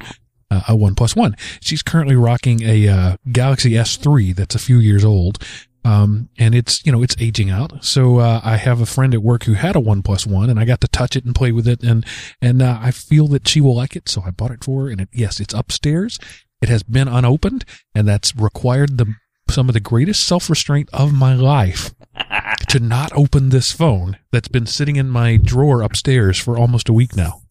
uh, 0.52 0.62
a 0.68 0.74
OnePlus 0.74 1.16
One. 1.16 1.36
She's 1.62 1.82
currently 1.82 2.16
rocking 2.16 2.62
a 2.64 2.88
uh, 2.88 3.18
Galaxy 3.32 3.72
S3 3.72 4.36
that's 4.36 4.56
a 4.56 4.60
few 4.60 4.78
years 4.78 5.06
old, 5.06 5.44
um, 5.86 6.30
and 6.38 6.54
it's 6.54 6.86
you 6.86 6.92
know 6.92 7.02
it's 7.02 7.16
aging 7.20 7.50
out. 7.50 7.84
So 7.84 8.20
uh, 8.20 8.42
I 8.44 8.58
have 8.58 8.82
a 8.82 8.86
friend 8.86 9.14
at 9.14 9.24
work 9.24 9.44
who 9.44 9.54
had 9.54 9.76
a 9.76 9.80
OnePlus 9.80 10.28
One, 10.28 10.50
and 10.50 10.60
I 10.60 10.66
got 10.66 10.82
to 10.82 10.88
touch 10.88 11.16
it 11.16 11.26
and 11.26 11.36
play 11.36 11.52
with 11.52 11.68
it, 11.68 11.84
and 11.84 12.06
and 12.42 12.62
uh, 12.62 12.80
I 12.82 12.92
feel 12.92 13.28
that 13.30 13.48
she 13.48 13.62
will 13.62 13.76
like 13.76 13.96
it, 13.96 14.10
so 14.10 14.24
I 14.26 14.32
bought 14.32 14.52
it 14.52 14.64
for 14.64 14.84
her. 14.84 14.90
And 14.90 15.02
it, 15.02 15.10
yes, 15.12 15.40
it's 15.40 15.54
upstairs. 15.54 16.20
It 16.62 16.70
has 16.70 16.84
been 16.84 17.08
unopened, 17.08 17.64
and 17.96 18.08
that's 18.08 18.36
required 18.36 18.98
the 18.98 19.16
some 19.50 19.68
of 19.68 19.74
the 19.74 19.80
greatest 19.80 20.26
self 20.26 20.50
restraint 20.50 20.90
of 20.94 21.14
my 21.14 21.34
life 21.34 21.94
to 22.70 22.80
not 22.80 23.12
open 23.14 23.50
this 23.50 23.72
phone 23.72 24.18
that's 24.32 24.48
been 24.48 24.66
sitting 24.66 24.96
in 24.96 25.10
my 25.10 25.38
drawer 25.38 25.82
upstairs 25.82 26.38
for 26.38 26.58
almost 26.58 26.90
a 26.90 26.94
week 26.94 27.16
now. 27.16 27.42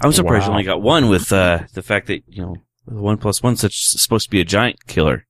I'm 0.00 0.12
surprised 0.12 0.46
you 0.46 0.52
only 0.52 0.64
got 0.64 0.82
one 0.82 1.08
with 1.08 1.32
uh, 1.32 1.60
the 1.74 1.82
fact 1.82 2.06
that 2.06 2.22
you 2.26 2.42
know 2.42 2.56
the 2.86 3.00
one 3.00 3.18
plus 3.18 3.42
one 3.42 3.56
such 3.56 3.84
supposed 3.86 4.24
to 4.26 4.30
be 4.30 4.40
a 4.40 4.44
giant 4.44 4.86
killer. 4.86 5.26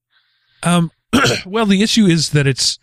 Um, 0.62 0.90
well, 1.46 1.66
the 1.66 1.82
issue 1.82 2.06
is 2.06 2.30
that 2.30 2.46
it's 2.46 2.78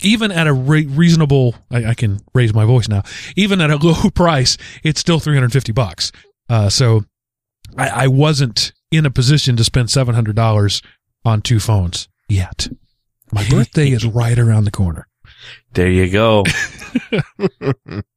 even 0.00 0.30
at 0.30 0.46
a 0.46 0.52
re- 0.52 0.86
reasonable. 0.86 1.54
I, 1.70 1.86
I 1.86 1.94
can 1.94 2.20
raise 2.34 2.54
my 2.54 2.64
voice 2.64 2.88
now. 2.88 3.02
Even 3.36 3.60
at 3.60 3.70
a 3.70 3.76
low 3.82 4.10
price, 4.10 4.56
it's 4.82 5.00
still 5.00 5.18
three 5.18 5.34
hundred 5.34 5.52
fifty 5.52 5.72
bucks. 5.72 6.12
Uh, 6.48 6.68
so 6.68 7.04
I, 7.76 7.88
I 7.88 8.06
wasn't 8.06 8.72
in 8.90 9.06
a 9.06 9.10
position 9.10 9.56
to 9.56 9.64
spend 9.64 9.90
seven 9.90 10.14
hundred 10.14 10.36
dollars 10.36 10.82
on 11.24 11.42
two 11.42 11.60
phones 11.60 12.08
yet. 12.28 12.68
My 13.32 13.46
birthday 13.50 13.90
is 13.90 14.06
right 14.06 14.38
around 14.38 14.64
the 14.64 14.70
corner. 14.70 15.08
There 15.72 15.90
you 15.90 16.08
go. 16.10 16.44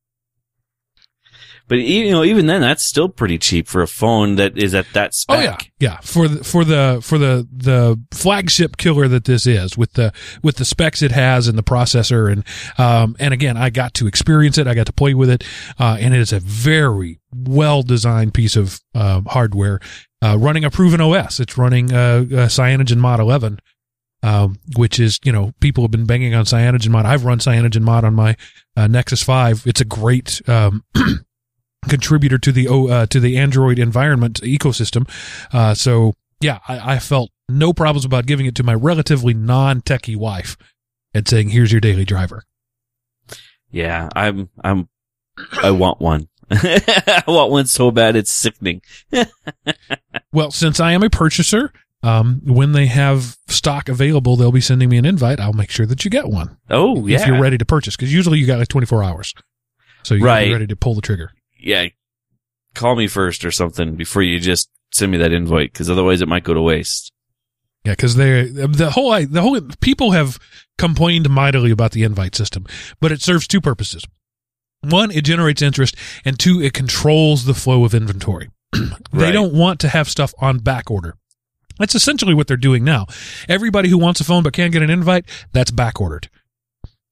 but 1.68 1.80
you 1.80 2.12
know, 2.12 2.24
even 2.24 2.48
then, 2.48 2.62
that's 2.62 2.84
still 2.84 3.10
pretty 3.10 3.38
cheap 3.38 3.68
for 3.68 3.82
a 3.82 3.88
phone 3.88 4.36
that 4.36 4.58
is 4.58 4.74
at 4.74 4.86
that 4.94 5.14
spec. 5.14 5.38
Oh 5.38 5.42
yeah, 5.42 5.58
yeah. 5.80 5.98
For 6.02 6.28
the, 6.28 6.44
for 6.44 6.64
the 6.64 7.00
for 7.04 7.18
the 7.18 7.48
the 7.52 8.02
flagship 8.12 8.78
killer 8.78 9.08
that 9.10 9.26
this 9.26 9.46
is, 9.46 9.78
with 9.78 9.94
the 9.94 10.14
with 10.42 10.58
the 10.58 10.66
specs 10.66 11.02
it 11.02 11.12
has 11.12 11.48
and 11.48 11.58
the 11.58 11.64
processor, 11.64 12.32
and 12.32 12.46
um 12.78 13.16
and 13.20 13.34
again, 13.34 13.58
I 13.58 13.70
got 13.70 13.94
to 13.96 14.08
experience 14.08 14.58
it. 14.58 14.68
I 14.68 14.74
got 14.74 14.86
to 14.86 14.94
play 14.94 15.14
with 15.14 15.30
it, 15.30 15.44
uh, 15.78 15.98
and 16.00 16.14
it 16.14 16.22
is 16.22 16.32
a 16.32 16.40
very 16.40 17.20
well 17.34 17.84
designed 17.84 18.34
piece 18.34 18.56
of 18.56 18.80
uh, 18.96 19.22
hardware, 19.28 19.82
uh, 20.22 20.38
running 20.40 20.64
a 20.64 20.72
proven 20.72 21.02
OS. 21.02 21.40
It's 21.40 21.58
running 21.58 21.94
uh, 21.94 21.98
uh 21.98 22.48
CyanogenMod 22.48 23.20
11. 23.20 23.60
Um, 24.24 24.58
which 24.76 25.00
is, 25.00 25.20
you 25.24 25.32
know, 25.32 25.54
people 25.60 25.84
have 25.84 25.92
been 25.92 26.08
banging 26.08 26.34
on 26.34 26.44
CyanogenMod. 26.44 27.06
I've 27.06 27.24
run 27.24 27.38
CyanogenMod 27.38 28.04
on 28.04 28.16
my 28.16 28.36
uh, 28.76 28.88
Nexus 28.88 29.22
5. 29.22 29.64
It's 29.68 29.80
a 29.80 29.86
great, 29.86 30.42
um, 30.50 30.84
contributor 31.88 32.38
to 32.38 32.52
the 32.52 32.68
uh, 32.68 33.06
to 33.08 33.20
the 33.20 33.38
Android 33.38 33.80
environment 33.80 34.42
ecosystem. 34.42 35.10
Uh, 35.54 35.74
so 35.74 36.14
yeah, 36.40 36.60
I, 36.68 36.94
I 36.96 37.00
felt 37.00 37.32
no 37.50 37.74
problems 37.74 38.06
about 38.06 38.26
giving 38.26 38.46
it 38.46 38.56
to 38.56 38.64
my 38.64 38.74
relatively 38.74 39.34
non-techie 39.34 40.16
wife 40.18 40.58
and 41.14 41.28
saying, 41.28 41.50
"Here's 41.50 41.72
your 41.72 41.82
daily 41.82 42.06
driver." 42.06 42.44
Yeah, 43.70 44.08
I'm, 44.16 44.50
I'm, 44.64 44.88
I 45.62 45.72
want 45.72 46.00
one. 46.00 46.30
I 46.52 47.24
want 47.28 47.52
one 47.52 47.66
so 47.66 47.92
bad 47.92 48.16
it's 48.16 48.32
sickening. 48.32 48.82
Well, 50.34 50.52
since 50.52 50.80
I 50.80 50.92
am 50.92 51.04
a 51.04 51.10
purchaser, 51.10 51.72
um, 52.04 52.42
when 52.46 52.74
they 52.74 52.86
have 52.88 53.38
stock 53.48 53.90
available, 53.90 54.36
they'll 54.36 54.52
be 54.52 54.62
sending 54.62 54.88
me 54.90 54.98
an 54.98 55.06
invite. 55.06 55.40
I'll 55.40 55.54
make 55.54 55.72
sure 55.72 55.86
that 55.86 56.04
you 56.06 56.12
get 56.12 56.28
one 56.28 56.58
Oh 56.70 57.08
yeah, 57.08 57.20
if 57.22 57.26
you're 57.28 57.40
ready 57.42 57.58
to 57.58 57.66
purchase, 57.66 57.96
because 57.96 58.14
usually 58.14 58.38
you 58.38 58.46
got 58.46 58.60
like 58.60 58.68
24 58.68 59.04
hours, 59.04 59.34
so 60.04 60.14
you're 60.14 60.26
Right. 60.26 60.52
ready 60.52 60.68
to 60.68 60.76
pull 60.76 60.94
the 60.96 61.02
trigger. 61.02 61.32
Yeah. 61.60 61.88
Call 62.76 62.96
me 62.96 63.08
first 63.08 63.44
or 63.44 63.52
something 63.52 63.96
before 63.96 64.22
you 64.22 64.40
just 64.40 64.70
send 64.92 65.12
me 65.12 65.18
that 65.18 65.34
invite, 65.34 65.72
because 65.74 65.90
otherwise 65.90 66.22
it 66.22 66.28
might 66.28 66.44
go 66.44 66.54
to 66.54 66.62
waste. 66.62 67.12
Yeah, 67.84 67.94
because 67.94 68.16
they 68.16 68.44
the 68.44 68.92
whole 68.92 69.26
the 69.26 69.42
whole 69.42 69.60
people 69.82 70.12
have 70.12 70.38
complained 70.78 71.30
mightily 71.30 71.72
about 71.72 71.92
the 71.92 72.04
invite 72.04 72.36
system, 72.36 72.66
but 73.00 73.12
it 73.12 73.22
serves 73.22 73.48
two 73.48 73.62
purposes. 73.62 74.04
One, 74.82 75.10
it 75.12 75.24
generates 75.24 75.62
interest, 75.62 75.96
and 76.24 76.38
two, 76.38 76.62
it 76.62 76.74
controls 76.74 77.46
the 77.46 77.54
flow 77.56 77.84
of 77.84 77.96
inventory. 77.96 78.50
they 78.74 78.80
Right. 79.12 79.32
don't 79.32 79.54
want 79.54 79.80
to 79.80 79.90
have 79.90 80.08
stuff 80.10 80.34
on 80.40 80.60
back 80.60 80.92
order. 80.92 81.16
That's 81.80 81.96
essentially 81.96 82.34
what 82.34 82.48
they're 82.48 82.58
doing 82.58 82.84
now. 82.84 83.06
Everybody 83.50 83.90
who 83.90 83.98
wants 83.98 84.20
a 84.20 84.24
phone 84.24 84.44
but 84.44 84.54
can't 84.54 84.74
get 84.74 84.82
an 84.84 84.90
invite, 84.90 85.26
that's 85.54 85.72
back 85.72 86.00
ordered. 86.02 86.30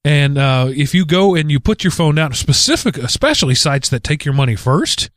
And 0.06 0.38
uh, 0.38 0.68
if 0.74 0.94
you 0.94 1.04
go 1.04 1.34
and 1.34 1.50
you 1.50 1.58
put 1.58 1.82
your 1.82 1.90
phone 1.90 2.14
down, 2.14 2.32
specific, 2.32 2.96
especially 2.96 3.56
sites 3.56 3.88
that 3.88 4.04
take 4.04 4.24
your 4.24 4.34
money 4.34 4.54
first 4.54 5.10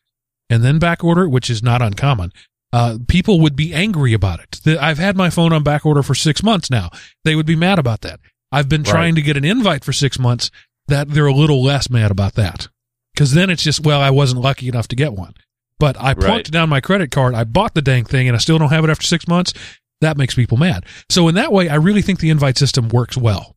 and 0.49 0.63
then 0.63 0.79
back 0.79 1.03
order, 1.03 1.29
which 1.29 1.47
is 1.47 1.61
not 1.61 1.83
uncommon, 1.83 2.33
uh, 2.73 2.97
people 3.07 3.39
would 3.39 3.55
be 3.55 3.71
angry 3.71 4.13
about 4.13 4.39
it. 4.39 4.59
The, 4.63 4.83
I've 4.83 4.97
had 4.97 5.15
my 5.15 5.29
phone 5.29 5.53
on 5.53 5.61
back 5.61 5.85
order 5.85 6.01
for 6.01 6.15
six 6.15 6.41
months 6.41 6.71
now. 6.71 6.89
They 7.23 7.35
would 7.35 7.45
be 7.45 7.55
mad 7.55 7.77
about 7.77 8.01
that. 8.01 8.19
I've 8.51 8.67
been 8.67 8.81
Right. 8.81 8.89
trying 8.91 9.15
to 9.15 9.21
get 9.21 9.37
an 9.37 9.45
invite 9.45 9.83
for 9.83 9.93
six 9.93 10.17
months. 10.17 10.49
That 10.87 11.09
they're 11.09 11.27
a 11.27 11.33
little 11.33 11.61
less 11.63 11.87
mad 11.91 12.09
about 12.09 12.33
that 12.33 12.67
because 13.13 13.33
then 13.35 13.51
it's 13.51 13.61
just 13.61 13.85
well, 13.85 14.01
I 14.01 14.09
wasn't 14.09 14.41
lucky 14.41 14.67
enough 14.67 14.87
to 14.87 14.95
get 14.95 15.13
one. 15.13 15.35
But 15.77 15.97
I 15.99 16.15
plunked 16.15 16.25
Right. 16.47 16.51
down 16.51 16.67
my 16.67 16.81
credit 16.81 17.11
card. 17.11 17.35
I 17.35 17.43
bought 17.43 17.75
the 17.75 17.83
dang 17.83 18.05
thing, 18.05 18.27
and 18.27 18.35
I 18.35 18.39
still 18.39 18.57
don't 18.57 18.71
have 18.71 18.83
it 18.83 18.89
after 18.89 19.05
six 19.05 19.27
months. 19.27 19.53
That 20.01 20.17
makes 20.17 20.33
people 20.33 20.57
mad. 20.57 20.83
So 21.11 21.27
in 21.27 21.35
that 21.35 21.51
way, 21.53 21.69
I 21.69 21.75
really 21.75 22.01
think 22.01 22.19
the 22.21 22.31
invite 22.31 22.57
system 22.57 22.89
works 22.89 23.15
well. 23.15 23.55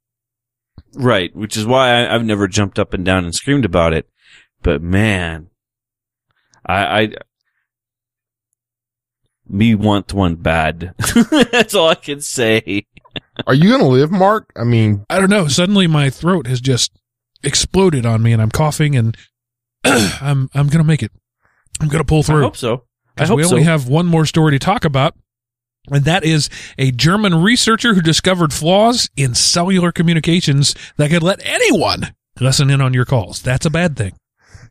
Right, 0.95 1.35
which 1.35 1.57
is 1.57 1.67
why 1.67 1.91
I, 2.05 2.15
I've 2.15 2.25
never 2.25 2.47
jumped 2.49 2.79
up 2.79 2.93
and 2.93 3.05
down 3.05 3.25
and 3.25 3.35
screamed 3.35 3.65
about 3.65 3.93
it. 3.93 4.09
But 4.63 4.83
man, 4.83 5.49
I, 6.67 7.01
I 7.03 7.09
me 9.49 9.75
want 9.75 10.13
one 10.13 10.37
bad. 10.37 10.95
That's 11.51 11.75
all 11.75 11.89
I 11.89 11.95
can 11.95 12.21
say. 12.21 12.87
Are 13.47 13.55
you 13.55 13.69
going 13.71 13.81
to 13.81 13.87
live, 13.87 14.11
Mark? 14.11 14.51
I 14.57 14.65
mean, 14.65 15.05
I 15.11 15.19
don't 15.19 15.31
know. 15.31 15.49
Suddenly, 15.49 15.87
my 15.87 16.11
throat 16.11 16.47
has 16.47 16.61
just 16.61 16.93
exploded 17.43 18.07
on 18.07 18.23
me, 18.23 18.33
and 18.33 18.41
I'm 18.41 18.51
coughing, 18.51 18.95
and 18.97 19.17
I'm 19.85 20.49
I'm 20.55 20.69
gonna 20.69 20.85
make 20.85 21.03
it. 21.03 21.11
I'm 21.81 21.89
gonna 21.89 22.05
pull 22.05 22.21
I 22.21 22.23
through. 22.23 22.43
hope 22.43 22.57
so. 22.57 22.75
I 22.75 22.79
Because 23.17 23.29
hope 23.31 23.37
we 23.39 23.43
so. 23.45 23.51
only 23.51 23.65
have 23.65 23.89
one 23.89 24.07
more 24.07 24.25
story 24.27 24.53
to 24.53 24.59
talk 24.59 24.85
about, 24.85 25.15
and 25.91 26.05
that 26.05 26.25
is 26.25 26.49
a 26.79 26.91
German 26.93 27.43
researcher 27.43 27.95
who 27.95 28.01
discovered 28.01 28.53
flaws 28.53 29.11
in 29.17 29.35
cellular 29.35 29.93
communications 29.93 30.75
that 30.97 31.11
could 31.11 31.23
let 31.23 31.45
anyone 31.45 32.15
listen 32.41 32.71
in 32.71 32.81
on 32.81 32.95
your 32.95 33.05
calls. 33.05 33.43
That's 33.43 33.67
a 33.67 33.71
bad 33.71 33.97
thing. 33.97 34.15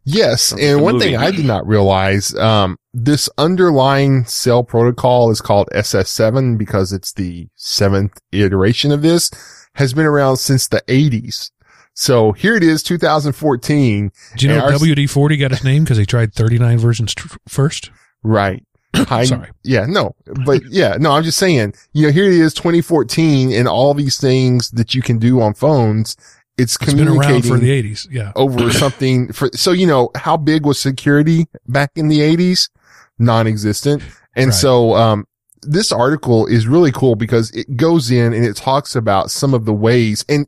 yes. 0.03 0.51
And 0.51 0.81
one 0.81 0.99
thing 0.99 1.15
I 1.17 1.31
did 1.31 1.45
not 1.45 1.67
realize, 1.67 2.33
um, 2.35 2.77
this 2.93 3.29
underlying 3.37 4.25
cell 4.25 4.63
protocol 4.63 5.31
is 5.31 5.41
called 5.41 5.69
SS7 5.73 6.57
because 6.57 6.91
it's 6.91 7.13
the 7.13 7.47
seventh 7.55 8.19
iteration 8.31 8.91
of 8.91 9.01
this 9.01 9.31
has 9.75 9.93
been 9.93 10.05
around 10.05 10.37
since 10.37 10.67
the 10.67 10.81
80s. 10.87 11.51
So 11.93 12.31
here 12.31 12.55
it 12.55 12.63
is, 12.63 12.83
2014. 12.83 14.11
Do 14.37 14.45
you 14.47 14.53
know 14.53 14.65
And 14.65 14.75
WD 14.79 15.09
40 15.09 15.37
got 15.37 15.51
its 15.51 15.63
name 15.63 15.83
because 15.83 15.97
he 15.97 16.05
tried 16.05 16.33
39 16.33 16.77
versions 16.77 17.13
tr- 17.13 17.35
first? 17.47 17.91
Right. 18.23 18.63
High, 18.95 19.25
Sorry. 19.25 19.49
Yeah, 19.63 19.85
no, 19.85 20.15
but 20.45 20.61
yeah, 20.69 20.97
no, 20.99 21.11
I'm 21.11 21.23
just 21.23 21.37
saying, 21.37 21.73
you 21.93 22.07
know, 22.07 22.11
here 22.11 22.25
it 22.25 22.33
is 22.33 22.53
2014 22.53 23.51
and 23.53 23.67
all 23.67 23.93
these 23.93 24.19
things 24.19 24.69
that 24.71 24.93
you 24.93 25.01
can 25.01 25.17
do 25.17 25.41
on 25.41 25.53
phones. 25.53 26.15
It's 26.57 26.75
It's 26.75 26.85
been 26.85 27.05
communicating 27.07 27.31
around 27.33 27.41
for 27.43 27.57
the 27.57 27.83
80s. 27.83 28.07
Yeah. 28.11 28.31
over 28.35 28.69
something 28.71 29.31
for, 29.31 29.49
so, 29.53 29.71
you 29.71 29.87
know, 29.87 30.11
how 30.15 30.35
big 30.37 30.65
was 30.65 30.79
security 30.79 31.47
back 31.67 31.91
in 31.95 32.09
the 32.09 32.19
80s? 32.19 32.69
Non-existent. 33.17 34.03
And 34.35 34.47
Right. 34.47 34.53
so, 34.53 34.95
um, 34.95 35.25
this 35.63 35.91
article 35.91 36.47
is 36.47 36.67
really 36.67 36.91
cool 36.91 37.15
because 37.15 37.51
it 37.51 37.77
goes 37.77 38.09
in 38.11 38.33
and 38.33 38.43
it 38.45 38.55
talks 38.55 38.95
about 38.95 39.29
some 39.31 39.53
of 39.53 39.65
the 39.65 39.73
ways. 39.73 40.25
And 40.27 40.47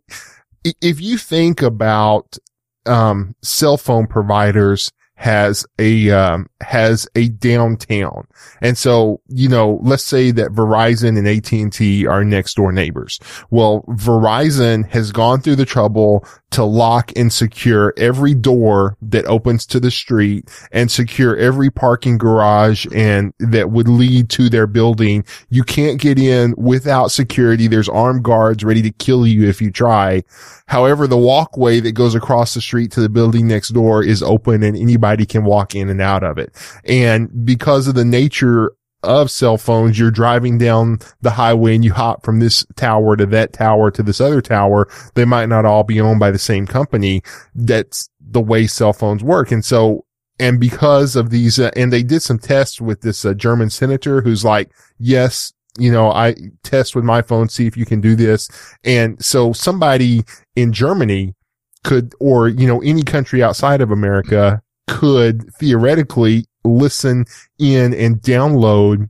if 0.81 0.99
you 0.99 1.17
think 1.17 1.61
about, 1.61 2.37
um, 2.85 3.35
cell 3.41 3.77
phone 3.77 4.07
providers 4.07 4.91
has 5.15 5.65
a 5.79 6.09
um, 6.09 6.47
has 6.61 7.07
a 7.15 7.29
downtown. 7.29 8.27
And 8.61 8.77
so, 8.77 9.21
you 9.27 9.47
know, 9.47 9.79
let's 9.83 10.03
say 10.03 10.31
that 10.31 10.51
Verizon 10.51 11.17
and 11.17 11.27
AT&T 11.27 12.07
are 12.07 12.23
next 12.23 12.55
door 12.55 12.71
neighbors. 12.71 13.19
Well, 13.49 13.83
Verizon 13.89 14.89
has 14.89 15.11
gone 15.11 15.41
through 15.41 15.57
the 15.57 15.65
trouble 15.65 16.25
to 16.51 16.63
lock 16.63 17.11
and 17.15 17.33
secure 17.33 17.93
every 17.97 18.33
door 18.33 18.95
that 19.01 19.25
opens 19.25 19.65
to 19.65 19.79
the 19.79 19.89
street 19.89 20.49
and 20.71 20.91
secure 20.91 21.35
every 21.35 21.71
parking 21.71 22.17
garage 22.17 22.85
and 22.93 23.33
that 23.39 23.71
would 23.71 23.87
lead 23.87 24.29
to 24.29 24.49
their 24.49 24.67
building. 24.67 25.25
You 25.49 25.63
can't 25.63 25.99
get 25.99 26.19
in 26.19 26.53
without 26.57 27.11
security. 27.11 27.67
There's 27.67 27.89
armed 27.89 28.23
guards 28.23 28.63
ready 28.63 28.83
to 28.83 28.91
kill 28.91 29.25
you 29.25 29.47
if 29.47 29.61
you 29.61 29.71
try. 29.71 30.23
However, 30.67 31.07
the 31.07 31.17
walkway 31.17 31.79
that 31.79 31.93
goes 31.93 32.13
across 32.13 32.53
the 32.53 32.61
street 32.61 32.91
to 32.91 33.01
the 33.01 33.09
building 33.09 33.47
next 33.47 33.69
door 33.69 34.03
is 34.03 34.21
open 34.21 34.63
and 34.63 34.77
anybody 34.77 35.02
can 35.25 35.43
walk 35.43 35.75
in 35.75 35.89
and 35.89 36.01
out 36.01 36.23
of 36.23 36.37
it. 36.37 36.53
And 36.85 37.45
because 37.45 37.87
of 37.87 37.95
the 37.95 38.05
nature 38.05 38.73
of 39.03 39.29
cell 39.29 39.57
phones, 39.57 39.99
you're 39.99 40.11
driving 40.11 40.57
down 40.57 40.99
the 41.21 41.31
highway 41.31 41.75
and 41.75 41.83
you 41.83 41.93
hop 41.93 42.23
from 42.23 42.39
this 42.39 42.65
tower 42.75 43.15
to 43.17 43.25
that 43.27 43.53
tower 43.53 43.91
to 43.91 44.01
this 44.01 44.21
other 44.21 44.41
tower. 44.41 44.87
They 45.13 45.25
might 45.25 45.49
not 45.49 45.65
all 45.65 45.83
be 45.83 45.99
owned 45.99 46.19
by 46.19 46.31
the 46.31 46.39
same 46.39 46.65
company. 46.65 47.21
That's 47.53 48.09
the 48.19 48.41
way 48.41 48.65
cell 48.65 48.93
phones 48.93 49.23
work. 49.23 49.51
And 49.51 49.63
so, 49.63 50.05
and 50.39 50.59
because 50.59 51.15
of 51.15 51.29
these, 51.29 51.59
uh, 51.59 51.71
and 51.75 51.93
they 51.93 52.01
did 52.01 52.21
some 52.21 52.39
tests 52.39 52.81
with 52.81 53.01
this 53.01 53.25
uh, 53.25 53.33
German 53.33 53.69
senator 53.69 54.21
who's 54.21 54.43
like, 54.43 54.71
yes, 54.97 55.53
you 55.77 55.91
know, 55.91 56.11
I 56.11 56.35
test 56.63 56.95
with 56.95 57.03
my 57.03 57.21
phone, 57.21 57.49
see 57.49 57.67
if 57.67 57.75
you 57.75 57.85
can 57.85 58.01
do 58.01 58.15
this. 58.15 58.49
And 58.83 59.23
so 59.23 59.53
somebody 59.53 60.23
in 60.55 60.71
Germany 60.71 61.35
could, 61.83 62.13
or, 62.19 62.47
you 62.47 62.67
know, 62.67 62.81
any 62.81 63.03
country 63.03 63.43
outside 63.43 63.81
of 63.81 63.91
America 63.91 64.61
could 64.93 65.51
theoretically 65.55 66.45
listen 66.63 67.25
in 67.57 67.93
and 67.95 68.21
download 68.21 69.09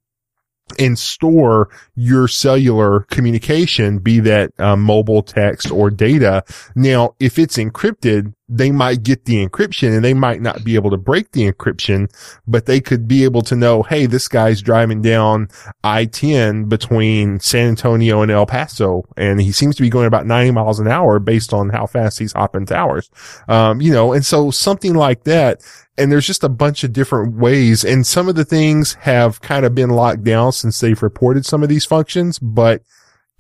and 0.80 0.98
store 0.98 1.70
your 1.96 2.28
cellular 2.28 3.02
communication, 3.12 4.00
be 4.00 4.22
that 4.22 4.52
uh, 4.60 4.78
mobile 4.78 5.22
text 5.22 5.70
or 5.70 5.92
data. 5.92 6.42
Now, 6.74 7.16
if 7.20 7.38
it's 7.38 7.58
encrypted, 7.58 8.34
they 8.56 8.72
might 8.72 9.02
get 9.02 9.26
the 9.26 9.46
encryption 9.46 9.96
and 9.96 10.04
they 10.04 10.14
might 10.14 10.42
not 10.42 10.64
be 10.64 10.76
able 10.76 10.92
to 10.92 10.98
break 10.98 11.32
the 11.32 11.52
encryption, 11.52 12.08
but 12.48 12.68
they 12.68 12.80
could 12.80 13.08
be 13.08 13.24
able 13.24 13.42
to 13.42 13.56
know, 13.56 13.82
Hey, 13.82 14.06
this 14.06 14.28
guy's 14.28 14.62
driving 14.62 15.02
down 15.02 15.48
I-10 15.84 16.70
between 16.70 17.40
San 17.40 17.70
Antonio 17.70 18.22
and 18.22 18.32
El 18.32 18.46
Paso. 18.46 19.04
And 19.18 19.42
he 19.42 19.52
seems 19.52 19.76
to 19.78 19.82
be 19.82 19.90
going 19.90 20.06
about 20.06 20.28
90 20.28 20.52
miles 20.52 20.80
an 20.80 20.88
hour 20.88 21.20
based 21.20 21.52
on 21.52 21.70
how 21.70 21.88
fast 21.88 22.20
he's 22.20 22.34
hopping 22.34 22.68
towers. 22.68 23.10
Um, 23.48 23.82
you 23.82 23.92
know, 23.92 24.14
and 24.14 24.26
so 24.26 24.52
something 24.52 24.94
like 24.94 25.24
that 25.24 25.62
and 25.98 26.12
there's 26.12 26.26
just 26.26 26.44
a 26.44 26.50
bunch 26.50 26.84
of 26.84 26.94
different 26.94 27.36
ways. 27.36 27.84
And 27.84 28.06
some 28.06 28.28
of 28.28 28.36
the 28.36 28.46
things 28.46 28.94
have 28.96 29.42
kind 29.42 29.66
of 29.66 29.76
been 29.76 29.92
locked 29.92 30.24
down 30.24 30.52
since 30.52 30.80
they've 30.80 31.02
reported 31.02 31.46
some 31.46 31.62
of 31.62 31.70
these 31.70 31.86
functions, 31.86 32.40
but 32.40 32.82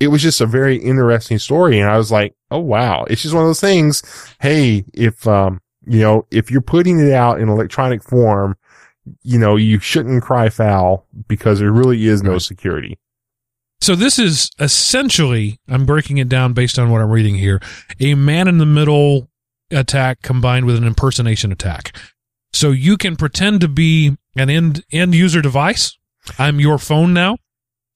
it 0.04 0.08
was 0.08 0.22
just 0.22 0.42
a 0.42 0.46
very 0.46 0.78
interesting 0.78 1.40
story. 1.40 1.80
And 1.80 1.90
I 1.90 1.98
was 1.98 2.12
like, 2.12 2.36
Oh, 2.52 2.60
wow. 2.60 3.06
It's 3.10 3.24
just 3.24 3.34
one 3.34 3.44
of 3.44 3.50
those 3.50 3.60
things. 3.60 4.04
Hey, 4.40 4.86
if, 4.94 5.28
um, 5.28 5.60
you 5.86 6.00
know, 6.00 6.28
if 6.30 6.52
you're 6.52 6.62
putting 6.62 7.00
it 7.00 7.12
out 7.12 7.40
in 7.40 7.50
electronic 7.50 8.04
form, 8.04 8.56
you 9.24 9.40
know, 9.40 9.56
you 9.56 9.80
shouldn't 9.80 10.24
cry 10.24 10.50
foul 10.50 11.08
because 11.28 11.60
there 11.60 11.72
really 11.72 12.08
is 12.08 12.22
no 12.22 12.38
security. 12.38 12.98
So 13.82 13.96
this 13.96 14.18
is 14.18 14.50
essentially, 14.60 15.60
I'm 15.68 15.86
breaking 15.86 16.18
it 16.18 16.30
down 16.30 16.54
based 16.54 16.80
on 16.80 16.90
what 16.90 17.02
I'm 17.02 17.10
reading 17.10 17.36
here, 17.36 17.62
a 18.00 18.14
man 18.14 18.48
in 18.48 18.58
the 18.58 18.66
middle 18.66 19.30
attack 19.72 20.22
combined 20.22 20.66
with 20.66 20.78
an 20.78 20.86
impersonation 20.86 21.52
attack. 21.52 21.98
So 22.54 22.72
you 22.72 22.98
can 22.98 23.16
pretend 23.16 23.62
to 23.62 23.68
be 23.68 24.16
an 24.36 24.50
end 24.50 24.84
end 24.92 25.16
user 25.16 25.42
device. 25.42 25.98
I'm 26.38 26.60
your 26.60 26.78
phone 26.78 27.14
now, 27.14 27.38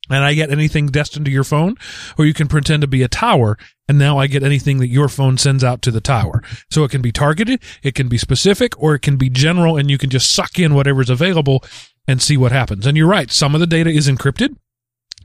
and 0.10 0.24
I 0.24 0.34
get 0.34 0.52
anything 0.52 0.88
destined 0.88 1.26
to 1.26 1.32
your 1.32 1.44
phone, 1.44 1.76
or 2.18 2.26
you 2.26 2.34
can 2.34 2.48
pretend 2.48 2.82
to 2.82 2.88
be 2.88 3.04
a 3.04 3.08
tower, 3.08 3.58
and 3.88 3.98
now 3.98 4.18
I 4.18 4.28
get 4.28 4.44
anything 4.44 4.78
that 4.80 4.88
your 4.88 5.10
phone 5.10 5.38
sends 5.38 5.64
out 5.64 5.82
to 5.84 5.92
the 5.92 6.02
tower. 6.02 6.42
So 6.70 6.84
it 6.84 6.92
can 6.92 7.02
be 7.02 7.12
targeted, 7.12 7.62
it 7.84 7.96
can 7.96 8.08
be 8.08 8.18
specific, 8.18 8.80
or 8.82 8.96
it 8.96 9.02
can 9.02 9.18
be 9.18 9.30
general, 9.30 9.78
and 9.78 9.90
you 9.90 9.98
can 9.98 10.10
just 10.10 10.34
suck 10.34 10.60
in 10.60 10.74
whatever's 10.74 11.10
available 11.10 11.64
and 12.08 12.22
see 12.22 12.38
what 12.38 12.52
happens. 12.52 12.86
And 12.86 12.98
you're 12.98 13.08
right, 13.08 13.32
some 13.32 13.54
of 13.54 13.60
the 13.60 13.68
data 13.68 13.90
is 13.90 14.08
encrypted, 14.08 14.56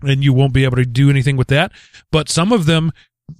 and 0.03 0.25
you 0.25 0.33
won't 0.33 0.53
be 0.53 0.65
able 0.65 0.77
to 0.77 0.85
do 0.85 1.11
anything 1.11 1.37
with 1.37 1.49
that. 1.49 1.73
But 2.11 2.29
some 2.29 2.53
of 2.53 2.67
them 2.67 2.93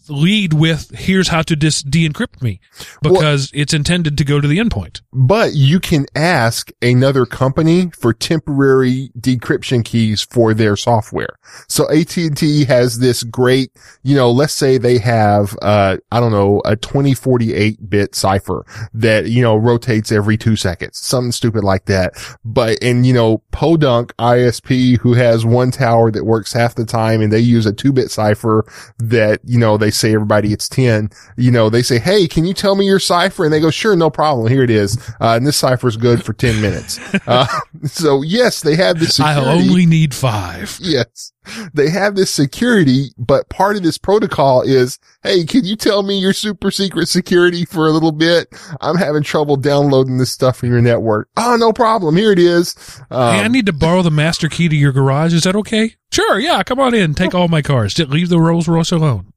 lead 0.09 0.53
with 0.53 0.91
here's 0.97 1.29
how 1.29 1.43
to 1.43 1.57
dis- 1.57 1.83
de-encrypt 1.83 2.43
me 2.43 2.61
because 3.03 3.53
well, 3.53 3.63
it's 3.63 3.75
intended 3.75 4.19
to 4.19 4.25
go 4.25 4.41
to 4.41 4.49
the 4.49 4.59
endpoint. 4.59 5.01
But 5.13 5.55
you 5.55 5.81
can 5.81 6.07
ask 6.15 6.71
another 6.81 7.27
company 7.27 7.91
for 7.99 8.13
temporary 8.13 9.11
decryption 9.19 9.85
keys 9.85 10.23
for 10.23 10.55
their 10.55 10.77
software. 10.77 11.37
So 11.69 11.91
AT&T 11.91 12.65
has 12.65 12.99
this 12.99 13.23
great, 13.23 13.73
you 14.03 14.17
know, 14.17 14.31
let's 14.31 14.55
say 14.55 14.79
they 14.79 14.99
have, 14.99 15.57
uh, 15.63 15.99
I 16.11 16.21
don't 16.21 16.33
know, 16.33 16.63
a 16.65 16.77
2048 16.77 17.89
bit 17.89 18.15
cipher 18.15 18.65
that, 18.95 19.27
you 19.27 19.43
know, 19.43 19.57
rotates 19.57 20.13
every 20.13 20.37
two 20.37 20.57
seconds, 20.57 20.99
something 20.99 21.33
stupid 21.33 21.65
like 21.65 21.87
that. 21.87 22.15
But, 22.45 22.83
and, 22.83 23.07
you 23.07 23.13
know, 23.13 23.39
Podunk 23.51 24.15
ISP 24.17 24.99
who 24.99 25.15
has 25.15 25.45
one 25.45 25.71
tower 25.71 26.11
that 26.11 26.25
works 26.25 26.53
half 26.53 26.75
the 26.75 26.85
time 26.85 27.21
and 27.21 27.33
they 27.33 27.41
use 27.41 27.67
a 27.67 27.73
two 27.73 27.93
bit 27.93 28.11
cipher 28.11 28.65
that, 28.99 29.41
you 29.45 29.59
know, 29.59 29.77
they 29.83 29.91
say 29.91 30.15
everybody 30.15 30.53
it's 30.53 30.69
10, 30.69 31.11
you 31.37 31.51
know, 31.51 31.69
they 31.69 31.83
say, 31.83 31.99
Hey, 31.99 32.27
can 32.29 32.45
you 32.45 32.55
tell 32.55 32.75
me 32.77 32.87
your 32.87 32.99
cipher? 32.99 33.45
And 33.45 33.53
they 33.53 33.61
go, 33.61 33.71
sure, 33.71 33.97
no 33.97 34.11
problem. 34.11 34.49
Here 34.49 34.63
it 34.63 34.71
is. 34.71 34.97
Uh, 35.21 35.35
and 35.37 35.47
this 35.47 35.57
cipher 35.57 35.89
is 35.89 35.97
good 35.97 36.25
for 36.25 36.33
10 36.33 36.61
minutes. 36.61 36.99
Uh, 37.25 37.47
so 37.85 38.23
yes, 38.23 38.63
they 38.63 38.75
have 38.75 38.99
this. 38.99 39.21
I 39.21 39.37
only 39.37 39.87
need 39.87 40.13
five. 40.15 40.77
Yes. 40.81 41.33
They 41.73 41.89
have 41.91 42.15
this 42.15 42.31
security, 42.31 43.09
but 43.19 43.49
part 43.49 43.77
of 43.77 43.83
this 43.83 43.99
protocol 43.99 44.63
is, 44.63 44.99
Hey, 45.23 45.45
can 45.45 45.65
you 45.65 45.77
tell 45.77 46.03
me 46.03 46.19
your 46.19 46.33
super 46.33 46.71
secret 46.71 47.09
security 47.09 47.65
for 47.65 47.87
a 47.87 47.91
little 47.91 48.13
bit? 48.13 48.49
I'm 48.81 48.97
having 48.97 49.23
trouble 49.23 49.57
downloading 49.57 50.19
this 50.19 50.33
stuff 50.33 50.59
from 50.59 50.71
your 50.71 50.81
network. 50.81 51.29
Oh, 51.37 51.57
no 51.57 51.73
problem. 51.73 52.17
Here 52.17 52.33
it 52.33 52.39
is. 52.39 52.75
Um, 53.11 53.35
hey, 53.35 53.41
I 53.41 53.49
need 53.49 53.67
to 53.67 53.73
borrow 53.73 54.03
the 54.03 54.11
master 54.11 54.49
key 54.49 54.69
to 54.69 54.77
your 54.77 54.93
garage. 54.93 55.33
Is 55.33 55.45
that 55.45 55.57
okay? 55.57 55.95
Sure. 56.13 56.39
Yeah. 56.39 56.63
Come 56.63 56.81
on 56.81 56.95
in. 56.95 57.15
Take 57.15 57.35
all 57.35 57.49
my 57.49 57.63
cars. 57.63 57.99
Leave 57.99 58.29
the 58.29 58.41
Rolls 58.41 58.69
Royce 58.69 58.93
alone. 58.93 59.32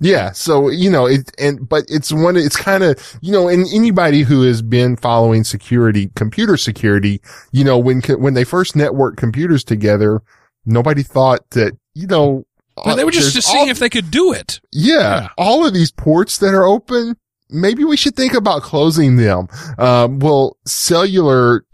Yeah. 0.00 0.32
So, 0.32 0.68
you 0.68 0.90
know, 0.90 1.06
it, 1.06 1.30
and, 1.38 1.68
but 1.68 1.84
it's 1.88 2.12
one, 2.12 2.36
it's 2.36 2.56
kind 2.56 2.84
of, 2.84 3.18
you 3.20 3.32
know, 3.32 3.48
and 3.48 3.66
anybody 3.72 4.22
who 4.22 4.42
has 4.42 4.62
been 4.62 4.96
following 4.96 5.44
security, 5.44 6.10
computer 6.14 6.56
security, 6.56 7.20
you 7.52 7.64
know, 7.64 7.78
when, 7.78 8.00
when 8.02 8.34
they 8.34 8.44
first 8.44 8.74
networked 8.74 9.16
computers 9.16 9.64
together, 9.64 10.22
nobody 10.64 11.02
thought 11.02 11.48
that, 11.50 11.76
you 11.94 12.06
know, 12.06 12.44
well, 12.84 12.94
they 12.94 13.04
were 13.04 13.10
just, 13.10 13.34
just 13.34 13.48
seeing 13.48 13.64
all, 13.64 13.70
if 13.70 13.80
they 13.80 13.88
could 13.88 14.10
do 14.10 14.32
it. 14.32 14.60
Yeah, 14.72 14.94
yeah, 14.94 15.28
All 15.36 15.66
of 15.66 15.74
these 15.74 15.90
ports 15.90 16.38
that 16.38 16.54
are 16.54 16.64
open, 16.64 17.16
maybe 17.50 17.84
we 17.84 17.96
should 17.96 18.14
think 18.14 18.34
about 18.34 18.62
closing 18.62 19.16
them. 19.16 19.48
Um, 19.78 20.20
well, 20.20 20.56
cellular 20.64 21.64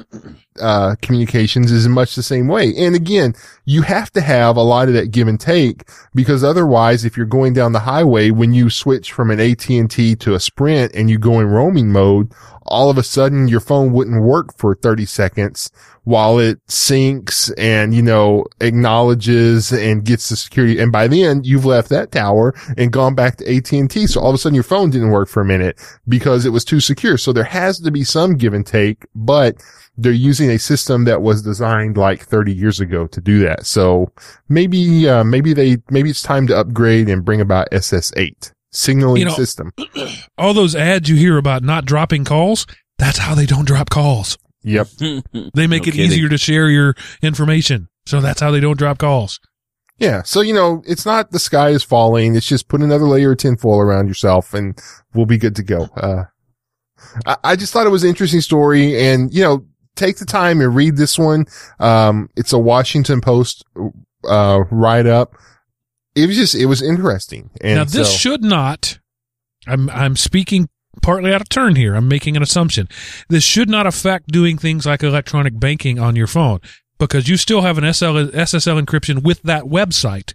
uh, 0.61 0.95
communications 1.03 1.73
is 1.73 1.87
in 1.87 1.93
much 1.93 2.15
the 2.15 2.23
same 2.23 2.49
way. 2.49 2.75
And 2.77 2.95
again, 2.95 3.35
you 3.65 3.83
have 3.83 4.11
to 4.13 4.21
have 4.21 4.57
a 4.57 4.63
lot 4.63 4.89
of 4.89 4.95
that 4.95 5.11
give 5.11 5.29
and 5.29 5.41
take 5.41 5.89
because 6.15 6.45
otherwise, 6.45 7.05
if 7.05 7.17
you're 7.17 7.27
going 7.27 7.55
down 7.55 7.73
the 7.73 7.81
highway, 7.81 8.31
when 8.31 8.55
you 8.55 8.71
switch 8.71 9.13
from 9.13 9.31
an 9.31 9.41
AT&T 9.41 10.17
to 10.17 10.35
a 10.35 10.41
Sprint 10.41 10.95
and 10.95 11.11
you 11.11 11.19
go 11.19 11.41
in 11.41 11.47
roaming 11.47 11.91
mode, 11.91 12.33
all 12.67 12.91
of 12.91 12.99
a 12.99 13.03
sudden 13.03 13.49
your 13.49 13.61
phone 13.61 13.93
wouldn't 13.93 14.23
work 14.23 14.57
for 14.57 14.75
30 14.75 15.05
seconds 15.07 15.71
while 16.05 16.39
it 16.39 16.65
syncs 16.67 17.53
and, 17.59 17.95
you 17.95 18.03
know, 18.03 18.45
acknowledges 18.61 19.73
and 19.73 20.05
gets 20.05 20.29
the 20.29 20.37
security. 20.37 20.79
And 20.79 20.93
by 20.93 21.09
then 21.09 21.43
you've 21.45 21.65
left 21.65 21.89
that 21.89 22.13
tower 22.13 22.55
and 22.77 22.93
gone 22.93 23.15
back 23.15 23.37
to 23.37 23.57
AT&T. 23.57 24.07
So 24.07 24.21
all 24.21 24.31
of 24.31 24.35
a 24.35 24.39
sudden 24.39 24.55
your 24.55 24.65
phone 24.65 24.91
didn't 24.91 25.11
work 25.11 25.29
for 25.29 25.41
a 25.41 25.47
minute 25.47 25.81
because 26.09 26.47
it 26.47 26.51
was 26.51 26.65
too 26.65 26.81
secure. 26.81 27.19
So 27.19 27.33
there 27.33 27.45
has 27.45 27.81
to 27.81 27.91
be 27.91 28.05
some 28.05 28.37
give 28.37 28.55
and 28.55 28.67
take, 28.67 29.07
but 29.15 29.63
they're 29.97 30.13
using 30.13 30.51
a 30.51 30.59
system 30.59 31.05
that 31.05 31.23
was 31.23 31.43
designed 31.43 31.97
like 31.97 32.25
30 32.25 32.53
years 32.53 32.81
ago 32.81 33.07
to 33.07 33.21
do 33.21 33.39
that. 33.41 33.67
So 33.67 34.13
maybe, 34.49 35.09
uh, 35.09 35.25
maybe 35.25 35.53
they, 35.53 35.79
maybe 35.91 36.11
it's 36.11 36.23
time 36.23 36.47
to 36.49 36.57
upgrade 36.57 37.09
and 37.09 37.25
bring 37.25 37.41
about 37.41 37.71
SS8 37.71 38.53
signaling 38.73 39.21
you 39.21 39.27
know, 39.27 39.35
system. 39.35 39.73
All 40.39 40.53
those 40.53 40.75
ads 40.75 41.09
you 41.09 41.17
hear 41.17 41.39
about 41.39 41.63
not 41.63 41.85
dropping 41.85 42.25
calls, 42.25 42.67
that's 42.99 43.19
how 43.19 43.35
they 43.35 43.47
don't 43.47 43.67
drop 43.67 43.91
calls. 43.91 44.37
Yep. 44.63 44.89
they 44.99 45.67
make 45.67 45.83
no 45.83 45.89
it 45.89 45.93
kidding. 45.93 46.01
easier 46.01 46.29
to 46.29 46.39
share 46.39 46.69
your 46.69 46.95
information. 47.23 47.89
So 48.07 48.21
that's 48.21 48.41
how 48.41 48.51
they 48.51 48.61
don't 48.61 48.79
drop 48.79 48.99
calls. 48.99 49.41
Yeah. 49.99 50.23
So, 50.23 50.41
you 50.41 50.53
know, 50.53 50.83
it's 50.87 51.07
not 51.07 51.31
the 51.31 51.39
sky 51.39 51.71
is 51.71 51.85
falling. 51.85 52.35
It's 52.35 52.49
just 52.49 52.69
put 52.69 52.83
another 52.83 53.07
layer 53.07 53.33
of 53.33 53.39
tinfoil 53.39 53.79
around 53.79 54.09
yourself 54.09 54.53
and 54.53 54.79
we'll 55.15 55.27
be 55.27 55.39
good 55.39 55.55
to 55.57 55.63
go. 55.63 55.85
Uh, 55.97 56.25
I, 57.27 57.37
I 57.45 57.57
just 57.57 57.73
thought 57.73 57.87
it 57.87 57.91
was 57.91 58.03
an 58.03 58.11
interesting 58.11 58.41
story 58.41 59.01
and, 59.01 59.33
you 59.33 59.43
know, 59.43 59.65
take 59.97 60.19
the 60.19 60.25
time 60.25 60.61
and 60.61 60.75
read 60.75 60.97
this 60.97 61.19
one. 61.19 61.47
Um, 61.79 62.29
it's 62.37 62.53
a 62.53 62.59
Washington 62.59 63.21
Post, 63.21 63.65
uh, 64.25 64.65
write 64.71 65.07
up. 65.07 65.37
It 66.15 66.27
was 66.27 66.37
just, 66.37 66.55
it 66.55 66.67
was 66.67 66.83
interesting. 66.83 67.51
And 67.61 67.77
now 67.77 67.85
this 67.85 68.11
so, 68.11 68.17
should 68.17 68.43
not, 68.43 68.99
I'm, 69.67 69.91
I'm 69.91 70.17
speaking 70.17 70.69
partly 71.03 71.33
out 71.33 71.41
of 71.41 71.49
turn 71.49 71.77
here. 71.77 71.95
I'm 71.95 72.09
making 72.09 72.37
an 72.37 72.43
assumption. 72.43 72.89
This 73.29 73.45
should 73.45 73.69
not 73.69 73.87
affect 73.87 74.29
doing 74.29 74.57
things 74.59 74.87
like 74.87 75.03
electronic 75.03 75.59
banking 75.59 75.99
on 75.99 76.15
your 76.15 76.27
phone 76.27 76.61
because 76.99 77.29
you 77.29 77.37
still 77.37 77.63
have 77.63 77.79
an 77.79 77.93
SL, 77.93 78.31
SSL 78.31 78.83
encryption 78.83 79.23
with 79.23 79.43
that 79.43 79.65
website 79.65 80.35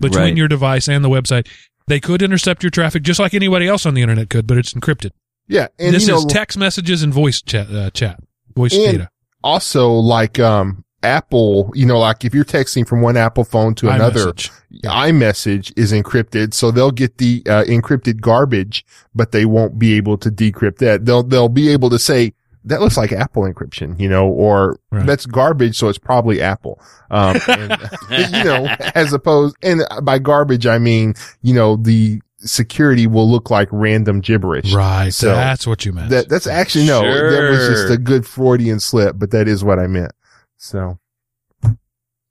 between 0.00 0.22
Right. 0.22 0.36
your 0.36 0.48
device 0.48 0.88
and 0.88 1.04
the 1.04 1.10
website. 1.10 1.46
They 1.86 2.00
could 2.00 2.22
intercept 2.22 2.62
your 2.62 2.70
traffic 2.70 3.02
just 3.02 3.20
like 3.20 3.34
anybody 3.34 3.66
else 3.66 3.84
on 3.84 3.94
the 3.94 4.02
internet 4.02 4.30
could, 4.30 4.46
but 4.46 4.56
it's 4.56 4.72
encrypted. 4.72 5.10
Yeah. 5.48 5.68
And 5.78 5.94
this 5.94 6.06
you 6.06 6.12
know, 6.12 6.18
is 6.18 6.24
text 6.26 6.56
messages 6.56 7.02
and 7.02 7.12
voice 7.12 7.42
chat, 7.42 7.70
uh, 7.70 7.90
chat 7.90 8.20
voice 8.56 8.74
And- 8.74 8.98
data. 8.98 9.10
also 9.42 9.90
like, 9.90 10.38
um, 10.38 10.84
Apple, 11.02 11.70
you 11.74 11.86
know, 11.86 11.98
like 11.98 12.26
if 12.26 12.34
you're 12.34 12.44
texting 12.44 12.86
from 12.86 13.00
one 13.00 13.16
Apple 13.16 13.42
phone 13.44 13.74
to 13.76 13.88
another, 13.88 14.32
iMessage. 14.34 14.50
iMessage 14.84 15.72
is 15.76 15.92
encrypted, 15.92 16.52
so 16.52 16.70
they'll 16.70 16.90
get 16.90 17.16
the 17.18 17.42
uh, 17.46 17.64
encrypted 17.64 18.20
garbage, 18.20 18.84
but 19.14 19.32
they 19.32 19.46
won't 19.46 19.78
be 19.78 19.94
able 19.94 20.18
to 20.18 20.30
decrypt 20.30 20.76
that. 20.78 21.06
They'll 21.06 21.22
they'll 21.22 21.48
be 21.48 21.70
able 21.70 21.88
to 21.90 21.98
say 21.98 22.34
that 22.66 22.82
looks 22.82 22.98
like 22.98 23.12
Apple 23.12 23.44
encryption, 23.44 23.98
you 23.98 24.10
know, 24.10 24.28
or 24.28 24.78
Right. 24.92 25.06
that's 25.06 25.24
garbage, 25.24 25.78
so 25.78 25.88
it's 25.88 25.96
probably 25.96 26.42
Apple. 26.42 26.78
Um, 27.10 27.40
and, 27.48 27.70
you 28.10 28.44
know, 28.44 28.66
as 28.94 29.14
opposed, 29.14 29.56
and 29.62 29.80
by 30.02 30.18
garbage 30.18 30.66
I 30.66 30.78
mean, 30.78 31.14
you 31.40 31.54
know, 31.54 31.76
the 31.76 32.20
security 32.40 33.06
will 33.06 33.30
look 33.30 33.50
like 33.50 33.68
random 33.70 34.20
gibberish. 34.20 34.72
Right. 34.72 35.12
So, 35.12 35.28
that's 35.28 35.66
what 35.66 35.84
you 35.84 35.92
meant. 35.92 36.10
That 36.10 36.28
that's 36.28 36.46
actually 36.46 36.86
no, 36.86 37.02
that 37.02 37.50
was 37.50 37.68
just 37.68 37.90
a 37.90 37.98
good 37.98 38.26
Freudian 38.26 38.80
slip, 38.80 39.16
but 39.18 39.30
that 39.32 39.48
is 39.48 39.62
what 39.64 39.78
I 39.78 39.86
meant. 39.86 40.12
So 40.56 40.98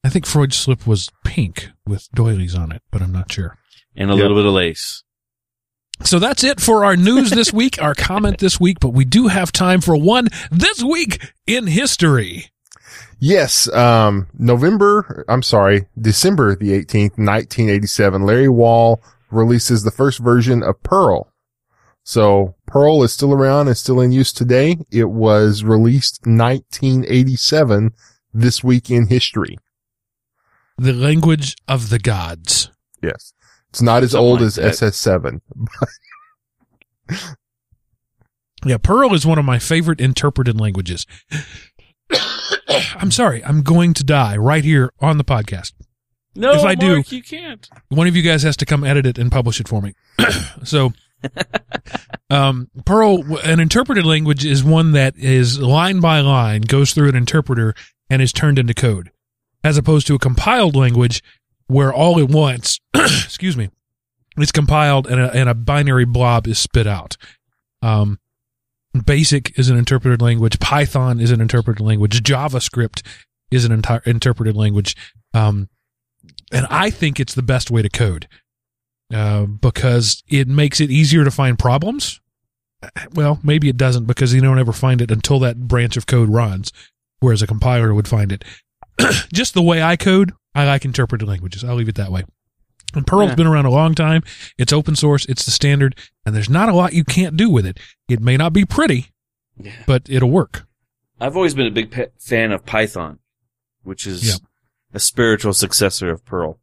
I 0.03 0.09
think 0.09 0.25
Freud's 0.25 0.55
slip 0.57 0.85
was 0.87 1.09
pink 1.25 1.69
with 1.85 2.09
doilies 2.13 2.55
on 2.55 2.71
it, 2.71 2.81
but 2.91 3.01
I'm 3.01 3.11
not 3.11 3.31
sure. 3.31 3.57
And 3.95 4.09
a 4.09 4.13
Yep. 4.13 4.21
little 4.21 4.37
bit 4.37 4.45
of 4.45 4.53
lace. 4.53 5.03
So 6.03 6.17
that's 6.19 6.43
it 6.45 6.61
for 6.61 6.85
our 6.85 6.95
news 6.95 7.31
this 7.31 7.51
week, 7.51 7.81
our 7.81 7.93
comment 7.93 8.37
this 8.37 8.59
week, 8.59 8.79
but 8.79 8.89
we 8.91 9.03
do 9.03 9.27
have 9.27 9.51
time 9.51 9.81
for 9.81 9.97
one 9.97 10.27
this 10.49 10.81
week 10.81 11.33
in 11.45 11.67
history. 11.67 12.51
Yes, 13.19 13.67
um, 13.73 14.27
November, 14.37 15.25
I'm 15.27 15.43
sorry, 15.43 15.87
December 15.99 16.55
the 16.55 16.71
18th, 16.71 17.17
1987, 17.17 18.23
Larry 18.25 18.47
Wall 18.47 19.01
releases 19.31 19.83
the 19.83 19.91
first 19.91 20.19
version 20.19 20.63
of 20.63 20.81
Perl. 20.83 21.31
So 22.03 22.55
Perl 22.65 23.03
is 23.03 23.13
still 23.13 23.33
around 23.33 23.67
and 23.67 23.77
still 23.77 23.99
in 24.01 24.11
use 24.11 24.33
today. 24.33 24.77
It 24.91 25.09
was 25.09 25.63
released 25.63 26.21
1987 26.25 27.91
this 28.33 28.63
week 28.63 28.89
in 28.89 29.07
history. 29.07 29.57
The 30.77 30.93
language 30.93 31.55
of 31.67 31.89
the 31.89 31.99
gods. 31.99 32.71
Yes. 33.03 33.33
It's 33.69 33.81
not 33.81 34.01
as 34.03 34.11
Something 34.11 34.25
old 34.25 34.39
like 34.41 34.47
as 34.47 34.55
that. 34.55 34.73
SS7. 34.73 35.41
Yeah, 38.65 38.77
Perl 38.77 39.13
is 39.13 39.25
one 39.25 39.39
of 39.39 39.45
my 39.45 39.57
favorite 39.57 40.01
interpreted 40.01 40.59
languages. 40.59 41.05
I'm 42.95 43.11
sorry, 43.11 43.43
I'm 43.45 43.61
going 43.61 43.93
to 43.93 44.03
die 44.03 44.35
right 44.35 44.63
here 44.63 44.91
on 44.99 45.17
the 45.17 45.23
podcast. 45.23 45.71
No, 46.35 46.53
If 46.53 46.63
I 46.63 46.75
do- 46.75 46.95
Mark, 46.95 47.11
you 47.11 47.23
can't. 47.23 47.67
one 47.89 48.07
of 48.07 48.15
you 48.15 48.21
guys 48.21 48.43
has 48.43 48.55
to 48.57 48.65
come 48.65 48.83
edit 48.83 49.05
it 49.05 49.17
and 49.17 49.31
publish 49.31 49.59
it 49.59 49.67
for 49.67 49.81
me. 49.81 49.93
so, 50.63 50.93
um, 52.29 52.69
Perl, 52.85 53.37
an 53.39 53.59
interpreted 53.59 54.05
language 54.05 54.45
is 54.45 54.63
one 54.63 54.91
that 54.93 55.17
is 55.17 55.59
line 55.59 55.99
by 55.99 56.19
line, 56.21 56.61
goes 56.61 56.93
through 56.93 57.09
an 57.09 57.15
interpreter 57.15 57.73
and 58.09 58.21
is 58.21 58.31
turned 58.31 58.59
into 58.59 58.73
code, 58.73 59.11
as 59.63 59.77
opposed 59.77 60.07
to 60.07 60.15
a 60.15 60.19
compiled 60.19 60.75
language 60.75 61.21
where 61.67 61.93
all 61.93 62.19
at 62.19 62.29
once, 62.29 62.79
excuse 62.93 63.57
me, 63.57 63.69
it's 64.37 64.51
compiled 64.51 65.07
and 65.07 65.19
a, 65.19 65.33
and 65.33 65.49
a 65.49 65.53
binary 65.53 66.05
blob 66.05 66.47
is 66.47 66.57
spit 66.59 66.87
out. 66.87 67.17
Um, 67.81 68.19
Basic 69.05 69.57
is 69.57 69.69
an 69.69 69.77
interpreted 69.77 70.19
language. 70.21 70.59
Python 70.59 71.19
is 71.19 71.29
an 71.31 71.41
interpreted 71.41 71.85
language. 71.85 72.23
JavaScript 72.23 73.03
is 73.51 73.63
an 73.65 73.71
entire 73.71 74.01
interpreted 74.05 74.55
language. 74.55 74.95
Um, 75.33 75.69
and 76.51 76.65
I 76.69 76.89
think 76.89 77.19
it's 77.19 77.33
the 77.35 77.41
best 77.43 77.69
way 77.71 77.81
to 77.81 77.89
code 77.89 78.27
uh, 79.13 79.45
because 79.45 80.23
it 80.27 80.47
makes 80.47 80.79
it 80.81 80.89
easier 80.91 81.23
to 81.23 81.31
find 81.31 81.57
problems. 81.59 82.19
Well, 83.13 83.39
maybe 83.43 83.67
it 83.69 83.77
doesn't 83.77 84.05
because 84.05 84.33
you 84.33 84.41
don't 84.41 84.59
ever 84.59 84.71
find 84.71 85.01
it 85.01 85.11
until 85.11 85.39
that 85.39 85.67
branch 85.67 85.97
of 85.97 86.05
code 86.05 86.29
runs, 86.29 86.71
whereas 87.19 87.41
a 87.41 87.47
compiler 87.47 87.93
would 87.93 88.07
find 88.07 88.31
it. 88.31 88.45
Just 89.33 89.53
the 89.53 89.61
way 89.61 89.81
I 89.81 89.95
code, 89.97 90.31
I 90.55 90.65
like 90.65 90.85
interpreted 90.85 91.27
languages. 91.27 91.63
I'll 91.63 91.75
leave 91.75 91.89
it 91.89 91.95
that 91.95 92.11
way. 92.11 92.23
And 92.95 93.05
Perl's 93.05 93.29
Yeah. 93.31 93.35
been 93.35 93.47
around 93.47 93.65
a 93.65 93.69
long 93.71 93.93
time. 93.95 94.23
It's 94.57 94.73
open 94.73 94.95
source. 94.95 95.25
It's 95.25 95.43
the 95.45 95.51
standard, 95.51 95.95
and 96.25 96.33
there's 96.35 96.49
not 96.49 96.69
a 96.69 96.73
lot 96.73 96.93
you 96.93 97.03
can't 97.03 97.35
do 97.37 97.49
with 97.49 97.65
it. 97.65 97.77
It 98.07 98.19
may 98.21 98.35
not 98.37 98.53
be 98.53 98.65
pretty, 98.65 99.07
Yeah. 99.61 99.73
but 99.85 100.03
it'll 100.09 100.31
work. 100.31 100.65
I've 101.21 101.35
always 101.35 101.53
been 101.53 101.67
a 101.67 101.71
big 101.71 101.91
pe- 101.91 102.07
fan 102.17 102.51
of 102.53 102.65
Python, 102.65 103.19
which 103.83 104.07
is 104.07 104.25
Yeah. 104.25 104.35
A 104.93 104.99
spiritual 104.99 105.53
successor 105.53 106.09
of 106.09 106.25
Perl. 106.25 106.59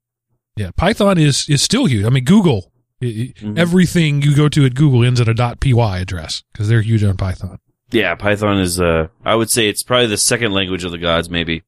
Yeah, 0.56 0.70
Python 0.76 1.18
is 1.18 1.48
is 1.48 1.62
still 1.62 1.86
huge. 1.86 2.04
I 2.04 2.10
mean, 2.10 2.24
Google. 2.24 2.72
i- 3.02 3.04
i- 3.06 3.32
Mhm. 3.44 3.58
Everything 3.58 4.22
you 4.22 4.34
go 4.34 4.48
to 4.48 4.64
at 4.64 4.74
Google 4.74 5.04
ends 5.04 5.20
in 5.20 5.28
a 5.28 5.56
.py 5.56 5.72
address 5.78 6.42
because 6.52 6.68
they're 6.68 6.80
huge 6.80 7.04
on 7.04 7.18
Python. 7.18 7.58
Yeah, 7.92 8.14
Python 8.14 8.58
is, 8.58 8.80
uh, 8.80 9.08
I 9.22 9.34
would 9.34 9.50
say 9.50 9.68
it's 9.68 9.82
probably 9.82 10.06
the 10.06 10.16
second 10.16 10.52
language 10.52 10.82
of 10.82 10.92
the 10.92 10.98
gods, 10.98 11.28
maybe. 11.28 11.62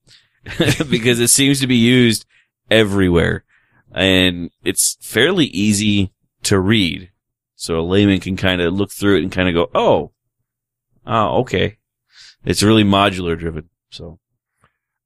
because 0.90 1.20
it 1.20 1.28
seems 1.28 1.60
to 1.60 1.66
be 1.66 1.76
used 1.76 2.24
everywhere. 2.70 3.44
And 3.92 4.50
it's 4.64 4.96
fairly 5.02 5.46
easy 5.46 6.12
to 6.44 6.58
read. 6.58 7.10
So 7.56 7.78
a 7.78 7.82
layman 7.82 8.20
can 8.20 8.36
kind 8.38 8.62
of 8.62 8.72
look 8.72 8.90
through 8.90 9.18
it 9.18 9.22
and 9.22 9.30
kind 9.32 9.48
of 9.50 9.54
go, 9.54 9.70
oh, 9.74 10.12
oh, 11.06 11.40
okay. 11.40 11.76
It's 12.44 12.62
really 12.62 12.84
modular 12.84 13.38
driven. 13.38 13.68
So, 13.90 14.18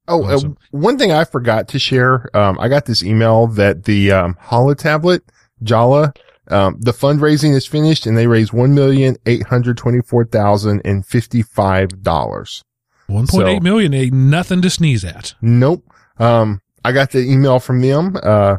Oh, 0.09 0.25
uh, 0.25 0.35
Awesome. 0.35 0.57
one 0.73 0.99
thing 0.99 1.13
I 1.13 1.25
forgot 1.25 1.69
to 1.69 1.79
share. 1.79 2.29
Um, 2.37 2.59
I 2.61 2.69
got 2.69 2.87
this 2.87 3.03
email 3.03 3.47
that 3.49 3.85
the, 3.85 4.11
um, 4.13 4.37
holo 4.41 4.75
tablet, 4.75 5.23
Jolla, 5.63 6.13
um, 6.49 6.77
the 6.81 6.93
fundraising 6.93 7.55
is 7.55 7.67
finished 7.67 8.05
and 8.07 8.17
they 8.19 8.27
raised 8.27 8.53
one 8.53 8.75
million 8.75 9.17
eight 9.27 9.45
hundred 9.47 9.77
twenty-four 9.77 10.25
thousand 10.27 10.83
and 10.85 11.07
fifty-five 11.07 12.03
dollars. 12.03 12.65
One 13.07 13.27
point 13.29 13.49
eight 13.49 13.57
So- 13.59 13.63
million 13.63 13.95
ain't 13.95 14.13
nothing 14.13 14.61
to 14.63 14.71
sneeze 14.71 15.05
at. 15.05 15.35
Nope. 15.41 15.85
Um, 16.19 16.61
I 16.85 16.91
got 16.93 17.13
the 17.13 17.21
email 17.21 17.61
from 17.61 17.81
them, 17.81 18.17
uh, 18.23 18.57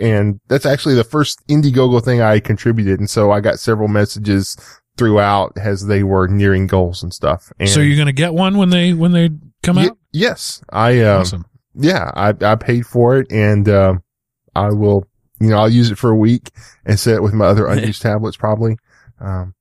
and 0.00 0.38
that's 0.48 0.66
actually 0.66 0.94
the 0.94 1.04
first 1.04 1.42
Indiegogo 1.48 2.02
thing 2.02 2.20
I 2.20 2.38
contributed. 2.38 3.00
And 3.00 3.10
so 3.10 3.32
I 3.32 3.40
got 3.40 3.58
several 3.58 3.88
messages 3.88 4.56
throughout 4.96 5.52
as 5.56 5.86
they 5.86 6.02
were 6.04 6.28
nearing 6.28 6.66
goals 6.68 7.02
and 7.02 7.12
stuff. 7.12 7.52
And 7.58 7.68
so 7.68 7.80
you're 7.80 7.98
gonna 7.98 8.12
get 8.12 8.34
one 8.34 8.56
when 8.56 8.70
they 8.70 8.92
when 8.92 9.12
they 9.12 9.30
come 9.62 9.78
Ye- 9.78 9.88
out. 9.88 9.98
Yes, 10.16 10.62
I, 10.70 11.00
um, 11.02 11.20
awesome. 11.20 11.46
yeah, 11.74 12.10
I, 12.14 12.34
I 12.40 12.54
paid 12.56 12.86
for 12.86 13.18
it 13.18 13.30
and, 13.30 13.68
um, 13.68 14.02
I 14.54 14.70
will, 14.70 15.06
you 15.40 15.50
know, 15.50 15.58
I'll 15.58 15.68
use 15.68 15.90
it 15.90 15.98
for 15.98 16.10
a 16.10 16.16
week 16.16 16.50
and 16.84 16.98
set 16.98 17.14
it 17.16 17.22
with 17.22 17.34
my 17.34 17.46
other 17.46 17.66
unused 17.72 18.02
tablets 18.02 18.36
probably. 18.36 18.78
Um, 19.20 19.54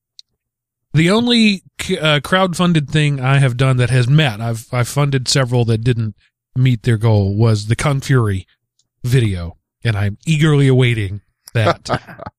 The 0.93 1.09
only 1.11 1.63
uh, 1.99 2.21
crowd-funded 2.23 2.89
thing 2.89 3.19
I 3.19 3.39
have 3.39 3.57
done 3.57 3.75
that 3.77 3.89
has 3.89 4.07
met, 4.07 4.39
I've 4.39 4.73
I've 4.73 4.87
funded 4.87 5.27
several 5.27 5.65
that 5.65 5.79
didn't 5.83 6.15
meet 6.55 6.83
their 6.83 6.97
goal, 6.97 7.35
was 7.35 7.67
the 7.67 7.75
Kung 7.75 7.99
Fury 7.99 8.47
video, 9.03 9.57
and 9.83 9.97
I'm 9.97 10.17
eagerly 10.25 10.67
awaiting 10.69 11.19
that. 11.53 11.89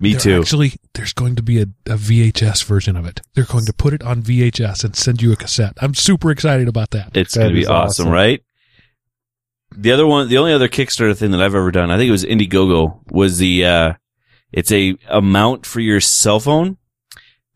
me 0.00 0.12
There 0.12 0.20
too. 0.20 0.40
Actually, 0.40 0.74
there's 0.94 1.12
going 1.12 1.36
to 1.36 1.42
be 1.42 1.60
a, 1.60 1.66
a 1.86 1.96
VHS 1.96 2.64
version 2.64 2.96
of 2.96 3.06
it. 3.06 3.20
They're 3.34 3.44
going 3.44 3.66
to 3.66 3.72
put 3.72 3.92
it 3.92 4.02
on 4.02 4.22
VHS 4.22 4.84
and 4.84 4.94
send 4.94 5.22
you 5.22 5.32
a 5.32 5.36
cassette. 5.36 5.76
I'm 5.80 5.94
super 5.94 6.30
excited 6.30 6.68
about 6.68 6.90
that. 6.90 7.16
It's 7.16 7.36
going 7.36 7.48
to 7.48 7.54
be 7.54 7.66
awesome, 7.66 8.06
awesome. 8.06 8.08
right? 8.08 8.42
The 9.76 9.92
other 9.92 10.06
one, 10.06 10.28
the 10.28 10.38
only 10.38 10.52
other 10.52 10.68
Kickstarter 10.68 11.16
thing 11.16 11.32
that 11.32 11.42
I've 11.42 11.54
ever 11.54 11.70
done, 11.70 11.90
I 11.90 11.98
think 11.98 12.08
it 12.08 12.12
was 12.12 12.24
Indiegogo, 12.24 13.00
was 13.10 13.38
the, 13.38 13.64
uh, 13.64 13.92
it's 14.52 14.72
a, 14.72 14.96
a 15.08 15.20
mount 15.20 15.66
for 15.66 15.80
your 15.80 16.00
cell 16.00 16.40
phone 16.40 16.78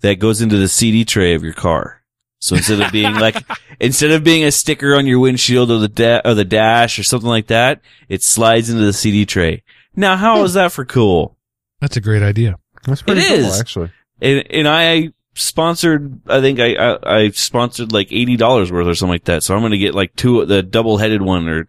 that 0.01 0.19
goes 0.19 0.43
into 0.43 0.57
the 0.57 0.69
CD 0.69 1.05
tray 1.05 1.35
of 1.35 1.43
your 1.43 1.55
car. 1.55 2.03
So 2.39 2.57
instead 2.57 2.81
of 2.81 2.91
being 2.91 3.15
like, 3.15 3.37
instead 3.81 4.11
of 4.11 4.25
being 4.25 4.45
a 4.45 4.51
sticker 4.51 4.97
on 4.97 5.07
your 5.07 5.21
windshield 5.21 5.71
or 5.71 5.79
the 5.79 5.89
da- 5.89 6.21
or 6.25 6.35
the 6.35 6.45
dash 6.45 6.99
or 6.99 7.05
something 7.05 7.29
like 7.29 7.47
that, 7.47 7.81
it 8.09 8.23
slides 8.23 8.69
into 8.69 8.85
the 8.85 8.93
CD 8.93 9.25
tray. 9.25 9.63
Now, 9.95 10.17
how 10.17 10.43
is 10.43 10.55
that 10.55 10.73
for 10.73 10.85
cool? 10.85 11.37
That's 11.83 11.97
a 11.97 12.01
great 12.01 12.23
idea. 12.23 12.59
that's 12.87 13.03
pretty 13.03 13.21
It 13.23 13.29
cool, 13.29 13.39
is. 13.39 13.61
actually. 13.61 13.91
And, 14.21 14.47
and 14.53 14.69
I 14.69 15.11
sponsored, 15.35 16.21
I 16.29 16.41
think 16.41 16.61
I, 16.61 16.75
I, 16.77 17.17
I 17.25 17.31
sponsored 17.31 17.91
like 17.93 18.09
$80 18.11 18.71
worth 18.71 18.87
or 18.87 18.95
something 18.95 19.11
like 19.13 19.25
that. 19.25 19.43
So 19.43 19.55
I'm 19.55 19.63
going 19.63 19.73
to 19.73 19.79
get 19.79 19.93
like 19.95 20.15
two, 20.15 20.47
the 20.47 20.63
double 20.63 20.99
headed 20.99 21.23
one 21.23 21.49
or, 21.49 21.67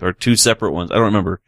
or 0.00 0.12
two 0.12 0.34
separate 0.34 0.72
ones. 0.72 0.90
I 0.90 0.94
don't 0.96 1.04
remember, 1.04 1.40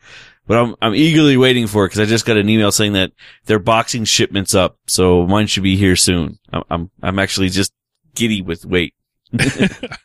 but 0.47 0.59
I'm, 0.59 0.77
I'm 0.81 0.95
eagerly 0.95 1.37
waiting 1.37 1.67
for 1.67 1.85
it 1.85 1.89
because 1.89 2.01
I 2.01 2.05
just 2.05 2.25
got 2.25 2.37
an 2.37 2.49
email 2.49 2.71
saying 2.71 2.93
that 2.93 3.11
they're 3.47 3.59
boxing 3.59 4.05
shipments 4.05 4.55
up. 4.55 4.79
So 4.87 5.27
mine 5.27 5.49
should 5.49 5.65
be 5.65 5.77
here 5.77 5.97
soon. 5.97 6.39
I'm, 6.53 6.63
I'm, 6.71 6.91
I'm 7.03 7.19
actually 7.19 7.49
just 7.49 7.73
giddy 8.15 8.43
with 8.43 8.65
wait. 8.65 8.95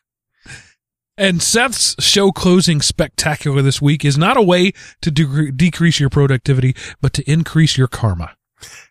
And 1.20 1.44
Seth's 1.44 1.96
show 2.00 2.32
closing 2.32 2.82
spectacular 2.82 3.62
this 3.62 3.82
week 3.82 4.06
is 4.06 4.18
not 4.18 4.38
a 4.38 4.42
way 4.42 4.72
to 5.02 5.12
de- 5.12 5.52
decrease 5.52 6.00
your 6.00 6.10
productivity, 6.10 6.74
but 7.02 7.12
to 7.12 7.30
increase 7.30 7.78
your 7.78 7.90
karma. 7.90 8.38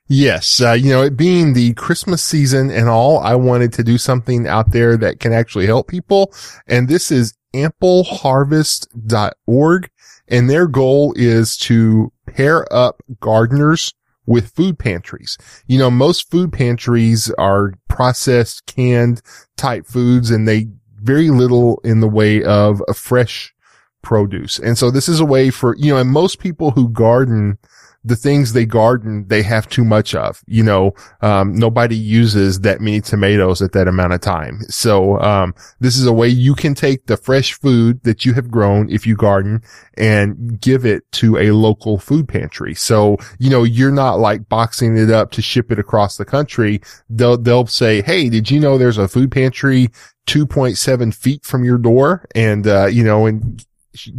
Yes, 0.09 0.61
uh, 0.61 0.73
you 0.73 0.91
know, 0.91 1.01
it 1.03 1.17
being 1.17 1.55
the 1.55 1.73
Christmas 1.73 2.23
season 2.23 2.71
and 2.71 2.87
all, 2.87 3.19
I 3.21 3.35
wanted 3.35 3.73
to 3.73 3.83
do 3.83 3.97
something 3.97 4.47
out 4.47 4.73
there 4.73 4.99
that 4.99 5.21
can 5.21 5.33
actually 5.33 5.65
help 5.65 5.89
people. 5.89 6.35
And 6.67 6.87
this 6.87 7.11
is 7.11 7.33
ampleharvest.org. 7.55 9.91
And 10.31 10.51
their 10.51 10.67
goal 10.67 11.15
is 11.17 11.57
to 11.57 12.13
pair 12.27 12.71
up 12.71 13.01
gardeners 13.21 13.95
with 14.27 14.51
food 14.51 14.79
pantries. 14.79 15.39
You 15.67 15.79
know, 15.79 15.91
most 15.91 16.31
food 16.31 16.53
pantries 16.53 17.31
are 17.39 17.73
processed, 17.89 18.67
canned 18.67 19.23
type 19.57 19.87
foods 19.87 20.31
and 20.31 20.47
they 20.47 20.67
very 21.03 21.31
little 21.31 21.81
in 21.85 22.01
the 22.01 22.09
way 22.09 22.43
of 22.45 22.83
a 22.89 22.95
fresh 22.95 23.55
produce. 24.03 24.59
And 24.59 24.79
so 24.79 24.91
this 24.91 25.09
is 25.09 25.21
a 25.21 25.25
way 25.25 25.51
for, 25.51 25.77
you 25.77 25.93
know, 25.93 25.99
and 25.99 26.11
most 26.11 26.39
people 26.39 26.71
who 26.71 26.89
garden, 26.89 27.59
the 28.05 28.17
things 28.17 28.53
they 28.53 28.65
garden, 28.65 29.27
they 29.29 29.43
have 29.43 29.69
too 29.69 29.85
much 29.85 30.15
of, 30.15 30.43
you 30.47 30.63
know, 30.63 30.95
um, 31.21 31.53
nobody 31.53 31.97
uses 31.97 32.61
that 32.61 32.81
many 32.81 33.01
tomatoes 33.01 33.61
at 33.61 33.73
that 33.73 33.89
amount 33.89 34.13
of 34.13 34.21
time. 34.21 34.61
So, 34.69 35.21
um, 35.21 35.55
this 35.81 35.97
is 35.97 36.07
a 36.07 36.13
way 36.13 36.29
you 36.29 36.55
can 36.55 36.75
take 36.75 37.07
the 37.07 37.17
fresh 37.17 37.53
food 37.53 38.03
that 38.05 38.25
you 38.25 38.35
have 38.35 38.51
grown 38.51 38.89
if 38.89 39.07
you 39.07 39.17
garden 39.17 39.63
and 39.95 40.61
give 40.61 40.87
it 40.87 41.11
to 41.13 41.37
a 41.37 41.51
local 41.51 41.99
food 41.99 42.29
pantry. 42.29 42.75
So, 42.75 43.19
you 43.39 43.51
know, 43.51 43.65
you're 43.65 43.91
not 43.91 44.21
like 44.21 44.49
boxing 44.49 44.97
it 44.97 45.11
up 45.11 45.33
to 45.33 45.43
ship 45.43 45.73
it 45.73 45.79
across 45.79 46.17
the 46.17 46.25
country. 46.25 46.81
They'll, 47.11 47.37
they'll 47.37 47.67
say, 47.67 48.01
Hey, 48.01 48.29
did 48.29 48.51
you 48.51 48.61
know 48.61 48.79
there's 48.79 48.97
a 48.97 49.09
food 49.09 49.33
pantry 49.33 49.91
2.7 50.29 51.15
feet 51.15 51.45
from 51.45 51.65
your 51.65 51.79
door? 51.79 52.27
And, 52.35 52.67
uh, 52.67 52.87
you 52.87 53.03
know, 53.03 53.27
and 53.27 53.65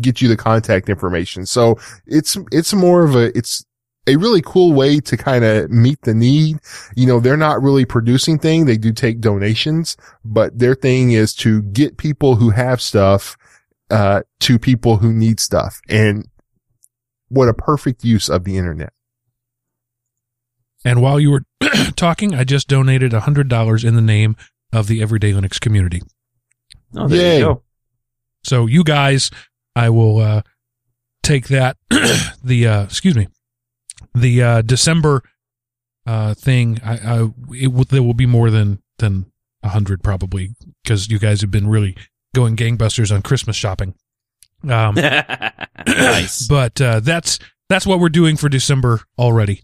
get 0.01 0.21
you 0.21 0.27
the 0.27 0.35
contact 0.35 0.89
information. 0.89 1.45
So 1.45 1.79
it's, 2.05 2.37
it's 2.51 2.73
more 2.73 3.03
of 3.03 3.15
a, 3.15 3.37
it's, 3.37 3.63
a 4.07 4.15
really 4.15 4.41
cool 4.41 4.73
way 4.73 4.99
to 4.99 5.15
kind 5.15 5.45
of 5.45 5.69
meet 5.69 6.01
the 6.01 6.13
need. 6.13 6.57
You 6.95 7.05
know, 7.05 7.19
they're 7.19 7.37
not 7.37 7.61
really 7.61 7.85
producing 7.85 8.39
thing. 8.39 8.65
They 8.65 8.77
do 8.77 8.91
take 8.91 9.19
donations, 9.19 9.95
but 10.25 10.57
their 10.57 10.73
thing 10.73 11.11
is 11.11 11.33
to 11.35 11.61
get 11.61 11.97
people 11.97 12.35
who 12.35 12.49
have 12.49 12.81
stuff, 12.81 13.37
uh, 13.91 14.23
to 14.41 14.57
people 14.57 14.97
who 14.97 15.13
need 15.13 15.39
stuff. 15.39 15.79
And 15.89 16.27
what 17.27 17.49
a 17.49 17.53
perfect 17.53 18.03
use 18.03 18.29
of 18.29 18.43
the 18.43 18.57
internet. 18.57 18.93
And 20.83 21.01
while 21.01 21.19
you 21.19 21.31
were 21.31 21.43
talking, 21.95 22.33
I 22.33 22.43
just 22.43 22.67
donated 22.67 23.11
$100 23.11 23.85
in 23.85 23.95
the 23.95 24.01
name 24.01 24.35
of 24.71 24.87
the 24.87 25.01
Everyday 25.01 25.31
Linux 25.31 25.59
community. 25.59 26.01
Oh, 26.95 27.07
there 27.07 27.19
Yay. 27.19 27.37
you 27.39 27.43
go. 27.45 27.63
So 28.43 28.65
you 28.65 28.83
guys, 28.83 29.31
I 29.75 29.89
will 29.89 30.19
uh, 30.19 30.41
take 31.23 31.47
that. 31.49 31.77
the 32.43 32.67
uh, 32.67 32.83
excuse 32.83 33.15
me, 33.15 33.27
the 34.13 34.41
uh, 34.41 34.61
December 34.61 35.23
uh, 36.05 36.33
thing. 36.33 36.79
I, 36.83 36.93
I 36.93 37.29
it 37.55 37.67
will, 37.67 37.85
there 37.85 38.03
will 38.03 38.13
be 38.13 38.25
more 38.25 38.49
than 38.49 38.81
than 38.97 39.31
a 39.63 39.69
hundred 39.69 40.03
probably 40.03 40.55
because 40.83 41.09
you 41.09 41.19
guys 41.19 41.41
have 41.41 41.51
been 41.51 41.67
really 41.67 41.95
going 42.33 42.55
gangbusters 42.55 43.13
on 43.13 43.21
Christmas 43.21 43.55
shopping. 43.55 43.95
Um, 44.67 44.95
nice. 45.87 46.47
but 46.47 46.79
uh, 46.81 46.99
that's 46.99 47.39
that's 47.69 47.85
what 47.85 47.99
we're 47.99 48.09
doing 48.09 48.37
for 48.37 48.49
December 48.49 49.01
already 49.17 49.61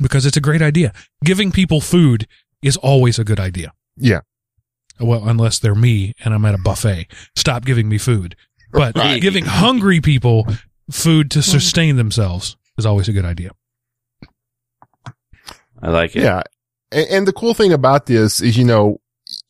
because 0.00 0.26
it's 0.26 0.36
a 0.36 0.40
great 0.40 0.62
idea. 0.62 0.92
Giving 1.24 1.52
people 1.52 1.80
food 1.80 2.26
is 2.62 2.76
always 2.76 3.18
a 3.18 3.24
good 3.24 3.40
idea. 3.40 3.72
Yeah. 3.96 4.20
Well, 5.00 5.28
unless 5.28 5.58
they're 5.58 5.74
me 5.74 6.12
and 6.24 6.32
I'm 6.34 6.44
at 6.44 6.54
a 6.54 6.58
buffet. 6.58 7.06
Stop 7.36 7.64
giving 7.64 7.88
me 7.88 7.98
food. 7.98 8.36
But 8.72 8.96
Right. 8.96 9.20
giving 9.20 9.44
hungry 9.44 10.00
people 10.00 10.46
food 10.90 11.30
to 11.32 11.42
sustain 11.42 11.96
themselves 11.96 12.56
is 12.78 12.86
always 12.86 13.08
a 13.08 13.12
good 13.12 13.24
idea. 13.24 13.50
I 15.82 15.90
like 15.90 16.14
it. 16.16 16.22
Yeah. 16.22 16.42
And, 16.90 17.08
and 17.10 17.28
the 17.28 17.32
cool 17.32 17.54
thing 17.54 17.72
about 17.72 18.06
this 18.06 18.40
is, 18.40 18.56
you 18.56 18.64
know, 18.64 19.00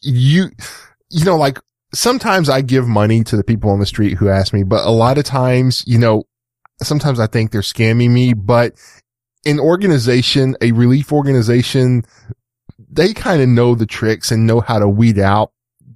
you, 0.00 0.50
you 1.10 1.24
know, 1.24 1.36
like 1.36 1.58
sometimes 1.94 2.48
I 2.48 2.62
give 2.62 2.86
money 2.86 3.22
to 3.24 3.36
the 3.36 3.44
people 3.44 3.70
on 3.70 3.80
the 3.80 3.86
street 3.86 4.14
who 4.14 4.28
ask 4.28 4.52
me, 4.52 4.62
but 4.62 4.84
a 4.86 4.90
lot 4.90 5.18
of 5.18 5.24
times, 5.24 5.84
you 5.86 5.98
know, 5.98 6.24
sometimes 6.82 7.20
I 7.20 7.26
think 7.26 7.50
they're 7.50 7.60
scamming 7.60 8.10
me, 8.10 8.32
but 8.32 8.74
an 9.44 9.60
organization, 9.60 10.56
a 10.60 10.72
relief 10.72 11.12
organization, 11.12 12.04
they 12.92 13.12
kind 13.12 13.42
of 13.42 13.48
know 13.48 13.74
the 13.74 13.86
tricks 13.86 14.30
and 14.30 14.46
know 14.46 14.60
how 14.60 14.78
to 14.78 14.88
weed 14.88 15.18
out 15.18 15.52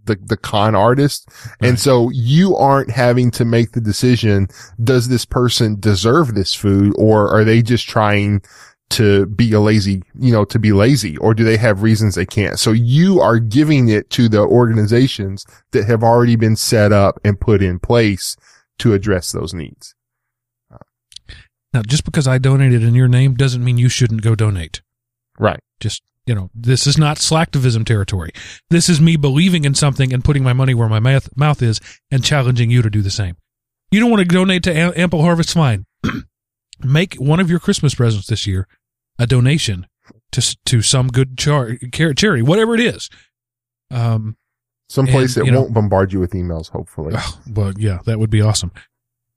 the, 0.07 0.17
the 0.25 0.37
con 0.37 0.75
artist. 0.75 1.29
And 1.61 1.79
so 1.79 2.11
you 2.11 2.57
aren't 2.57 2.91
having 2.91 3.31
to 3.33 3.45
make 3.45 3.73
the 3.73 3.81
decision, 3.81 4.49
does 4.83 5.09
this 5.09 5.25
person 5.25 5.79
deserve 5.79 6.35
this 6.35 6.55
food 6.55 6.95
or 6.97 7.29
are 7.29 7.45
they 7.45 7.63
just 7.63 7.89
trying 7.89 8.43
to 8.89 9.27
be 9.27 9.53
a 9.53 9.61
lazy, 9.61 10.03
you 10.19 10.33
know, 10.33 10.45
to 10.45 10.59
be 10.59 10.73
lazy 10.73 11.17
or 11.19 11.35
do 11.35 11.45
they 11.45 11.57
have 11.57 11.83
reasons 11.83 12.15
they 12.15 12.27
can't? 12.27 12.59
So 12.59 12.73
you 12.73 13.21
are 13.21 13.39
giving 13.39 13.89
it 13.89 14.09
to 14.11 14.29
the 14.29 14.41
organizations 14.41 15.45
that 15.73 15.87
have 15.87 16.03
already 16.03 16.37
been 16.37 16.57
set 16.57 16.93
up 16.93 17.19
and 17.25 17.39
put 17.39 17.63
in 17.63 17.79
place 17.81 18.37
to 18.79 18.95
address 18.95 19.33
those 19.33 19.53
needs. 19.53 19.95
Now, 21.73 21.83
just 21.83 22.05
because 22.05 22.27
I 22.27 22.39
donated 22.39 22.83
in 22.83 22.95
your 22.95 23.09
name 23.09 23.35
doesn't 23.35 23.63
mean 23.63 23.77
you 23.77 23.91
shouldn't 23.91 24.23
go 24.23 24.35
donate. 24.35 24.81
Right. 25.39 25.61
Just, 25.79 26.03
you 26.27 26.35
know, 26.35 26.51
this 26.55 26.87
is 26.87 26.99
not 26.99 27.19
slacktivism 27.19 27.85
territory. 27.87 28.31
This 28.71 28.89
is 28.89 29.01
me 29.01 29.17
believing 29.17 29.65
in 29.65 29.75
something 29.75 30.13
and 30.13 30.25
putting 30.25 30.43
my 30.43 30.53
money 30.53 30.75
where 30.75 30.89
my 30.89 30.99
mouth, 31.01 31.29
mouth 31.37 31.63
is 31.63 31.81
and 32.11 32.25
challenging 32.25 32.71
you 32.71 32.83
to 32.83 32.91
do 32.91 33.01
the 33.03 33.11
same. 33.11 33.37
You 33.91 34.01
don't 34.01 34.11
want 34.11 34.21
to 34.29 34.35
donate 34.35 34.65
to 34.65 34.75
Am- 34.77 34.93
Ample 34.97 35.23
Harvest? 35.23 35.55
Fine. 35.55 35.87
Make 36.81 37.15
one 37.15 37.41
of 37.41 37.49
your 37.49 37.61
Christmas 37.61 37.95
presents 37.95 38.27
this 38.27 38.47
year 38.47 38.67
a 39.19 39.27
donation 39.27 39.87
to 40.33 40.57
to 40.67 40.83
some 40.83 41.09
good 41.09 41.39
char- 41.39 41.77
char- 41.93 42.13
charity, 42.15 42.43
whatever 42.43 42.75
it 42.75 42.81
is. 42.81 43.09
Um, 43.91 44.37
Someplace 44.89 45.37
And, 45.37 45.43
that 45.43 45.47
you 45.47 45.53
know- 45.53 45.63
won't 45.63 45.75
bombard 45.75 46.13
you 46.13 46.21
with 46.21 46.33
emails, 46.33 46.71
hopefully. 46.71 47.15
oh, 47.17 47.41
well, 47.51 47.73
yeah, 47.77 47.99
that 48.05 48.19
would 48.19 48.31
be 48.31 48.41
awesome. 48.41 48.73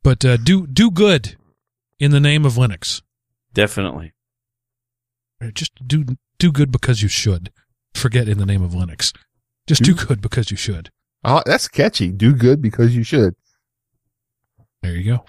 But 0.03 0.23
uh, 0.25 0.37
do 0.37 0.65
do 0.67 0.91
good 0.91 1.37
in 1.99 2.11
the 2.11 2.19
name 2.19 2.45
of 2.45 2.53
Linux. 2.53 3.01
Definitely. 3.53 4.13
Just 5.53 5.71
do 5.87 6.05
do 6.39 6.51
good 6.51 6.71
because 6.71 7.01
you 7.01 7.07
should. 7.09 7.51
Forget 7.93 8.27
in 8.29 8.37
the 8.37 8.45
name 8.45 8.63
of 8.63 8.71
Linux. 8.71 9.13
Just 9.67 9.83
do 9.83 9.93
Do- 9.93 10.05
good 10.05 10.21
because 10.21 10.49
you 10.51 10.57
should. 10.57 10.89
Oh, 11.23 11.41
that's 11.45 11.67
catchy. 11.67 12.11
Do 12.11 12.33
good 12.33 12.61
because 12.61 12.95
you 12.95 13.03
should. 13.03 13.35
There 14.81 14.95
you 14.95 15.11
go. 15.17 15.25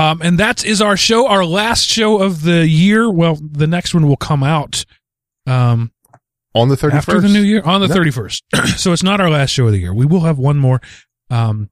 Um, 0.00 0.20
and 0.22 0.38
that 0.38 0.64
is 0.64 0.80
our 0.80 0.96
show, 0.96 1.26
our 1.28 1.44
last 1.44 1.88
show 1.88 2.20
of 2.22 2.42
the 2.42 2.66
year. 2.68 3.10
Well, 3.10 3.38
the 3.40 3.66
next 3.66 3.94
one 3.94 4.06
will 4.08 4.16
come 4.16 4.42
out 4.42 4.84
um, 5.46 5.92
On 6.54 6.68
the 6.68 6.76
31st. 6.76 6.92
after 6.94 7.20
the 7.20 7.28
new 7.28 7.42
year 7.42 7.62
on 7.62 7.80
the 7.80 7.88
Yep. 7.88 7.96
31st. 7.96 8.42
so 8.78 8.92
it's 8.92 9.02
not 9.02 9.20
our 9.20 9.30
last 9.30 9.50
show 9.50 9.66
of 9.66 9.72
the 9.72 9.78
year. 9.78 9.94
We 9.94 10.06
will 10.06 10.20
have 10.20 10.38
one 10.38 10.56
more. 10.58 10.80
Um, 11.30 11.70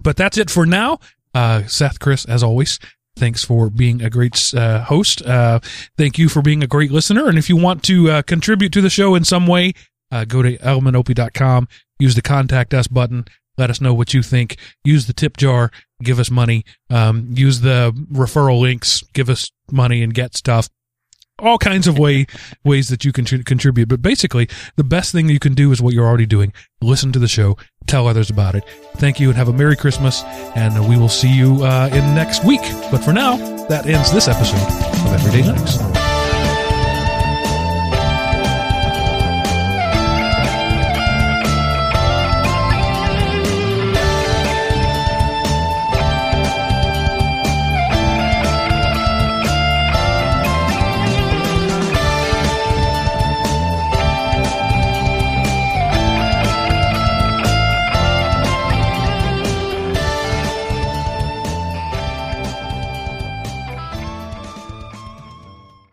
but 0.00 0.16
that's 0.16 0.36
it 0.38 0.50
for 0.50 0.66
now. 0.66 0.98
Uh, 1.34 1.64
Seth, 1.66 1.98
Chris, 1.98 2.24
as 2.24 2.42
always, 2.42 2.78
thanks 3.16 3.44
for 3.44 3.70
being 3.70 4.02
a 4.02 4.10
great 4.10 4.52
uh, 4.54 4.82
host. 4.84 5.22
Uh, 5.22 5.60
thank 5.96 6.18
you 6.18 6.28
for 6.28 6.42
being 6.42 6.62
a 6.62 6.66
great 6.66 6.90
listener. 6.90 7.28
And 7.28 7.38
if 7.38 7.48
you 7.48 7.56
want 7.56 7.82
to 7.84 8.10
uh, 8.10 8.22
contribute 8.22 8.72
to 8.74 8.80
the 8.80 8.90
show 8.90 9.14
in 9.14 9.24
some 9.24 9.46
way, 9.46 9.72
uh, 10.12 10.24
go 10.24 10.42
to 10.42 10.56
ElementOP.com, 10.58 11.68
use 11.98 12.14
the 12.14 12.22
contact 12.22 12.72
us 12.74 12.86
button. 12.86 13.24
Let 13.58 13.70
us 13.70 13.80
know 13.80 13.94
what 13.94 14.12
you 14.12 14.22
think. 14.22 14.58
Use 14.84 15.06
the 15.06 15.14
tip 15.14 15.36
jar, 15.36 15.70
give 16.02 16.18
us 16.20 16.30
money. 16.30 16.64
Um, 16.90 17.28
use 17.30 17.60
the 17.60 17.92
referral 18.12 18.60
links, 18.60 19.02
give 19.14 19.30
us 19.30 19.50
money 19.72 20.02
and 20.02 20.12
get 20.12 20.36
stuff. 20.36 20.68
All 21.38 21.58
kinds 21.58 21.86
of 21.86 21.98
way 21.98 22.26
ways 22.64 22.88
that 22.88 23.04
you 23.04 23.12
can 23.12 23.24
tr- 23.24 23.42
contribute. 23.44 23.88
But 23.88 24.00
basically, 24.00 24.48
the 24.76 24.84
best 24.84 25.12
thing 25.12 25.28
you 25.28 25.38
can 25.38 25.54
do 25.54 25.70
is 25.70 25.82
what 25.82 25.92
you're 25.92 26.06
already 26.06 26.26
doing. 26.26 26.52
Listen 26.80 27.12
to 27.12 27.18
the 27.18 27.28
show, 27.28 27.56
tell 27.86 28.06
others 28.08 28.30
about 28.30 28.54
it. 28.54 28.64
Thank 28.96 29.20
you 29.20 29.28
and 29.28 29.36
have 29.36 29.48
a 29.48 29.52
Merry 29.52 29.76
Christmas. 29.76 30.22
And 30.54 30.88
we 30.88 30.96
will 30.96 31.08
see 31.08 31.32
you 31.32 31.64
uh, 31.64 31.88
in 31.92 32.14
next 32.14 32.44
week. 32.44 32.62
But 32.90 32.98
for 32.98 33.12
now, 33.12 33.36
that 33.66 33.86
ends 33.86 34.12
this 34.12 34.28
episode 34.28 34.56
of 35.06 35.12
Everyday 35.12 35.42
Linux. 35.42 36.05